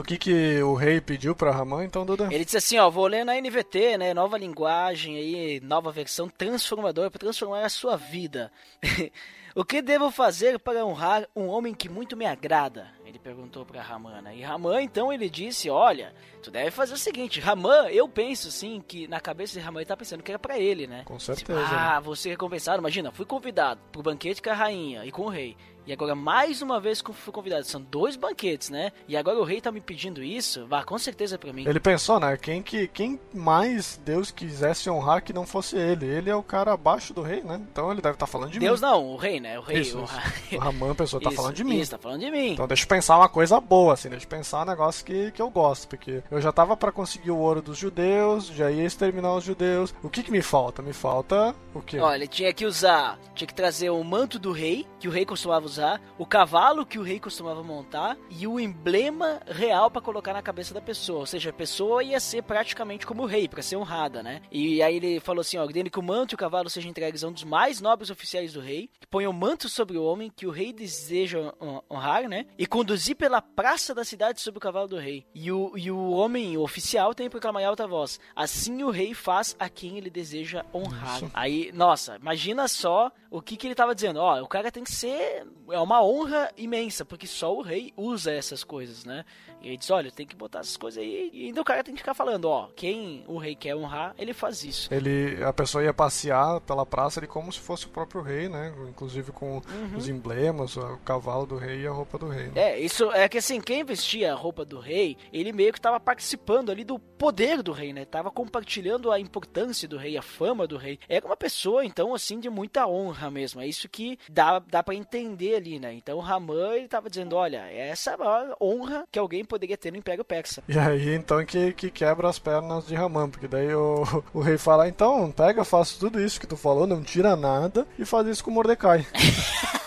o 0.00 0.04
que, 0.04 0.16
que 0.16 0.62
o 0.62 0.74
rei 0.74 1.00
pediu 1.00 1.34
para 1.34 1.50
Raman, 1.50 1.84
então, 1.84 2.04
Duda? 2.04 2.28
Ele 2.30 2.44
disse 2.44 2.56
assim, 2.56 2.78
ó, 2.78 2.88
vou 2.90 3.06
ler 3.06 3.24
na 3.24 3.34
NVT, 3.40 3.98
né, 3.98 4.14
nova 4.14 4.38
linguagem 4.38 5.16
aí, 5.16 5.60
nova 5.60 5.90
versão 5.90 6.28
transformadora 6.28 7.10
para 7.10 7.20
transformar 7.20 7.64
a 7.64 7.68
sua 7.68 7.96
vida. 7.96 8.50
o 9.54 9.64
que 9.64 9.82
devo 9.82 10.10
fazer 10.10 10.58
para 10.58 10.84
honrar 10.84 11.28
um 11.34 11.46
homem 11.46 11.74
que 11.74 11.88
muito 11.88 12.16
me 12.16 12.26
agrada? 12.26 12.88
Ele 13.04 13.18
perguntou 13.18 13.64
para 13.64 13.82
Ramana. 13.82 14.34
E 14.34 14.42
Raman, 14.42 14.82
então, 14.82 15.12
ele 15.12 15.28
disse, 15.30 15.70
olha, 15.70 16.14
tu 16.42 16.50
deve 16.50 16.70
fazer 16.70 16.94
o 16.94 16.98
seguinte, 16.98 17.40
Raman, 17.40 17.88
eu 17.88 18.08
penso, 18.08 18.50
sim, 18.50 18.82
que 18.86 19.08
na 19.08 19.20
cabeça 19.20 19.54
de 19.54 19.60
Raman 19.60 19.80
ele 19.80 19.86
tá 19.86 19.96
pensando 19.96 20.22
que 20.22 20.30
era 20.30 20.38
para 20.38 20.58
ele, 20.58 20.86
né? 20.86 21.02
Com 21.04 21.18
certeza. 21.18 21.60
Tipo, 21.60 21.74
ah, 21.74 22.00
vou 22.00 22.14
ser 22.14 22.30
recompensado, 22.30 22.78
imagina, 22.78 23.10
fui 23.10 23.24
convidado 23.26 23.80
pro 23.90 24.02
banquete 24.02 24.42
com 24.42 24.50
a 24.50 24.54
rainha 24.54 25.04
e 25.04 25.10
com 25.10 25.22
o 25.22 25.28
rei. 25.28 25.56
E 25.88 25.92
agora, 25.94 26.14
mais 26.14 26.60
uma 26.60 26.78
vez, 26.78 27.00
fui 27.00 27.32
convidado. 27.32 27.64
São 27.64 27.80
dois 27.80 28.14
banquetes, 28.14 28.68
né? 28.68 28.92
E 29.08 29.16
agora 29.16 29.38
o 29.38 29.42
rei 29.42 29.58
tá 29.58 29.72
me 29.72 29.80
pedindo 29.80 30.22
isso. 30.22 30.66
Vá, 30.66 30.84
com 30.84 30.98
certeza 30.98 31.38
para 31.38 31.50
mim. 31.50 31.64
Ele 31.66 31.80
pensou, 31.80 32.20
né? 32.20 32.36
Quem, 32.36 32.62
que, 32.62 32.86
quem 32.88 33.18
mais 33.32 33.98
Deus 34.04 34.30
quisesse 34.30 34.90
honrar 34.90 35.22
que 35.22 35.32
não 35.32 35.46
fosse 35.46 35.78
ele? 35.78 36.04
Ele 36.04 36.28
é 36.28 36.36
o 36.36 36.42
cara 36.42 36.74
abaixo 36.74 37.14
do 37.14 37.22
rei, 37.22 37.40
né? 37.42 37.58
Então 37.72 37.90
ele 37.90 38.02
deve 38.02 38.16
estar 38.16 38.26
tá 38.26 38.30
falando 38.30 38.50
de 38.50 38.58
Deus 38.58 38.82
mim. 38.82 38.86
não, 38.86 39.14
o 39.14 39.16
rei, 39.16 39.40
né? 39.40 39.58
O 39.58 39.62
rei. 39.62 39.80
Isso, 39.80 39.98
o, 39.98 40.04
isso. 40.04 40.56
o 40.56 40.58
Raman 40.58 40.94
pensou, 40.94 41.18
tá 41.22 41.30
isso, 41.32 41.36
falando 41.36 41.54
de 41.54 41.64
mim. 41.64 41.80
Isso, 41.80 41.90
tá 41.92 41.96
falando 41.96 42.20
de 42.20 42.30
mim. 42.30 42.52
Então 42.52 42.68
deixa 42.68 42.84
eu 42.84 42.88
pensar 42.88 43.16
uma 43.16 43.28
coisa 43.30 43.58
boa, 43.58 43.94
assim. 43.94 44.10
Deixa 44.10 44.26
eu 44.26 44.28
pensar 44.28 44.64
um 44.64 44.66
negócio 44.66 45.02
que, 45.02 45.32
que 45.32 45.40
eu 45.40 45.48
gosto. 45.48 45.88
Porque 45.88 46.22
eu 46.30 46.38
já 46.38 46.52
tava 46.52 46.76
para 46.76 46.92
conseguir 46.92 47.30
o 47.30 47.38
ouro 47.38 47.62
dos 47.62 47.78
judeus, 47.78 48.48
já 48.48 48.70
ia 48.70 48.84
exterminar 48.84 49.34
os 49.34 49.44
judeus. 49.44 49.94
O 50.02 50.10
que 50.10 50.22
que 50.22 50.30
me 50.30 50.42
falta? 50.42 50.82
Me 50.82 50.92
falta 50.92 51.54
o 51.72 51.80
quê? 51.80 51.98
Olha, 51.98 52.16
ele 52.16 52.28
tinha 52.28 52.52
que 52.52 52.66
usar, 52.66 53.18
tinha 53.34 53.48
que 53.48 53.54
trazer 53.54 53.88
o 53.88 54.04
manto 54.04 54.38
do 54.38 54.52
rei, 54.52 54.86
que 55.00 55.08
o 55.08 55.10
rei 55.10 55.24
costumava 55.24 55.64
usar, 55.64 55.77
o 56.18 56.26
cavalo 56.26 56.86
que 56.86 56.98
o 56.98 57.02
rei 57.02 57.20
costumava 57.20 57.62
montar 57.62 58.16
e 58.30 58.46
o 58.46 58.58
emblema 58.58 59.40
real 59.46 59.90
para 59.90 60.02
colocar 60.02 60.32
na 60.32 60.42
cabeça 60.42 60.74
da 60.74 60.80
pessoa. 60.80 61.20
Ou 61.20 61.26
seja, 61.26 61.50
a 61.50 61.52
pessoa 61.52 62.02
ia 62.02 62.20
ser 62.20 62.42
praticamente 62.42 63.06
como 63.06 63.22
o 63.22 63.26
rei, 63.26 63.48
para 63.48 63.62
ser 63.62 63.76
honrada, 63.76 64.22
né? 64.22 64.42
E 64.50 64.82
aí 64.82 64.96
ele 64.96 65.20
falou 65.20 65.40
assim: 65.40 65.58
ó, 65.58 65.62
ordene 65.62 65.90
que 65.90 65.98
o 65.98 66.02
manto 66.02 66.32
e 66.32 66.36
o 66.36 66.38
cavalo 66.38 66.70
sejam 66.70 66.90
entregues 66.90 67.22
a 67.22 67.28
um 67.28 67.32
dos 67.32 67.44
mais 67.44 67.80
nobres 67.80 68.10
oficiais 68.10 68.52
do 68.52 68.60
rei, 68.60 68.90
que 69.00 69.06
ponha 69.06 69.30
o 69.30 69.32
manto 69.32 69.68
sobre 69.68 69.96
o 69.96 70.04
homem 70.04 70.32
que 70.34 70.46
o 70.46 70.50
rei 70.50 70.72
deseja 70.72 71.52
honrar, 71.90 72.28
né? 72.28 72.46
E 72.58 72.66
conduzir 72.66 73.16
pela 73.16 73.40
praça 73.40 73.94
da 73.94 74.04
cidade 74.04 74.40
sobre 74.40 74.58
o 74.58 74.60
cavalo 74.60 74.88
do 74.88 74.98
rei. 74.98 75.26
E 75.34 75.50
o, 75.52 75.72
e 75.76 75.90
o 75.90 76.10
homem 76.10 76.56
o 76.56 76.62
oficial 76.62 77.14
tem 77.14 77.26
que 77.26 77.30
proclamar 77.30 77.62
em 77.62 77.66
alta 77.66 77.86
voz: 77.86 78.20
assim 78.34 78.82
o 78.82 78.90
rei 78.90 79.14
faz 79.14 79.56
a 79.58 79.68
quem 79.68 79.98
ele 79.98 80.10
deseja 80.10 80.64
honrar. 80.74 81.16
Isso. 81.16 81.30
Aí, 81.34 81.70
nossa, 81.72 82.16
imagina 82.16 82.66
só 82.68 83.10
o 83.30 83.40
que, 83.40 83.56
que 83.56 83.66
ele 83.66 83.74
tava 83.74 83.94
dizendo. 83.94 84.20
Ó, 84.20 84.40
o 84.42 84.48
cara 84.48 84.70
tem 84.70 84.84
que 84.84 84.92
ser. 84.92 85.46
É 85.70 85.78
uma 85.78 86.02
honra 86.02 86.50
imensa, 86.56 87.04
porque 87.04 87.26
só 87.26 87.54
o 87.54 87.62
rei 87.62 87.92
usa 87.96 88.32
essas 88.32 88.64
coisas, 88.64 89.04
né? 89.04 89.24
E 89.60 89.68
ele 89.68 89.76
diz, 89.76 89.90
olha, 89.90 90.10
tem 90.10 90.26
que 90.26 90.36
botar 90.36 90.60
essas 90.60 90.76
coisas 90.76 91.02
aí. 91.02 91.30
E 91.32 91.46
ainda 91.46 91.60
o 91.60 91.64
cara 91.64 91.82
tem 91.82 91.94
que 91.94 92.00
ficar 92.00 92.14
falando, 92.14 92.46
ó, 92.46 92.68
quem 92.76 93.24
o 93.26 93.38
rei 93.38 93.54
quer 93.54 93.74
honrar, 93.74 94.14
ele 94.18 94.32
faz 94.32 94.62
isso. 94.62 94.92
Ele, 94.92 95.42
a 95.42 95.52
pessoa 95.52 95.82
ia 95.82 95.92
passear 95.92 96.60
pela 96.60 96.86
praça 96.86 97.18
ali 97.18 97.26
como 97.26 97.52
se 97.52 97.58
fosse 97.58 97.86
o 97.86 97.90
próprio 97.90 98.22
rei, 98.22 98.48
né? 98.48 98.72
Inclusive 98.88 99.32
com 99.32 99.56
uhum. 99.56 99.96
os 99.96 100.08
emblemas, 100.08 100.76
o 100.76 100.98
cavalo 100.98 101.46
do 101.46 101.56
rei 101.56 101.82
e 101.82 101.86
a 101.86 101.90
roupa 101.90 102.18
do 102.18 102.28
rei. 102.28 102.46
Né? 102.48 102.52
É, 102.54 102.80
isso 102.80 103.10
é 103.12 103.28
que 103.28 103.38
assim, 103.38 103.60
quem 103.60 103.84
vestia 103.84 104.32
a 104.32 104.36
roupa 104.36 104.64
do 104.64 104.78
rei, 104.78 105.16
ele 105.32 105.52
meio 105.52 105.72
que 105.72 105.78
estava 105.78 105.98
participando 105.98 106.70
ali 106.70 106.84
do 106.84 106.98
poder 106.98 107.62
do 107.62 107.72
rei, 107.72 107.92
né? 107.92 108.04
Tava 108.04 108.30
compartilhando 108.30 109.10
a 109.10 109.18
importância 109.18 109.88
do 109.88 109.96
rei, 109.96 110.16
a 110.16 110.22
fama 110.22 110.66
do 110.66 110.76
rei. 110.76 110.98
É 111.08 111.18
uma 111.24 111.36
pessoa, 111.36 111.84
então, 111.84 112.14
assim, 112.14 112.38
de 112.38 112.48
muita 112.48 112.86
honra 112.86 113.30
mesmo. 113.30 113.60
É 113.60 113.66
isso 113.66 113.88
que 113.88 114.18
dá, 114.28 114.60
dá 114.60 114.82
para 114.82 114.94
entender 114.94 115.57
ali, 115.58 115.78
né? 115.78 115.92
Então, 115.92 116.18
Ramã, 116.18 116.74
ele 116.74 116.88
tava 116.88 117.10
dizendo, 117.10 117.36
olha, 117.36 117.58
essa 117.70 118.12
é 118.12 118.14
a 118.14 118.18
maior 118.18 118.56
honra 118.60 119.04
que 119.10 119.18
alguém 119.18 119.44
poderia 119.44 119.76
ter 119.76 119.90
no 119.90 119.98
Império 119.98 120.24
Persa. 120.24 120.62
E 120.68 120.78
aí, 120.78 121.14
então, 121.14 121.44
que, 121.44 121.72
que 121.72 121.90
quebra 121.90 122.28
as 122.28 122.38
pernas 122.38 122.86
de 122.86 122.94
Ramã, 122.94 123.28
porque 123.28 123.46
daí 123.46 123.74
o, 123.74 124.04
o 124.32 124.40
rei 124.40 124.56
fala, 124.56 124.88
então, 124.88 125.30
pega, 125.30 125.64
faça 125.64 125.98
tudo 125.98 126.20
isso 126.20 126.40
que 126.40 126.46
tu 126.46 126.56
falou, 126.56 126.86
não 126.86 127.02
tira 127.02 127.36
nada, 127.36 127.86
e 127.98 128.04
faz 128.04 128.26
isso 128.26 128.44
com 128.44 128.50
Mordecai. 128.50 129.06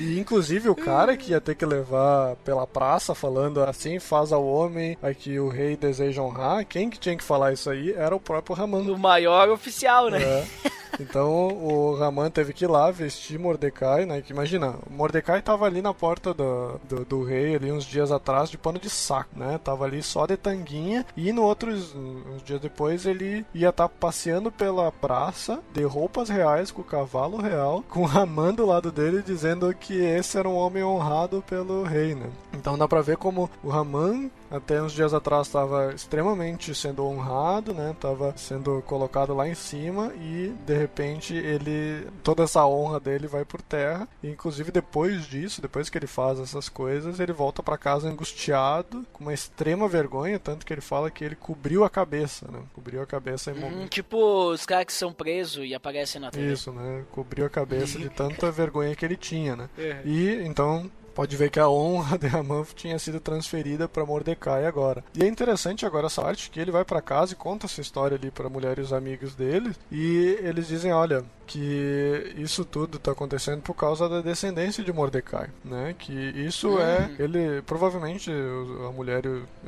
E 0.00 0.18
inclusive 0.18 0.66
o 0.70 0.74
cara 0.74 1.14
que 1.14 1.32
ia 1.32 1.40
ter 1.42 1.54
que 1.54 1.66
levar 1.66 2.34
pela 2.36 2.66
praça 2.66 3.14
falando 3.14 3.62
assim, 3.62 3.98
faz 3.98 4.32
ao 4.32 4.46
homem 4.46 4.96
a 5.02 5.12
que 5.12 5.38
o 5.38 5.50
rei 5.50 5.76
deseja 5.76 6.22
honrar, 6.22 6.64
quem 6.64 6.88
que 6.88 6.98
tinha 6.98 7.14
que 7.14 7.22
falar 7.22 7.52
isso 7.52 7.68
aí 7.68 7.92
era 7.92 8.16
o 8.16 8.20
próprio 8.20 8.56
Raman. 8.56 8.80
O 8.90 8.98
maior 8.98 9.50
oficial, 9.50 10.08
né? 10.08 10.22
É. 10.22 10.46
Então 10.98 11.48
o 11.48 11.94
Raman 11.94 12.30
teve 12.30 12.52
que 12.52 12.64
ir 12.64 12.68
lá 12.68 12.90
vestir 12.90 13.38
Mordecai, 13.38 14.04
né? 14.06 14.20
Que 14.20 14.32
imagina, 14.32 14.74
Mordecai 14.88 15.42
tava 15.42 15.66
ali 15.66 15.82
na 15.82 15.94
porta 15.94 16.34
do, 16.34 16.80
do, 16.88 17.04
do, 17.04 17.24
rei 17.24 17.54
ali 17.54 17.70
uns 17.70 17.84
dias 17.84 18.10
atrás 18.10 18.50
de 18.50 18.58
pano 18.58 18.78
de 18.78 18.90
saco, 18.90 19.38
né? 19.38 19.58
Tava 19.62 19.84
ali 19.84 20.02
só 20.02 20.26
de 20.26 20.36
tanguinha 20.36 21.06
e 21.16 21.32
no 21.32 21.42
outros 21.42 21.94
uns 21.94 22.42
dias 22.44 22.60
depois 22.60 23.06
ele 23.06 23.44
ia 23.54 23.68
estar 23.70 23.88
tá 23.88 23.94
passeando 24.00 24.50
pela 24.50 24.90
praça 24.90 25.60
de 25.72 25.82
roupas 25.84 26.28
reais 26.28 26.70
com 26.70 26.82
o 26.82 26.84
cavalo 26.84 27.38
real, 27.40 27.84
com 27.88 28.04
Raman 28.04 28.54
do 28.54 28.66
lado 28.66 28.90
dele 28.90 29.22
dizendo 29.22 29.72
que 29.74 29.94
esse 29.94 30.38
era 30.38 30.48
um 30.48 30.56
homem 30.56 30.82
honrado 30.82 31.44
pelo 31.46 31.82
rei, 31.82 32.14
né? 32.14 32.30
Então 32.54 32.76
dá 32.76 32.88
pra 32.88 33.02
ver 33.02 33.16
como 33.16 33.50
o 33.62 33.68
Raman 33.68 34.30
até 34.50 34.82
uns 34.82 34.92
dias 34.92 35.14
atrás 35.14 35.46
estava 35.46 35.92
extremamente 35.94 36.74
sendo 36.74 37.06
honrado, 37.06 37.72
né? 37.72 37.94
Tava 38.00 38.34
sendo 38.36 38.82
colocado 38.82 39.34
lá 39.34 39.48
em 39.48 39.54
cima 39.54 40.12
e 40.16 40.52
de 40.66 40.76
repente 40.76 41.34
ele 41.34 42.06
toda 42.22 42.42
essa 42.42 42.66
honra 42.66 42.98
dele 42.98 43.26
vai 43.26 43.44
por 43.44 43.62
terra. 43.62 44.08
E, 44.22 44.28
inclusive 44.28 44.72
depois 44.72 45.26
disso, 45.26 45.62
depois 45.62 45.88
que 45.88 45.96
ele 45.96 46.06
faz 46.06 46.40
essas 46.40 46.68
coisas, 46.68 47.20
ele 47.20 47.32
volta 47.32 47.62
para 47.62 47.78
casa 47.78 48.08
angustiado, 48.08 49.06
com 49.12 49.24
uma 49.24 49.34
extrema 49.34 49.88
vergonha, 49.88 50.38
tanto 50.38 50.66
que 50.66 50.72
ele 50.72 50.80
fala 50.80 51.10
que 51.10 51.24
ele 51.24 51.36
cobriu 51.36 51.84
a 51.84 51.90
cabeça, 51.90 52.50
né? 52.50 52.60
Cobriu 52.74 53.02
a 53.02 53.06
cabeça 53.06 53.50
em 53.50 53.64
hum. 53.64 53.86
Tipo 53.86 54.50
os 54.50 54.66
caras 54.66 54.86
que 54.86 54.92
são 54.92 55.12
presos 55.12 55.64
e 55.64 55.74
aparecem 55.74 56.20
na 56.20 56.30
TV. 56.30 56.52
Isso, 56.52 56.72
né? 56.72 57.04
Cobriu 57.12 57.46
a 57.46 57.50
cabeça 57.50 57.98
de 57.98 58.08
tanta 58.08 58.50
vergonha 58.50 58.94
que 58.94 59.04
ele 59.04 59.16
tinha, 59.16 59.54
né? 59.54 59.68
É. 59.78 60.00
E 60.04 60.42
então 60.44 60.90
pode 61.14 61.36
ver 61.36 61.50
que 61.50 61.60
a 61.60 61.68
honra 61.68 62.16
de 62.18 62.26
Haman 62.26 62.64
tinha 62.74 62.98
sido 62.98 63.20
transferida 63.20 63.88
para 63.88 64.04
Mordecai 64.04 64.66
agora. 64.66 65.04
E 65.14 65.22
é 65.22 65.26
interessante 65.26 65.84
agora 65.84 66.06
essa 66.06 66.22
parte 66.22 66.50
que 66.50 66.60
ele 66.60 66.70
vai 66.70 66.84
para 66.84 67.02
casa 67.02 67.32
e 67.32 67.36
conta 67.36 67.66
essa 67.66 67.80
história 67.80 68.16
ali 68.16 68.30
para 68.30 68.46
a 68.46 68.50
mulher 68.50 68.78
e 68.78 68.82
os 68.82 68.92
amigos 68.92 69.34
dele, 69.34 69.74
e 69.90 70.38
eles 70.40 70.68
dizem, 70.68 70.92
olha, 70.92 71.24
que 71.50 72.32
isso 72.36 72.64
tudo 72.64 72.96
está 72.96 73.10
acontecendo 73.10 73.60
por 73.60 73.74
causa 73.74 74.08
da 74.08 74.20
descendência 74.20 74.84
de 74.84 74.92
Mordecai, 74.92 75.50
né? 75.64 75.96
Que 75.98 76.12
isso 76.12 76.78
é 76.78 77.10
ele 77.18 77.60
provavelmente 77.62 78.30
a 78.30 78.92
mulher 78.92 79.24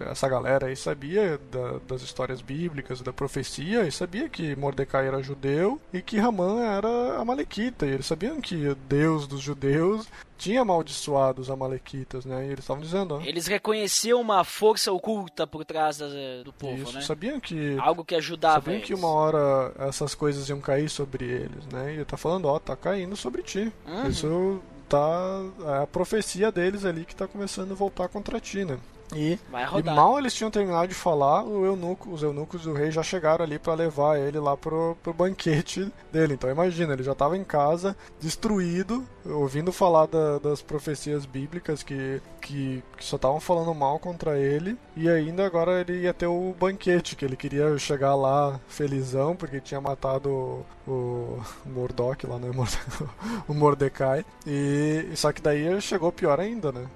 essa 0.09 0.29
galera 0.29 0.69
aí 0.69 0.77
sabia 0.77 1.41
da, 1.51 1.81
das 1.89 2.03
histórias 2.03 2.41
bíblicas, 2.41 3.01
da 3.03 3.13
profecia 3.13 3.83
e 3.83 3.91
sabia 3.91 4.29
que 4.29 4.55
Mordecai 4.55 5.09
era 5.09 5.21
judeu 5.25 5.81
e 5.93 6.01
que 6.01 6.19
Ramã 6.19 6.63
era 6.63 7.19
amalequita. 7.19 7.85
E 7.85 7.91
eles 7.91 8.07
sabiam 8.07 8.41
que 8.41 8.69
o 8.69 8.77
Deus 8.77 9.27
dos 9.27 9.41
judeus 9.41 10.07
tinha 10.39 10.63
amaldiçoado 10.63 11.41
os 11.41 11.49
amalequitas, 11.51 12.25
né? 12.25 12.45
E 12.45 12.47
eles 12.47 12.61
estavam 12.61 12.83
dizendo, 12.83 13.15
ó, 13.15 13.21
Eles 13.21 13.47
reconheciam 13.47 14.21
uma 14.21 14.43
força 14.43 14.91
oculta 14.93 15.47
por 15.47 15.65
trás 15.65 15.99
do 16.45 16.53
povo, 16.53 16.83
isso, 16.83 16.93
né? 16.95 17.01
sabiam 17.03 17.39
que 17.39 17.77
Algo 17.79 18.05
que 18.05 18.15
ajudava 18.17 18.65
sabiam 18.65 18.81
que 18.81 18.93
eles. 18.93 19.03
uma 19.03 19.13
hora 19.13 19.73
essas 19.79 20.17
coisas 20.17 20.49
iam 20.49 20.61
cair 20.61 20.89
sobre 20.89 21.25
eles, 21.25 21.65
né? 21.73 21.91
E 21.91 21.95
ele 21.97 22.05
tá 22.05 22.17
falando, 22.17 22.47
ó, 22.47 22.59
tá 22.59 22.77
caindo 22.77 23.17
sobre 23.17 23.43
ti. 23.43 23.73
Uhum. 23.87 24.09
Isso 24.09 24.63
tá 24.89 25.43
é 25.79 25.83
a 25.83 25.87
profecia 25.87 26.53
deles 26.53 26.85
ali 26.85 27.05
que 27.05 27.17
tá 27.17 27.27
começando 27.27 27.73
a 27.73 27.75
voltar 27.75 28.09
contra 28.09 28.39
ti, 28.39 28.65
né? 28.65 28.79
E, 29.15 29.39
e 29.79 29.83
mal 29.97 30.19
eles 30.19 30.35
tinham 30.35 30.51
terminado 30.51 30.89
de 30.89 30.95
falar, 30.95 31.43
o 31.45 31.65
eunuco, 31.65 32.11
os 32.11 32.23
eunucos 32.23 32.63
do 32.63 32.73
rei 32.73 32.91
já 32.91 33.03
chegaram 33.03 33.45
ali 33.45 33.59
pra 33.59 33.75
levar 33.75 34.19
ele 34.19 34.39
lá 34.39 34.57
pro, 34.57 34.97
pro 35.03 35.13
banquete 35.13 35.91
dele. 36.13 36.35
Então 36.35 36.51
imagina, 36.51 36.93
ele 36.95 37.03
já 37.03 37.15
tava 37.15 37.37
em 37.37 37.45
casa, 37.45 37.97
destruído, 38.21 39.05
ouvindo 39.25 39.73
falar 39.73 40.07
da- 40.07 40.39
das 40.39 40.63
profecias 40.63 41.25
bíblicas 41.27 41.83
que, 41.83 42.21
que, 42.41 42.83
que 42.97 43.05
só 43.05 43.17
estavam 43.17 43.41
falando 43.41 43.75
mal 43.75 43.99
contra 43.99 44.39
ele. 44.39 44.77
E 44.97 45.09
ainda 45.09 45.45
agora 45.47 45.81
ele 45.81 46.03
ia 46.03 46.15
ter 46.15 46.27
o 46.27 46.55
banquete, 46.59 47.15
que 47.17 47.25
ele 47.25 47.37
queria 47.37 47.77
chegar 47.79 48.15
lá 48.15 48.59
felizão, 48.69 49.35
porque 49.37 49.61
tinha 49.61 49.81
matado 49.81 50.65
o, 50.87 51.39
Mordok 51.67 52.27
lá, 52.27 52.39
né? 52.39 52.51
o 53.49 53.55
Mordecai. 53.55 54.25
E 54.47 55.11
só 55.15 55.33
que 55.33 55.41
daí 55.41 55.81
chegou 55.81 56.11
pior 56.13 56.41
ainda, 56.41 56.73
né? 56.73 56.87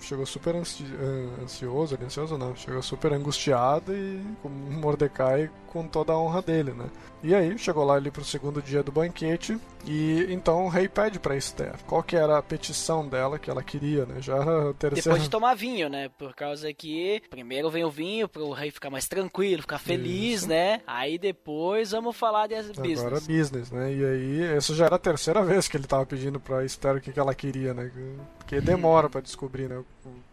Chegou 0.00 0.24
super 0.26 0.54
ansi 0.56 0.84
an- 1.00 1.44
ansioso, 1.56 1.94
ali, 1.94 2.04
ansioso 2.04 2.36
não, 2.36 2.54
chegou 2.54 2.82
super 2.82 3.12
angustiado 3.12 3.96
e 3.96 4.20
com 4.42 4.48
Mordecai 4.48 5.50
com 5.66 5.86
toda 5.86 6.12
a 6.12 6.18
honra 6.18 6.40
dele, 6.42 6.72
né? 6.72 6.86
E 7.22 7.34
aí 7.34 7.58
chegou 7.58 7.84
lá 7.84 7.94
ali 7.94 8.10
pro 8.10 8.24
segundo 8.24 8.62
dia 8.62 8.82
do 8.82 8.92
banquete 8.92 9.58
e 9.84 10.26
então 10.30 10.64
o 10.64 10.68
rei 10.68 10.88
pede 10.88 11.18
pra 11.18 11.36
Esther 11.36 11.74
qual 11.86 12.02
que 12.02 12.16
era 12.16 12.38
a 12.38 12.42
petição 12.42 13.06
dela 13.06 13.38
que 13.38 13.50
ela 13.50 13.62
queria, 13.62 14.06
né? 14.06 14.20
Já 14.20 14.38
terceira 14.78 14.94
Depois 14.94 15.22
de 15.22 15.30
tomar 15.30 15.54
vinho, 15.54 15.88
né? 15.88 16.08
Por 16.08 16.34
causa 16.34 16.72
que 16.72 17.22
primeiro 17.28 17.70
vem 17.70 17.84
o 17.84 17.90
vinho 17.90 18.28
pro 18.28 18.52
rei 18.52 18.70
ficar 18.70 18.90
mais 18.90 19.06
tranquilo, 19.08 19.62
ficar 19.62 19.78
feliz, 19.78 20.40
Isso. 20.40 20.48
né? 20.48 20.80
Aí 20.86 21.18
depois 21.18 21.90
vamos 21.90 22.16
falar 22.16 22.46
de 22.46 22.56
business. 22.56 23.00
Agora 23.00 23.20
business, 23.20 23.70
né? 23.70 23.92
E 23.92 24.04
aí, 24.04 24.42
essa 24.56 24.74
já 24.74 24.86
era 24.86 24.96
a 24.96 24.98
terceira 24.98 25.42
vez 25.42 25.68
que 25.68 25.76
ele 25.76 25.86
tava 25.86 26.06
pedindo 26.06 26.40
pra 26.40 26.64
Esther 26.64 26.96
o 26.96 27.00
que, 27.00 27.12
que 27.12 27.20
ela 27.20 27.34
queria, 27.34 27.74
né? 27.74 27.90
Porque 28.38 28.60
demora 28.60 29.08
pra 29.08 29.20
descobrir, 29.20 29.68
né? 29.68 29.82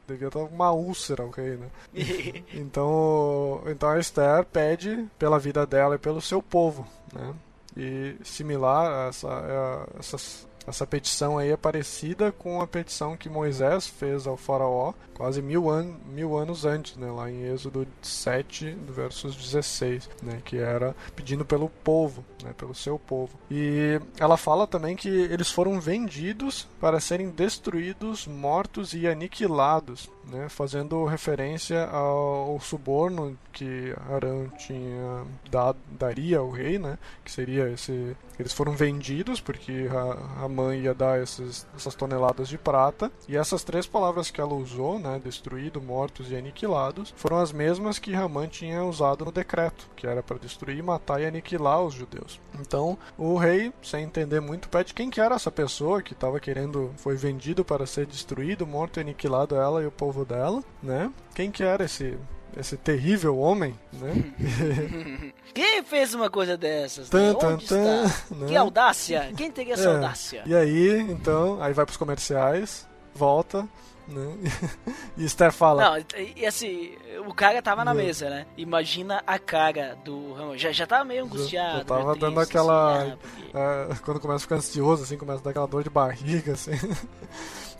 Devia 0.07 0.27
estar 0.27 0.39
uma 0.39 0.71
úlcera 0.71 1.23
o 1.25 1.29
rei, 1.29 1.57
né? 1.57 1.67
Então, 2.53 3.61
então 3.67 3.89
a 3.89 3.99
Esther 3.99 4.43
pede 4.45 5.07
pela 5.17 5.39
vida 5.39 5.65
dela 5.65 5.95
e 5.95 5.99
pelo 5.99 6.21
seu 6.21 6.41
povo, 6.41 6.85
né? 7.13 7.33
E 7.75 8.15
similar 8.23 8.91
a 9.05 9.07
essa, 9.09 9.27
a 9.29 9.99
essas- 9.99 10.47
essa 10.67 10.87
petição 10.87 11.37
aí 11.37 11.51
é 11.51 11.57
parecida 11.57 12.31
com 12.31 12.61
a 12.61 12.67
petição 12.67 13.17
que 13.17 13.29
Moisés 13.29 13.87
fez 13.87 14.25
ao 14.25 14.37
faraó 14.37 14.93
quase 15.13 15.41
mil, 15.41 15.69
an 15.69 15.95
mil 16.07 16.35
anos 16.37 16.65
antes, 16.65 16.97
né? 16.97 17.09
Lá 17.11 17.29
em 17.29 17.43
Êxodo 17.43 17.87
7, 18.01 18.71
do 18.71 18.93
versos 18.93 19.35
16, 19.35 20.09
né? 20.21 20.41
Que 20.43 20.57
era 20.57 20.95
pedindo 21.15 21.45
pelo 21.45 21.69
povo, 21.69 22.25
né? 22.43 22.53
Pelo 22.57 22.73
seu 22.73 22.97
povo. 22.97 23.37
E 23.49 23.99
ela 24.19 24.37
fala 24.37 24.65
também 24.65 24.95
que 24.95 25.07
eles 25.07 25.51
foram 25.51 25.79
vendidos 25.79 26.67
para 26.79 26.99
serem 26.99 27.29
destruídos, 27.29 28.27
mortos 28.27 28.93
e 28.93 29.07
aniquilados, 29.07 30.09
né? 30.25 30.47
Fazendo 30.49 31.05
referência 31.05 31.85
ao, 31.85 32.59
suborno 32.59 33.37
que 33.51 33.93
Arão 34.09 34.49
tinha 34.57 35.25
dado, 35.49 35.77
daria 35.91 36.39
ao 36.39 36.49
rei, 36.49 36.79
né? 36.79 36.97
Que 37.23 37.31
seria 37.31 37.69
esse 37.69 38.15
eles 38.39 38.53
foram 38.53 38.73
vendidos 38.73 39.39
porque 39.39 39.87
a, 39.91 40.45
a 40.45 40.49
mãe 40.49 40.81
ia 40.81 40.93
dar 40.93 41.21
esses, 41.21 41.67
essas 41.75 41.95
toneladas 41.95 42.47
de 42.47 42.57
prata 42.57 43.11
e 43.27 43.37
essas 43.37 43.63
três 43.63 43.85
palavras 43.85 44.31
que 44.31 44.41
ela 44.41 44.53
usou, 44.53 44.99
né, 44.99 45.21
destruído, 45.23 45.81
mortos 45.81 46.31
e 46.31 46.35
aniquilados, 46.35 47.13
foram 47.15 47.37
as 47.37 47.51
mesmas 47.51 47.99
que 47.99 48.13
Ramã 48.13 48.47
tinha 48.47 48.83
usado 48.83 49.25
no 49.25 49.31
decreto, 49.31 49.87
que 49.95 50.07
era 50.07 50.23
para 50.23 50.37
destruir, 50.37 50.81
matar 50.83 51.21
e 51.21 51.25
aniquilar 51.25 51.81
os 51.83 51.93
judeus. 51.93 52.39
Então 52.59 52.97
o 53.17 53.37
rei, 53.37 53.71
sem 53.81 54.03
entender 54.03 54.39
muito, 54.39 54.69
pede 54.69 54.93
quem 54.93 55.09
que 55.09 55.21
era 55.21 55.35
essa 55.35 55.51
pessoa 55.51 56.01
que 56.01 56.13
estava 56.13 56.39
querendo, 56.39 56.91
foi 56.97 57.15
vendido 57.15 57.63
para 57.63 57.85
ser 57.85 58.05
destruído, 58.05 58.65
morto 58.65 58.99
e 58.99 59.01
aniquilado 59.01 59.55
ela 59.55 59.83
e 59.83 59.85
o 59.85 59.91
povo 59.91 60.12
dela, 60.23 60.63
né? 60.81 61.11
Quem 61.33 61.49
que 61.51 61.63
era 61.63 61.83
esse 61.85 62.17
esse 62.55 62.77
terrível 62.77 63.35
homem, 63.39 63.73
né? 63.93 64.13
Quem 65.55 65.83
fez 65.83 66.13
uma 66.13 66.29
coisa 66.29 66.55
dessas? 66.55 67.09
Tan, 67.09 67.33
né? 67.33 67.39
tan, 67.39 67.57
tan, 67.57 68.03
né? 68.29 68.47
Que 68.47 68.55
audácia! 68.55 69.31
Quem 69.35 69.49
teria 69.51 69.73
essa 69.73 69.89
É. 69.89 69.95
audácia? 69.95 70.43
E 70.45 70.53
aí, 70.55 70.99
então, 71.09 71.61
aí 71.61 71.73
vai 71.73 71.83
pros 71.83 71.97
comerciais, 71.97 72.87
volta, 73.13 73.67
né? 74.07 74.37
E 75.17 75.25
Esther 75.25 75.51
fala, 75.51 75.83
Não, 75.97 76.05
e 76.35 76.45
assim, 76.45 76.91
o 77.27 77.33
cara 77.33 77.59
tava 77.61 77.83
na 77.85 77.93
mesa, 77.93 78.29
né? 78.29 78.45
Imagina 78.57 79.23
a 79.25 79.39
cara 79.39 79.97
do 80.05 80.33
Ramon. 80.33 80.55
Já, 80.57 80.71
já 80.71 80.85
tava 80.85 81.03
meio 81.05 81.23
angustiado. 81.25 81.79
já 81.79 81.85
tava 81.85 82.03
meio 82.03 82.15
dando 82.17 82.35
triste, 82.35 82.49
aquela- 82.51 82.97
assim, 83.01 83.11
ah, 83.11 83.17
porque- 83.19 83.51
ah, 83.57 83.97
quando 84.05 84.19
começa 84.19 84.37
a 84.37 84.41
ficar 84.41 84.55
ansioso, 84.57 85.03
assim, 85.03 85.17
começa 85.17 85.39
a 85.39 85.43
dar 85.43 85.49
aquela 85.51 85.67
dor 85.67 85.83
de 85.83 85.89
barriga, 85.89 86.53
assim. 86.53 86.71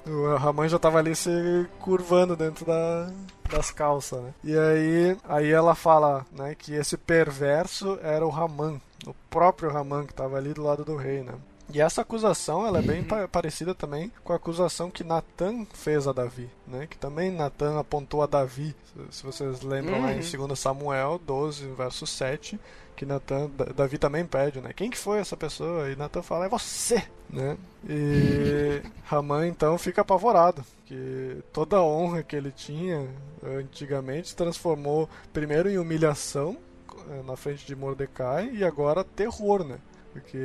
O 0.06 0.36
Ramon 0.36 0.68
já 0.68 0.78
tava 0.78 1.00
ali 1.00 1.16
se 1.16 1.30
curvando 1.80 2.36
dentro 2.36 2.66
da, 2.66 3.10
das 3.50 3.72
calças, 3.72 4.22
né? 4.22 4.34
E 4.44 4.58
aí, 4.58 5.18
aí 5.24 5.50
ela 5.52 5.76
fala, 5.76 6.26
né, 6.32 6.56
que 6.56 6.74
esse 6.74 6.98
perverso 6.98 7.98
era 8.04 8.26
o 8.26 8.30
Raman, 8.30 8.82
o 9.08 9.14
próprio 9.30 9.72
Raman 9.72 10.06
que 10.06 10.14
tava 10.14 10.36
ali 10.38 10.54
do 10.54 10.64
lado 10.64 10.84
do 10.84 10.96
rei, 10.98 11.22
né? 11.24 11.34
E 11.74 11.80
essa 11.80 12.02
acusação, 12.02 12.68
ela 12.68 12.80
é 12.80 12.82
bem 12.82 13.04
pa- 13.04 13.28
parecida 13.28 13.74
também 13.74 14.12
com 14.24 14.34
a 14.34 14.36
acusação 14.36 14.92
que 14.92 15.04
Natan 15.04 15.66
fez 15.74 16.06
a 16.08 16.12
Davi, 16.12 16.50
né? 16.68 16.86
Que 16.88 16.98
também 16.98 17.32
Natan 17.32 17.80
apontou 17.80 18.22
a 18.22 18.26
Davi. 18.28 18.76
Se- 19.10 19.24
vocês 19.24 19.62
lembram 19.62 20.02
lá 20.02 20.12
em 20.12 20.20
Uhum. 20.20 20.48
2 20.48 20.60
Samuel 20.60 21.20
12, 21.26 21.66
verso 21.68 22.06
7, 22.06 22.60
que 22.96 23.06
Natan, 23.06 23.50
Da- 23.50 23.66
Davi 23.66 23.98
também 23.98 24.26
pede, 24.26 24.62
né? 24.62 24.72
Quem 24.74 24.90
que 24.90 24.98
foi 24.98 25.20
essa 25.20 25.36
pessoa? 25.38 25.90
E 25.90 25.96
Natan 25.96 26.22
fala, 26.22 26.46
é 26.46 26.50
você, 26.50 27.04
né? 27.30 27.58
E 27.88 28.82
Ramã 29.06 29.48
então 29.48 29.78
fica 29.78 30.02
apavorado, 30.02 30.64
que 30.86 31.38
toda 31.52 31.78
a 31.78 31.84
honra 31.84 32.24
que 32.24 32.36
ele 32.36 32.52
tinha 32.52 33.08
antigamente 33.44 34.30
se 34.30 34.36
transformou 34.36 35.10
primeiro 35.32 35.70
em 35.70 35.78
humilhação 35.78 36.58
eh, 37.10 37.22
na 37.26 37.36
frente 37.36 37.66
de 37.66 37.76
Mordecai 37.76 38.50
e 38.54 38.64
agora 38.64 39.04
terror, 39.04 39.64
né? 39.64 39.78
Porque 40.12 40.38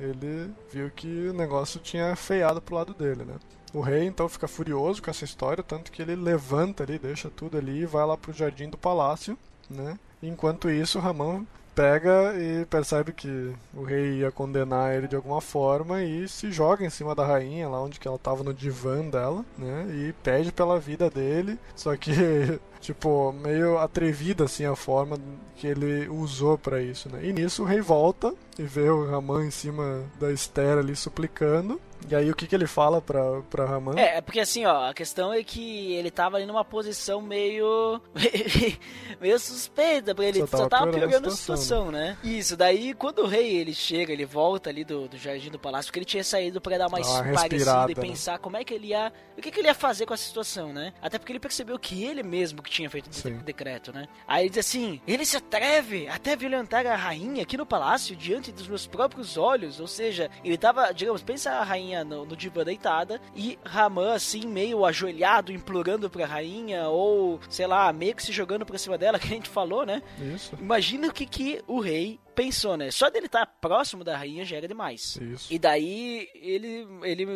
ele 0.00 0.50
viu 0.72 0.90
que 0.90 1.28
o 1.28 1.32
negócio 1.32 1.80
tinha 1.80 2.14
feiado 2.14 2.60
pro 2.62 2.76
lado 2.76 2.94
dele, 2.94 3.24
né? 3.24 3.34
O 3.74 3.80
rei 3.80 4.04
então 4.06 4.28
fica 4.28 4.48
furioso 4.48 5.02
com 5.02 5.10
essa 5.10 5.24
história, 5.24 5.62
tanto 5.62 5.92
que 5.92 6.00
ele 6.00 6.14
levanta 6.16 6.84
ali, 6.84 6.98
deixa 6.98 7.28
tudo 7.28 7.58
ali 7.58 7.80
e 7.82 7.86
vai 7.86 8.06
lá 8.06 8.16
pro 8.16 8.32
jardim 8.32 8.68
do 8.70 8.78
palácio, 8.78 9.36
né? 9.68 9.98
Enquanto 10.22 10.70
isso, 10.70 10.98
Ramã 10.98 11.44
pega 11.78 12.34
e 12.36 12.66
percebe 12.66 13.12
que 13.12 13.52
o 13.72 13.84
rei 13.84 14.18
ia 14.18 14.32
condenar 14.32 14.96
ele 14.96 15.06
de 15.06 15.14
alguma 15.14 15.40
forma 15.40 16.02
e 16.02 16.26
se 16.26 16.50
joga 16.50 16.84
em 16.84 16.90
cima 16.90 17.14
da 17.14 17.24
rainha, 17.24 17.68
lá 17.68 17.80
onde 17.80 18.00
que 18.00 18.08
ela 18.08 18.18
tava 18.18 18.42
no 18.42 18.52
divã 18.52 19.08
dela, 19.08 19.44
né? 19.56 19.86
E 19.92 20.12
pede 20.24 20.50
pela 20.50 20.80
vida 20.80 21.08
dele, 21.08 21.56
só 21.76 21.96
que 21.96 22.10
tipo, 22.80 23.32
meio 23.32 23.78
atrevida 23.78 24.46
assim 24.46 24.64
a 24.64 24.74
forma 24.74 25.20
que 25.54 25.68
ele 25.68 26.08
usou 26.08 26.58
pra 26.58 26.82
isso, 26.82 27.08
né? 27.08 27.24
E 27.24 27.32
nisso 27.32 27.62
o 27.62 27.66
rei 27.66 27.80
volta 27.80 28.34
e 28.58 28.64
vê 28.64 28.90
o 28.90 29.08
Ramã 29.08 29.44
em 29.44 29.50
cima 29.52 30.02
da 30.18 30.32
Esther 30.32 30.78
ali 30.78 30.96
suplicando. 30.96 31.80
E 32.08 32.14
aí 32.14 32.30
o 32.30 32.34
que 32.34 32.46
que 32.46 32.54
ele 32.54 32.66
fala 32.66 33.00
pra, 33.00 33.42
pra 33.50 33.64
Ramã? 33.64 33.94
É, 33.96 34.18
é 34.18 34.20
porque 34.20 34.40
assim, 34.40 34.64
ó, 34.64 34.88
a 34.88 34.94
questão 34.94 35.32
é 35.32 35.42
que 35.42 35.92
ele 35.92 36.10
tava 36.10 36.36
ali 36.36 36.46
numa 36.46 36.64
posição 36.64 37.20
meio. 37.20 38.00
meio 39.20 39.38
suspeita 39.38 40.14
pra 40.14 40.24
ele. 40.24 40.40
Só 40.40 40.46
Só 40.46 40.68
tava 40.68 40.86
tava, 40.86 40.92
piorando 40.92 41.28
a 41.28 41.30
situação, 41.30 41.56
situação, 41.56 41.90
né? 41.90 42.16
Isso, 42.22 42.56
daí 42.56 42.94
quando 42.94 43.20
o 43.20 43.26
rei 43.26 43.56
ele 43.56 43.74
chega, 43.74 44.12
ele 44.12 44.24
volta 44.24 44.70
ali 44.70 44.84
do, 44.84 45.08
do 45.08 45.16
jardim 45.16 45.50
do 45.50 45.58
palácio, 45.58 45.88
porque 45.88 45.98
ele 45.98 46.06
tinha 46.06 46.24
saído 46.24 46.60
pra 46.60 46.78
dar 46.78 46.88
uma 46.88 47.00
Dá 47.00 47.06
uma 47.06 47.22
parecida 47.22 47.56
respirada, 47.56 47.92
e 47.92 47.94
né? 47.94 48.00
pensar 48.00 48.38
como 48.38 48.56
é 48.56 48.64
que 48.64 48.74
ele 48.74 48.88
ia. 48.88 49.12
O 49.36 49.40
que, 49.40 49.50
que 49.50 49.60
ele 49.60 49.68
ia 49.68 49.74
fazer 49.74 50.06
com 50.06 50.14
essa 50.14 50.24
situação, 50.24 50.72
né? 50.72 50.92
Até 51.00 51.18
porque 51.18 51.32
ele 51.32 51.40
percebeu 51.40 51.78
que 51.78 52.04
ele 52.04 52.22
mesmo 52.22 52.62
que 52.62 52.70
tinha 52.70 52.90
feito 52.90 53.08
o 53.08 53.44
decreto, 53.44 53.92
né? 53.92 54.08
Aí 54.26 54.44
ele 54.44 54.50
diz 54.50 54.66
assim: 54.66 55.00
ele 55.06 55.24
se 55.24 55.36
atreve 55.36 56.08
até 56.08 56.36
violentar 56.36 56.86
a 56.86 56.96
rainha 56.96 57.42
aqui 57.42 57.56
no 57.56 57.66
palácio 57.66 58.16
diante 58.16 58.50
dos 58.50 58.66
meus 58.66 58.86
próprios 58.86 59.36
olhos. 59.36 59.80
Ou 59.80 59.86
seja, 59.86 60.30
ele 60.44 60.58
tava, 60.58 60.92
digamos, 60.92 61.22
pensa 61.22 61.52
a 61.52 61.64
rainha 61.64 61.87
no, 62.04 62.24
no 62.24 62.36
divã 62.36 62.64
deitada 62.64 63.20
e 63.34 63.58
Ramã 63.64 64.12
assim, 64.14 64.46
meio 64.46 64.84
ajoelhado, 64.84 65.52
implorando 65.52 66.08
pra 66.10 66.26
rainha, 66.26 66.88
ou 66.88 67.40
sei 67.48 67.66
lá, 67.66 67.92
meio 67.92 68.14
que 68.14 68.22
se 68.22 68.32
jogando 68.32 68.64
pra 68.66 68.78
cima 68.78 68.98
dela, 68.98 69.18
que 69.20 69.26
a 69.26 69.30
gente 69.30 69.48
falou, 69.48 69.84
né? 69.84 70.02
Isso. 70.34 70.54
Imagina 70.60 71.08
o 71.08 71.12
que, 71.12 71.26
que 71.26 71.62
o 71.66 71.80
rei 71.80 72.18
pensou, 72.38 72.76
né? 72.76 72.90
Só 72.92 73.10
dele 73.10 73.26
estar 73.26 73.44
próximo 73.60 74.04
da 74.04 74.16
rainha 74.16 74.44
já 74.44 74.56
era 74.56 74.68
demais. 74.68 75.16
Isso. 75.20 75.52
E 75.52 75.58
daí 75.58 76.28
ele, 76.34 76.86
ele 77.02 77.26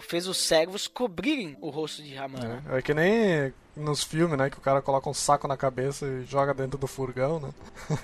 fez 0.00 0.26
os 0.26 0.38
servos 0.38 0.88
cobrirem 0.88 1.56
o 1.60 1.68
rosto 1.68 2.02
de 2.02 2.14
Raman. 2.14 2.38
né? 2.40 2.62
É, 2.70 2.78
é 2.78 2.82
que 2.82 2.94
nem 2.94 3.52
nos 3.76 4.02
filmes, 4.02 4.38
né? 4.38 4.48
Que 4.48 4.56
o 4.56 4.60
cara 4.62 4.80
coloca 4.80 5.10
um 5.10 5.14
saco 5.14 5.46
na 5.46 5.56
cabeça 5.56 6.06
e 6.06 6.24
joga 6.24 6.54
dentro 6.54 6.78
do 6.78 6.86
furgão, 6.86 7.38
né? 7.38 7.50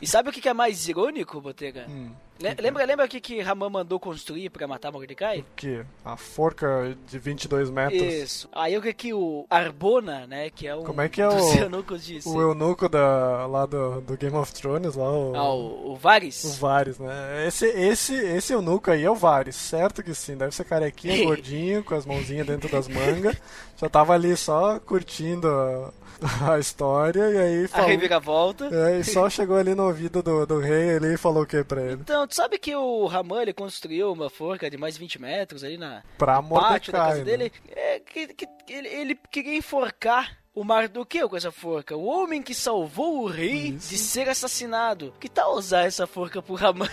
E 0.02 0.06
sabe 0.06 0.28
o 0.28 0.32
que 0.32 0.46
é 0.46 0.52
mais 0.52 0.86
irônico, 0.86 1.40
Botega? 1.40 1.86
Hum. 1.88 2.10
Le- 2.38 2.56
Lembra, 2.60 2.84
lembra 2.84 3.06
o 3.06 3.08
que, 3.08 3.20
que 3.20 3.40
Raman 3.40 3.70
mandou 3.70 4.00
construir 4.00 4.50
pra 4.50 4.66
matar 4.66 4.90
Mordecai? 4.90 5.44
Que 5.54 5.84
a 6.04 6.16
forca 6.16 6.96
de 7.08 7.16
22 7.18 7.70
metros. 7.70 8.02
Isso. 8.02 8.48
Aí 8.52 8.76
o 8.76 8.82
que 8.82 8.92
que 8.92 9.14
o 9.14 9.46
Arbona, 9.48 10.26
né, 10.26 10.50
que 10.50 10.66
é 10.66 10.74
um 10.74 10.82
Como 10.82 11.00
é 11.00 11.08
que 11.08 11.22
é 11.22 11.28
o- 11.28 11.54
eunucos 11.54 12.04
disse? 12.04 12.28
O 12.28 12.40
eunuco 12.40 12.88
da, 12.88 13.46
lá 13.46 13.64
do, 13.64 14.00
do 14.00 14.16
Game 14.16 14.36
of 14.36 14.52
Thrones, 14.52 14.94
lá, 14.96 15.10
o, 15.10 15.36
Ah, 15.36 15.54
o, 15.54 15.92
o 15.92 15.96
Varys? 15.96 16.41
O 16.48 16.52
Varys, 16.52 16.98
né? 16.98 17.46
Esse, 17.46 17.66
esse, 17.66 18.14
esse 18.14 18.52
eunuco 18.52 18.90
aí 18.90 19.04
é 19.04 19.10
o 19.10 19.14
Varys, 19.14 19.56
certo 19.56 20.02
que 20.02 20.14
sim. 20.14 20.36
Deve 20.36 20.54
ser 20.54 20.64
carequinha, 20.64 21.22
gordinho, 21.26 21.82
com 21.84 21.94
as 21.94 22.04
mãozinhas 22.06 22.46
dentro 22.46 22.68
das 22.70 22.88
mangas. 22.88 23.36
Já 23.76 23.88
tava 23.88 24.12
ali 24.14 24.36
só 24.36 24.78
curtindo 24.80 25.48
a, 25.48 25.92
a 26.54 26.58
história 26.58 27.28
e 27.30 27.38
aí 27.38 27.64
A 27.64 27.68
falou. 27.68 27.88
reviravolta. 27.88 28.68
É, 28.72 28.98
e 29.00 29.04
só 29.04 29.28
chegou 29.28 29.56
ali 29.56 29.74
no 29.74 29.86
ouvido 29.86 30.22
do, 30.22 30.46
do 30.46 30.58
rei 30.60 30.96
ali 30.96 31.14
e 31.14 31.18
falou 31.18 31.42
o 31.42 31.46
que 31.46 31.64
pra 31.64 31.82
ele? 31.82 31.94
Então, 32.00 32.26
tu 32.28 32.34
sabe 32.34 32.58
que 32.58 32.74
o 32.76 33.06
Raman, 33.06 33.42
ele 33.42 33.52
construiu 33.52 34.12
uma 34.12 34.30
forca 34.30 34.70
de 34.70 34.76
mais 34.76 34.96
20 34.96 35.20
metros 35.20 35.64
ali 35.64 35.76
na 35.76 36.02
Pra 36.18 36.40
pátio 36.42 36.92
da 36.92 36.98
casa 36.98 37.16
Mordecai. 37.16 37.18
né? 37.18 37.24
dele? 37.24 37.52
É, 37.74 38.00
que, 38.00 38.26
que, 38.34 38.46
que 38.66 38.72
ele, 38.72 38.88
ele 38.88 39.18
queria 39.30 39.56
enforcar 39.56 40.36
o 40.54 40.64
Mardoqueu 40.64 41.28
com 41.28 41.36
essa 41.36 41.50
forca. 41.50 41.96
O 41.96 42.04
homem 42.04 42.42
que 42.42 42.54
salvou 42.54 43.22
o 43.22 43.26
rei 43.26 43.68
Isso. 43.68 43.88
de 43.88 43.98
ser 43.98 44.28
assassinado. 44.28 45.14
Que 45.18 45.28
tal 45.28 45.54
usar 45.54 45.86
essa 45.86 46.06
forca 46.06 46.42
pro 46.42 46.54
Raman? 46.54 46.88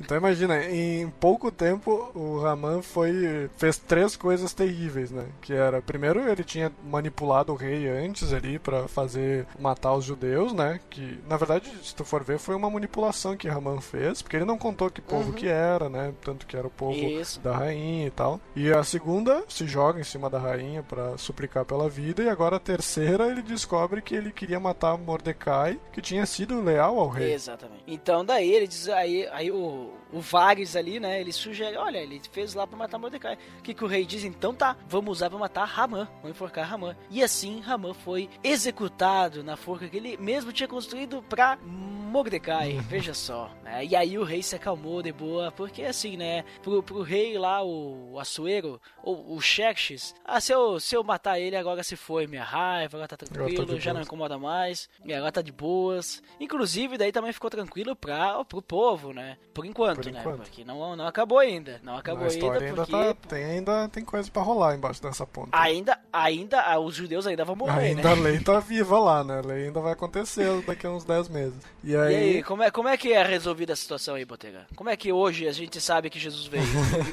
Então 0.00 0.16
imagina, 0.16 0.64
em 0.64 1.08
pouco 1.08 1.50
tempo 1.50 2.10
o 2.14 2.40
Raman 2.40 2.82
foi 2.82 3.50
fez 3.56 3.78
três 3.78 4.16
coisas 4.16 4.52
terríveis, 4.52 5.10
né? 5.10 5.26
Que 5.40 5.52
era, 5.52 5.80
primeiro 5.82 6.28
ele 6.28 6.44
tinha 6.44 6.72
manipulado 6.84 7.52
o 7.52 7.56
rei 7.56 7.88
antes 7.88 8.32
ali 8.32 8.58
pra 8.58 8.86
fazer 8.88 9.46
matar 9.58 9.94
os 9.94 10.04
judeus, 10.04 10.52
né? 10.52 10.80
Que 10.90 11.18
na 11.28 11.36
verdade, 11.36 11.70
se 11.82 11.94
tu 11.94 12.04
for 12.04 12.22
ver, 12.22 12.38
foi 12.38 12.54
uma 12.54 12.70
manipulação 12.70 13.36
que 13.36 13.48
Raman 13.48 13.80
fez, 13.80 14.22
porque 14.22 14.36
ele 14.36 14.44
não 14.44 14.58
contou 14.58 14.90
que 14.90 15.00
povo 15.00 15.28
Uhum. 15.28 15.32
que 15.34 15.48
era, 15.48 15.88
né? 15.88 16.12
Tanto 16.22 16.46
que 16.46 16.56
era 16.56 16.66
o 16.66 16.70
povo 16.70 16.94
Isso. 16.98 17.40
da 17.40 17.56
rainha 17.56 18.06
e 18.06 18.10
tal. 18.10 18.40
E 18.54 18.70
a 18.72 18.82
segunda 18.84 19.42
se 19.48 19.66
joga 19.66 20.00
em 20.00 20.04
cima 20.04 20.30
da 20.30 20.38
rainha 20.38 20.82
pra 20.82 21.18
suplicar 21.18 21.64
pela 21.64 21.88
vida 21.88 22.22
e 22.22 22.28
agora 22.28 22.56
a 22.56 22.60
terceira 22.60 23.28
ele 23.28 23.42
descobre 23.42 24.00
que 24.00 24.14
ele 24.14 24.30
queria 24.32 24.60
matar 24.60 24.96
Mordecai, 24.96 25.78
que 25.92 26.00
tinha 26.00 26.24
sido 26.24 26.62
leal 26.62 26.98
ao 26.98 27.08
rei. 27.08 27.32
Exatamente. 27.32 27.82
Então 27.86 28.24
daí 28.24 28.50
ele 28.52 28.66
diz, 28.66 28.88
aí, 28.88 29.26
aí 29.32 29.50
o, 29.50 29.87
o 30.12 30.20
Varys 30.20 30.76
ali, 30.76 30.98
né, 30.98 31.20
ele 31.20 31.32
sugere, 31.32 31.76
olha, 31.76 31.98
ele 31.98 32.20
fez 32.32 32.54
lá 32.54 32.66
pra 32.66 32.76
matar 32.76 32.98
Mordecai. 32.98 33.38
O 33.58 33.62
que, 33.62 33.74
que 33.74 33.84
o 33.84 33.88
rei 33.88 34.04
diz? 34.04 34.24
Então 34.24 34.54
tá, 34.54 34.76
vamos 34.88 35.18
usar 35.18 35.30
pra 35.30 35.38
matar 35.38 35.64
Ramã, 35.64 36.08
vamos 36.22 36.30
enforcar 36.30 36.68
Ramã. 36.68 36.96
E 37.10 37.22
assim 37.22 37.60
Ramã 37.60 37.92
foi 37.94 38.28
executado 38.42 39.42
na 39.42 39.56
forca 39.56 39.88
que 39.88 39.96
ele 39.96 40.16
mesmo 40.16 40.52
tinha 40.52 40.68
construído 40.68 41.22
pra 41.22 41.58
Mordecai, 41.62 42.78
veja 42.88 43.14
só. 43.14 43.50
Né? 43.68 43.84
E 43.84 43.94
aí 43.94 44.18
o 44.18 44.24
rei 44.24 44.42
se 44.42 44.56
acalmou 44.56 45.02
de 45.02 45.12
boa, 45.12 45.52
porque 45.52 45.82
assim, 45.82 46.16
né, 46.16 46.44
pro, 46.62 46.82
pro 46.82 47.02
rei 47.02 47.36
lá, 47.38 47.62
o, 47.62 48.12
o 48.12 48.18
Assuero, 48.18 48.80
ou 49.02 49.34
o 49.34 49.40
Xerxes, 49.40 50.14
ah, 50.24 50.40
se 50.40 50.52
eu, 50.52 50.80
se 50.80 50.94
eu 50.96 51.04
matar 51.04 51.38
ele, 51.38 51.56
agora 51.56 51.82
se 51.82 51.96
foi 51.96 52.26
minha 52.26 52.44
raiva, 52.44 52.96
agora 52.96 53.08
tá 53.08 53.18
Agora 53.18 53.50
tá 53.50 53.54
tranquilo, 53.56 53.80
já 53.80 53.92
não 53.92 54.02
incomoda 54.02 54.38
mais, 54.38 54.88
e 55.04 55.12
agora 55.12 55.32
tá 55.32 55.42
de 55.42 55.52
boas. 55.52 56.22
Inclusive, 56.40 56.96
daí 56.96 57.12
também 57.12 57.32
ficou 57.32 57.50
tranquilo 57.50 57.94
pra, 57.94 58.44
pro 58.44 58.62
povo, 58.62 59.12
né? 59.12 59.36
Por 59.52 59.66
enquanto, 59.66 60.02
Por 60.02 60.12
né? 60.12 60.20
enquanto. 60.20 60.42
Porque 60.42 60.64
não, 60.64 60.96
não 60.96 61.06
acabou 61.06 61.38
ainda. 61.38 61.80
Não 61.82 61.96
acabou 61.96 62.26
a 62.26 62.30
ainda, 62.30 62.52
ainda, 62.58 62.74
porque 62.86 62.92
tá, 62.92 63.14
tem, 63.28 63.44
ainda 63.44 63.88
tem 63.88 64.04
coisa 64.04 64.30
pra 64.30 64.42
rolar 64.42 64.74
embaixo 64.74 65.02
dessa 65.02 65.26
ponta. 65.26 65.50
ainda, 65.52 65.98
ainda, 66.12 66.62
ah, 66.62 66.78
os 66.78 66.94
judeus 66.94 67.26
ainda 67.26 67.44
vão 67.44 67.56
morrer, 67.56 67.88
Ainda 67.88 68.02
né? 68.02 68.10
a 68.10 68.14
lei 68.14 68.40
tá 68.40 68.60
viva 68.60 68.98
lá, 68.98 69.24
né? 69.24 69.38
A 69.38 69.46
lei 69.46 69.66
ainda 69.66 69.80
vai 69.80 69.92
acontecer 69.92 70.62
daqui 70.62 70.86
a 70.86 70.90
uns 70.90 71.04
10 71.04 71.28
meses. 71.28 71.58
E 71.82 71.90
E 71.90 71.96
aí, 71.96 72.14
aí, 72.14 72.42
como 72.42 72.62
é, 72.62 72.70
como 72.70 72.88
é 72.88 72.96
que 72.96 73.12
é 73.12 73.24
resolvida 73.58 73.72
a 73.72 73.76
situação 73.76 74.14
aí, 74.14 74.24
Botega? 74.24 74.66
Como 74.76 74.88
é 74.88 74.96
que 74.96 75.12
hoje 75.12 75.48
a 75.48 75.52
gente 75.52 75.80
sabe 75.80 76.08
que 76.08 76.18
Jesus 76.18 76.46
veio? 76.46 76.62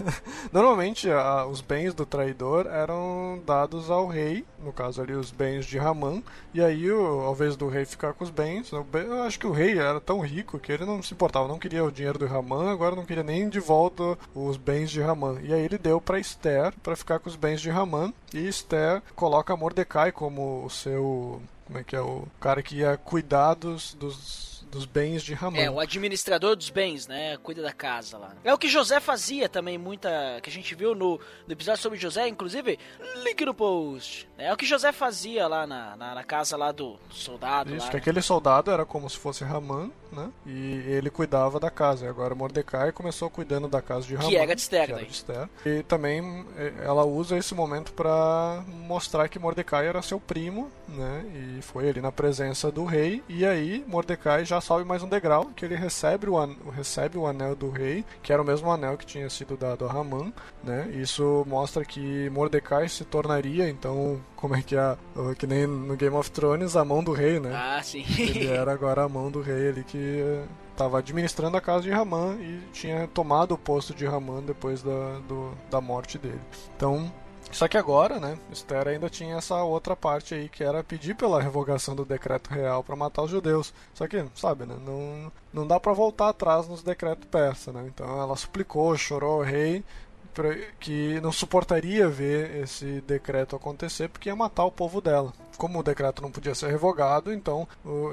normalmente 0.54 1.10
a- 1.10 1.46
os 1.46 1.62
bens 1.62 1.94
do 1.94 2.06
traidor 2.06 2.68
eram 2.68 3.42
dados 3.46 3.90
ao 3.90 4.08
rei, 4.08 4.46
no 4.64 4.72
caso 4.72 5.02
ali 5.02 5.14
os 5.14 5.32
bens 5.32 5.66
de 5.66 5.78
Ramã, 5.78 6.22
e 6.54 6.62
aí 6.62 6.90
o, 6.92 7.22
ao 7.22 7.34
invés 7.34 7.56
do 7.56 7.68
rei 7.68 7.86
ficar 7.86 8.14
com 8.14 8.24
os 8.24 8.30
bens, 8.30 8.72
eu 8.72 9.24
acho 9.24 9.40
que 9.40 9.48
o 9.48 9.52
rei 9.52 9.78
era 9.78 10.00
tão 10.00 10.20
rico 10.20 10.60
que 10.60 10.72
ele 10.72 10.86
não 10.86 11.02
se 11.02 11.14
importava, 11.14 11.48
não 11.48 11.60
queria 11.60 11.84
o 11.84 11.92
dinheiro 11.92 12.20
do 12.20 12.26
Ramã, 12.28 12.72
agora 12.72 12.96
não 12.96 13.06
queria 13.06 13.24
nem 13.24 13.50
de 13.50 13.60
volta 13.60 14.18
os 14.34 14.58
bens 14.58 14.92
de 14.92 15.02
Ramã. 15.02 15.38
E 15.42 15.54
aí 15.54 15.62
ele 15.62 15.78
deu 15.78 16.00
pra 16.00 16.20
Esther 16.20 16.74
pra 16.84 16.96
ficar 16.96 17.20
com 17.20 17.30
os 17.30 17.36
bens 17.36 17.60
de 17.62 17.70
Ramã, 17.70 18.14
e 18.34 18.48
Esther 18.48 19.02
coloca 19.16 19.56
Mordecai 19.56 20.12
como 20.12 20.64
o 20.66 20.70
seu, 20.70 21.42
como 21.66 21.80
é 21.80 21.84
que 21.84 21.96
é, 21.96 22.02
o 22.02 22.28
cara 22.40 22.62
que 22.62 22.78
ia 22.78 22.98
cuidar 22.98 23.54
dos, 23.56 23.94
dos, 23.96 24.55
dos 24.76 24.86
bens 24.86 25.24
de 25.24 25.34
Ramã. 25.34 25.58
É, 25.58 25.72
o 25.72 25.80
administrador 25.80 26.56
dos 26.56 26.70
bens, 26.70 27.08
né? 27.08 27.38
Cuida 27.38 27.62
da 27.62 27.72
casa 27.72 28.18
lá. 28.18 28.36
É 28.44 28.54
o 28.54 28.58
que 28.58 28.68
José 28.68 29.00
fazia 29.00 29.48
também, 29.48 29.78
muita. 29.78 30.40
que 30.44 30.50
a 30.50 30.54
gente 30.54 30.76
viu 30.76 30.94
no, 30.94 31.20
no 31.48 31.54
episódio 31.54 31.82
sobre 31.82 31.98
José, 31.98 32.28
inclusive, 32.28 32.78
link 33.24 33.46
no 33.46 33.54
post. 33.54 34.28
É 34.38 34.52
o 34.52 34.58
que 34.58 34.66
José 34.66 34.92
fazia 34.92 35.48
lá 35.48 35.66
na, 35.66 35.96
na, 35.96 36.16
na 36.16 36.24
casa 36.24 36.58
lá 36.58 36.72
do 36.72 36.98
soldado. 37.10 37.74
Isso, 37.74 37.86
lá, 37.86 37.92
que 37.92 37.98
né? 37.98 38.02
aquele 38.02 38.22
soldado 38.22 38.70
era 38.70 38.86
como 38.86 39.10
se 39.10 39.18
fosse 39.18 39.44
Ramã, 39.44 39.90
né? 40.12 40.30
E 40.46 40.84
ele 40.88 41.10
cuidava 41.10 41.60
da 41.60 41.70
casa. 41.70 42.06
E 42.06 42.08
agora 42.10 42.36
Mordecai 42.36 42.92
começou 42.92 43.30
cuidando 43.30 43.68
da 43.68 43.82
casa 43.82 44.06
de 44.06 44.16
Ramã. 44.16 44.30
Que 44.30 44.36
era 44.36 44.54
de 44.54 44.62
Esther. 44.62 45.50
E 45.66 45.84
também 45.84 46.46
eh, 46.58 46.74
ela 46.84 47.06
usa 47.06 47.38
esse 47.38 47.56
momento 47.56 47.94
para 47.94 48.64
mostrar 48.68 49.30
que 49.30 49.40
Mordecai 49.40 49.88
era 49.88 50.02
seu 50.02 50.20
primo, 50.20 50.70
né? 50.88 51.26
E 51.34 51.62
foi 51.62 51.90
ali 51.90 52.02
na 52.02 52.12
presença 52.12 52.70
do 52.72 52.84
rei. 52.84 53.24
E 53.30 53.46
aí 53.46 53.86
Mordecai 53.88 54.44
já 54.44 54.60
sobe 54.60 54.84
mais 54.84 55.02
um 55.02 55.08
degrau, 55.08 55.46
que 55.56 55.64
ele 55.64 55.76
recebe 55.76 56.30
o, 56.30 56.38
an 56.38 56.56
recebe 56.76 57.18
o 57.18 57.26
anel 57.26 57.56
do 57.56 57.70
rei, 57.70 58.04
que 58.22 58.34
era 58.34 58.42
o 58.42 58.46
mesmo 58.46 58.70
anel 58.72 58.98
que 58.98 59.06
tinha 59.06 59.30
sido 59.30 59.56
dado 59.56 59.86
a 59.86 59.92
Ramã, 59.92 60.32
né? 60.64 60.90
Isso 60.94 61.46
mostra 61.48 61.86
que 61.86 62.30
Mordecai 62.30 62.90
se 62.90 63.06
tornaria, 63.06 63.70
então, 63.70 64.22
como 64.36 64.56
é 64.56 64.62
que 64.62 64.76
é, 64.76 64.98
que 65.38 65.48
nem 65.48 65.66
no 65.68 65.96
Game 65.96 66.16
of 66.16 66.30
Thrones, 66.32 66.76
a 66.76 66.84
mão 66.86 67.04
do 67.04 67.12
rei, 67.14 67.40
né? 67.40 67.52
Ah, 67.54 67.82
sim. 67.84 68.04
Ele 68.18 68.48
era 68.48 68.72
agora 68.72 69.04
a 69.04 69.10
mão 69.10 69.32
do 69.32 69.42
rei 69.42 69.70
ali 69.70 69.84
que 69.84 70.24
estava 70.72 71.00
administrando 71.00 71.56
a 71.58 71.62
casa 71.62 71.84
de 71.84 71.90
Ramã 71.92 72.36
e 72.40 72.60
tinha 72.74 73.08
tomado 73.08 73.54
o 73.54 73.58
posto 73.58 73.94
de 73.94 74.06
Ramã 74.06 74.42
depois 74.42 74.84
da, 74.84 75.20
do- 75.28 75.54
da 75.72 75.80
morte 75.80 76.18
dele. 76.18 76.42
Então, 76.76 77.12
só 77.52 77.68
que 77.68 77.78
agora, 77.78 78.20
né, 78.20 78.38
Esther 78.52 78.88
ainda 78.88 79.10
tinha 79.10 79.38
essa 79.38 79.64
outra 79.64 79.96
parte 79.96 80.34
aí 80.34 80.50
que 80.50 80.64
era 80.64 80.84
pedir 80.84 81.16
pela 81.16 81.42
revogação 81.42 81.96
do 81.96 82.04
decreto 82.04 82.50
real 82.50 82.84
para 82.84 82.96
matar 82.96 83.22
os 83.22 83.32
judeus. 83.32 83.74
Só 83.94 84.06
que, 84.08 84.26
sabe, 84.36 84.66
né, 84.66 84.76
não, 84.86 85.32
não 85.54 85.66
dá 85.66 85.80
para 85.80 85.94
voltar 85.94 86.28
atrás 86.30 86.68
nos 86.68 86.84
decretos 86.84 87.26
persa, 87.32 87.72
né? 87.72 87.86
Então 87.88 88.20
ela 88.22 88.36
suplicou, 88.36 88.98
chorou 88.98 89.36
ao 89.36 89.42
rei 89.44 89.82
que 90.80 91.20
não 91.22 91.32
suportaria 91.32 92.08
ver 92.08 92.64
esse 92.64 93.02
decreto 93.02 93.56
acontecer 93.56 94.10
porque 94.10 94.30
ia 94.30 94.36
matar 94.36 94.66
o 94.66 94.72
povo 94.72 95.02
dela. 95.02 95.34
Como 95.58 95.80
o 95.80 95.84
decreto 95.84 96.22
não 96.22 96.32
podia 96.32 96.54
ser 96.54 96.70
revogado, 96.70 97.32
então 97.32 97.68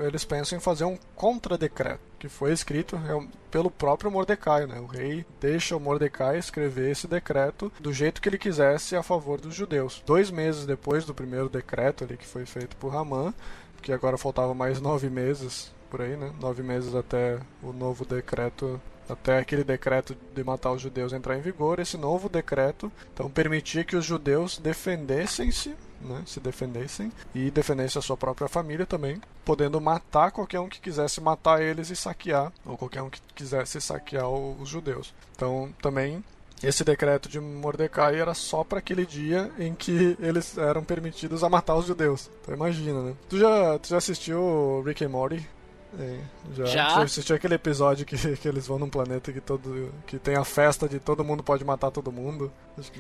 eles 0.06 0.24
pensam 0.24 0.56
em 0.56 0.60
fazer 0.60 0.84
um 0.84 0.96
contra-decreto, 1.16 2.00
que 2.18 2.28
foi 2.28 2.52
escrito 2.52 2.96
real- 2.96 3.24
pelo 3.50 3.70
próprio 3.70 4.10
Mordecai. 4.10 4.66
Né? 4.66 4.78
O 4.78 4.86
rei 4.86 5.26
deixa 5.40 5.76
o 5.76 5.80
Mordecai 5.80 6.38
escrever 6.38 6.90
esse 6.90 7.06
decreto 7.06 7.72
do 7.80 7.92
jeito 7.92 8.20
que 8.22 8.28
ele 8.28 8.38
quisesse 8.38 8.94
a 8.94 9.02
favor 9.02 9.40
dos 9.40 9.54
judeus. 9.54 10.02
Dois 10.06 10.30
meses 10.30 10.64
depois 10.64 11.04
do 11.04 11.14
primeiro 11.14 11.48
decreto 11.48 12.04
ali 12.04 12.16
que 12.16 12.26
foi 12.26 12.46
feito 12.46 12.76
por 12.76 12.92
Ramã, 12.92 13.34
que 13.82 13.92
agora 13.92 14.16
faltava 14.16 14.54
mais 14.54 14.80
nove 14.80 15.10
meses 15.10 15.72
por 15.90 16.00
aí, 16.00 16.16
né? 16.16 16.32
Nove 16.40 16.62
meses 16.62 16.94
até 16.94 17.38
o 17.62 17.72
novo 17.72 18.04
decreto 18.04 18.80
até 19.12 19.38
aquele 19.38 19.64
decreto 19.64 20.16
de 20.34 20.44
matar 20.44 20.72
os 20.72 20.82
judeus 20.82 21.12
entrar 21.12 21.36
em 21.36 21.40
vigor, 21.40 21.78
esse 21.78 21.96
novo 21.96 22.28
decreto 22.28 22.90
então 23.12 23.30
permitia 23.30 23.84
que 23.84 23.96
os 23.96 24.04
judeus 24.04 24.58
defendessem-se, 24.58 25.74
né, 26.00 26.22
se 26.26 26.40
defendessem 26.40 27.12
e 27.34 27.50
defendessem 27.50 27.98
a 27.98 28.02
sua 28.02 28.16
própria 28.16 28.48
família 28.48 28.86
também, 28.86 29.20
podendo 29.44 29.80
matar 29.80 30.30
qualquer 30.30 30.60
um 30.60 30.68
que 30.68 30.80
quisesse 30.80 31.20
matar 31.20 31.62
eles 31.62 31.90
e 31.90 31.96
saquear, 31.96 32.52
ou 32.64 32.76
qualquer 32.76 33.02
um 33.02 33.10
que 33.10 33.20
quisesse 33.34 33.80
saquear 33.80 34.28
os 34.28 34.68
judeus. 34.68 35.14
Então 35.34 35.72
também 35.80 36.24
esse 36.62 36.84
decreto 36.84 37.28
de 37.28 37.40
Mordecai 37.40 38.20
era 38.20 38.34
só 38.34 38.62
para 38.62 38.78
aquele 38.78 39.04
dia 39.04 39.50
em 39.58 39.74
que 39.74 40.16
eles 40.20 40.56
eram 40.56 40.84
permitidos 40.84 41.42
a 41.42 41.48
matar 41.48 41.74
os 41.74 41.86
judeus. 41.86 42.30
Então 42.40 42.54
imagina, 42.54 43.02
né? 43.02 43.14
Tu 43.28 43.38
já, 43.38 43.78
tu 43.80 43.88
já 43.88 43.96
assistiu 43.96 44.82
Rick 44.86 45.04
and 45.04 45.08
Morty? 45.08 45.48
É, 45.98 46.18
já. 46.54 46.64
Já? 46.64 46.88
Você 46.94 47.00
assistiu 47.02 47.36
aquele 47.36 47.54
episódio 47.54 48.06
que, 48.06 48.16
que 48.36 48.48
eles 48.48 48.66
vão 48.66 48.78
num 48.78 48.88
planeta 48.88 49.30
que 49.32 49.40
todo 49.40 49.92
que 50.06 50.18
tem 50.18 50.36
a 50.36 50.44
festa 50.44 50.88
de 50.88 50.98
todo 50.98 51.22
mundo 51.22 51.42
pode 51.42 51.64
matar 51.64 51.90
todo 51.90 52.10
mundo? 52.10 52.50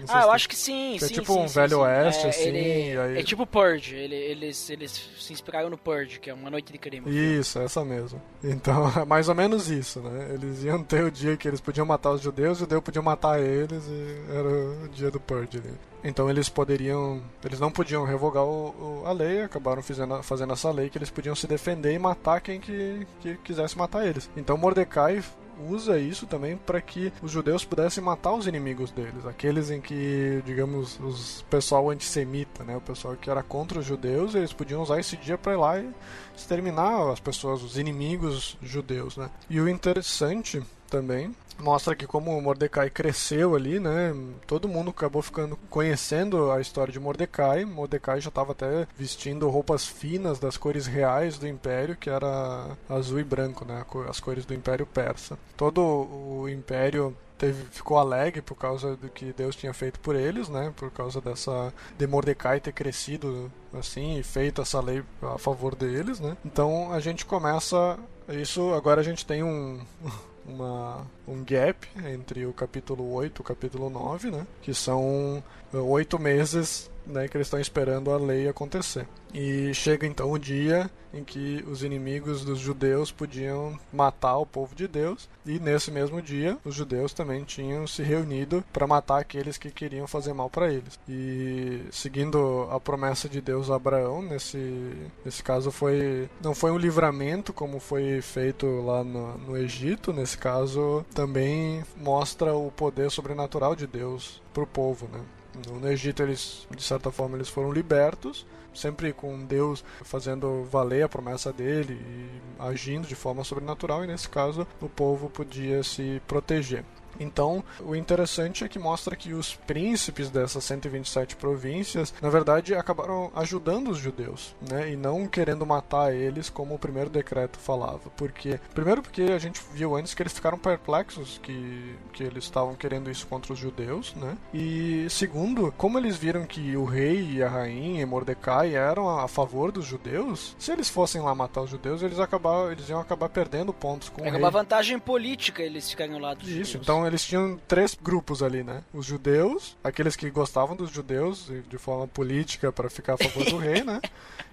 Ah, 0.08 0.22
eu 0.24 0.30
acho 0.30 0.46
que 0.46 0.54
sim, 0.54 0.96
que 0.98 1.04
é 1.06 1.08
sim, 1.08 1.14
tipo 1.14 1.32
sim, 1.32 1.38
um 1.40 1.48
sim, 1.48 1.54
velho 1.54 1.78
oeste, 1.80 2.26
É, 2.26 2.28
assim, 2.28 2.42
ele- 2.48 2.98
aí- 2.98 3.18
É 3.18 3.22
tipo 3.22 3.46
Purge, 3.46 3.94
ele- 3.96 4.14
eles, 4.14 4.68
eles 4.68 5.08
se 5.18 5.32
inspiraram 5.32 5.70
no 5.70 5.78
Purge, 5.78 6.20
que 6.20 6.28
é 6.28 6.34
uma 6.34 6.50
noite 6.50 6.70
de 6.70 6.78
crime. 6.78 7.08
Isso, 7.10 7.58
essa 7.58 7.82
mesmo. 7.82 8.20
Então, 8.44 8.82
é 9.00 9.04
mais 9.06 9.28
ou 9.30 9.34
menos 9.34 9.70
isso, 9.70 10.00
né? 10.00 10.34
Eles 10.34 10.62
iam 10.62 10.82
ter 10.82 11.02
o 11.04 11.10
dia 11.10 11.34
que 11.36 11.48
eles 11.48 11.60
podiam 11.62 11.86
matar 11.86 12.10
os 12.10 12.20
judeus, 12.20 12.52
os 12.52 12.58
judeus 12.58 12.82
podiam 12.82 13.02
matar 13.02 13.40
eles, 13.40 13.84
e 13.88 14.22
era 14.36 14.48
o 14.84 14.88
dia 14.88 15.10
do 15.10 15.18
Purge 15.18 15.56
ali. 15.58 15.72
Então 16.04 16.28
eles 16.28 16.48
poderiam. 16.48 17.22
Eles 17.44 17.60
não 17.60 17.70
podiam 17.70 18.04
revogar 18.04 18.44
o, 18.44 19.02
o- 19.02 19.06
a 19.06 19.12
lei, 19.12 19.42
acabaram 19.42 19.82
fazendo, 19.82 20.22
fazendo 20.22 20.52
essa 20.52 20.70
lei 20.70 20.90
que 20.90 20.98
eles 20.98 21.10
podiam 21.10 21.34
se 21.34 21.46
defender 21.46 21.92
e 21.92 21.98
matar 21.98 22.40
quem 22.40 22.60
que, 22.60 23.06
que 23.20 23.36
quisesse 23.36 23.78
matar 23.78 24.06
eles. 24.06 24.28
Então 24.36 24.56
Mordecai 24.56 25.22
usa 25.68 25.98
isso 25.98 26.26
também 26.26 26.56
para 26.56 26.80
que 26.80 27.12
os 27.22 27.30
judeus 27.30 27.64
pudessem 27.64 28.02
matar 28.02 28.32
os 28.32 28.46
inimigos 28.48 28.90
deles, 28.90 29.24
aqueles 29.26 29.70
em 29.70 29.80
que, 29.80 30.42
digamos, 30.44 30.98
os 30.98 31.42
pessoal 31.48 31.88
antissemita, 31.90 32.64
né, 32.64 32.76
o 32.76 32.80
pessoal 32.80 33.14
que 33.14 33.30
era 33.30 33.42
contra 33.44 33.78
os 33.78 33.84
judeus, 33.84 34.34
eles 34.34 34.52
podiam 34.52 34.82
usar 34.82 34.98
esse 34.98 35.16
dia 35.16 35.38
para 35.38 35.52
ir 35.52 35.56
lá 35.56 35.78
e 35.78 35.88
exterminar 36.36 37.12
as 37.12 37.20
pessoas, 37.20 37.62
os 37.62 37.76
inimigos 37.78 38.56
judeus, 38.62 39.16
né? 39.16 39.30
E 39.48 39.60
o 39.60 39.68
interessante 39.68 40.60
também 40.90 41.32
mostra 41.58 41.94
que 41.94 42.06
como 42.06 42.40
Mordecai 42.40 42.90
cresceu 42.90 43.54
ali, 43.54 43.78
né, 43.78 44.14
todo 44.46 44.68
mundo 44.68 44.90
acabou 44.90 45.22
ficando 45.22 45.56
conhecendo 45.68 46.50
a 46.50 46.60
história 46.60 46.92
de 46.92 47.00
Mordecai. 47.00 47.64
Mordecai 47.64 48.20
já 48.20 48.28
estava 48.28 48.52
até 48.52 48.86
vestindo 48.96 49.48
roupas 49.48 49.86
finas 49.86 50.38
das 50.38 50.56
cores 50.56 50.86
reais 50.86 51.38
do 51.38 51.46
Império, 51.46 51.96
que 51.96 52.10
era 52.10 52.76
azul 52.88 53.20
e 53.20 53.24
branco, 53.24 53.64
né, 53.64 53.84
as 54.08 54.20
cores 54.20 54.44
do 54.44 54.54
Império 54.54 54.86
Persa. 54.86 55.38
Todo 55.56 55.80
o 55.80 56.48
Império 56.48 57.16
teve, 57.42 57.64
ficou 57.72 57.98
alegre 57.98 58.40
por 58.40 58.54
causa 58.54 58.94
do 58.94 59.08
que 59.08 59.32
Deus 59.32 59.56
tinha 59.56 59.74
feito 59.74 59.98
por 59.98 60.14
eles, 60.14 60.48
né? 60.48 60.72
Por 60.76 60.92
causa 60.92 61.20
dessa 61.20 61.74
de 61.98 62.06
Mordecai 62.06 62.60
ter 62.60 62.72
crescido 62.72 63.50
assim 63.74 64.18
e 64.18 64.22
feito 64.22 64.62
essa 64.62 64.80
lei 64.80 65.02
a 65.20 65.38
favor 65.38 65.74
deles, 65.74 66.20
né? 66.20 66.36
Então 66.44 66.92
a 66.92 67.00
gente 67.00 67.26
começa 67.26 67.98
isso 68.28 68.72
agora 68.74 69.00
a 69.00 69.04
gente 69.04 69.26
tem 69.26 69.42
um 69.42 69.80
uma, 70.46 71.06
um 71.26 71.44
gap 71.44 71.88
entre 72.04 72.46
o 72.46 72.52
capítulo 72.52 73.12
8 73.12 73.38
e 73.38 73.40
o 73.40 73.44
capítulo 73.44 73.90
9, 73.90 74.30
né? 74.30 74.46
Que 74.60 74.74
são 74.74 75.42
eh, 75.72 75.76
oito 75.76 76.18
meses 76.18 76.90
né, 77.06 77.28
que 77.28 77.36
eles 77.36 77.46
estão 77.46 77.60
esperando 77.60 78.10
a 78.10 78.16
lei 78.16 78.48
acontecer. 78.48 79.06
E 79.34 79.72
chega 79.72 80.06
então 80.06 80.30
o 80.30 80.38
dia 80.38 80.90
em 81.12 81.22
que 81.22 81.64
os 81.66 81.82
inimigos 81.82 82.44
dos 82.44 82.58
judeus 82.58 83.12
podiam 83.12 83.78
matar 83.92 84.38
o 84.38 84.46
povo 84.46 84.74
de 84.74 84.88
Deus, 84.88 85.28
e 85.44 85.58
nesse 85.58 85.90
mesmo 85.90 86.22
dia 86.22 86.56
os 86.64 86.74
judeus 86.74 87.12
também 87.12 87.44
tinham 87.44 87.86
se 87.86 88.02
reunido 88.02 88.64
para 88.72 88.86
matar 88.86 89.18
aqueles 89.18 89.58
que 89.58 89.70
queriam 89.70 90.06
fazer 90.06 90.32
mal 90.32 90.48
para 90.48 90.72
eles. 90.72 90.98
E 91.08 91.82
seguindo 91.90 92.66
a 92.70 92.80
promessa 92.80 93.28
de 93.28 93.40
Deus 93.40 93.70
a 93.70 93.76
Abraão, 93.76 94.22
nesse, 94.22 94.92
nesse 95.24 95.42
caso 95.42 95.70
foi 95.70 96.28
não 96.40 96.54
foi 96.54 96.70
um 96.70 96.78
livramento 96.78 97.52
como 97.52 97.78
foi 97.78 98.20
feito 98.22 98.66
lá 98.80 99.04
no, 99.04 99.36
no 99.38 99.56
Egito, 99.56 100.12
nesse 100.12 100.38
caso 100.38 101.04
também 101.14 101.84
mostra 101.96 102.54
o 102.54 102.70
poder 102.70 103.10
sobrenatural 103.10 103.76
de 103.76 103.86
Deus 103.86 104.40
para 104.52 104.62
o 104.62 104.66
povo, 104.66 105.08
né? 105.12 105.20
No, 105.54 105.88
Egito 105.88 106.22
eles, 106.22 106.66
de 106.74 106.82
certa 106.82 107.10
forma, 107.10 107.36
eles 107.36 107.48
foram 107.48 107.72
libertos, 107.72 108.46
sempre 108.72 109.12
com 109.12 109.44
Deus 109.44 109.84
fazendo 110.02 110.64
valer 110.64 111.02
a 111.02 111.08
promessa 111.08 111.52
dele 111.52 111.94
e 111.94 112.40
agindo 112.58 113.06
de 113.06 113.14
forma 113.14 113.44
sobrenatural, 113.44 114.02
e 114.02 114.06
nesse 114.06 114.28
caso 114.28 114.66
o 114.80 114.88
povo 114.88 115.28
podia 115.28 115.82
se 115.82 116.22
proteger. 116.26 116.84
Então, 117.22 117.62
o 117.80 117.94
interessante 117.94 118.64
é 118.64 118.68
que 118.68 118.78
mostra 118.78 119.14
que 119.16 119.32
os 119.32 119.54
príncipes 119.54 120.30
dessas 120.30 120.64
127 120.64 121.36
províncias, 121.36 122.12
na 122.20 122.28
verdade, 122.28 122.74
acabaram 122.74 123.30
ajudando 123.34 123.88
os 123.90 123.98
judeus, 123.98 124.54
né? 124.68 124.90
E 124.92 124.96
não 124.96 125.26
querendo 125.26 125.64
matar 125.64 126.14
eles 126.14 126.48
como 126.50 126.74
o 126.74 126.78
primeiro 126.78 127.10
decreto 127.10 127.58
falava. 127.58 128.10
Porque, 128.16 128.58
primeiro 128.74 129.02
porque 129.02 129.22
a 129.22 129.38
gente 129.38 129.60
viu 129.72 129.94
antes 129.96 130.14
que 130.14 130.22
eles 130.22 130.32
ficaram 130.32 130.58
perplexos 130.58 131.38
que, 131.42 131.96
que 132.12 132.22
eles 132.22 132.44
estavam 132.44 132.74
querendo 132.74 133.10
isso 133.10 133.26
contra 133.26 133.52
os 133.52 133.58
judeus, 133.58 134.14
né? 134.16 134.36
E 134.52 135.06
segundo, 135.10 135.72
como 135.76 135.98
eles 135.98 136.16
viram 136.16 136.44
que 136.44 136.76
o 136.76 136.84
rei 136.84 137.32
e 137.34 137.42
a 137.42 137.48
rainha 137.48 138.02
e 138.02 138.06
Mordecai 138.06 138.74
eram 138.74 139.08
a 139.18 139.28
favor 139.28 139.70
dos 139.72 139.84
judeus, 139.86 140.54
se 140.58 140.72
eles 140.72 140.88
fossem 140.88 141.20
lá 141.20 141.34
matar 141.34 141.62
os 141.62 141.70
judeus, 141.70 142.02
eles 142.02 142.18
acabar, 142.18 142.70
eles 142.72 142.88
iam 142.88 143.00
acabar 143.00 143.28
perdendo 143.28 143.72
pontos 143.72 144.08
com 144.08 144.22
o 144.22 144.26
É 144.26 144.30
rei. 144.30 144.38
uma 144.38 144.50
vantagem 144.50 144.98
política 144.98 145.62
eles 145.62 145.90
ficarem 145.90 146.14
ao 146.14 146.20
lado 146.20 146.38
dos 146.38 146.48
Isso, 146.48 146.72
judeus. 146.72 146.82
então 146.82 147.06
eles 147.12 147.24
tinham 147.24 147.58
três 147.68 147.94
grupos 148.00 148.42
ali, 148.42 148.62
né? 148.62 148.82
Os 148.92 149.06
judeus, 149.06 149.76
aqueles 149.84 150.16
que 150.16 150.28
gostavam 150.30 150.74
dos 150.74 150.90
judeus 150.90 151.50
de 151.68 151.78
forma 151.78 152.08
política 152.08 152.72
para 152.72 152.88
ficar 152.90 153.14
a 153.14 153.18
favor 153.18 153.44
do 153.44 153.56
rei, 153.58 153.84
né? 153.84 154.00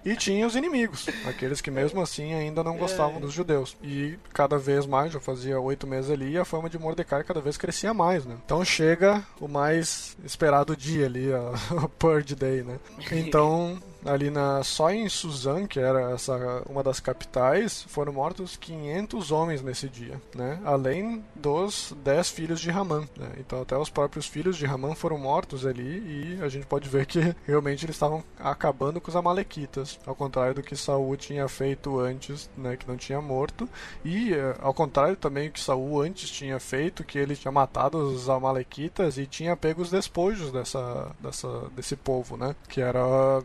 E 0.04 0.16
tinha 0.16 0.46
os 0.46 0.56
inimigos, 0.56 1.06
aqueles 1.26 1.60
que 1.60 1.70
mesmo 1.70 2.00
assim 2.00 2.32
ainda 2.32 2.62
não 2.64 2.76
gostavam 2.76 3.20
dos 3.20 3.32
judeus. 3.32 3.76
E 3.82 4.18
cada 4.32 4.58
vez 4.58 4.86
mais, 4.86 5.12
já 5.12 5.20
fazia 5.20 5.60
oito 5.60 5.86
meses 5.86 6.10
ali, 6.10 6.32
e 6.32 6.38
a 6.38 6.44
fama 6.44 6.70
de 6.70 6.78
Mordecai 6.78 7.22
cada 7.24 7.40
vez 7.40 7.56
crescia 7.58 7.92
mais, 7.92 8.24
né? 8.24 8.36
Então 8.44 8.64
chega 8.64 9.22
o 9.40 9.46
mais 9.48 10.16
esperado 10.24 10.74
dia 10.76 11.04
ali, 11.06 11.30
a- 11.32 11.52
o 11.84 11.88
Purge 11.88 12.34
Day, 12.34 12.62
né? 12.62 12.78
Então 13.12 13.78
ali 14.04 14.30
na 14.30 14.62
só 14.62 14.90
em 14.90 15.08
Suzan, 15.08 15.66
que 15.66 15.78
era 15.78 16.12
essa 16.12 16.62
uma 16.68 16.82
das 16.82 17.00
capitais, 17.00 17.82
foram 17.88 18.12
mortos 18.12 18.56
500 18.56 19.30
homens 19.30 19.62
nesse 19.62 19.88
dia, 19.88 20.20
né? 20.34 20.60
Além 20.64 21.24
dos 21.34 21.94
10 22.04 22.30
filhos 22.30 22.60
de 22.60 22.70
Ramã, 22.70 23.00
né? 23.16 23.32
Então 23.38 23.62
até 23.62 23.76
os 23.76 23.90
próprios 23.90 24.26
filhos 24.26 24.56
de 24.56 24.66
Ramã 24.66 24.94
foram 24.94 25.18
mortos 25.18 25.66
ali 25.66 26.36
e 26.38 26.42
a 26.42 26.48
gente 26.48 26.66
pode 26.66 26.88
ver 26.88 27.06
que 27.06 27.20
realmente 27.46 27.84
eles 27.84 27.96
estavam 27.96 28.22
acabando 28.38 29.00
com 29.00 29.10
os 29.10 29.16
amalequitas, 29.16 29.98
ao 30.06 30.14
contrário 30.14 30.54
do 30.54 30.62
que 30.62 30.76
Saul 30.76 31.16
tinha 31.16 31.48
feito 31.48 31.98
antes, 31.98 32.50
né, 32.56 32.76
que 32.76 32.88
não 32.88 32.96
tinha 32.96 33.20
morto, 33.20 33.68
e 34.04 34.32
eh, 34.32 34.56
ao 34.60 34.72
contrário 34.72 35.16
também 35.16 35.50
que 35.50 35.60
Saul 35.60 36.00
antes 36.00 36.30
tinha 36.30 36.58
feito, 36.58 37.04
que 37.04 37.18
ele 37.18 37.36
tinha 37.36 37.52
matado 37.52 37.98
os 37.98 38.28
amalequitas 38.28 39.18
e 39.18 39.26
tinha 39.26 39.56
pego 39.56 39.82
os 39.82 39.90
despojos 39.90 40.52
dessa, 40.52 41.10
dessa 41.20 41.48
desse 41.74 41.96
povo, 41.96 42.36
né? 42.36 42.54
Que 42.68 42.80
era 42.80 43.00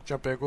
tinha 0.06 0.18
pego 0.20 0.45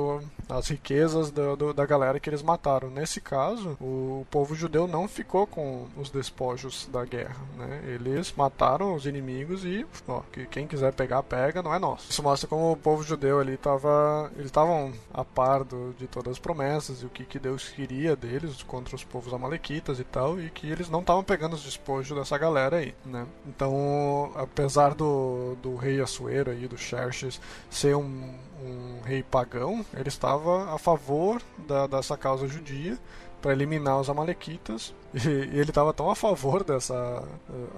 as 0.48 0.68
riquezas 0.68 1.30
do, 1.30 1.56
do- 1.56 1.74
da 1.74 1.84
galera 1.86 2.18
que 2.18 2.28
eles 2.30 2.42
mataram. 2.42 2.88
Nesse 2.90 3.20
caso, 3.20 3.76
o 3.80 4.26
povo 4.30 4.54
judeu 4.54 4.86
não 4.86 5.06
ficou 5.06 5.46
com 5.46 5.86
os 5.96 6.10
despojos 6.10 6.88
da 6.90 7.04
guerra, 7.04 7.36
né? 7.56 7.82
Eles 7.86 8.32
mataram 8.36 8.94
os 8.94 9.04
inimigos 9.06 9.64
e, 9.64 9.86
ó, 10.06 10.20
que 10.32 10.46
quem 10.46 10.66
quiser 10.66 10.92
pegar, 10.92 11.22
pega, 11.22 11.62
não 11.62 11.74
é 11.74 11.78
nosso. 11.78 12.10
Isso 12.10 12.22
mostra 12.22 12.48
como 12.48 12.72
o 12.72 12.76
povo 12.76 13.02
judeu 13.02 13.40
ali 13.40 13.54
estava, 13.54 14.30
eles 14.36 14.46
estavam 14.46 14.92
a 15.12 15.24
par 15.24 15.64
do- 15.64 15.92
de 15.98 16.06
todas 16.06 16.32
as 16.32 16.38
promessas 16.38 17.02
e 17.02 17.06
o 17.06 17.10
que, 17.10 17.24
que 17.24 17.38
Deus 17.38 17.68
queria 17.68 18.16
deles 18.16 18.62
contra 18.62 18.96
os 18.96 19.04
povos 19.04 19.32
amalequitas 19.34 19.98
e 20.00 20.04
tal, 20.04 20.40
e 20.40 20.48
que 20.50 20.70
eles 20.70 20.88
não 20.88 21.00
estavam 21.00 21.22
pegando 21.22 21.54
os 21.54 21.62
despojos 21.64 22.16
dessa 22.16 22.38
galera 22.38 22.76
aí, 22.78 22.94
né? 23.04 23.26
Então, 23.46 24.30
apesar 24.34 24.94
do, 24.94 25.56
do 25.62 25.76
rei 25.76 26.00
Assuero 26.00 26.50
aí, 26.50 26.66
do 26.66 26.76
Xerxes, 26.78 27.40
ser 27.70 27.94
um, 27.96 28.34
um 28.62 29.01
rei 29.05 29.22
pagão, 29.22 29.85
ele 29.94 30.09
estava 30.09 30.74
a 30.74 30.78
favor 30.78 31.40
da, 31.66 31.86
dessa 31.86 32.16
causa 32.16 32.48
judia 32.48 32.98
para 33.40 33.52
eliminar 33.52 34.01
os 34.01 34.10
amalequitas. 34.10 34.94
E, 35.14 35.26
e 35.26 35.59
ele 35.59 35.70
estava 35.70 35.94
tão 35.94 36.10
a 36.10 36.16
favor 36.16 36.62
dessa 36.62 37.22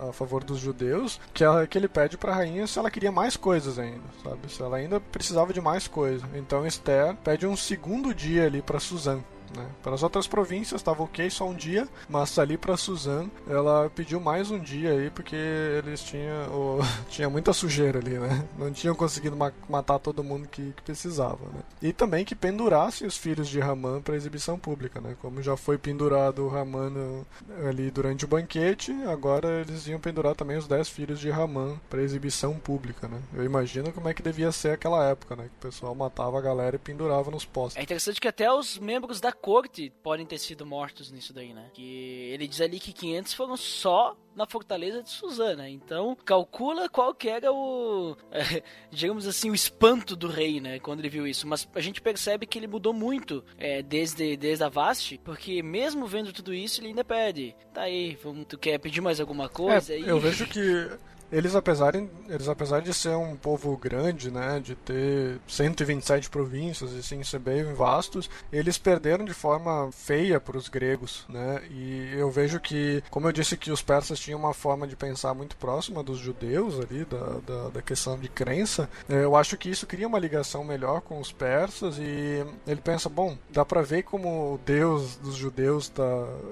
a 0.08 0.12
favor 0.12 0.42
dos 0.42 0.58
judeus 0.58 1.20
que, 1.32 1.44
ela, 1.44 1.64
que 1.64 1.78
ele 1.78 1.86
pede 1.86 2.18
para 2.18 2.32
a 2.32 2.34
rainha 2.34 2.66
se 2.66 2.76
ela 2.76 2.90
queria 2.90 3.12
mais 3.12 3.36
coisas 3.36 3.78
ainda 3.78 4.02
sabe? 4.24 4.52
Se 4.52 4.60
ela 4.60 4.78
ainda 4.78 4.98
precisava 4.98 5.52
de 5.52 5.60
mais 5.60 5.86
coisa. 5.86 6.26
Então 6.34 6.66
Esther 6.66 7.14
pede 7.22 7.46
um 7.46 7.56
segundo 7.56 8.12
dia 8.12 8.46
ali 8.46 8.60
para 8.60 8.80
Suzã 8.80 9.20
né? 9.56 9.66
Para 9.82 9.94
as 9.94 10.02
outras 10.02 10.26
províncias 10.26 10.80
estava 10.80 11.02
ok 11.02 11.28
só 11.30 11.46
um 11.48 11.54
dia, 11.54 11.88
mas 12.08 12.38
ali 12.38 12.56
para 12.56 12.76
Suzanne 12.76 13.30
ela 13.48 13.90
pediu 13.94 14.20
mais 14.20 14.50
um 14.50 14.58
dia 14.58 14.90
aí 14.92 15.10
porque 15.10 15.36
eles 15.36 16.02
tinham 16.02 16.78
tinha 17.08 17.28
muita 17.30 17.52
sujeira 17.52 17.98
ali, 17.98 18.18
né? 18.18 18.46
Não 18.58 18.72
tinham 18.72 18.94
conseguido 18.94 19.36
ma- 19.36 19.52
matar 19.68 19.98
todo 19.98 20.22
mundo 20.24 20.48
que, 20.48 20.72
que 20.72 20.82
precisava, 20.82 21.44
né? 21.52 21.60
E 21.82 21.92
também 21.92 22.24
que 22.24 22.34
pendurassem 22.34 23.06
os 23.06 23.16
filhos 23.16 23.48
de 23.48 23.58
Ramã 23.60 24.00
para 24.00 24.16
exibição 24.16 24.58
pública, 24.58 25.00
né? 25.00 25.16
Como 25.20 25.42
já 25.42 25.56
foi 25.56 25.78
pendurado 25.78 26.44
o 26.44 26.48
Ramã 26.48 26.88
no- 26.90 27.26
ali 27.68 27.90
durante 27.90 28.24
o 28.24 28.28
banquete, 28.28 28.92
agora 29.06 29.60
eles 29.60 29.86
iam 29.86 29.98
pendurar 30.00 30.34
também 30.34 30.56
os 30.56 30.66
dez 30.66 30.88
filhos 30.88 31.18
de 31.18 31.30
Ramã 31.30 31.76
para 31.88 32.02
exibição 32.02 32.54
pública, 32.58 33.08
né? 33.08 33.20
Eu 33.34 33.44
imagino 33.44 33.92
como 33.92 34.08
é 34.08 34.14
que 34.14 34.22
devia 34.22 34.52
ser 34.52 34.70
aquela 34.72 35.04
época, 35.08 35.34
né? 35.36 35.44
Que 35.44 35.66
o 35.66 35.70
pessoal 35.70 35.94
matava 35.94 36.38
a 36.38 36.40
galera 36.40 36.76
e 36.76 36.78
pendurava 36.78 37.30
nos 37.30 37.44
postes. 37.44 37.78
É 37.78 37.82
interessante 37.82 38.20
que 38.20 38.28
até 38.28 38.50
os 38.52 38.78
membros 38.78 39.20
da 39.20 39.32
corte 39.40 39.92
podem 40.02 40.26
ter 40.26 40.38
sido 40.38 40.66
mortos 40.66 41.10
nisso 41.10 41.32
daí, 41.32 41.52
né? 41.52 41.70
Que 41.72 42.30
ele 42.32 42.46
diz 42.46 42.60
ali 42.60 42.78
que 42.78 42.92
500 42.92 43.34
foram 43.34 43.56
só 43.56 44.16
na 44.34 44.46
fortaleza 44.46 45.02
de 45.02 45.10
Suzana. 45.10 45.68
Então, 45.68 46.16
calcula 46.24 46.88
qual 46.88 47.14
que 47.14 47.28
era 47.28 47.52
o, 47.52 48.16
é, 48.30 48.62
digamos 48.90 49.26
assim, 49.26 49.50
o 49.50 49.54
espanto 49.54 50.14
do 50.14 50.28
rei, 50.28 50.60
né, 50.60 50.78
quando 50.78 51.00
ele 51.00 51.08
viu 51.08 51.26
isso. 51.26 51.46
Mas 51.46 51.68
a 51.74 51.80
gente 51.80 52.00
percebe 52.00 52.46
que 52.46 52.58
ele 52.58 52.66
mudou 52.66 52.92
muito 52.92 53.44
é, 53.58 53.82
desde, 53.82 54.36
desde 54.36 54.64
a 54.64 54.68
Vaste, 54.68 55.20
porque 55.24 55.62
mesmo 55.62 56.06
vendo 56.06 56.32
tudo 56.32 56.54
isso, 56.54 56.80
ele 56.80 56.88
ainda 56.88 57.04
pede. 57.04 57.54
Tá 57.72 57.82
aí, 57.82 58.16
vamos, 58.22 58.46
tu 58.48 58.58
quer 58.58 58.78
pedir 58.78 59.00
mais 59.00 59.20
alguma 59.20 59.48
coisa? 59.48 59.94
É, 59.94 59.98
eu 59.98 60.18
vejo 60.18 60.46
que 60.46 60.60
eles 61.32 61.54
apesar, 61.54 61.94
eles 61.94 62.48
apesar 62.48 62.80
de 62.80 62.92
ser 62.92 63.16
um 63.16 63.36
povo 63.36 63.76
grande, 63.76 64.30
né, 64.30 64.60
de 64.62 64.74
ter 64.74 65.38
127 65.46 66.28
províncias 66.30 66.92
e 66.92 66.98
assim 66.98 67.22
ser 67.22 67.38
bem 67.38 67.72
vastos, 67.74 68.28
eles 68.52 68.78
perderam 68.78 69.24
de 69.24 69.34
forma 69.34 69.90
feia 69.92 70.40
para 70.40 70.56
os 70.56 70.68
gregos, 70.68 71.24
né? 71.28 71.62
E 71.70 72.12
eu 72.14 72.30
vejo 72.30 72.60
que, 72.60 73.02
como 73.10 73.28
eu 73.28 73.32
disse 73.32 73.56
que 73.56 73.70
os 73.70 73.82
persas 73.82 74.18
tinham 74.18 74.38
uma 74.38 74.54
forma 74.54 74.86
de 74.86 74.96
pensar 74.96 75.34
muito 75.34 75.56
próxima 75.56 76.02
dos 76.02 76.18
judeus 76.18 76.78
ali 76.80 77.04
da, 77.04 77.40
da, 77.46 77.68
da 77.68 77.82
questão 77.82 78.18
de 78.18 78.28
crença, 78.28 78.88
é, 79.08 79.24
eu 79.24 79.36
acho 79.36 79.56
que 79.56 79.68
isso 79.70 79.86
cria 79.86 80.06
uma 80.06 80.18
ligação 80.18 80.64
melhor 80.64 81.00
com 81.00 81.20
os 81.20 81.32
persas 81.32 81.98
e 81.98 82.44
ele 82.66 82.80
pensa, 82.80 83.08
bom, 83.08 83.36
dá 83.50 83.64
para 83.64 83.82
ver 83.82 84.02
como 84.02 84.54
o 84.54 84.60
Deus 84.64 85.16
dos 85.16 85.34
judeus 85.34 85.88
tá, 85.88 86.02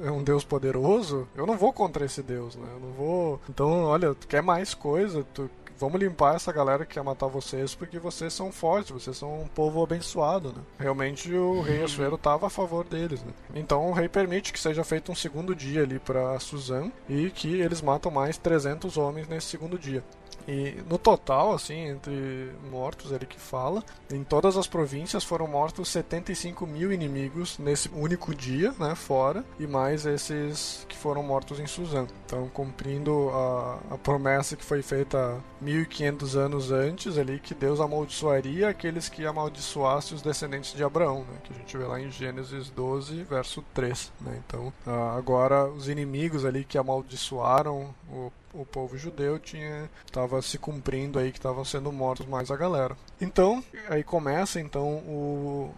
é 0.04 0.10
um 0.10 0.22
Deus 0.22 0.44
poderoso, 0.44 1.26
eu 1.34 1.46
não 1.46 1.56
vou 1.56 1.72
contra 1.72 2.04
esse 2.04 2.22
Deus, 2.22 2.56
né? 2.56 2.66
Eu 2.72 2.80
não 2.80 2.92
vou. 2.92 3.40
Então, 3.48 3.84
olha, 3.84 4.14
tu 4.14 4.26
quer 4.26 4.42
mais 4.42 4.67
coisa, 4.76 5.24
tu, 5.34 5.50
vamos 5.78 6.00
limpar 6.00 6.34
essa 6.34 6.52
galera 6.52 6.84
que 6.84 6.94
quer 6.94 7.02
matar 7.02 7.26
vocês 7.28 7.74
porque 7.74 7.98
vocês 7.98 8.32
são 8.32 8.50
fortes, 8.50 8.90
vocês 8.90 9.16
são 9.16 9.42
um 9.42 9.46
povo 9.46 9.82
abençoado, 9.82 10.48
né? 10.48 10.62
Realmente 10.78 11.32
o 11.32 11.60
rei 11.60 11.82
Assuero 11.82 12.16
estava 12.16 12.46
a 12.46 12.50
favor 12.50 12.84
deles, 12.84 13.22
né? 13.22 13.32
Então 13.54 13.88
o 13.88 13.92
rei 13.92 14.08
permite 14.08 14.52
que 14.52 14.58
seja 14.58 14.82
feito 14.82 15.12
um 15.12 15.14
segundo 15.14 15.54
dia 15.54 15.82
ali 15.82 15.98
para 15.98 16.38
Suzan 16.40 16.90
e 17.08 17.30
que 17.30 17.60
eles 17.60 17.80
matam 17.80 18.10
mais 18.10 18.36
300 18.36 18.96
homens 18.96 19.28
nesse 19.28 19.46
segundo 19.46 19.78
dia. 19.78 20.02
E 20.48 20.82
no 20.88 20.96
total, 20.96 21.52
assim, 21.52 21.88
entre 21.88 22.50
mortos, 22.70 23.12
ele 23.12 23.26
que 23.26 23.38
fala, 23.38 23.84
em 24.10 24.24
todas 24.24 24.56
as 24.56 24.66
províncias 24.66 25.22
foram 25.22 25.46
mortos 25.46 25.90
75 25.90 26.66
mil 26.66 26.90
inimigos 26.90 27.58
nesse 27.58 27.90
único 27.90 28.34
dia, 28.34 28.72
né, 28.78 28.94
fora, 28.94 29.44
e 29.60 29.66
mais 29.66 30.06
esses 30.06 30.86
que 30.88 30.96
foram 30.96 31.22
mortos 31.22 31.60
em 31.60 31.66
Suzã. 31.66 32.06
Então, 32.24 32.48
cumprindo 32.48 33.28
a, 33.28 33.78
a 33.90 33.98
promessa 33.98 34.56
que 34.56 34.64
foi 34.64 34.80
feita 34.80 35.38
1500 35.60 36.36
anos 36.36 36.72
antes, 36.72 37.18
ali, 37.18 37.38
que 37.38 37.54
Deus 37.54 37.78
amaldiçoaria 37.78 38.70
aqueles 38.70 39.10
que 39.10 39.26
amaldiçoassem 39.26 40.16
os 40.16 40.22
descendentes 40.22 40.72
de 40.72 40.82
Abraão, 40.82 41.26
né, 41.30 41.38
que 41.44 41.52
a 41.52 41.56
gente 41.56 41.76
vê 41.76 41.84
lá 41.84 42.00
em 42.00 42.10
Gênesis 42.10 42.70
12, 42.70 43.22
verso 43.24 43.62
3. 43.74 44.10
Né, 44.22 44.42
então, 44.46 44.72
agora 45.14 45.66
os 45.66 45.90
inimigos 45.90 46.46
ali 46.46 46.64
que 46.64 46.78
amaldiçoaram 46.78 47.94
o 48.10 48.32
o 48.52 48.64
povo 48.64 48.96
judeu 48.96 49.38
tinha 49.38 49.90
estava 50.06 50.40
se 50.42 50.58
cumprindo 50.58 51.18
aí 51.18 51.30
que 51.30 51.38
estavam 51.38 51.64
sendo 51.64 51.92
mortos 51.92 52.26
mais 52.26 52.50
a 52.50 52.56
galera. 52.56 52.96
Então, 53.20 53.62
aí 53.88 54.02
começa 54.02 54.60
então 54.60 54.86
o, 54.86 55.74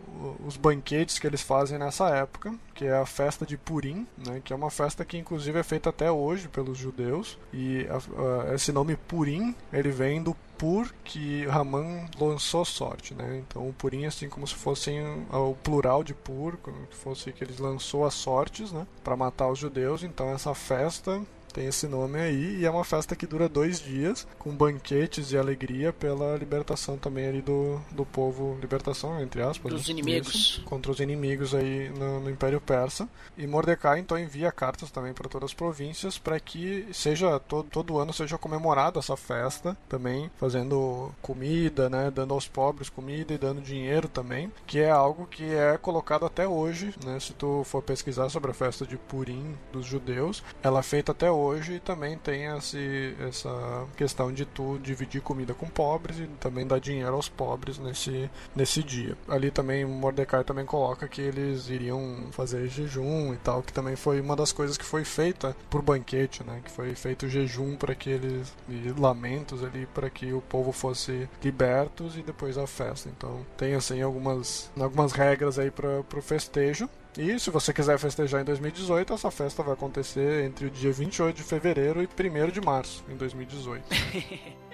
os 0.47 0.57
banquetes 0.57 1.19
que 1.19 1.27
eles 1.27 1.43
fazem 1.43 1.79
nessa 1.79 2.09
época, 2.11 2.55
que 2.75 2.85
é 2.85 2.97
a 2.97 3.07
festa 3.07 3.47
de 3.47 3.57
Purim, 3.57 4.07
né, 4.19 4.41
que 4.45 4.53
é 4.53 4.57
uma 4.57 4.71
festa 4.71 5.05
que 5.05 5.19
inclusive 5.19 5.59
é 5.59 5.63
feita 5.63 5.91
até 5.91 6.11
hoje 6.11 6.49
pelos 6.49 6.79
judeus. 6.79 7.39
E 7.53 7.87
a, 7.89 8.51
a, 8.51 8.55
esse 8.55 8.73
nome 8.73 8.97
Purim, 8.97 9.55
ele 9.73 9.91
vem 9.91 10.23
do 10.23 10.37
Pur 10.61 10.93
que 11.03 11.47
Raman 11.47 12.07
lançou 12.21 12.67
sorte, 12.67 13.15
né? 13.15 13.43
Então 13.49 13.75
Purim 13.79 14.05
assim 14.05 14.29
como 14.29 14.47
se 14.47 14.55
fosse 14.55 14.91
o 15.33 15.55
plural 15.55 16.05
de 16.05 16.13
Pur, 16.13 16.59
como 16.59 16.77
se 16.91 16.99
fosse 16.99 17.33
que 17.33 17.43
ele 17.43 17.55
lançou 17.59 18.05
as 18.05 18.13
sortes, 18.13 18.71
né, 18.71 18.87
para 19.03 19.17
matar 19.17 19.49
os 19.49 19.59
judeus. 19.59 20.03
Então 20.03 20.29
essa 20.29 20.55
festa 20.55 21.23
tem 21.53 21.67
esse 21.67 21.87
nome 21.87 22.19
aí 22.21 22.61
e 22.61 22.67
é 22.67 22.71
uma 22.71 22.85
festa 22.85 23.17
que 23.17 23.27
dura 23.27 23.49
dois 23.49 23.81
dias 23.81 24.27
com 24.39 24.55
banquetes 24.55 25.33
e 25.33 25.39
alegria 25.39 25.93
pela 25.93 26.37
libertação 26.37 26.97
também 26.97 27.27
ali 27.27 27.43
do, 27.43 27.81
do 27.91 28.07
povo 28.07 28.57
libertação 28.61 29.21
entre 29.21 29.43
aspas 29.43 29.73
dos 29.73 29.87
né? 29.87 29.93
inimigos. 29.93 30.35
Isso, 30.35 30.65
contra 30.65 30.91
os 30.91 31.01
inimigos 31.01 31.55
aí 31.55 31.91
no, 31.91 32.21
no, 32.21 32.31
Império 32.31 32.61
Persa. 32.61 33.09
E 33.37 33.47
Mordecai 33.47 33.99
então 33.99 34.19
envia 34.19 34.53
cartas 34.53 34.91
também 34.91 35.13
para 35.13 35.29
todas 35.29 35.51
as 35.51 35.55
províncias 35.55 36.19
para 36.19 36.39
que 36.39 36.87
seja 36.93 37.39
todo, 37.41 37.69
todo 37.69 37.99
ano 37.99 38.13
seja 38.13 38.39
comemorada 38.39 38.99
essa 38.99 39.17
festa 39.17 39.77
também 39.89 40.31
fazendo 40.37 41.11
comida 41.21 41.89
né? 41.89 42.11
Dando 42.11 42.35
aos 42.35 42.47
pobres 42.47 42.89
comida 42.89 43.35
e 43.35 43.39
dando 43.39 43.61
dinheiro 43.61 44.09
também 44.09 44.53
que 44.67 44.79
é 44.79 44.91
algo 44.91 45.27
que 45.27 45.45
é 45.45 45.77
colocado 45.77 46.25
até 46.25 46.47
hoje 46.47 46.95
né? 47.05 47.19
Se 47.19 47.33
tu 47.33 47.63
for 47.65 47.83
pesquisar 47.83 48.29
sobre 48.29 48.51
a 48.51 48.55
festa 48.55 48.87
de 48.87 48.97
Purim 48.97 49.57
dos 49.73 49.87
judeus 49.87 50.43
ela 50.63 50.81
é 50.81 50.83
feita 50.83 51.13
até 51.13 51.31
hoje 51.31 51.40
hoje 51.41 51.81
também 51.81 52.17
tem 52.19 52.45
esse, 52.57 53.15
essa 53.21 53.87
questão 53.97 54.33
de 54.33 54.45
tu 54.45 54.79
dividir 54.79 55.21
comida 55.21 55.55
com 55.55 55.67
pobres 55.67 56.19
e 56.19 56.27
também 56.39 56.67
dar 56.67 56.79
dinheiro 56.81 57.15
aos 57.15 57.29
pobres 57.29 57.79
nesse, 57.79 58.31
nesse 58.55 58.83
dia. 58.83 59.17
Ali 59.29 59.51
também 59.51 59.85
Mordecai 59.85 60.45
também 60.45 60.65
coloca 60.65 61.09
que 61.09 61.21
eles 61.21 61.69
iriam 61.69 62.29
fazer 62.31 62.69
jejum 62.69 63.33
e 63.35 63.37
tal, 63.39 63.63
que 63.63 63.73
também 63.73 63.97
foi 63.97 64.21
uma 64.21 64.37
das 64.37 64.53
coisas 64.53 64.77
que 64.77 64.85
foi 64.85 65.05
feita 65.05 65.57
por 65.69 65.83
banquete, 65.83 66.45
né? 66.45 66.61
Que 66.65 66.71
foi 66.71 66.95
feito 66.95 67.29
jejum 67.29 67.77
para 67.77 67.95
que 67.95 68.11
eles 68.11 68.53
e 68.69 68.93
lamentos 68.99 69.65
ali 69.65 69.87
para 69.87 70.11
que 70.11 70.33
o 70.33 70.41
povo 70.41 70.73
fosse 70.73 71.29
libertos 71.43 72.17
e 72.17 72.23
depois 72.23 72.57
a 72.59 72.67
festa. 72.67 73.09
Então 73.09 73.45
tem 73.57 73.75
assim 73.75 74.03
algumas 74.03 74.71
algumas 74.79 75.13
regras 75.13 75.59
aí 75.59 75.71
para 75.71 76.01
o 76.01 76.23
festejo. 76.23 76.89
E 77.19 77.39
se 77.39 77.51
você 77.51 77.73
quiser 77.73 77.99
festejar 77.99 78.41
em 78.41 78.45
2018, 78.45 79.13
essa 79.13 79.31
festa 79.31 79.63
vai 79.63 79.75
acontecer 79.75 80.45
entre 80.45 80.67
o 80.67 80.71
dia 80.71 80.93
28 80.93 81.37
de 81.37 81.43
fevereiro 81.43 82.03
e 82.03 82.07
1 82.07 82.51
de 82.51 82.61
março 82.61 83.05
em 83.09 83.17
2018. 83.17 83.85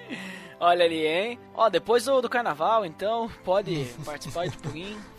Olha 0.59 0.85
ali, 0.85 1.07
hein? 1.07 1.39
Ó, 1.55 1.69
depois 1.69 2.05
do, 2.05 2.23
do 2.23 2.31
carnaval, 2.31 2.85
então, 2.87 3.31
pode 3.45 3.85
participar 4.05 4.49
de. 4.49 4.57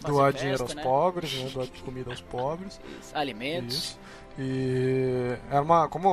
Doar 0.01 0.31
festa, 0.31 0.39
dinheiro 0.39 0.63
aos 0.63 0.73
né? 0.73 0.83
pobres, 0.83 1.43
né? 1.43 1.49
Doar 1.49 1.67
comida 1.85 2.09
aos 2.09 2.21
pobres. 2.21 2.79
Alimentos. 3.13 3.75
Isso. 3.75 3.99
E 4.39 5.35
é 5.49 5.59
uma 5.59 5.87
como 5.89 6.09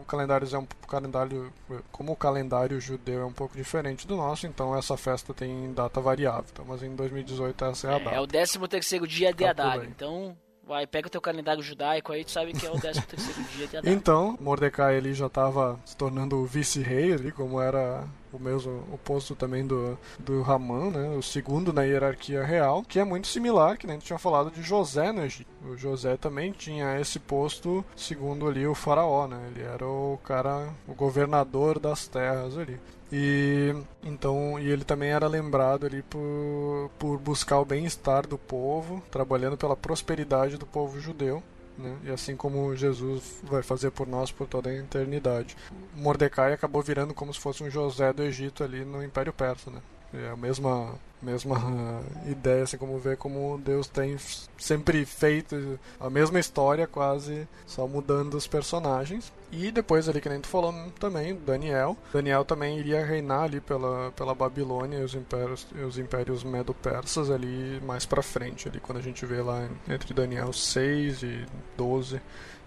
o 0.00 0.04
calendário 0.06 0.48
é 0.50 0.58
um 0.58 0.66
calendário 0.88 1.52
como 1.92 2.12
o 2.12 2.16
calendário 2.16 2.80
judeu 2.80 3.20
é 3.20 3.24
um 3.26 3.32
pouco 3.32 3.54
diferente 3.54 4.06
do 4.06 4.16
nosso, 4.16 4.46
então 4.46 4.74
essa 4.74 4.96
festa 4.96 5.34
tem 5.34 5.72
data 5.74 6.00
variável. 6.00 6.46
Então, 6.50 6.64
mas 6.66 6.82
em 6.82 6.94
2018 6.96 7.64
essa 7.66 7.88
é 7.88 7.90
a 7.92 7.96
É, 7.96 7.98
data. 8.00 8.16
é 8.16 8.20
o 8.20 8.26
13 8.26 8.58
terceiro 8.68 9.06
dia 9.06 9.30
de 9.30 9.44
Adar. 9.44 9.84
Então, 9.84 10.34
vai, 10.66 10.86
pega 10.86 11.06
o 11.06 11.10
teu 11.10 11.20
calendário 11.20 11.62
judaico 11.62 12.12
aí, 12.12 12.24
tu 12.24 12.32
sabe 12.32 12.52
que 12.52 12.66
é 12.66 12.70
o 12.70 12.78
13 12.78 13.02
terceiro 13.02 13.42
dia 13.56 13.78
Adar. 13.78 13.92
Então, 13.92 14.36
Mordecai 14.40 14.96
ele 14.96 15.14
já 15.14 15.26
estava 15.26 15.78
se 15.84 15.96
tornando 15.96 16.36
o 16.36 16.44
vice-rei 16.44 17.12
ali, 17.12 17.30
como 17.30 17.60
era 17.60 18.04
o 18.32 18.38
mesmo 18.38 18.84
oposto 18.92 19.34
também 19.34 19.66
do, 19.66 19.98
do 20.18 20.42
Ramã, 20.42 20.90
né? 20.90 21.16
O 21.16 21.22
segundo 21.22 21.72
na 21.72 21.82
hierarquia 21.82 22.42
real, 22.44 22.82
que 22.82 22.98
é 22.98 23.04
muito 23.04 23.28
similar, 23.28 23.78
que 23.78 23.86
nem 23.86 23.96
gente 23.96 24.06
tinha 24.06 24.18
falado 24.18 24.50
de 24.50 24.62
José 24.62 25.12
no 25.12 25.22
Egito. 25.22 25.48
O 25.64 25.76
José 25.76 26.16
também 26.16 26.52
tinha 26.52 27.00
esse 27.00 27.18
posto 27.18 27.84
segundo 27.94 28.46
ali 28.46 28.66
o 28.66 28.74
faraó, 28.74 29.26
né? 29.26 29.40
Ele 29.50 29.62
era 29.62 29.86
o 29.86 30.18
cara, 30.22 30.68
o 30.86 30.94
governador 30.94 31.78
das 31.78 32.06
terras 32.06 32.58
ali. 32.58 32.78
E 33.12 33.74
então 34.02 34.58
e 34.58 34.68
ele 34.68 34.84
também 34.84 35.10
era 35.10 35.28
lembrado 35.28 35.86
ali 35.86 36.02
por, 36.02 36.90
por 36.98 37.18
buscar 37.18 37.60
o 37.60 37.64
bem-estar 37.64 38.26
do 38.26 38.36
povo, 38.36 39.02
trabalhando 39.10 39.56
pela 39.56 39.76
prosperidade 39.76 40.56
do 40.56 40.66
povo 40.66 41.00
judeu. 41.00 41.42
Né? 41.78 41.96
E 42.04 42.10
assim 42.10 42.34
como 42.36 42.74
Jesus 42.74 43.40
vai 43.42 43.62
fazer 43.62 43.90
por 43.90 44.06
nós 44.06 44.32
por 44.32 44.46
toda 44.46 44.70
a 44.70 44.74
eternidade. 44.74 45.56
Mordecai 45.94 46.52
acabou 46.52 46.82
virando 46.82 47.14
como 47.14 47.32
se 47.32 47.40
fosse 47.40 47.62
um 47.62 47.70
José 47.70 48.12
do 48.12 48.22
Egito 48.22 48.64
ali 48.64 48.84
no 48.84 49.04
Império 49.04 49.32
Persa, 49.32 49.70
né? 49.70 49.80
É 50.24 50.30
a 50.30 50.36
mesma 50.36 50.94
mesma 51.22 52.02
ideia, 52.26 52.62
assim 52.62 52.76
como 52.76 52.98
ver 52.98 53.16
como 53.16 53.58
Deus 53.58 53.88
tem 53.88 54.16
sempre 54.58 55.04
feito 55.04 55.78
a 55.98 56.10
mesma 56.10 56.38
história, 56.38 56.86
quase 56.86 57.48
só 57.66 57.86
mudando 57.86 58.34
os 58.34 58.46
personagens. 58.46 59.32
E 59.50 59.70
depois 59.70 60.08
ali 60.08 60.20
que 60.20 60.28
nem 60.28 60.40
tu 60.40 60.48
falou 60.48 60.74
também, 60.98 61.34
Daniel. 61.34 61.96
Daniel 62.12 62.44
também 62.44 62.78
iria 62.78 63.04
reinar 63.04 63.44
ali 63.44 63.60
pela, 63.60 64.12
pela 64.12 64.34
Babilônia 64.34 64.98
e 64.98 65.04
os 65.04 65.14
impérios, 65.14 65.66
os 65.86 65.98
impérios 65.98 66.44
medo-persas 66.44 67.30
ali 67.30 67.80
mais 67.84 68.04
pra 68.04 68.22
frente, 68.22 68.68
ali 68.68 68.80
quando 68.80 68.98
a 68.98 69.02
gente 69.02 69.24
vê 69.24 69.40
lá 69.40 69.68
entre 69.88 70.12
Daniel 70.12 70.52
6 70.52 71.22
e 71.22 71.46
12, 71.76 72.20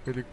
ele 0.08 0.26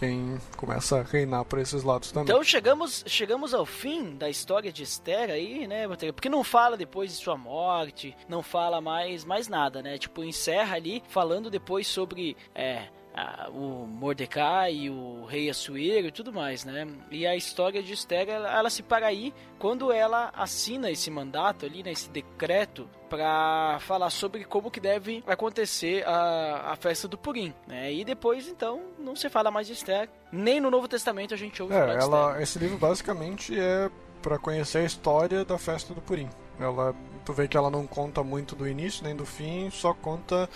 quem 0.00 0.40
começa 0.56 1.00
a 1.00 1.02
reinar 1.02 1.44
por 1.44 1.58
esses 1.58 1.82
lados 1.82 2.10
também. 2.10 2.24
Então 2.24 2.42
chegamos, 2.42 3.04
chegamos 3.06 3.52
ao 3.52 3.66
fim 3.66 4.16
da 4.16 4.30
história 4.30 4.72
de 4.72 4.82
Esther 4.82 5.28
aí, 5.28 5.66
né? 5.66 5.86
Porque 6.14 6.30
não 6.30 6.42
fala 6.42 6.74
depois 6.74 7.10
de 7.10 7.22
sua 7.22 7.36
morte, 7.36 8.16
não 8.26 8.42
fala 8.42 8.80
mais, 8.80 9.26
mais 9.26 9.46
nada, 9.46 9.82
né? 9.82 9.98
Tipo, 9.98 10.24
encerra 10.24 10.76
ali 10.76 11.02
falando 11.10 11.50
depois 11.50 11.86
sobre 11.86 12.34
é, 12.54 12.88
a, 13.14 13.48
o 13.50 13.86
Mordecai 13.86 14.74
e 14.74 14.90
o 14.90 15.24
rei 15.24 15.50
Assuero 15.50 16.06
e 16.06 16.12
tudo 16.12 16.32
mais, 16.32 16.64
né? 16.64 16.86
E 17.10 17.26
a 17.26 17.36
história 17.36 17.82
de 17.82 17.92
Esther, 17.92 18.28
ela, 18.28 18.58
ela 18.58 18.70
se 18.70 18.82
para 18.82 19.06
aí 19.06 19.34
quando 19.58 19.92
ela 19.92 20.30
assina 20.34 20.90
esse 20.90 21.10
mandato 21.10 21.66
ali, 21.66 21.82
né, 21.82 21.92
esse 21.92 22.08
decreto 22.08 22.88
para 23.08 23.78
falar 23.80 24.10
sobre 24.10 24.44
como 24.44 24.70
que 24.70 24.80
deve 24.80 25.22
acontecer 25.26 26.06
a, 26.06 26.72
a 26.72 26.76
festa 26.76 27.08
do 27.08 27.18
Purim, 27.18 27.52
né? 27.66 27.92
E 27.92 28.04
depois, 28.04 28.48
então, 28.48 28.80
não 28.98 29.16
se 29.16 29.28
fala 29.28 29.50
mais 29.50 29.66
de 29.66 29.72
Esther, 29.72 30.08
nem 30.32 30.60
no 30.60 30.70
Novo 30.70 30.86
Testamento 30.86 31.34
a 31.34 31.36
gente 31.36 31.60
ouve 31.62 31.74
é, 31.74 31.80
falar 31.80 31.96
de 31.96 32.04
ela, 32.04 32.28
Esther. 32.28 32.42
Esse 32.42 32.58
livro 32.58 32.78
basicamente 32.78 33.58
é 33.58 33.90
para 34.22 34.38
conhecer 34.38 34.78
a 34.78 34.84
história 34.84 35.44
da 35.44 35.58
festa 35.58 35.92
do 35.92 36.00
Purim. 36.00 36.28
Ela, 36.58 36.94
tu 37.24 37.32
vê 37.32 37.48
que 37.48 37.56
ela 37.56 37.70
não 37.70 37.86
conta 37.86 38.22
muito 38.22 38.54
do 38.54 38.68
início 38.68 39.02
nem 39.02 39.16
do 39.16 39.24
fim, 39.24 39.70
só 39.70 39.94
conta 39.94 40.48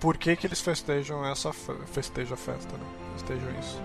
por 0.00 0.16
que, 0.16 0.36
que 0.36 0.46
eles 0.46 0.60
festejam 0.60 1.24
essa 1.24 1.52
festejam 1.52 2.34
a 2.34 2.36
festa, 2.36 2.76
né? 2.76 2.84
Festejam 3.14 3.48
isso. 3.58 3.80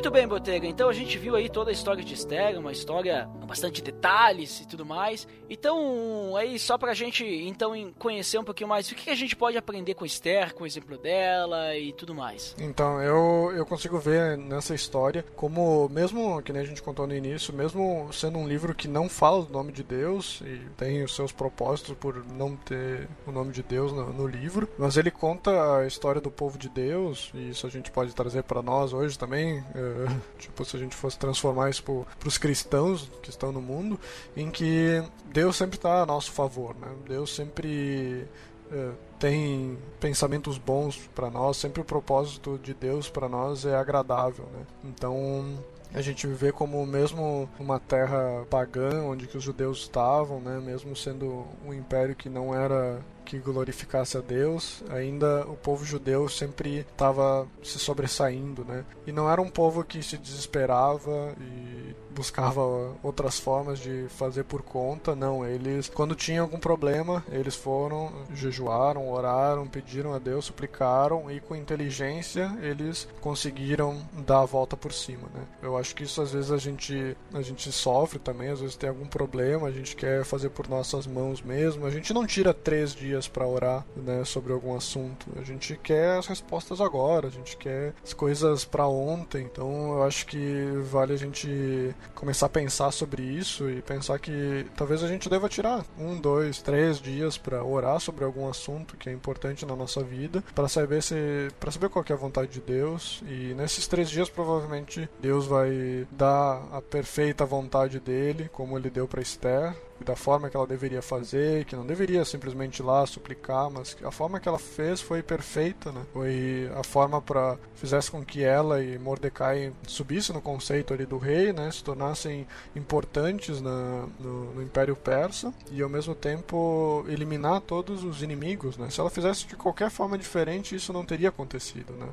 Muito 0.00 0.12
bem, 0.12 0.26
Botega. 0.26 0.66
Então 0.66 0.88
a 0.88 0.94
gente 0.94 1.18
viu 1.18 1.36
aí 1.36 1.50
toda 1.50 1.68
a 1.68 1.74
história 1.74 2.02
de 2.02 2.14
Esther, 2.14 2.58
uma 2.58 2.72
história 2.72 3.28
com 3.38 3.46
bastante 3.46 3.82
detalhes 3.82 4.62
e 4.62 4.66
tudo 4.66 4.86
mais. 4.86 5.28
Então, 5.50 6.34
aí 6.36 6.58
só 6.58 6.78
pra 6.78 6.94
gente 6.94 7.22
então 7.22 7.74
conhecer 7.98 8.38
um 8.38 8.44
pouquinho 8.44 8.70
mais, 8.70 8.90
o 8.90 8.94
que 8.94 9.10
a 9.10 9.14
gente 9.14 9.36
pode 9.36 9.58
aprender 9.58 9.92
com 9.92 10.06
Esther, 10.06 10.54
com 10.54 10.64
o 10.64 10.66
exemplo 10.66 10.96
dela 10.96 11.76
e 11.76 11.92
tudo 11.92 12.14
mais. 12.14 12.56
Então, 12.58 13.02
eu, 13.02 13.52
eu 13.54 13.66
consigo 13.66 13.98
ver 13.98 14.38
nessa 14.38 14.74
história 14.74 15.22
como, 15.36 15.86
mesmo 15.90 16.40
que 16.40 16.50
nem 16.50 16.62
a 16.62 16.64
gente 16.64 16.80
contou 16.80 17.06
no 17.06 17.14
início, 17.14 17.52
mesmo 17.52 18.08
sendo 18.10 18.38
um 18.38 18.48
livro 18.48 18.74
que 18.74 18.88
não 18.88 19.06
fala 19.06 19.44
o 19.44 19.52
nome 19.52 19.70
de 19.70 19.82
Deus 19.82 20.40
e 20.40 20.62
tem 20.78 21.02
os 21.02 21.14
seus 21.14 21.30
propósitos 21.30 21.94
por 21.94 22.24
não 22.32 22.56
ter 22.56 23.06
o 23.26 23.32
nome 23.32 23.52
de 23.52 23.62
Deus 23.62 23.92
no, 23.92 24.14
no 24.14 24.26
livro, 24.26 24.66
mas 24.78 24.96
ele 24.96 25.10
conta 25.10 25.76
a 25.76 25.86
história 25.86 26.22
do 26.22 26.30
povo 26.30 26.56
de 26.56 26.70
Deus, 26.70 27.30
e 27.34 27.50
isso 27.50 27.66
a 27.66 27.70
gente 27.70 27.90
pode 27.90 28.14
trazer 28.14 28.44
para 28.44 28.62
nós 28.62 28.94
hoje 28.94 29.18
também 29.18 29.62
tipo, 30.38 30.64
se 30.64 30.76
a 30.76 30.78
gente 30.80 30.94
fosse 30.94 31.18
transformar 31.18 31.70
isso 31.70 31.82
para 31.82 32.28
os 32.28 32.38
cristãos 32.38 33.10
que 33.22 33.30
estão 33.30 33.52
no 33.52 33.60
mundo, 33.60 33.98
em 34.36 34.50
que 34.50 35.02
Deus 35.32 35.56
sempre 35.56 35.76
está 35.76 36.02
a 36.02 36.06
nosso 36.06 36.32
favor, 36.32 36.74
né? 36.76 36.88
Deus 37.06 37.34
sempre 37.34 38.26
uh, 38.70 38.94
tem 39.18 39.78
pensamentos 39.98 40.58
bons 40.58 41.08
para 41.14 41.30
nós, 41.30 41.56
sempre 41.56 41.80
o 41.80 41.84
propósito 41.84 42.58
de 42.62 42.74
Deus 42.74 43.08
para 43.08 43.28
nós 43.28 43.64
é 43.64 43.76
agradável, 43.76 44.46
né? 44.52 44.66
Então 44.84 45.58
a 45.92 46.00
gente 46.00 46.26
vê 46.26 46.52
como 46.52 46.84
mesmo 46.86 47.48
uma 47.58 47.80
terra 47.80 48.46
pagã 48.48 49.02
onde 49.02 49.26
que 49.26 49.36
os 49.36 49.42
judeus 49.42 49.80
estavam, 49.80 50.40
né, 50.40 50.60
mesmo 50.60 50.94
sendo 50.94 51.44
um 51.66 51.74
império 51.74 52.14
que 52.14 52.28
não 52.28 52.54
era 52.54 53.00
que 53.30 53.38
glorificasse 53.38 54.18
a 54.18 54.20
Deus, 54.20 54.82
ainda 54.90 55.46
o 55.46 55.56
povo 55.56 55.84
judeu 55.84 56.28
sempre 56.28 56.80
estava 56.80 57.46
se 57.62 57.78
sobressaindo, 57.78 58.64
né? 58.64 58.84
E 59.06 59.12
não 59.12 59.30
era 59.30 59.40
um 59.40 59.48
povo 59.48 59.84
que 59.84 60.02
se 60.02 60.18
desesperava 60.18 61.32
e 61.40 61.94
buscava 62.10 62.60
outras 63.04 63.38
formas 63.38 63.78
de 63.78 64.06
fazer 64.08 64.42
por 64.44 64.62
conta, 64.62 65.14
não. 65.14 65.46
Eles, 65.46 65.88
quando 65.88 66.16
tinham 66.16 66.44
algum 66.44 66.58
problema, 66.58 67.24
eles 67.30 67.54
foram, 67.54 68.12
jejuaram, 68.34 69.08
oraram, 69.08 69.66
pediram 69.66 70.12
a 70.12 70.18
Deus, 70.18 70.46
suplicaram 70.46 71.30
e 71.30 71.40
com 71.40 71.54
inteligência 71.54 72.50
eles 72.60 73.06
conseguiram 73.20 74.02
dar 74.26 74.40
a 74.40 74.44
volta 74.44 74.76
por 74.76 74.92
cima, 74.92 75.28
né? 75.32 75.44
Eu 75.62 75.76
acho 75.76 75.94
que 75.94 76.02
isso 76.02 76.20
às 76.20 76.32
vezes 76.32 76.50
a 76.50 76.58
gente 76.58 77.16
a 77.32 77.42
gente 77.42 77.70
sofre 77.70 78.18
também, 78.18 78.48
às 78.48 78.60
vezes 78.60 78.76
tem 78.76 78.88
algum 78.88 79.06
problema, 79.06 79.68
a 79.68 79.72
gente 79.72 79.94
quer 79.94 80.24
fazer 80.24 80.50
por 80.50 80.68
nossas 80.68 81.06
mãos 81.06 81.40
mesmo. 81.40 81.86
A 81.86 81.90
gente 81.90 82.12
não 82.12 82.26
tira 82.26 82.52
três 82.52 82.92
dias 82.92 83.19
para 83.28 83.46
orar, 83.46 83.84
né, 83.96 84.24
sobre 84.24 84.52
algum 84.52 84.74
assunto. 84.76 85.26
A 85.38 85.42
gente 85.42 85.76
quer 85.82 86.18
as 86.18 86.26
respostas 86.26 86.80
agora, 86.80 87.28
a 87.28 87.30
gente 87.30 87.56
quer 87.56 87.94
as 88.02 88.12
coisas 88.12 88.64
para 88.64 88.86
ontem. 88.86 89.42
Então 89.42 89.94
eu 89.94 90.02
acho 90.02 90.26
que 90.26 90.66
vale 90.90 91.12
a 91.12 91.16
gente 91.16 91.94
começar 92.14 92.46
a 92.46 92.50
pensar 92.50 92.90
sobre 92.90 93.22
isso 93.22 93.68
e 93.70 93.82
pensar 93.82 94.18
que 94.18 94.66
talvez 94.76 95.02
a 95.02 95.08
gente 95.08 95.28
deva 95.28 95.48
tirar 95.48 95.84
um, 95.98 96.18
dois, 96.20 96.60
três 96.60 97.00
dias 97.00 97.36
para 97.36 97.64
orar 97.64 98.00
sobre 98.00 98.24
algum 98.24 98.48
assunto 98.48 98.96
que 98.96 99.08
é 99.08 99.12
importante 99.12 99.64
na 99.66 99.76
nossa 99.76 100.02
vida, 100.02 100.42
para 100.54 100.68
saber 100.68 101.02
se, 101.02 101.48
para 101.58 101.70
saber 101.70 101.88
qual 101.88 102.04
é 102.08 102.12
a 102.12 102.16
vontade 102.16 102.50
de 102.52 102.60
Deus. 102.60 103.22
E 103.26 103.54
nesses 103.54 103.86
três 103.86 104.10
dias 104.10 104.28
provavelmente 104.28 105.08
Deus 105.20 105.46
vai 105.46 106.06
dar 106.10 106.62
a 106.72 106.82
perfeita 106.82 107.44
vontade 107.44 108.00
dele, 108.00 108.48
como 108.52 108.76
ele 108.76 108.90
deu 108.90 109.06
para 109.06 109.20
Esther, 109.20 109.74
da 110.04 110.16
forma 110.16 110.48
que 110.48 110.56
ela 110.56 110.66
deveria 110.66 111.02
fazer, 111.02 111.64
que 111.64 111.76
não 111.76 111.86
deveria 111.86 112.24
simplesmente 112.24 112.80
ir 112.80 112.82
lá 112.82 113.04
suplicar, 113.06 113.70
mas 113.70 113.96
a 114.02 114.10
forma 114.10 114.40
que 114.40 114.48
ela 114.48 114.58
fez 114.58 115.00
foi 115.00 115.22
perfeita, 115.22 115.92
né? 115.92 116.02
Foi 116.12 116.70
a 116.74 116.82
forma 116.82 117.20
para 117.20 117.58
fizesse 117.74 118.10
com 118.10 118.24
que 118.24 118.42
ela 118.42 118.82
e 118.82 118.98
Mordecai 118.98 119.72
subissem 119.86 120.34
no 120.34 120.40
conceito 120.40 120.92
ali 120.92 121.06
do 121.06 121.18
rei, 121.18 121.52
né? 121.52 121.70
Se 121.70 121.82
tornassem 121.82 122.46
importantes 122.74 123.60
na, 123.60 124.06
no, 124.18 124.54
no 124.54 124.62
Império 124.62 124.96
Persa 124.96 125.52
e 125.70 125.82
ao 125.82 125.88
mesmo 125.88 126.14
tempo 126.14 127.04
eliminar 127.08 127.60
todos 127.60 128.04
os 128.04 128.22
inimigos, 128.22 128.76
né? 128.76 128.90
Se 128.90 129.00
ela 129.00 129.10
fizesse 129.10 129.46
de 129.46 129.56
qualquer 129.56 129.90
forma 129.90 130.16
diferente, 130.16 130.74
isso 130.74 130.92
não 130.92 131.04
teria 131.04 131.28
acontecido, 131.28 131.92
né? 131.94 132.08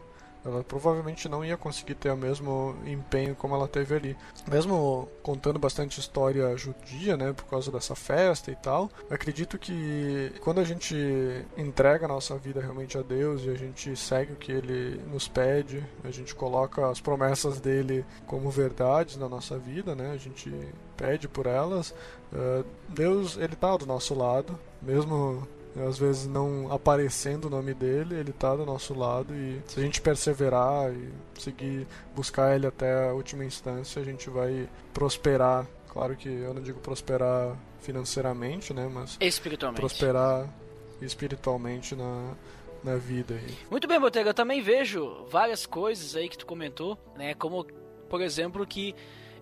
Ela 0.45 0.63
provavelmente 0.63 1.27
não 1.27 1.43
ia 1.43 1.57
conseguir 1.57 1.95
ter 1.95 2.11
o 2.11 2.17
mesmo 2.17 2.75
empenho 2.85 3.35
como 3.35 3.55
ela 3.55 3.67
teve 3.67 3.95
ali. 3.95 4.17
Mesmo 4.49 5.07
contando 5.21 5.59
bastante 5.59 5.99
história 5.99 6.55
judia, 6.57 7.17
né, 7.17 7.33
por 7.33 7.45
causa 7.45 7.71
dessa 7.71 7.95
festa 7.95 8.51
e 8.51 8.55
tal, 8.55 8.89
acredito 9.09 9.57
que 9.57 10.31
quando 10.41 10.59
a 10.59 10.63
gente 10.63 10.95
entrega 11.57 12.05
a 12.05 12.07
nossa 12.07 12.37
vida 12.37 12.61
realmente 12.61 12.97
a 12.97 13.01
Deus 13.01 13.43
e 13.43 13.49
a 13.49 13.55
gente 13.55 13.95
segue 13.95 14.33
o 14.33 14.35
que 14.35 14.51
ele 14.51 15.01
nos 15.11 15.27
pede, 15.27 15.83
a 16.03 16.11
gente 16.11 16.33
coloca 16.33 16.89
as 16.89 17.01
promessas 17.01 17.59
dele 17.59 18.05
como 18.25 18.49
verdades 18.49 19.17
na 19.17 19.27
nossa 19.27 19.57
vida, 19.57 19.95
né, 19.95 20.11
a 20.11 20.17
gente 20.17 20.51
pede 20.95 21.27
por 21.27 21.45
elas, 21.45 21.91
uh, 22.31 22.65
Deus 22.89 23.37
ele 23.37 23.55
tá 23.55 23.75
do 23.77 23.85
nosso 23.85 24.15
lado, 24.15 24.57
mesmo 24.81 25.47
às 25.85 25.97
vezes 25.97 26.27
não 26.27 26.71
aparecendo 26.71 27.45
o 27.45 27.49
nome 27.49 27.73
dele, 27.73 28.15
ele 28.15 28.31
está 28.31 28.55
do 28.55 28.65
nosso 28.65 28.93
lado 28.93 29.33
e 29.35 29.61
se 29.67 29.79
a 29.79 29.83
gente 29.83 30.01
perseverar 30.01 30.91
e 30.91 31.09
seguir 31.39 31.87
buscar 32.15 32.55
ele 32.55 32.67
até 32.67 33.09
a 33.09 33.13
última 33.13 33.43
instância, 33.43 34.01
a 34.01 34.05
gente 34.05 34.29
vai 34.29 34.67
prosperar. 34.93 35.67
Claro 35.89 36.15
que 36.15 36.29
eu 36.29 36.53
não 36.53 36.61
digo 36.61 36.79
prosperar 36.79 37.55
financeiramente, 37.81 38.73
né, 38.73 38.89
mas 38.91 39.17
espiritualmente. 39.19 39.79
prosperar 39.79 40.47
espiritualmente 41.01 41.95
na 41.95 42.33
na 42.83 42.95
vida 42.95 43.33
aí. 43.33 43.57
Muito 43.69 43.87
bem, 43.87 43.99
Botega, 43.99 44.29
eu 44.29 44.33
também 44.33 44.61
vejo 44.61 45.25
várias 45.29 45.65
coisas 45.65 46.15
aí 46.15 46.29
que 46.29 46.37
tu 46.37 46.45
comentou, 46.45 46.97
né, 47.17 47.33
como 47.33 47.65
por 48.09 48.21
exemplo 48.21 48.65
que 48.65 48.95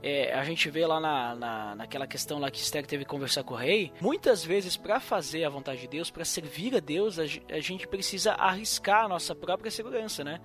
é, 0.08 0.32
a 0.36 0.44
gente 0.44 0.70
vê 0.70 0.86
lá 0.86 1.00
na, 1.00 1.36
na, 1.36 1.76
naquela 1.78 2.06
questão 2.06 2.38
lá 2.38 2.52
que 2.52 2.60
Esther 2.60 2.86
teve 2.86 3.04
que 3.04 3.10
conversar 3.10 3.44
com 3.44 3.56
o 3.56 3.58
rei, 3.58 3.92
muitas 4.00 4.46
vezes 4.46 4.78
para 4.78 5.00
fazer 5.00 5.44
a 5.44 5.50
vontade 5.50 5.82
de 5.82 5.88
Deus, 5.88 6.12
para 6.12 6.24
servir 6.24 6.76
a 6.76 6.80
Deus, 6.80 7.18
a, 7.18 7.24
a, 7.24 7.60
gente 7.60 7.88
precisa 7.88 8.34
arriscar 8.34 9.06
a 9.06 9.08
nossa 9.08 9.34
própria 9.34 9.72
segurança, 9.72 10.24
né? 10.24 10.40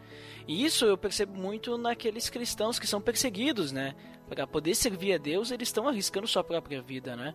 E 0.49 0.65
isso 0.65 0.87
eu 0.87 0.97
percebo 0.97 1.39
muito 1.39 1.77
naqueles 1.77 2.31
cristãos 2.31 2.79
que 2.79 2.87
são 2.87 3.03
perseguidos, 3.03 3.71
né? 3.71 3.95
Para 4.31 4.47
poder 4.47 4.75
servir 4.75 5.13
a 5.13 5.19
Deus, 5.19 5.51
eles 5.51 5.69
estão 5.69 5.87
arriscando 5.87 6.27
sua 6.27 6.43
própria 6.43 6.81
vida, 6.81 7.15
né? 7.15 7.35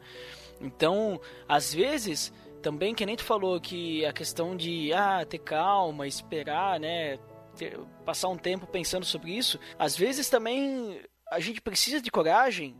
Então, 0.59 1.21
às 1.47 1.75
vezes, 1.75 2.33
também 2.59 2.95
que 2.95 3.05
nem 3.05 3.15
tu 3.15 3.23
falou 3.23 3.61
que 3.61 4.03
a 4.03 4.11
questão 4.11 4.57
de 4.57 4.91
ah, 4.93 5.23
ter 5.29 5.37
calma, 5.37 6.07
esperar, 6.07 6.79
né? 6.79 7.19
Ter, 7.55 7.79
passar 8.03 8.29
um 8.29 8.37
tempo 8.37 8.65
pensando 8.65 9.05
sobre 9.05 9.31
isso, 9.31 9.59
às 9.77 9.95
vezes 9.95 10.27
também 10.27 10.99
a 11.35 11.39
gente 11.39 11.61
precisa 11.61 12.01
de 12.01 12.09
coragem, 12.09 12.75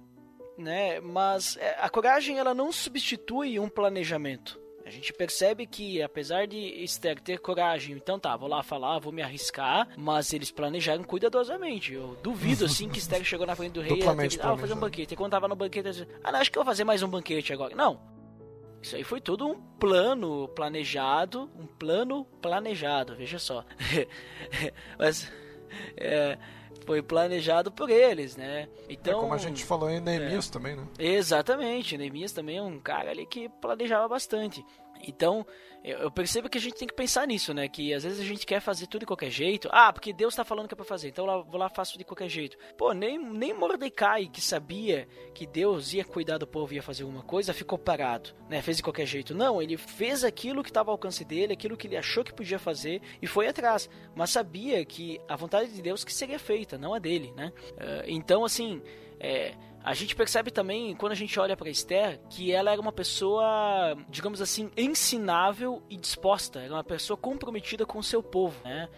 né? 0.57 0.99
Mas 1.02 1.57
é, 1.57 1.77
a 1.80 1.90
coragem 1.90 2.40
ela 2.40 2.53
não 2.53 2.72
substitui 2.72 3.60
um 3.60 3.68
planejamento. 3.68 4.60
A 4.86 4.90
gente 4.91 5.11
percebe 5.11 5.65
que, 5.65 5.99
apesar 6.02 6.45
de 6.45 6.57
Esther 6.57 7.19
ter 7.19 7.40
coragem, 7.40 7.95
então 7.95 8.19
tá, 8.19 8.38
vou 8.38 8.48
lá 8.48 8.61
falar, 8.61 8.99
vou 8.99 9.11
me 9.11 9.23
arriscar, 9.23 9.90
mas 9.98 10.32
eles 10.32 10.52
planejaram 10.52 11.03
cuidadosamente. 11.03 11.94
Eu 11.94 12.15
duvido, 12.22 12.65
assim, 12.65 12.88
que 12.88 12.99
Esther 12.99 13.23
chegou 13.23 13.48
na 13.48 13.56
frente 13.56 13.73
do 13.73 13.82
rei 13.82 13.94
e 13.94 13.99
teve, 13.99 14.41
ah, 14.41 14.49
vou 14.49 14.57
fazer 14.60 14.73
um 14.73 14.80
banquete. 14.80 15.15
E 15.15 15.18
quando 15.18 15.32
tava 15.32 15.48
no 15.48 15.56
banquete, 15.56 15.90
disse, 15.90 16.07
ah, 16.23 16.32
não, 16.32 16.40
acho 16.40 16.52
que 16.52 16.57
eu 16.57 16.64
vou 16.64 16.72
fazer 16.72 16.84
mais 16.84 17.02
um 17.02 17.07
banquete 17.07 17.52
agora. 17.52 17.76
Não. 17.76 17.99
Isso 18.80 18.95
aí 18.95 19.03
foi 19.03 19.19
tudo 19.19 19.48
um 19.48 19.60
plano 19.60 20.48
planejado, 20.49 21.49
um 21.60 21.65
plano 21.65 22.23
planejado, 22.40 23.15
veja 23.15 23.40
só. 23.40 23.65
mas, 24.99 25.32
é, 25.98 26.38
foi 26.86 27.02
planejado 27.02 27.72
por 27.72 27.90
eles, 27.90 28.36
né? 28.36 28.68
Então, 28.90 29.20
é 29.20 29.22
como 29.22 29.34
a 29.34 29.38
gente 29.38 29.64
falou 29.64 29.90
em 29.90 29.99
Neemias 29.99 30.48
é, 30.48 30.52
também, 30.52 30.76
né? 30.76 30.84
Exatamente, 30.98 31.98
Neemias 31.98 32.32
também 32.32 32.57
é 32.57 32.62
um 32.62 32.80
cara 32.80 33.12
ali 33.12 33.26
que 33.26 33.49
planejava 33.62 34.07
bastante. 34.07 34.64
Então, 35.07 35.45
eu 35.84 36.10
percebo 36.10 36.49
que 36.49 36.57
a 36.57 36.61
gente 36.61 36.76
tem 36.76 36.88
que 36.88 36.95
pensar 36.95 37.27
nisso, 37.27 37.53
né? 37.53 37.68
Que 37.68 37.94
às 37.94 38.03
vezes 38.03 38.19
a 38.19 38.23
gente 38.23 38.44
quer 38.44 38.60
fazer 38.60 38.88
tudo 38.88 39.02
de 39.02 39.06
qualquer 39.06 39.30
jeito. 39.30 39.69
Ah, 39.72 39.94
porque 39.94 40.11
Deus 40.11 40.34
tá 40.34 40.44
falando 40.44 40.68
que 40.68 40.73
é 40.73 40.76
pra 40.76 40.84
fazer, 40.84 41.10
então 41.10 41.30
eu 41.30 41.44
vou 41.44 41.60
lá 41.60 41.69
faço 41.69 41.95
de 41.95 42.03
qualquer 42.03 42.27
jeito. 42.27 42.57
Pô, 42.76 42.91
nem, 42.91 43.19
nem 43.19 43.53
Mordecai, 43.53 44.26
que 44.27 44.41
sabia 44.41 45.07
que 45.36 45.45
Deus 45.45 45.94
ia 45.94 46.03
cuidar 46.03 46.40
do 46.40 46.48
povo 46.48 46.73
e 46.73 46.77
ia 46.77 46.82
fazer 46.82 47.03
alguma 47.03 47.22
coisa, 47.22 47.53
ficou 47.53 47.77
parado, 47.77 48.32
né? 48.49 48.64
Fez 48.64 48.77
de 48.77 48.84
qualquer 48.84 49.06
jeito. 49.06 49.36
Não, 49.36 49.61
ele 49.61 49.77
fez 49.77 50.23
aquilo 50.23 50.64
que 50.64 50.72
estava 50.72 50.90
ao 50.90 50.94
alcance 50.94 51.23
dele, 51.23 51.53
aquilo 51.53 51.77
que 51.77 51.86
ele 51.86 51.98
achou 51.98 52.23
que 52.23 52.34
podia 52.34 52.57
fazer 52.57 52.99
e 53.22 53.27
foi 53.27 53.48
atrás. 53.48 53.88
Mas 54.15 54.32
sabia 54.32 54.84
que 54.84 55.22
a 55.27 55.36
vontade 55.36 55.72
de 55.72 55.82
Deus 55.84 56.03
que 56.03 56.11
seria 56.11 56.40
feita, 56.40 56.80
não 56.80 56.95
a 56.95 56.99
dele, 56.99 57.32
né? 57.36 57.53
Uh, 57.73 58.03
então, 58.07 58.44
assim, 58.44 58.82
é 59.19 59.53
a 59.86 59.94
gente 59.94 60.16
percebe 60.16 60.49
também, 60.49 60.95
quando 60.95 61.12
a 61.12 61.16
gente 61.16 61.40
olha 61.40 61.56
para 61.56 61.70
Esther, 61.70 62.20
que 62.28 62.52
ela 62.52 62.72
era 62.72 62.82
uma 62.82 62.91
pessoa, 62.91 63.95
digamos 64.10 64.41
assim, 64.41 64.72
ensinável 64.76 65.84
e 65.88 65.95
disposta. 65.95 66.60
Era 66.60 66.74
uma 66.74 66.84
pessoa 66.84 67.16
comprometida 67.16 67.86
com 67.86 67.99
o 67.99 68.03
seu 68.03 68.24
povo, 68.24 68.60
né? 68.64 68.90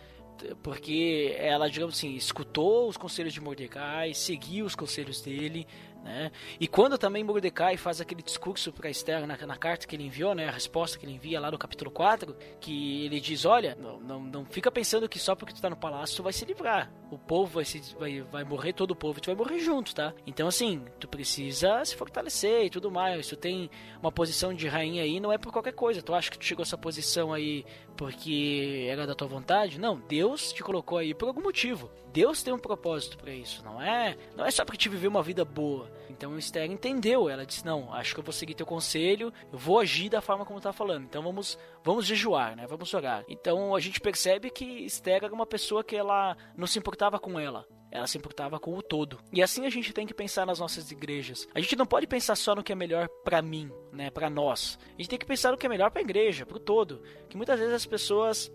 Porque 0.63 1.35
ela, 1.37 1.69
digamos 1.69 1.95
assim, 1.95 2.15
escutou 2.15 2.87
os 2.87 2.95
conselhos 2.95 3.33
de 3.33 3.41
Mordecai, 3.41 4.13
seguiu 4.13 4.65
os 4.65 4.75
conselhos 4.75 5.19
dele, 5.19 5.67
né? 6.07 6.31
E 6.59 6.67
quando 6.67 6.97
também 6.97 7.23
Mordecai 7.23 7.75
faz 7.75 7.99
aquele 7.99 8.23
discurso 8.23 8.71
para 8.71 8.89
Esther 8.89 9.27
na, 9.27 9.37
na, 9.37 9.57
carta 9.57 9.85
que 9.85 9.95
ele 9.95 10.05
enviou, 10.05 10.33
né, 10.33 10.47
a 10.47 10.51
resposta 10.51 10.97
que 10.97 11.05
ele 11.05 11.13
envia 11.13 11.39
lá 11.39 11.51
no 11.51 11.57
capítulo 11.57 11.91
4, 11.91 12.33
que 12.61 13.05
ele 13.05 13.19
diz: 13.19 13.43
Olha, 13.43 13.77
não, 13.79 13.99
não, 13.99 14.19
não 14.21 14.45
fica 14.45 14.71
pensando 14.71 15.09
que 15.09 15.19
só 15.19 15.35
porque 15.35 15.53
tu 15.53 15.61
tá 15.61 15.69
no 15.69 15.75
palácio 15.75 16.15
tu 16.15 16.23
vai 16.23 16.31
se 16.31 16.45
livrar. 16.45 16.91
O 17.11 17.17
povo 17.17 17.55
vai, 17.55 17.65
se, 17.65 17.81
vai, 17.99 18.21
vai 18.21 18.43
morrer, 18.43 18.73
todo 18.73 18.91
o 18.91 18.95
povo, 18.95 19.19
tu 19.19 19.27
vai 19.27 19.35
morrer 19.35 19.59
junto, 19.59 19.93
tá? 19.93 20.13
Então, 20.25 20.47
assim, 20.47 20.85
tu 20.99 21.07
precisa 21.07 21.83
se 21.83 21.95
fortalecer 21.95 22.65
e 22.65 22.69
tudo 22.69 22.89
mais. 22.89 23.27
Tu 23.27 23.35
tem 23.35 23.69
uma 24.01 24.11
posição 24.11 24.53
de 24.53 24.67
rainha 24.67 25.03
aí, 25.03 25.19
não 25.19 25.31
é 25.31 25.37
por 25.37 25.51
qualquer 25.51 25.73
coisa. 25.73 26.01
Tu 26.01 26.13
acha 26.13 26.31
que 26.31 26.37
tu 26.37 26.45
chegou 26.45 26.63
a 26.63 26.65
essa 26.65 26.77
posição 26.77 27.33
aí 27.33 27.65
porque 27.95 28.87
era 28.89 29.05
da 29.05 29.15
tua 29.15 29.27
vontade? 29.27 29.79
Não, 29.79 29.99
Deus 29.99 30.53
te 30.53 30.63
colocou 30.63 30.97
aí 30.97 31.13
por 31.13 31.27
algum 31.27 31.41
motivo. 31.41 31.89
Deus 32.13 32.41
tem 32.41 32.53
um 32.53 32.59
propósito 32.59 33.17
para 33.17 33.31
isso, 33.31 33.63
não 33.63 33.81
é? 33.81 34.17
Não 34.35 34.45
é 34.45 34.51
só 34.51 34.63
para 34.63 34.75
te 34.75 34.89
viver 34.89 35.07
uma 35.07 35.21
vida 35.21 35.43
boa. 35.43 35.89
Então 36.09 36.37
Esther 36.37 36.69
entendeu, 36.69 37.29
ela 37.29 37.45
disse: 37.45 37.65
"Não, 37.65 37.93
acho 37.93 38.13
que 38.13 38.19
eu 38.19 38.23
vou 38.23 38.33
seguir 38.33 38.53
teu 38.53 38.65
conselho, 38.65 39.33
eu 39.51 39.57
vou 39.57 39.79
agir 39.79 40.09
da 40.09 40.21
forma 40.21 40.45
como 40.45 40.61
tá 40.61 40.73
falando. 40.73 41.05
Então 41.05 41.21
vamos 41.21 41.57
vamos 41.83 42.05
jejuar, 42.05 42.55
né? 42.55 42.65
Vamos 42.67 42.93
orar". 42.93 43.23
Então 43.27 43.75
a 43.75 43.79
gente 43.79 43.99
percebe 43.99 44.49
que 44.49 44.65
Esther 44.85 45.23
era 45.23 45.33
uma 45.33 45.45
pessoa 45.45 45.83
que 45.83 45.95
ela 45.95 46.35
não 46.55 46.67
se 46.67 46.79
importava 46.79 47.19
com 47.19 47.39
ela. 47.39 47.65
Ela 47.89 48.05
se 48.05 48.17
importava 48.17 48.59
com 48.59 48.75
o 48.75 48.81
todo. 48.81 49.17
E 49.31 49.41
assim 49.41 49.65
a 49.65 49.69
gente 49.69 49.93
tem 49.93 50.05
que 50.05 50.13
pensar 50.13 50.45
nas 50.45 50.59
nossas 50.59 50.91
igrejas. 50.91 51.47
A 51.53 51.59
gente 51.59 51.75
não 51.75 51.85
pode 51.85 52.05
pensar 52.05 52.35
só 52.35 52.53
no 52.53 52.63
que 52.63 52.71
é 52.73 52.75
melhor 52.75 53.07
para 53.23 53.41
mim, 53.41 53.71
né, 53.93 54.09
para 54.09 54.29
nós. 54.29 54.77
A 54.89 55.01
gente 55.01 55.09
tem 55.09 55.19
que 55.19 55.25
pensar 55.25 55.51
no 55.51 55.57
que 55.57 55.65
é 55.65 55.69
melhor 55.69 55.89
para 55.89 56.01
a 56.01 56.03
igreja, 56.03 56.45
para 56.45 56.57
o 56.57 56.59
todo. 56.59 57.01
Que 57.29 57.37
muitas 57.37 57.59
vezes 57.59 57.73
as 57.73 57.85
pessoas 57.85 58.51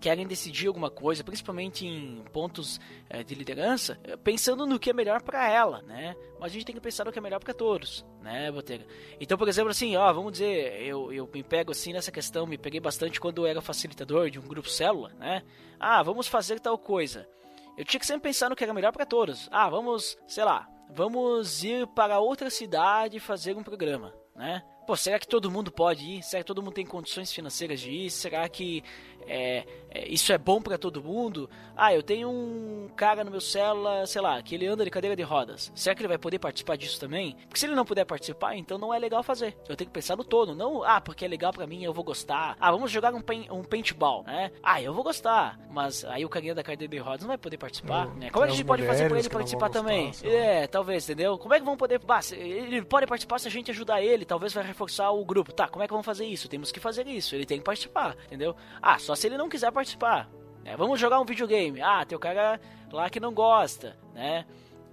querem 0.00 0.26
decidir 0.26 0.68
alguma 0.68 0.90
coisa, 0.90 1.24
principalmente 1.24 1.86
em 1.86 2.22
pontos 2.32 2.80
é, 3.08 3.22
de 3.22 3.34
liderança, 3.34 3.98
eh, 4.04 4.16
pensando 4.16 4.66
no 4.66 4.78
que 4.78 4.90
é 4.90 4.92
melhor 4.92 5.22
para 5.22 5.48
ela, 5.48 5.82
né? 5.82 6.14
Mas 6.38 6.50
a 6.50 6.54
gente 6.54 6.66
tem 6.66 6.74
que 6.74 6.80
pensar 6.80 7.04
no 7.04 7.12
que 7.12 7.18
é 7.18 7.22
melhor 7.22 7.40
para 7.40 7.54
todos, 7.54 8.04
né, 8.20 8.50
Botega? 8.50 8.86
Então, 9.20 9.38
por 9.38 9.48
exemplo, 9.48 9.70
assim, 9.70 9.96
ó, 9.96 10.12
vamos 10.12 10.32
dizer, 10.32 10.82
eu, 10.82 11.12
eu 11.12 11.28
me 11.32 11.42
pego 11.42 11.72
assim 11.72 11.92
nessa 11.92 12.12
questão, 12.12 12.46
me 12.46 12.58
peguei 12.58 12.80
bastante 12.80 13.20
quando 13.20 13.38
eu 13.38 13.46
era 13.46 13.60
facilitador 13.60 14.30
de 14.30 14.38
um 14.38 14.46
grupo 14.46 14.68
célula, 14.68 15.12
né? 15.18 15.42
Ah, 15.78 16.02
vamos 16.02 16.26
fazer 16.28 16.60
tal 16.60 16.78
coisa. 16.78 17.28
Eu 17.76 17.84
tinha 17.84 18.00
que 18.00 18.06
sempre 18.06 18.28
pensar 18.28 18.48
no 18.48 18.56
que 18.56 18.64
era 18.64 18.72
melhor 18.72 18.92
para 18.92 19.04
todos. 19.04 19.48
Ah, 19.52 19.68
vamos, 19.68 20.16
sei 20.26 20.44
lá, 20.44 20.66
vamos 20.90 21.62
ir 21.62 21.86
para 21.88 22.18
outra 22.18 22.48
cidade 22.48 23.20
fazer 23.20 23.56
um 23.56 23.62
programa, 23.62 24.14
né? 24.34 24.62
Pô, 24.86 24.94
será 24.96 25.18
que 25.18 25.26
todo 25.26 25.50
mundo 25.50 25.72
pode 25.72 26.04
ir? 26.04 26.22
Será 26.22 26.42
que 26.42 26.46
todo 26.46 26.62
mundo 26.62 26.74
tem 26.74 26.86
condições 26.86 27.32
financeiras 27.32 27.80
de 27.80 27.90
ir? 27.90 28.10
Será 28.10 28.48
que 28.48 28.84
é, 29.26 29.64
é, 29.90 30.08
isso 30.08 30.32
é 30.32 30.38
bom 30.38 30.60
para 30.60 30.76
todo 30.76 31.02
mundo? 31.02 31.48
Ah, 31.76 31.94
eu 31.94 32.02
tenho 32.02 32.28
um 32.30 32.88
cara 32.96 33.24
no 33.24 33.30
meu 33.30 33.40
célula, 33.40 34.06
sei 34.06 34.20
lá, 34.20 34.40
que 34.42 34.54
ele 34.54 34.66
anda 34.66 34.84
de 34.84 34.90
cadeira 34.90 35.16
de 35.16 35.22
rodas. 35.22 35.70
Será 35.74 35.94
que 35.94 36.00
ele 36.00 36.08
vai 36.08 36.18
poder 36.18 36.38
participar 36.38 36.76
disso 36.76 36.98
também? 36.98 37.36
Porque 37.48 37.58
se 37.58 37.66
ele 37.66 37.74
não 37.74 37.84
puder 37.84 38.04
participar, 38.04 38.56
então 38.56 38.78
não 38.78 38.92
é 38.94 38.98
legal 38.98 39.22
fazer. 39.22 39.56
Eu 39.68 39.76
tenho 39.76 39.88
que 39.88 39.94
pensar 39.94 40.16
no 40.16 40.24
todo, 40.24 40.54
não, 40.54 40.82
ah, 40.84 41.00
porque 41.00 41.24
é 41.24 41.28
legal 41.28 41.52
para 41.52 41.66
mim, 41.66 41.84
eu 41.84 41.92
vou 41.92 42.04
gostar. 42.04 42.56
Ah, 42.60 42.70
vamos 42.70 42.90
jogar 42.90 43.14
um, 43.14 43.20
pen, 43.20 43.46
um 43.50 43.62
paintball, 43.62 44.22
né? 44.24 44.50
Ah, 44.62 44.80
eu 44.80 44.94
vou 44.94 45.04
gostar. 45.04 45.58
Mas 45.70 46.04
aí 46.04 46.24
o 46.24 46.28
carinha 46.28 46.54
da 46.54 46.62
cadeira 46.62 46.90
de 46.90 46.98
rodas 46.98 47.20
não 47.20 47.28
vai 47.28 47.38
poder 47.38 47.58
participar, 47.58 48.06
né? 48.16 48.30
Como 48.30 48.44
é 48.44 48.48
que 48.48 48.54
a 48.54 48.56
gente 48.56 48.66
pode 48.66 48.86
fazer 48.86 49.08
para 49.08 49.18
ele 49.18 49.28
participar 49.28 49.68
também? 49.68 50.12
É, 50.22 50.66
talvez, 50.66 51.04
entendeu? 51.04 51.38
Como 51.38 51.52
é 51.52 51.58
que 51.58 51.64
vão 51.64 51.76
poder... 51.76 51.98
Bah, 51.98 52.20
ele 52.32 52.82
pode 52.82 53.06
participar 53.06 53.38
se 53.38 53.48
a 53.48 53.50
gente 53.50 53.70
ajudar 53.70 54.00
ele, 54.00 54.24
talvez 54.24 54.52
vai 54.52 54.64
reforçar 54.64 55.10
o 55.10 55.24
grupo. 55.24 55.52
Tá, 55.52 55.68
como 55.68 55.82
é 55.82 55.86
que 55.86 55.92
vamos 55.92 56.06
fazer 56.06 56.24
isso? 56.24 56.48
Temos 56.48 56.72
que 56.72 56.80
fazer 56.80 57.06
isso, 57.06 57.34
ele 57.34 57.44
tem 57.44 57.58
que 57.58 57.64
participar, 57.64 58.16
entendeu? 58.26 58.56
Ah, 58.80 58.98
só 58.98 59.14
se 59.16 59.26
ele 59.26 59.36
não 59.36 59.48
quiser 59.48 59.72
participar. 59.72 60.28
Né? 60.64 60.76
Vamos 60.76 61.00
jogar 61.00 61.20
um 61.20 61.24
videogame. 61.24 61.80
Ah, 61.80 62.04
tem 62.04 62.16
o 62.16 62.20
cara 62.20 62.60
lá 62.92 63.08
que 63.08 63.20
não 63.20 63.32
gosta, 63.32 63.96
né? 64.14 64.44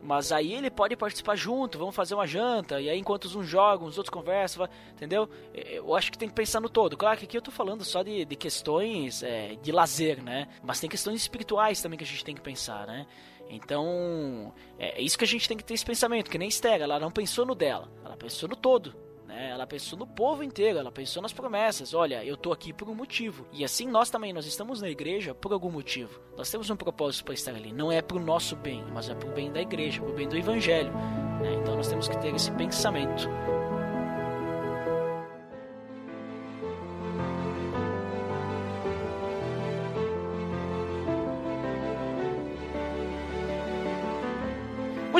Mas 0.03 0.33
aí 0.33 0.53
ele 0.53 0.69
pode 0.69 0.97
participar 0.97 1.35
junto, 1.37 1.79
vamos 1.79 1.95
fazer 1.95 2.13
uma 2.13 2.27
janta, 2.27 2.81
e 2.81 2.89
aí 2.89 2.99
enquanto 2.99 3.25
uns 3.39 3.47
jogam, 3.47 3.87
os 3.87 3.97
outros 3.97 4.13
conversam, 4.13 4.67
entendeu? 4.91 5.29
Eu 5.53 5.95
acho 5.95 6.11
que 6.11 6.17
tem 6.17 6.27
que 6.27 6.35
pensar 6.35 6.59
no 6.59 6.67
todo. 6.67 6.97
Claro 6.97 7.17
que 7.17 7.23
aqui 7.23 7.37
eu 7.37 7.41
tô 7.41 7.51
falando 7.51 7.85
só 7.85 8.03
de, 8.03 8.25
de 8.25 8.35
questões 8.35 9.23
é, 9.23 9.55
de 9.55 9.71
lazer, 9.71 10.21
né? 10.21 10.49
Mas 10.61 10.81
tem 10.81 10.89
questões 10.89 11.21
espirituais 11.21 11.81
também 11.81 11.97
que 11.97 12.03
a 12.03 12.07
gente 12.07 12.25
tem 12.25 12.35
que 12.35 12.41
pensar, 12.41 12.85
né? 12.85 13.07
Então, 13.49 14.53
é, 14.77 14.99
é 14.99 15.01
isso 15.01 15.17
que 15.17 15.23
a 15.23 15.27
gente 15.27 15.47
tem 15.47 15.55
que 15.55 15.63
ter 15.63 15.73
esse 15.73 15.85
pensamento, 15.85 16.29
que 16.29 16.37
nem 16.37 16.49
Esther, 16.49 16.81
ela 16.81 16.99
não 16.99 17.09
pensou 17.09 17.45
no 17.45 17.55
dela, 17.55 17.89
ela 18.03 18.17
pensou 18.17 18.49
no 18.49 18.57
todo, 18.57 18.93
né? 19.33 19.49
Ela 19.49 19.65
pensou 19.65 19.97
no 19.97 20.05
povo 20.05 20.43
inteiro, 20.43 20.77
ela 20.77 20.91
pensou 20.91 21.21
nas 21.21 21.33
promessas. 21.33 21.93
Olha, 21.93 22.23
eu 22.23 22.37
tô 22.37 22.51
aqui 22.51 22.71
por 22.71 22.87
um 22.87 22.93
motivo. 22.93 23.45
E 23.51 23.63
assim 23.65 23.87
nós 23.87 24.09
também, 24.09 24.31
nós 24.31 24.45
estamos 24.45 24.81
na 24.81 24.89
igreja 24.89 25.33
por 25.33 25.51
algum 25.51 25.71
motivo. 25.71 26.21
Nós 26.37 26.49
temos 26.51 26.69
um 26.69 26.75
propósito 26.75 27.25
para 27.25 27.33
estar 27.33 27.55
ali. 27.55 27.73
Não 27.73 27.91
é 27.91 28.01
pro 28.01 28.19
nosso 28.19 28.55
bem, 28.55 28.83
mas 28.93 29.09
é 29.09 29.15
pro 29.15 29.31
bem 29.31 29.51
da 29.51 29.61
igreja, 29.61 30.01
pro 30.01 30.13
bem 30.13 30.29
do 30.29 30.37
evangelho. 30.37 30.93
Né? 31.41 31.55
Então 31.61 31.75
nós 31.75 31.87
temos 31.87 32.07
que 32.07 32.17
ter 32.19 32.33
esse 32.33 32.51
pensamento. 32.51 33.27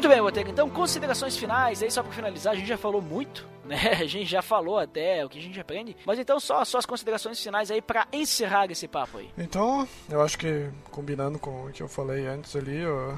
Muito 0.03 0.15
bem, 0.15 0.21
Botega. 0.21 0.51
Então, 0.51 0.69
considerações 0.69 1.38
finais 1.38 1.81
aí, 1.81 1.89
só 1.89 2.03
para 2.03 2.11
finalizar, 2.11 2.51
a 2.51 2.55
gente 2.57 2.67
já 2.67 2.77
falou 2.77 3.01
muito, 3.01 3.47
né? 3.63 3.93
A 4.01 4.05
gente 4.05 4.25
já 4.25 4.41
falou 4.41 4.77
até 4.77 5.23
o 5.23 5.30
que 5.30 5.39
a 5.39 5.41
gente 5.41 5.57
aprende. 5.57 5.95
Mas 6.05 6.19
então, 6.19 6.41
só, 6.41 6.65
só 6.65 6.77
as 6.77 6.85
considerações 6.85 7.41
finais 7.41 7.71
aí 7.71 7.81
para 7.81 8.05
encerrar 8.11 8.69
esse 8.69 8.85
papo 8.85 9.19
aí. 9.19 9.30
Então, 9.38 9.88
eu 10.09 10.21
acho 10.21 10.38
que, 10.38 10.69
combinando 10.91 11.39
com 11.39 11.67
o 11.67 11.71
que 11.71 11.81
eu 11.81 11.88
falei 11.88 12.27
antes 12.27 12.53
ali, 12.53 12.80
eu 12.80 13.17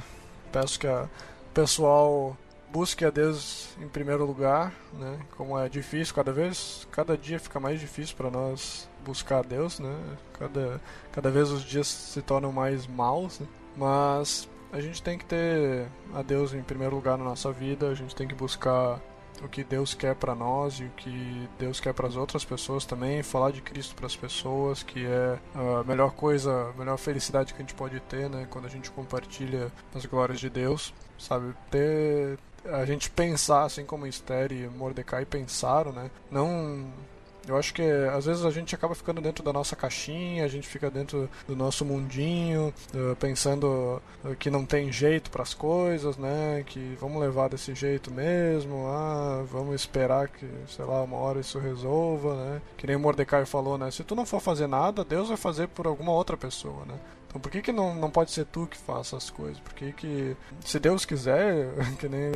peço 0.51 0.79
que 0.79 0.85
o 0.85 1.09
pessoal 1.55 2.37
busque 2.71 3.03
a 3.03 3.09
Deus 3.09 3.69
em 3.81 3.87
primeiro 3.87 4.23
lugar, 4.23 4.71
né? 4.93 5.17
Como 5.35 5.57
é 5.57 5.67
difícil 5.67 6.13
cada 6.13 6.31
vez, 6.31 6.87
cada 6.91 7.17
dia 7.17 7.39
fica 7.39 7.59
mais 7.59 7.79
difícil 7.79 8.15
para 8.15 8.29
nós 8.29 8.87
buscar 9.03 9.39
a 9.39 9.41
Deus, 9.41 9.79
né? 9.79 9.95
Cada, 10.37 10.79
cada 11.11 11.31
vez 11.31 11.49
os 11.49 11.63
dias 11.63 11.87
se 11.87 12.21
tornam 12.21 12.51
mais 12.51 12.85
maus, 12.85 13.39
né? 13.39 13.47
mas 13.75 14.47
a 14.76 14.81
gente 14.81 15.02
tem 15.02 15.18
que 15.18 15.23
ter 15.23 15.88
a 16.14 16.22
Deus 16.22 16.53
em 16.53 16.61
primeiro 16.61 16.95
lugar 16.95 17.18
na 17.18 17.23
nossa 17.23 17.49
vida, 17.49 17.88
a 17.88 17.95
gente 17.95 18.14
tem 18.14 18.27
que 18.27 18.35
buscar 18.35 18.99
o 19.41 19.47
que 19.47 19.64
Deus 19.64 19.93
quer 19.93 20.15
para 20.15 20.35
nós 20.35 20.81
e 20.81 20.84
o 20.84 20.89
que 20.89 21.49
Deus 21.57 21.80
quer 21.80 21.93
para 21.93 22.10
as 22.10 22.18
outras 22.18 22.43
pessoas 22.43 22.85
também, 22.85 23.23
falar 23.23 23.52
de 23.52 23.61
Cristo 23.61 23.95
para 23.95 24.06
as 24.06 24.18
pessoas, 24.18 24.84
que 24.84 25.06
é 25.06 25.39
a 25.56 25.84
melhor 25.85 26.11
coisa, 26.11 26.72
a 26.73 26.77
melhor 26.77 26.97
felicidade 26.97 27.53
que 27.53 27.61
a 27.61 27.64
gente 27.64 27.73
pode 27.73 28.02
ter, 28.02 28.30
né, 28.30 28.47
quando 28.49 28.65
a 28.65 28.69
gente 28.69 28.91
compartilha 28.91 29.72
as 29.93 30.06
glórias 30.06 30.41
de 30.41 30.49
Deus, 30.49 30.93
sabe? 31.18 31.53
Ter 31.72 32.38
a 32.65 32.84
gente 32.84 33.10
pensar 33.10 33.64
assim 33.64 33.85
como 33.85 34.06
Esther 34.06 34.52
e 34.52 34.68
Mordecai 34.68 35.23
pensaram, 35.23 35.93
né? 35.93 36.11
Não 36.30 36.91
eu 37.47 37.57
acho 37.57 37.73
que 37.73 37.81
às 37.81 38.26
vezes 38.26 38.45
a 38.45 38.51
gente 38.51 38.73
acaba 38.73 38.95
ficando 38.95 39.22
dentro 39.22 39.43
da 39.43 39.53
nossa 39.53 39.76
caixinha, 39.76 40.43
a 40.45 40.47
gente 40.47 40.67
fica 40.67 40.89
dentro 40.89 41.30
do 41.47 41.55
nosso 41.55 41.85
mundinho, 41.85 42.73
uh, 42.93 43.15
pensando 43.17 44.01
uh, 44.23 44.35
que 44.35 44.49
não 44.49 44.65
tem 44.65 44.91
jeito 44.91 45.30
para 45.30 45.43
as 45.43 45.53
coisas, 45.53 46.17
né? 46.17 46.63
Que 46.65 46.97
vamos 46.99 47.22
levar 47.22 47.49
desse 47.49 47.73
jeito 47.76 48.11
mesmo, 48.11 48.88
ah, 48.88 49.43
vamos 49.51 49.76
esperar 49.76 50.27
que, 50.27 50.47
sei 50.67 50.85
lá, 50.85 51.01
uma 51.03 51.17
hora 51.17 51.39
isso 51.39 51.59
resolva, 51.59 52.35
né? 52.35 52.61
Que 52.77 52.88
nem 52.88 52.95
o 52.95 52.99
Mordecai 52.99 53.45
falou, 53.45 53.77
né? 53.77 53.91
Se 53.91 54.03
tu 54.03 54.15
não 54.15 54.26
for 54.26 54.39
fazer 54.39 54.67
nada, 54.67 55.03
Deus 55.03 55.27
vai 55.27 55.38
fazer 55.38 55.67
por 55.67 55.88
alguma 55.88 56.11
outra 56.11 56.38
pessoa, 56.38 56.85
né? 56.85 56.95
Então 57.35 57.41
por 57.41 57.51
que, 57.51 57.61
que 57.61 57.73
não, 57.73 57.93
não 57.93 58.09
pode 58.09 58.31
ser 58.31 58.45
tu 58.45 58.65
que 58.65 58.77
faça 58.77 59.17
as 59.17 59.29
coisas? 59.29 59.59
Por 59.59 59.73
que, 59.73 59.91
que 59.91 60.37
se 60.61 60.79
Deus 60.79 61.03
quiser, 61.03 61.67
que 61.99 62.07
nem 62.07 62.31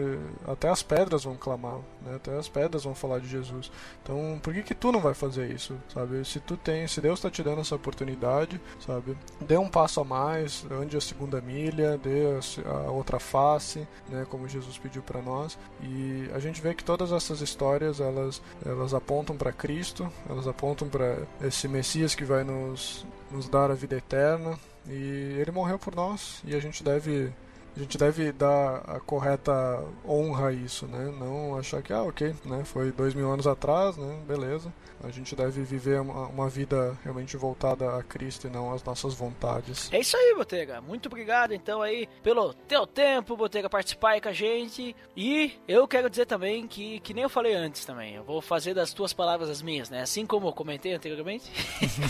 até 0.45 0.67
as 0.67 0.83
pedras 0.83 1.23
vão 1.23 1.37
clamar, 1.37 1.79
né? 2.01 2.15
até 2.17 2.37
as 2.37 2.49
pedras 2.49 2.83
vão 2.83 2.93
falar 2.93 3.19
de 3.19 3.29
Jesus. 3.29 3.71
Então 4.03 4.37
por 4.43 4.53
que, 4.53 4.61
que 4.61 4.75
tu 4.75 4.91
não 4.91 4.99
vai 4.99 5.13
fazer 5.13 5.49
isso, 5.51 5.73
sabe? 5.93 6.25
Se 6.25 6.41
tu 6.41 6.57
tem, 6.57 6.85
se 6.85 6.99
Deus 6.99 7.19
está 7.19 7.31
te 7.31 7.41
dando 7.41 7.61
essa 7.61 7.75
oportunidade, 7.75 8.59
sabe? 8.85 9.17
Dê 9.39 9.57
um 9.57 9.69
passo 9.69 10.01
a 10.01 10.03
mais, 10.03 10.65
ande 10.69 10.97
a 10.97 11.01
segunda 11.01 11.39
milha, 11.39 11.97
dê 11.97 12.25
a, 12.65 12.91
outra 12.91 13.21
face, 13.21 13.87
né? 14.09 14.27
Como 14.29 14.49
Jesus 14.49 14.77
pediu 14.77 15.01
para 15.01 15.21
nós. 15.21 15.57
E 15.81 16.29
a 16.33 16.39
gente 16.39 16.59
vê 16.61 16.73
que 16.73 16.83
todas 16.83 17.13
essas 17.13 17.39
histórias 17.39 18.01
elas 18.01 18.41
elas 18.65 18.93
apontam 18.93 19.37
para 19.37 19.53
Cristo, 19.53 20.11
elas 20.29 20.45
apontam 20.45 20.89
para 20.89 21.19
esse 21.41 21.69
Messias 21.69 22.13
que 22.13 22.25
vai 22.25 22.43
nos 22.43 23.07
nos 23.31 23.47
dar 23.47 23.71
a 23.71 23.75
vida 23.75 23.95
eterna 23.95 24.59
e 24.87 25.37
ele 25.39 25.51
morreu 25.51 25.77
por 25.77 25.95
nós 25.95 26.41
e 26.45 26.55
a 26.55 26.59
gente 26.59 26.83
deve 26.83 27.33
a 27.75 27.79
gente 27.79 27.97
deve 27.97 28.31
dar 28.31 28.77
a 28.87 28.99
correta 28.99 29.51
honra 30.05 30.47
a 30.47 30.53
isso, 30.53 30.85
né? 30.87 31.13
Não 31.17 31.57
achar 31.57 31.81
que, 31.81 31.93
ah, 31.93 32.03
ok, 32.03 32.35
né? 32.43 32.63
Foi 32.65 32.91
dois 32.91 33.13
mil 33.13 33.31
anos 33.31 33.47
atrás, 33.47 33.95
né? 33.95 34.19
Beleza. 34.27 34.73
A 35.03 35.09
gente 35.09 35.35
deve 35.35 35.63
viver 35.63 36.01
uma, 36.01 36.27
uma 36.27 36.49
vida 36.49 36.97
realmente 37.03 37.37
voltada 37.37 37.97
a 37.97 38.03
Cristo 38.03 38.47
e 38.47 38.49
não 38.49 38.73
às 38.73 38.83
nossas 38.83 39.13
vontades. 39.13 39.91
É 39.91 39.99
isso 39.99 40.15
aí, 40.17 40.33
Botega. 40.35 40.81
Muito 40.81 41.07
obrigado, 41.07 41.53
então, 41.53 41.81
aí, 41.81 42.07
pelo 42.21 42.53
teu 42.53 42.85
tempo, 42.85 43.37
Botega, 43.37 43.69
participar 43.69 44.11
aí 44.11 44.21
com 44.21 44.29
a 44.29 44.33
gente. 44.33 44.95
E 45.15 45.53
eu 45.67 45.87
quero 45.87 46.09
dizer 46.09 46.25
também 46.25 46.67
que, 46.67 46.99
que 46.99 47.13
nem 47.13 47.23
eu 47.23 47.29
falei 47.29 47.53
antes 47.53 47.85
também, 47.85 48.15
eu 48.15 48.23
vou 48.23 48.41
fazer 48.41 48.73
das 48.73 48.93
tuas 48.93 49.13
palavras 49.13 49.49
as 49.49 49.61
minhas, 49.61 49.89
né? 49.89 50.01
Assim 50.01 50.25
como 50.25 50.47
eu 50.47 50.53
comentei 50.53 50.93
anteriormente. 50.93 51.51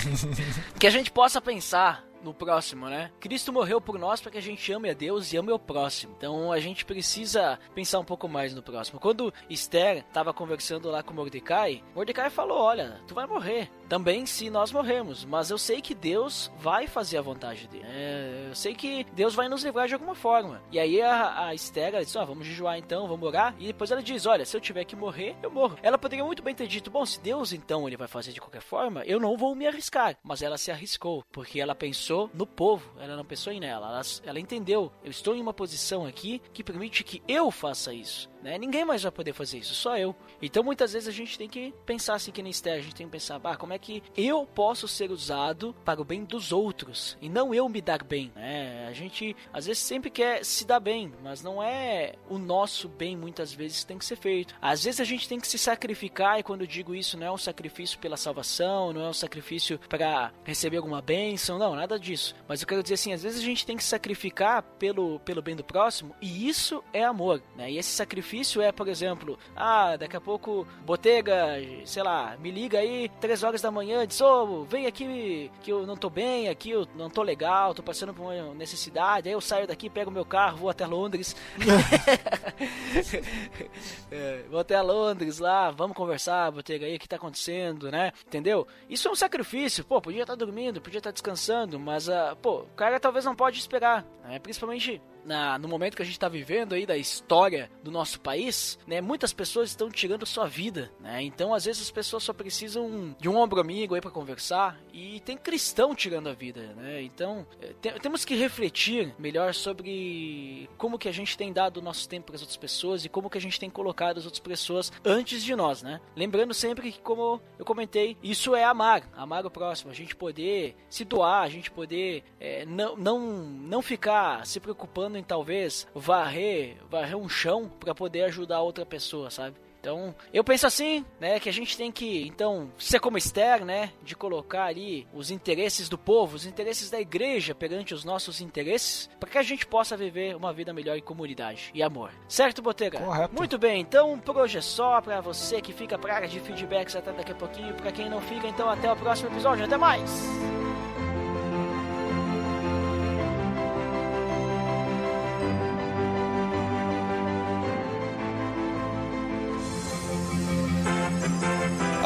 que 0.80 0.88
a 0.88 0.92
gente 0.92 1.12
possa 1.12 1.42
pensar 1.42 2.10
no 2.24 2.34
próximo, 2.34 2.88
né? 2.88 3.12
Cristo 3.20 3.54
morreu 3.54 3.80
por 3.80 3.98
nós 3.98 4.22
para 4.22 4.32
que 4.32 4.38
a 4.38 4.42
gente 4.42 4.72
ame 4.72 4.90
a 4.90 4.94
Deus 4.94 5.32
e 5.32 5.38
ame 5.38 5.52
o 5.52 5.60
próximo. 5.60 6.14
Então 6.18 6.52
a 6.52 6.60
gente 6.60 6.86
precisa 6.86 7.60
pensar 7.74 8.00
um 8.00 8.06
pouco 8.06 8.28
mais 8.28 8.54
no 8.54 8.62
próximo. 8.62 9.00
Quando 9.00 9.34
Esther 9.50 9.98
estava 9.98 10.34
conversando 10.34 10.90
lá 10.90 11.02
com 11.02 11.14
Mordecai, 11.14 11.84
Mordecai 11.96 12.30
falou: 12.30 12.60
Olha, 12.60 12.79
tu 13.08 13.14
vai 13.14 13.26
morrer. 13.26 13.70
Também 13.88 14.26
se 14.26 14.50
nós 14.50 14.72
morremos, 14.72 15.26
mas 15.26 15.50
eu 15.50 15.58
sei 15.58 15.82
que 15.82 15.96
Deus 15.96 16.52
vai 16.60 16.88
fazer 16.88 17.18
a 17.18 17.22
vontade 17.22 17.68
dele. 17.68 17.86
É, 17.88 18.46
eu 18.50 18.56
sei 18.56 18.76
que 18.76 19.04
Deus 19.14 19.34
vai 19.34 19.50
nos 19.50 19.64
livrar 19.64 19.88
de 19.88 19.94
alguma 19.94 20.14
forma. 20.14 20.62
E 20.72 20.80
aí 20.80 21.02
a, 21.02 21.48
a 21.48 21.56
Esther 21.56 21.96
ela 21.96 22.04
disse: 22.04 22.18
ah, 22.18 22.26
vamos 22.26 22.46
jejuar 22.46 22.78
então, 22.78 23.08
vamos 23.08 23.28
orar. 23.28 23.56
E 23.60 23.68
depois 23.68 23.90
ela 23.92 24.04
diz: 24.04 24.26
Olha, 24.26 24.46
se 24.46 24.56
eu 24.56 24.62
tiver 24.62 24.86
que 24.86 24.96
morrer, 24.96 25.36
eu 25.42 25.50
morro. 25.50 25.78
Ela 25.82 25.98
poderia 25.98 26.24
muito 26.24 26.44
bem 26.44 26.54
ter 26.54 26.68
dito: 26.68 26.92
Bom, 26.92 27.06
se 27.06 27.20
Deus 27.20 27.52
então 27.52 27.88
ele 27.88 27.98
vai 27.98 28.08
fazer 28.08 28.32
de 28.32 28.40
qualquer 28.40 28.62
forma, 28.62 29.04
eu 29.06 29.20
não 29.20 29.36
vou 29.36 29.56
me 29.56 29.68
arriscar. 29.68 30.18
Mas 30.24 30.42
ela 30.42 30.58
se 30.58 30.72
arriscou, 30.72 31.24
porque 31.32 31.60
ela 31.60 31.74
pensou 31.74 32.30
no 32.34 32.46
povo, 32.46 32.92
ela 33.00 33.16
não 33.16 33.26
pensou 33.26 33.52
em 33.52 33.66
ela. 33.66 33.88
Ela, 33.88 34.02
ela 34.24 34.40
entendeu: 34.40 34.92
eu 35.04 35.10
estou 35.10 35.36
em 35.36 35.42
uma 35.42 35.54
posição 35.54 36.06
aqui 36.06 36.42
que 36.54 36.64
permite 36.64 37.04
que 37.04 37.24
eu 37.28 37.50
faça 37.50 37.94
isso. 37.94 38.30
Né? 38.42 38.58
Ninguém 38.58 38.86
mais 38.86 39.04
vai 39.04 39.12
poder 39.12 39.34
fazer 39.34 39.58
isso, 39.58 39.74
só 39.74 39.98
eu. 39.98 40.16
Então 40.42 40.64
muitas 40.64 40.94
vezes 40.94 41.08
a 41.08 41.12
gente 41.12 41.38
tem 41.38 41.50
que 41.50 41.74
pensar 41.86 42.16
assim 42.16 42.32
que 42.32 42.42
nem 42.42 42.52
Esther, 42.52 42.69
a 42.74 42.82
gente 42.82 42.96
tem 42.96 43.06
que 43.08 43.12
pensar, 43.12 43.40
ah, 43.44 43.56
como 43.56 43.74
é 43.74 43.80
que 43.80 44.04
eu 44.16 44.46
posso 44.46 44.88
ser 44.88 45.12
usado 45.12 45.76
para 45.86 46.02
o 46.02 46.06
bem 46.06 46.24
dos 46.24 46.52
outros 46.52 47.18
e 47.22 47.30
não 47.30 47.54
eu 47.54 47.68
me 47.68 47.82
dar 47.82 48.04
bem, 48.04 48.32
né? 48.36 48.88
A 48.88 48.94
gente 48.94 49.36
às 49.54 49.66
vezes 49.66 49.82
sempre 49.82 50.10
quer 50.10 50.44
se 50.44 50.66
dar 50.66 50.80
bem, 50.80 51.14
mas 51.24 51.42
não 51.42 51.62
é 51.62 52.14
o 52.30 52.38
nosso 52.38 52.88
bem 52.88 53.16
muitas 53.16 53.54
vezes 53.54 53.84
tem 53.84 53.98
que 53.98 54.06
ser 54.06 54.16
feito. 54.16 54.54
Às 54.62 54.84
vezes 54.84 55.00
a 55.00 55.04
gente 55.04 55.28
tem 55.28 55.40
que 55.40 55.48
se 55.48 55.58
sacrificar 55.58 56.40
e 56.40 56.44
quando 56.44 56.62
eu 56.62 56.68
digo 56.68 56.96
isso 56.96 57.18
não 57.18 57.28
é 57.28 57.32
um 57.32 57.38
sacrifício 57.38 58.00
pela 58.00 58.18
salvação, 58.18 58.94
não 58.94 59.02
é 59.02 59.10
um 59.10 59.14
sacrifício 59.14 59.80
para 59.90 60.32
receber 60.44 60.78
alguma 60.78 61.02
bênção, 61.02 61.58
não, 61.58 61.76
nada 61.76 62.00
disso. 62.00 62.36
Mas 62.48 62.62
eu 62.62 62.68
quero 62.68 62.84
dizer 62.84 62.96
assim, 62.96 63.14
às 63.14 63.24
vezes 63.24 63.42
a 63.42 63.46
gente 63.46 63.66
tem 63.66 63.78
que 63.78 63.84
sacrificar 63.84 64.62
pelo, 64.62 65.20
pelo 65.22 65.42
bem 65.42 65.56
do 65.56 65.64
próximo 65.64 66.16
e 66.22 66.48
isso 66.48 66.84
é 66.94 67.04
amor, 67.04 67.42
né? 67.56 67.72
E 67.72 67.78
esse 67.78 67.90
sacrifício 67.90 68.62
é, 68.62 68.72
por 68.72 68.88
exemplo, 68.88 69.38
ah, 69.56 69.96
daqui 69.98 70.16
a 70.16 70.22
pouco 70.22 70.68
Botega, 70.86 71.56
sei 71.86 72.04
lá, 72.04 72.38
me 72.38 72.52
liga 72.60 72.80
aí 72.80 73.08
três 73.22 73.42
horas 73.42 73.62
da 73.62 73.72
manhã, 73.72 74.06
diz, 74.06 74.20
ô, 74.20 74.44
oh, 74.44 74.64
vem 74.66 74.86
aqui 74.86 75.50
que 75.62 75.72
eu 75.72 75.88
não 75.88 75.96
tô 75.96 76.10
bem, 76.10 76.50
aqui 76.50 76.72
eu 76.72 76.86
não 76.94 77.10
tô 77.10 77.24
legal, 77.24 77.74
tô 77.74 77.82
passando 77.82 78.14
por 78.14 78.24
uma 78.24 78.54
necessidade, 78.54 79.30
aí 79.30 79.34
eu 79.34 79.40
saio 79.40 79.66
daqui, 79.66 79.90
pego 79.90 80.12
meu 80.12 80.26
carro, 80.26 80.58
vou 80.58 80.70
até 80.70 80.86
Londres. 80.86 81.38
é, 84.12 84.44
vou 84.50 84.60
até 84.60 84.82
Londres 84.82 85.40
lá, 85.40 85.72
vamos 85.72 85.96
conversar, 85.96 86.52
Botega 86.52 86.86
aí, 86.86 86.98
o 86.98 87.00
que 87.00 87.08
tá 87.08 87.16
acontecendo, 87.16 87.90
né? 87.90 88.12
Entendeu? 88.28 88.68
Isso 88.90 89.08
é 89.08 89.12
um 89.12 89.16
sacrifício, 89.16 89.86
pô, 89.86 90.02
podia 90.02 90.24
estar 90.24 90.34
tá 90.34 90.46
dormindo, 90.46 90.82
podia 90.82 90.98
estar 90.98 91.12
tá 91.12 91.14
descansando, 91.14 91.80
mas, 91.80 92.10
uh, 92.10 92.36
pô, 92.42 92.64
o 92.64 92.76
cara 92.76 93.00
talvez 93.00 93.24
não 93.24 93.36
pode 93.36 93.58
esperar, 93.58 94.06
né? 94.26 94.38
Principalmente 94.40 95.02
na, 95.26 95.58
no 95.58 95.68
momento 95.68 95.96
que 95.96 96.02
a 96.02 96.06
gente 96.06 96.16
está 96.16 96.28
vivendo 96.28 96.74
aí 96.74 96.86
da 96.86 96.98
história 96.98 97.70
do 97.84 97.92
nosso 97.92 98.20
país, 98.20 98.78
né, 98.88 99.02
muitas 99.02 99.34
pessoas 99.34 99.70
estão 99.70 99.90
tirando 99.90 100.26
sua 100.26 100.48
vida, 100.48 100.92
né? 101.00 101.22
Então, 101.24 101.54
às 101.54 101.66
vezes 101.66 101.82
as 101.84 101.92
pessoas 101.92 102.24
só 102.24 102.34
precisam 102.34 103.16
de 103.20 103.30
um 103.30 103.38
ombro 103.38 103.60
amigo 103.60 103.96
aí 103.96 104.02
para 104.02 104.12
conversar 104.12 104.80
e 104.94 105.20
tem 105.22 105.38
cristão 105.38 105.96
tirando 105.96 106.30
a 106.30 106.34
vida, 106.34 106.74
né? 106.76 107.02
Então, 107.02 107.46
é, 107.62 107.74
te, 107.74 108.00
temos 108.00 108.26
que 108.26 108.36
refletir 108.36 109.14
melhor 109.18 109.54
sobre 109.54 110.70
como 110.78 110.98
que 110.98 111.08
a 111.08 111.12
gente 111.12 111.38
tem 111.38 111.52
dado 111.52 111.78
o 111.78 111.82
nosso 111.82 112.08
tempo 112.08 112.28
para 112.28 112.36
as 112.36 112.42
outras 112.42 112.58
pessoas 112.58 113.06
e 113.06 113.10
como 113.10 113.30
que 113.30 113.38
a 113.38 113.42
gente 113.42 113.60
tem 113.60 113.70
colocado 113.70 114.18
as 114.18 114.26
outras 114.26 114.40
pessoas 114.40 114.92
antes 115.04 115.44
de 115.44 115.56
nós, 115.56 115.82
né? 115.82 116.00
Lembrando 116.16 116.54
sempre 116.54 116.92
que, 116.92 117.00
como 117.00 117.42
eu 117.58 117.66
comentei, 117.66 118.18
isso 118.22 118.56
é 118.56 118.64
amar, 118.64 119.10
amar 119.16 119.46
o 119.46 119.52
próximo, 119.52 119.92
a 119.92 119.96
gente 119.96 120.16
poder 120.16 120.76
se 120.90 121.04
doar, 121.06 121.44
a 121.44 121.50
gente 121.50 121.72
poder 121.72 122.24
é, 122.40 122.66
não, 122.66 122.96
não, 122.96 123.20
não 123.20 123.82
ficar 123.82 124.46
se 124.46 124.60
preocupando 124.60 125.09
em 125.18 125.24
talvez 125.24 125.88
varrer, 125.94 126.78
varrer 126.90 127.18
um 127.18 127.30
chão 127.30 127.70
para 127.80 127.96
poder 127.96 128.24
ajudar 128.24 128.62
outra 128.62 128.86
pessoa, 128.86 129.30
sabe? 129.30 129.56
Então, 129.80 130.14
eu 130.34 130.44
penso 130.44 130.68
assim, 130.68 131.06
né, 131.20 131.40
que 131.40 131.48
a 131.48 131.54
gente 131.54 131.78
tem 131.78 131.90
que, 131.90 132.28
então, 132.28 132.70
ser 132.78 133.00
como 133.00 133.18
Esther, 133.18 133.64
né, 133.64 133.94
de 134.04 134.14
colocar 134.14 134.66
ali 134.66 135.08
os 135.14 135.32
interesses 135.32 135.88
do 135.88 135.98
povo, 135.98 136.36
os 136.36 136.46
interesses 136.46 136.90
da 136.90 137.00
igreja 137.00 137.56
perante 137.56 137.94
os 137.94 138.04
nossos 138.04 138.42
interesses, 138.42 139.10
para 139.20 139.30
que 139.30 139.38
a 139.38 139.44
gente 139.44 139.66
possa 139.66 139.96
viver 139.96 140.36
uma 140.36 140.52
vida 140.52 140.74
melhor 140.74 140.98
em 140.98 141.02
comunidade 141.02 141.72
e 141.74 141.82
amor. 141.82 142.12
Certo, 142.28 142.62
Botega? 142.62 143.00
Correto. 143.00 143.34
Muito 143.34 143.58
bem, 143.58 143.80
então, 143.80 144.20
por 144.20 144.36
hoje 144.36 144.58
é 144.58 144.62
só, 144.62 145.00
para 145.00 145.22
você 145.22 145.62
que 145.62 145.72
fica 145.72 145.98
pra 145.98 146.16
área 146.16 146.28
de 146.28 146.42
feedbacks 146.42 146.98
até 146.98 147.14
daqui 147.14 147.32
a 147.32 147.36
pouquinho, 147.36 147.74
para 147.76 147.92
quem 147.92 148.10
não 148.10 148.20
fica, 148.20 148.48
então, 148.48 148.70
até 148.70 148.92
o 148.92 148.96
próximo 148.98 149.30
episódio. 149.30 149.64
Até 149.64 149.78
mais! 149.78 150.12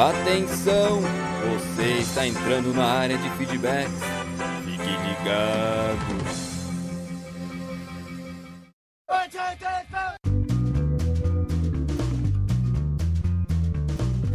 Atenção, 0.04 1.00
você 1.00 2.00
está 2.00 2.28
entrando 2.28 2.74
na 2.74 2.84
área 2.84 3.18
de 3.18 3.30
feedback. 3.38 3.90
Fique 4.66 4.84
ligado. 4.84 6.18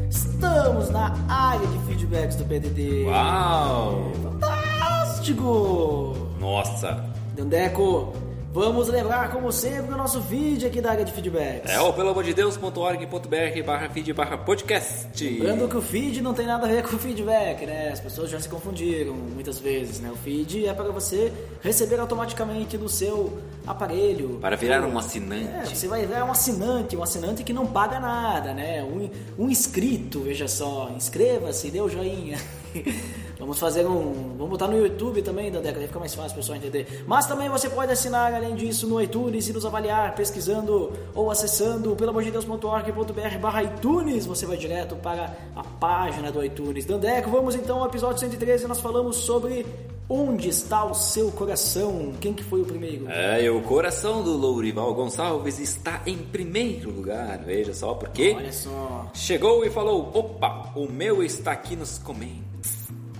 Estamos 0.09 0.89
na 0.89 1.15
área 1.29 1.67
de 1.67 1.79
feedbacks 1.81 2.37
do 2.37 2.47
PDD. 2.47 3.05
Uau! 3.05 4.11
Fantástico! 4.23 6.17
Nossa! 6.41 7.05
Dandeco, 7.37 8.15
Vamos 8.51 8.89
lembrar, 8.89 9.31
como 9.31 9.53
sempre, 9.53 9.93
o 9.93 9.97
nosso 9.97 10.21
vídeo 10.23 10.67
aqui 10.67 10.81
da 10.81 10.91
área 10.91 11.05
de 11.05 11.13
feedbacks. 11.13 11.71
É 11.71 11.79
o 11.81 11.93
peloamordedeus.org.br 11.93 13.63
barra 13.65 13.91
feed 13.91 14.13
barra 14.15 14.39
podcast. 14.39 15.23
Lembrando 15.23 15.69
que 15.69 15.77
o 15.77 15.83
feed 15.83 16.23
não 16.23 16.33
tem 16.33 16.47
nada 16.47 16.67
a 16.67 16.69
ver 16.69 16.83
com 16.83 16.97
o 16.97 16.99
feedback, 16.99 17.67
né? 17.67 17.91
As 17.93 18.01
pessoas 18.01 18.31
já 18.31 18.41
se 18.41 18.49
confundiram 18.49 19.13
muitas 19.13 19.59
vezes, 19.59 20.01
né? 20.01 20.11
O 20.11 20.17
feed 20.17 20.67
é 20.67 20.73
para 20.73 20.91
você 20.91 21.31
receber 21.61 22.01
automaticamente 22.01 22.79
no 22.79 22.89
seu 22.89 23.39
aparelho. 23.71 24.39
Para 24.41 24.57
virar 24.57 24.83
um 24.85 24.99
assinante. 24.99 25.73
É, 25.73 25.75
você 25.75 25.87
vai 25.87 26.07
virar 26.07 26.25
um 26.25 26.31
assinante, 26.31 26.97
um 26.97 27.03
assinante 27.03 27.43
que 27.43 27.53
não 27.53 27.67
paga 27.67 28.01
nada, 28.01 28.53
né? 28.53 28.83
Um, 28.83 29.11
um 29.39 29.49
inscrito, 29.51 30.21
veja 30.21 30.49
só. 30.49 30.91
Inscreva-se, 30.97 31.71
dê 31.71 31.81
o 31.81 31.89
joinha. 31.89 32.39
Vamos 33.39 33.59
fazer 33.59 33.87
um. 33.87 34.35
Vamos 34.37 34.51
botar 34.51 34.67
no 34.67 34.77
YouTube 34.77 35.23
também, 35.23 35.51
da 35.51 35.61
década, 35.61 35.87
fica 35.87 35.99
mais 35.99 36.15
fácil 36.15 36.33
o 36.33 36.35
pessoal 36.37 36.57
entender. 36.59 37.05
Mas 37.07 37.27
também 37.27 37.49
você 37.49 37.71
pode 37.71 37.93
assinar, 37.93 38.35
além 38.35 38.55
disso, 38.55 38.87
no 38.89 39.01
iTunes 39.01 39.49
e 39.49 39.53
nos 39.53 39.65
avaliar, 39.65 40.15
pesquisando 40.15 40.93
ou 41.15 41.31
acessando 41.31 41.95
pelamordedeus.org.br 41.95 43.39
barra 43.41 43.63
iTunes. 43.63 44.27
Você 44.27 44.45
vai 44.45 44.57
direto 44.57 44.97
para 44.97 45.37
a 45.55 45.63
página 45.63 46.33
do 46.33 46.45
iTunes. 46.45 46.85
Dandeco, 46.85 47.31
vamos 47.31 47.55
então 47.55 47.79
ao 47.79 47.87
episódio 47.87 48.19
113. 48.19 48.67
Nós 48.67 48.81
falamos 48.81 49.17
sobre 49.17 49.65
Onde 50.11 50.49
está 50.49 50.87
o 50.87 50.95
seu 50.95 51.31
coração? 51.31 52.15
Quem 52.19 52.33
que 52.33 52.43
foi 52.43 52.63
o 52.63 52.65
primeiro? 52.65 53.07
É, 53.11 53.51
o 53.51 53.61
coração 53.61 54.23
do 54.23 54.33
Lourival 54.33 54.95
Gonçalves 54.95 55.59
está 55.59 56.01
em 56.07 56.17
primeiro 56.17 56.91
lugar. 56.91 57.39
Veja 57.45 57.75
só, 57.75 57.93
porque 57.93 58.33
Olha 58.35 58.51
só. 58.53 59.11
chegou 59.13 59.67
e 59.67 59.71
falou: 59.71 60.11
opa, 60.15 60.73
o 60.75 60.91
meu 60.91 61.23
está 61.23 61.53
aqui 61.53 61.77
nos 61.77 61.99
comentários. 61.99 62.49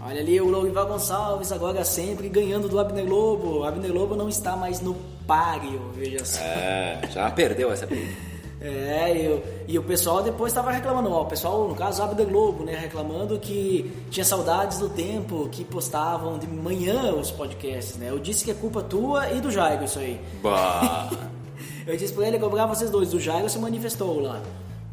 Olha 0.01 0.21
ali 0.21 0.41
o 0.41 0.49
Lourival 0.49 0.87
Gonçalves 0.87 1.53
agora 1.53 1.85
sempre 1.85 2.31
ganhando 2.31 2.69
do 2.71 2.79
Abner 2.79 3.07
Lobo. 3.07 3.59
O 3.59 3.65
Abner 3.65 3.93
Lobo 3.93 4.17
não 4.17 4.29
está 4.29 4.57
mais 4.57 4.81
no 4.81 4.95
páreo, 5.27 5.91
veja 5.95 6.25
só. 6.25 6.41
É, 6.41 7.01
já 7.13 7.31
perdeu 7.31 7.71
essa 7.71 7.85
briga. 7.87 8.28
É, 8.61 9.15
e, 9.17 9.29
o- 9.29 9.43
e 9.69 9.79
o 9.79 9.83
pessoal 9.85 10.23
depois 10.23 10.51
estava 10.53 10.73
reclamando, 10.73 11.13
ó, 11.13 11.23
o 11.23 11.27
pessoal, 11.27 11.69
no 11.69 11.75
caso, 11.77 12.03
Abner 12.03 12.27
Globo, 12.27 12.65
né, 12.65 12.75
reclamando 12.77 13.39
que 13.39 13.91
tinha 14.11 14.25
saudades 14.25 14.79
do 14.79 14.89
tempo 14.89 15.49
que 15.51 15.65
postavam 15.65 16.39
de 16.39 16.47
manhã 16.49 17.13
os 17.15 17.31
podcasts, 17.31 17.97
né? 17.97 18.11
Eu 18.11 18.19
disse 18.19 18.45
que 18.45 18.51
é 18.51 18.55
culpa 18.55 18.83
tua 18.83 19.31
e 19.31 19.41
do 19.41 19.51
Jairo 19.51 19.85
isso 19.85 19.99
aí. 20.01 20.21
Bah. 20.43 21.09
Eu 21.87 21.97
disse 21.97 22.13
pra 22.13 22.27
ele 22.29 22.39
cobrar 22.39 22.67
vocês 22.67 22.91
dois. 22.91 23.15
O 23.15 23.21
Jairo 23.21 23.49
se 23.49 23.59
manifestou 23.59 24.21
lá. 24.21 24.41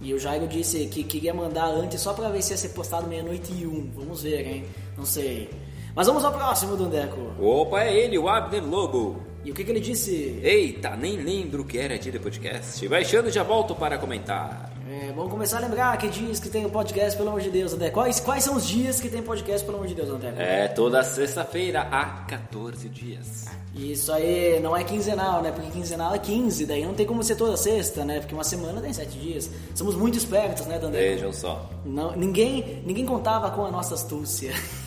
E 0.01 0.13
o 0.13 0.19
Jairo 0.19 0.47
disse 0.47 0.85
que 0.85 1.03
queria 1.03 1.33
mandar 1.33 1.65
antes 1.65 1.99
só 1.99 2.13
pra 2.13 2.29
ver 2.29 2.41
se 2.41 2.53
ia 2.53 2.57
ser 2.57 2.69
postado 2.69 3.07
meia-noite 3.07 3.51
e 3.51 3.65
um. 3.67 3.89
Vamos 3.95 4.21
ver, 4.23 4.47
hein? 4.47 4.65
Não 4.97 5.03
sei. 5.05 5.49
Mas 5.95 6.07
vamos 6.07 6.23
ao 6.23 6.31
próximo, 6.31 6.77
Dandeco. 6.77 7.17
Opa, 7.41 7.81
é 7.81 7.93
ele, 7.93 8.17
o 8.17 8.29
Abner 8.29 8.63
Lobo. 8.65 9.17
E 9.45 9.51
o 9.51 9.53
que, 9.53 9.63
que 9.63 9.69
ele 9.69 9.79
disse? 9.79 10.39
Eita, 10.41 10.95
nem 10.95 11.17
lembro 11.17 11.61
o 11.61 11.65
que 11.65 11.77
era 11.77 11.99
dia 11.99 12.11
de 12.11 12.17
podcast. 12.17 12.87
Baixando 12.87 13.29
já 13.29 13.43
volto 13.43 13.75
para 13.75 13.95
comentar. 13.95 14.73
É, 14.89 15.11
vamos 15.15 15.31
começar 15.31 15.57
a 15.57 15.59
lembrar 15.59 15.95
que 15.99 16.07
dias 16.07 16.39
que 16.39 16.49
tem 16.49 16.65
o 16.65 16.69
podcast, 16.69 17.15
pelo 17.15 17.29
amor 17.29 17.41
de 17.41 17.51
Deus, 17.51 17.71
André. 17.71 17.91
Quais, 17.91 18.19
quais 18.19 18.43
são 18.43 18.55
os 18.55 18.65
dias 18.65 18.99
que 18.99 19.07
tem 19.07 19.21
podcast, 19.21 19.63
pelo 19.63 19.77
amor 19.77 19.87
de 19.87 19.93
Deus, 19.93 20.09
André? 20.09 20.33
É 20.37 20.67
toda 20.67 21.03
sexta-feira 21.03 21.81
há 21.91 22.25
14 22.27 22.89
dias. 22.89 23.45
Isso 23.75 24.11
aí 24.11 24.59
não 24.61 24.75
é 24.75 24.83
quinzenal, 24.83 25.43
né? 25.43 25.51
Porque 25.51 25.69
quinzenal 25.69 26.15
é 26.15 26.17
15, 26.17 26.65
daí 26.65 26.83
não 26.83 26.95
tem 26.95 27.05
como 27.05 27.23
ser 27.23 27.35
toda 27.35 27.55
sexta, 27.55 28.03
né? 28.03 28.19
Porque 28.19 28.33
uma 28.33 28.43
semana 28.43 28.81
tem 28.81 28.93
7 28.93 29.15
dias. 29.15 29.47
Somos 29.75 29.93
muito 29.93 30.17
espertos, 30.17 30.65
né, 30.65 30.79
Dandé? 30.79 30.97
Vejam 30.97 31.31
só. 31.31 31.69
Não, 31.85 32.15
ninguém, 32.15 32.81
ninguém 32.83 33.05
contava 33.05 33.51
com 33.51 33.63
a 33.63 33.69
nossa 33.69 33.93
astúcia. 33.93 34.53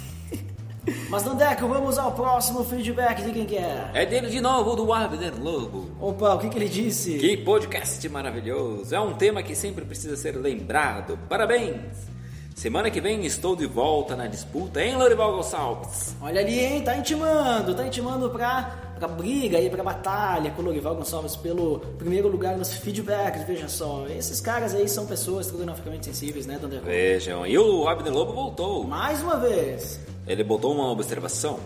Mas, 1.09 1.23
Dandeco, 1.23 1.66
vamos 1.66 1.98
ao 1.98 2.12
próximo 2.12 2.65
feedback 2.65 3.23
de 3.23 3.32
quem 3.32 3.47
que 3.47 3.56
é. 3.56 3.90
É 3.94 4.06
dele 4.06 4.28
de 4.28 4.40
novo, 4.40 4.77
do 4.77 4.93
Abner 4.93 5.32
Lobo. 5.40 5.90
Opa, 6.01 6.35
o 6.35 6.39
que, 6.39 6.48
que 6.48 6.59
ele 6.59 6.69
disse? 6.69 7.19
Que 7.19 7.36
podcast 7.36 8.09
maravilhoso! 8.09 8.94
É 8.94 9.01
um 9.01 9.15
tema 9.15 9.43
que 9.43 9.55
sempre 9.55 9.85
precisa 9.85 10.16
ser 10.16 10.36
lembrado. 10.36 11.19
Parabéns! 11.28 12.19
Semana 12.59 12.90
que 12.90 13.01
vem 13.01 13.24
estou 13.24 13.55
de 13.55 13.66
volta 13.66 14.16
na 14.16 14.27
disputa 14.27 14.82
em 14.82 14.97
Lorival 14.97 15.36
Gonçalves. 15.36 16.16
Olha 16.20 16.40
ali, 16.40 16.59
hein? 16.59 16.82
Tá 16.82 16.97
intimando, 16.97 17.73
tá 17.73 17.86
intimando 17.86 18.28
pra, 18.31 18.77
pra 18.98 19.06
briga 19.06 19.59
aí, 19.59 19.70
pra 19.70 19.85
batalha 19.85 20.51
com 20.51 20.60
o 20.60 20.65
Lorival 20.65 20.97
Gonçalves 20.97 21.36
pelo 21.36 21.78
primeiro 21.98 22.27
lugar 22.27 22.56
nos 22.59 22.73
feedbacks, 22.74 23.44
veja 23.47 23.69
só. 23.69 24.06
Esses 24.09 24.40
caras 24.40 24.74
aí 24.74 24.89
são 24.89 25.06
pessoas 25.06 25.47
estrogonoficamente 25.47 26.06
sensíveis, 26.06 26.47
né, 26.47 26.59
Dandeco? 26.60 26.85
Vejam, 26.85 27.47
e 27.47 27.56
o 27.56 27.86
Abner 27.86 28.12
Lobo 28.12 28.32
voltou. 28.32 28.82
Mais 28.82 29.23
uma 29.23 29.36
vez. 29.36 30.01
Ele 30.28 30.44
botou 30.44 30.74
uma 30.74 30.90
observação. 30.90 31.59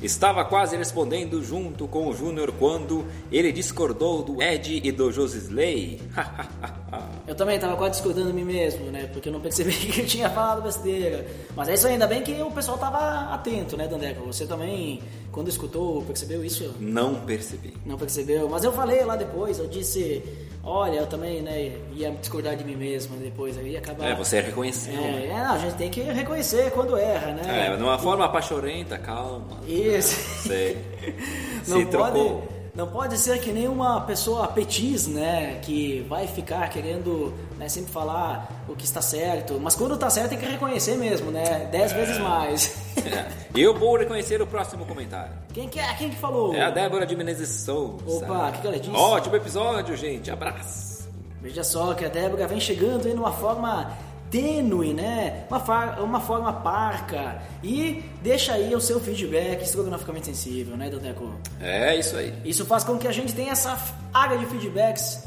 Estava 0.00 0.44
quase 0.44 0.76
respondendo 0.76 1.42
junto 1.42 1.88
com 1.88 2.08
o 2.08 2.14
Júnior 2.14 2.52
quando 2.52 3.04
ele 3.32 3.50
discordou 3.50 4.22
do 4.22 4.42
Ed 4.42 4.80
e 4.84 4.92
do 4.92 5.10
Josisley. 5.10 6.00
Eu 7.30 7.36
também 7.36 7.60
tava 7.60 7.76
quase 7.76 7.92
discordando 7.92 8.26
de 8.26 8.32
mim 8.32 8.42
mesmo, 8.42 8.90
né? 8.90 9.08
Porque 9.12 9.28
eu 9.28 9.32
não 9.32 9.40
percebi 9.40 9.70
que 9.86 10.00
eu 10.00 10.04
tinha 10.06 10.28
falado 10.28 10.62
besteira. 10.62 11.24
Mas 11.54 11.68
é 11.68 11.74
isso 11.74 11.86
ainda 11.86 12.04
bem 12.04 12.24
que 12.24 12.32
o 12.42 12.50
pessoal 12.50 12.76
tava 12.76 13.32
atento, 13.32 13.76
né, 13.76 13.86
Dandeco? 13.86 14.26
Você 14.26 14.46
também, 14.46 15.00
quando 15.30 15.46
escutou, 15.46 16.02
percebeu 16.02 16.44
isso? 16.44 16.74
Não 16.80 17.20
percebi. 17.20 17.72
Não 17.86 17.96
percebeu? 17.96 18.48
Mas 18.48 18.64
eu 18.64 18.72
falei 18.72 19.04
lá 19.04 19.14
depois, 19.14 19.60
eu 19.60 19.68
disse, 19.68 20.24
olha, 20.64 20.96
eu 20.96 21.06
também, 21.06 21.40
né, 21.40 21.70
ia 21.92 22.10
discordar 22.10 22.56
de 22.56 22.64
mim 22.64 22.74
mesmo 22.74 23.16
depois, 23.16 23.56
aí 23.56 23.74
ia 23.74 23.78
acabar... 23.78 24.08
É, 24.08 24.14
você 24.16 24.40
reconheceu. 24.40 24.92
É, 25.00 25.26
é, 25.26 25.44
não, 25.44 25.52
a 25.52 25.58
gente 25.58 25.76
tem 25.76 25.88
que 25.88 26.00
reconhecer 26.00 26.72
quando 26.72 26.96
erra, 26.96 27.30
né? 27.30 27.68
É, 27.68 27.76
numa 27.76 27.96
forma 27.96 28.24
apachorenta, 28.24 28.98
calma. 28.98 29.60
Isso. 29.68 30.16
Você 30.42 30.76
não 31.68 31.78
se 31.78 31.86
pode, 31.86 31.90
trocou. 31.90 32.59
Não 32.74 32.86
pode 32.86 33.18
ser 33.18 33.40
que 33.40 33.52
nem 33.52 33.66
uma 33.68 34.00
pessoa 34.02 34.46
petis, 34.48 35.06
né, 35.06 35.58
que 35.62 36.04
vai 36.08 36.26
ficar 36.26 36.68
querendo 36.68 37.34
né, 37.58 37.68
sempre 37.68 37.92
falar 37.92 38.64
o 38.68 38.74
que 38.76 38.84
está 38.84 39.02
certo, 39.02 39.58
mas 39.60 39.74
quando 39.74 39.94
está 39.94 40.08
certo 40.08 40.30
tem 40.30 40.38
que 40.38 40.46
reconhecer 40.46 40.96
mesmo, 40.96 41.30
né, 41.30 41.68
dez 41.70 41.92
vezes 41.92 42.18
mais. 42.18 42.78
É. 43.00 43.26
Eu 43.54 43.74
vou 43.78 43.96
reconhecer 43.96 44.42
o 44.42 44.46
próximo 44.46 44.84
comentário. 44.84 45.32
Quem 45.54 45.68
que 45.68 45.80
é? 45.80 45.94
Quem 45.94 46.10
que 46.10 46.16
falou? 46.16 46.54
É 46.54 46.60
a 46.60 46.70
Débora 46.70 47.06
de 47.06 47.16
Menezes 47.16 47.48
Souza. 47.48 48.04
Opa, 48.06 48.48
o 48.48 48.52
que 48.52 48.60
que 48.60 48.66
ela 48.66 48.78
disse? 48.78 48.94
Ótimo 48.94 49.36
episódio, 49.36 49.96
gente. 49.96 50.30
Abraço. 50.30 51.08
Veja 51.40 51.64
só 51.64 51.94
que 51.94 52.04
a 52.04 52.08
Débora 52.08 52.46
vem 52.46 52.60
chegando 52.60 53.06
aí 53.06 53.14
numa 53.14 53.32
forma 53.32 53.96
tênue, 54.30 54.94
né? 54.94 55.44
Uma, 55.50 56.00
uma 56.00 56.20
forma 56.20 56.52
parca. 56.52 57.42
E 57.62 58.02
deixa 58.22 58.54
aí 58.54 58.74
o 58.74 58.80
seu 58.80 59.00
feedback 59.00 59.62
estrogonoficamente 59.62 60.26
sensível, 60.26 60.76
né, 60.76 60.88
Dandeco? 60.88 61.32
É 61.60 61.96
isso 61.96 62.16
aí. 62.16 62.32
Isso 62.44 62.64
faz 62.64 62.84
com 62.84 62.96
que 62.98 63.08
a 63.08 63.12
gente 63.12 63.34
tenha 63.34 63.52
essa 63.52 63.76
área 64.12 64.38
de 64.38 64.46
feedbacks 64.46 65.24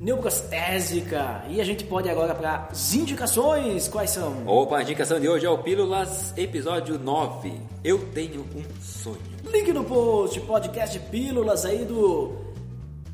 neurostésica. 0.00 1.44
E 1.48 1.60
a 1.60 1.64
gente 1.64 1.84
pode 1.84 2.08
agora 2.08 2.34
para 2.34 2.68
as 2.70 2.94
indicações. 2.94 3.86
Quais 3.86 4.10
são? 4.10 4.46
Opa, 4.46 4.78
a 4.78 4.82
indicação 4.82 5.20
de 5.20 5.28
hoje 5.28 5.44
é 5.44 5.50
o 5.50 5.58
Pílulas, 5.58 6.32
episódio 6.36 6.98
9. 6.98 7.52
Eu 7.84 7.98
tenho 8.14 8.40
um 8.40 8.64
sonho. 8.82 9.18
Link 9.44 9.72
no 9.72 9.84
post, 9.84 10.40
podcast 10.40 10.98
Pílulas 11.10 11.64
aí 11.64 11.84
do 11.84 12.39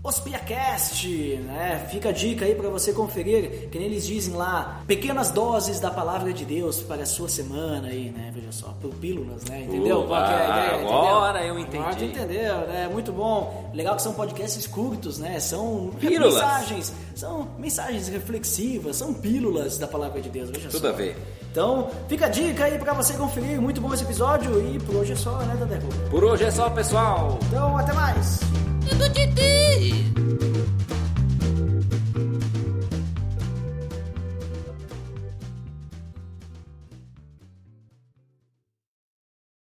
Ospiacast, 0.06 1.06
né? 1.46 1.86
Fica 1.90 2.10
a 2.10 2.12
dica 2.12 2.44
aí 2.44 2.54
para 2.54 2.68
você 2.68 2.92
conferir, 2.92 3.68
que 3.70 3.78
nem 3.78 3.88
eles 3.88 4.06
dizem 4.06 4.34
lá, 4.34 4.80
pequenas 4.86 5.30
doses 5.30 5.80
da 5.80 5.90
palavra 5.90 6.32
de 6.32 6.44
Deus 6.44 6.80
para 6.80 7.02
a 7.02 7.06
sua 7.06 7.28
semana 7.28 7.88
aí, 7.88 8.10
né? 8.10 8.30
Veja 8.34 8.52
só, 8.52 8.68
por 8.80 8.90
pílulas, 8.94 9.44
né? 9.44 9.62
Entendeu? 9.62 10.00
Opa, 10.00 10.08
Qual 10.08 10.22
é 10.22 10.34
a 10.34 10.48
ideia? 10.48 10.74
Entendeu? 10.76 10.96
agora 10.98 11.44
eu 11.44 11.58
entendi. 11.58 11.78
Agora 11.78 11.96
tu 11.96 12.04
entendeu, 12.04 12.56
né? 12.68 12.88
Muito 12.92 13.12
bom. 13.12 13.70
Legal 13.74 13.96
que 13.96 14.02
são 14.02 14.12
podcasts 14.12 14.66
curtos, 14.66 15.18
né? 15.18 15.40
São 15.40 15.90
Pílulas. 15.98 16.34
mensagens, 16.34 16.92
são 17.14 17.48
mensagens 17.58 18.08
reflexivas, 18.08 18.96
são 18.96 19.12
pílulas 19.12 19.76
da 19.78 19.86
palavra 19.88 20.20
de 20.20 20.28
Deus, 20.28 20.50
veja 20.50 20.68
Tudo 20.68 20.82
só. 20.82 20.88
a 20.88 20.92
ver. 20.92 21.16
Então, 21.50 21.88
fica 22.08 22.26
a 22.26 22.28
dica 22.28 22.64
aí 22.64 22.78
para 22.78 22.92
você 22.92 23.14
conferir. 23.14 23.60
Muito 23.60 23.80
bom 23.80 23.92
esse 23.92 24.04
episódio 24.04 24.60
e 24.74 24.78
por 24.78 24.96
hoje 24.96 25.12
é 25.12 25.16
só, 25.16 25.38
né, 25.38 25.56
Dadeco? 25.58 25.86
Por 26.10 26.22
hoje 26.22 26.44
é 26.44 26.50
só, 26.50 26.68
pessoal. 26.70 27.38
Então, 27.48 27.76
até 27.78 27.92
mais! 27.94 28.40
Lindo 28.88 29.10
Titi! 29.10 30.55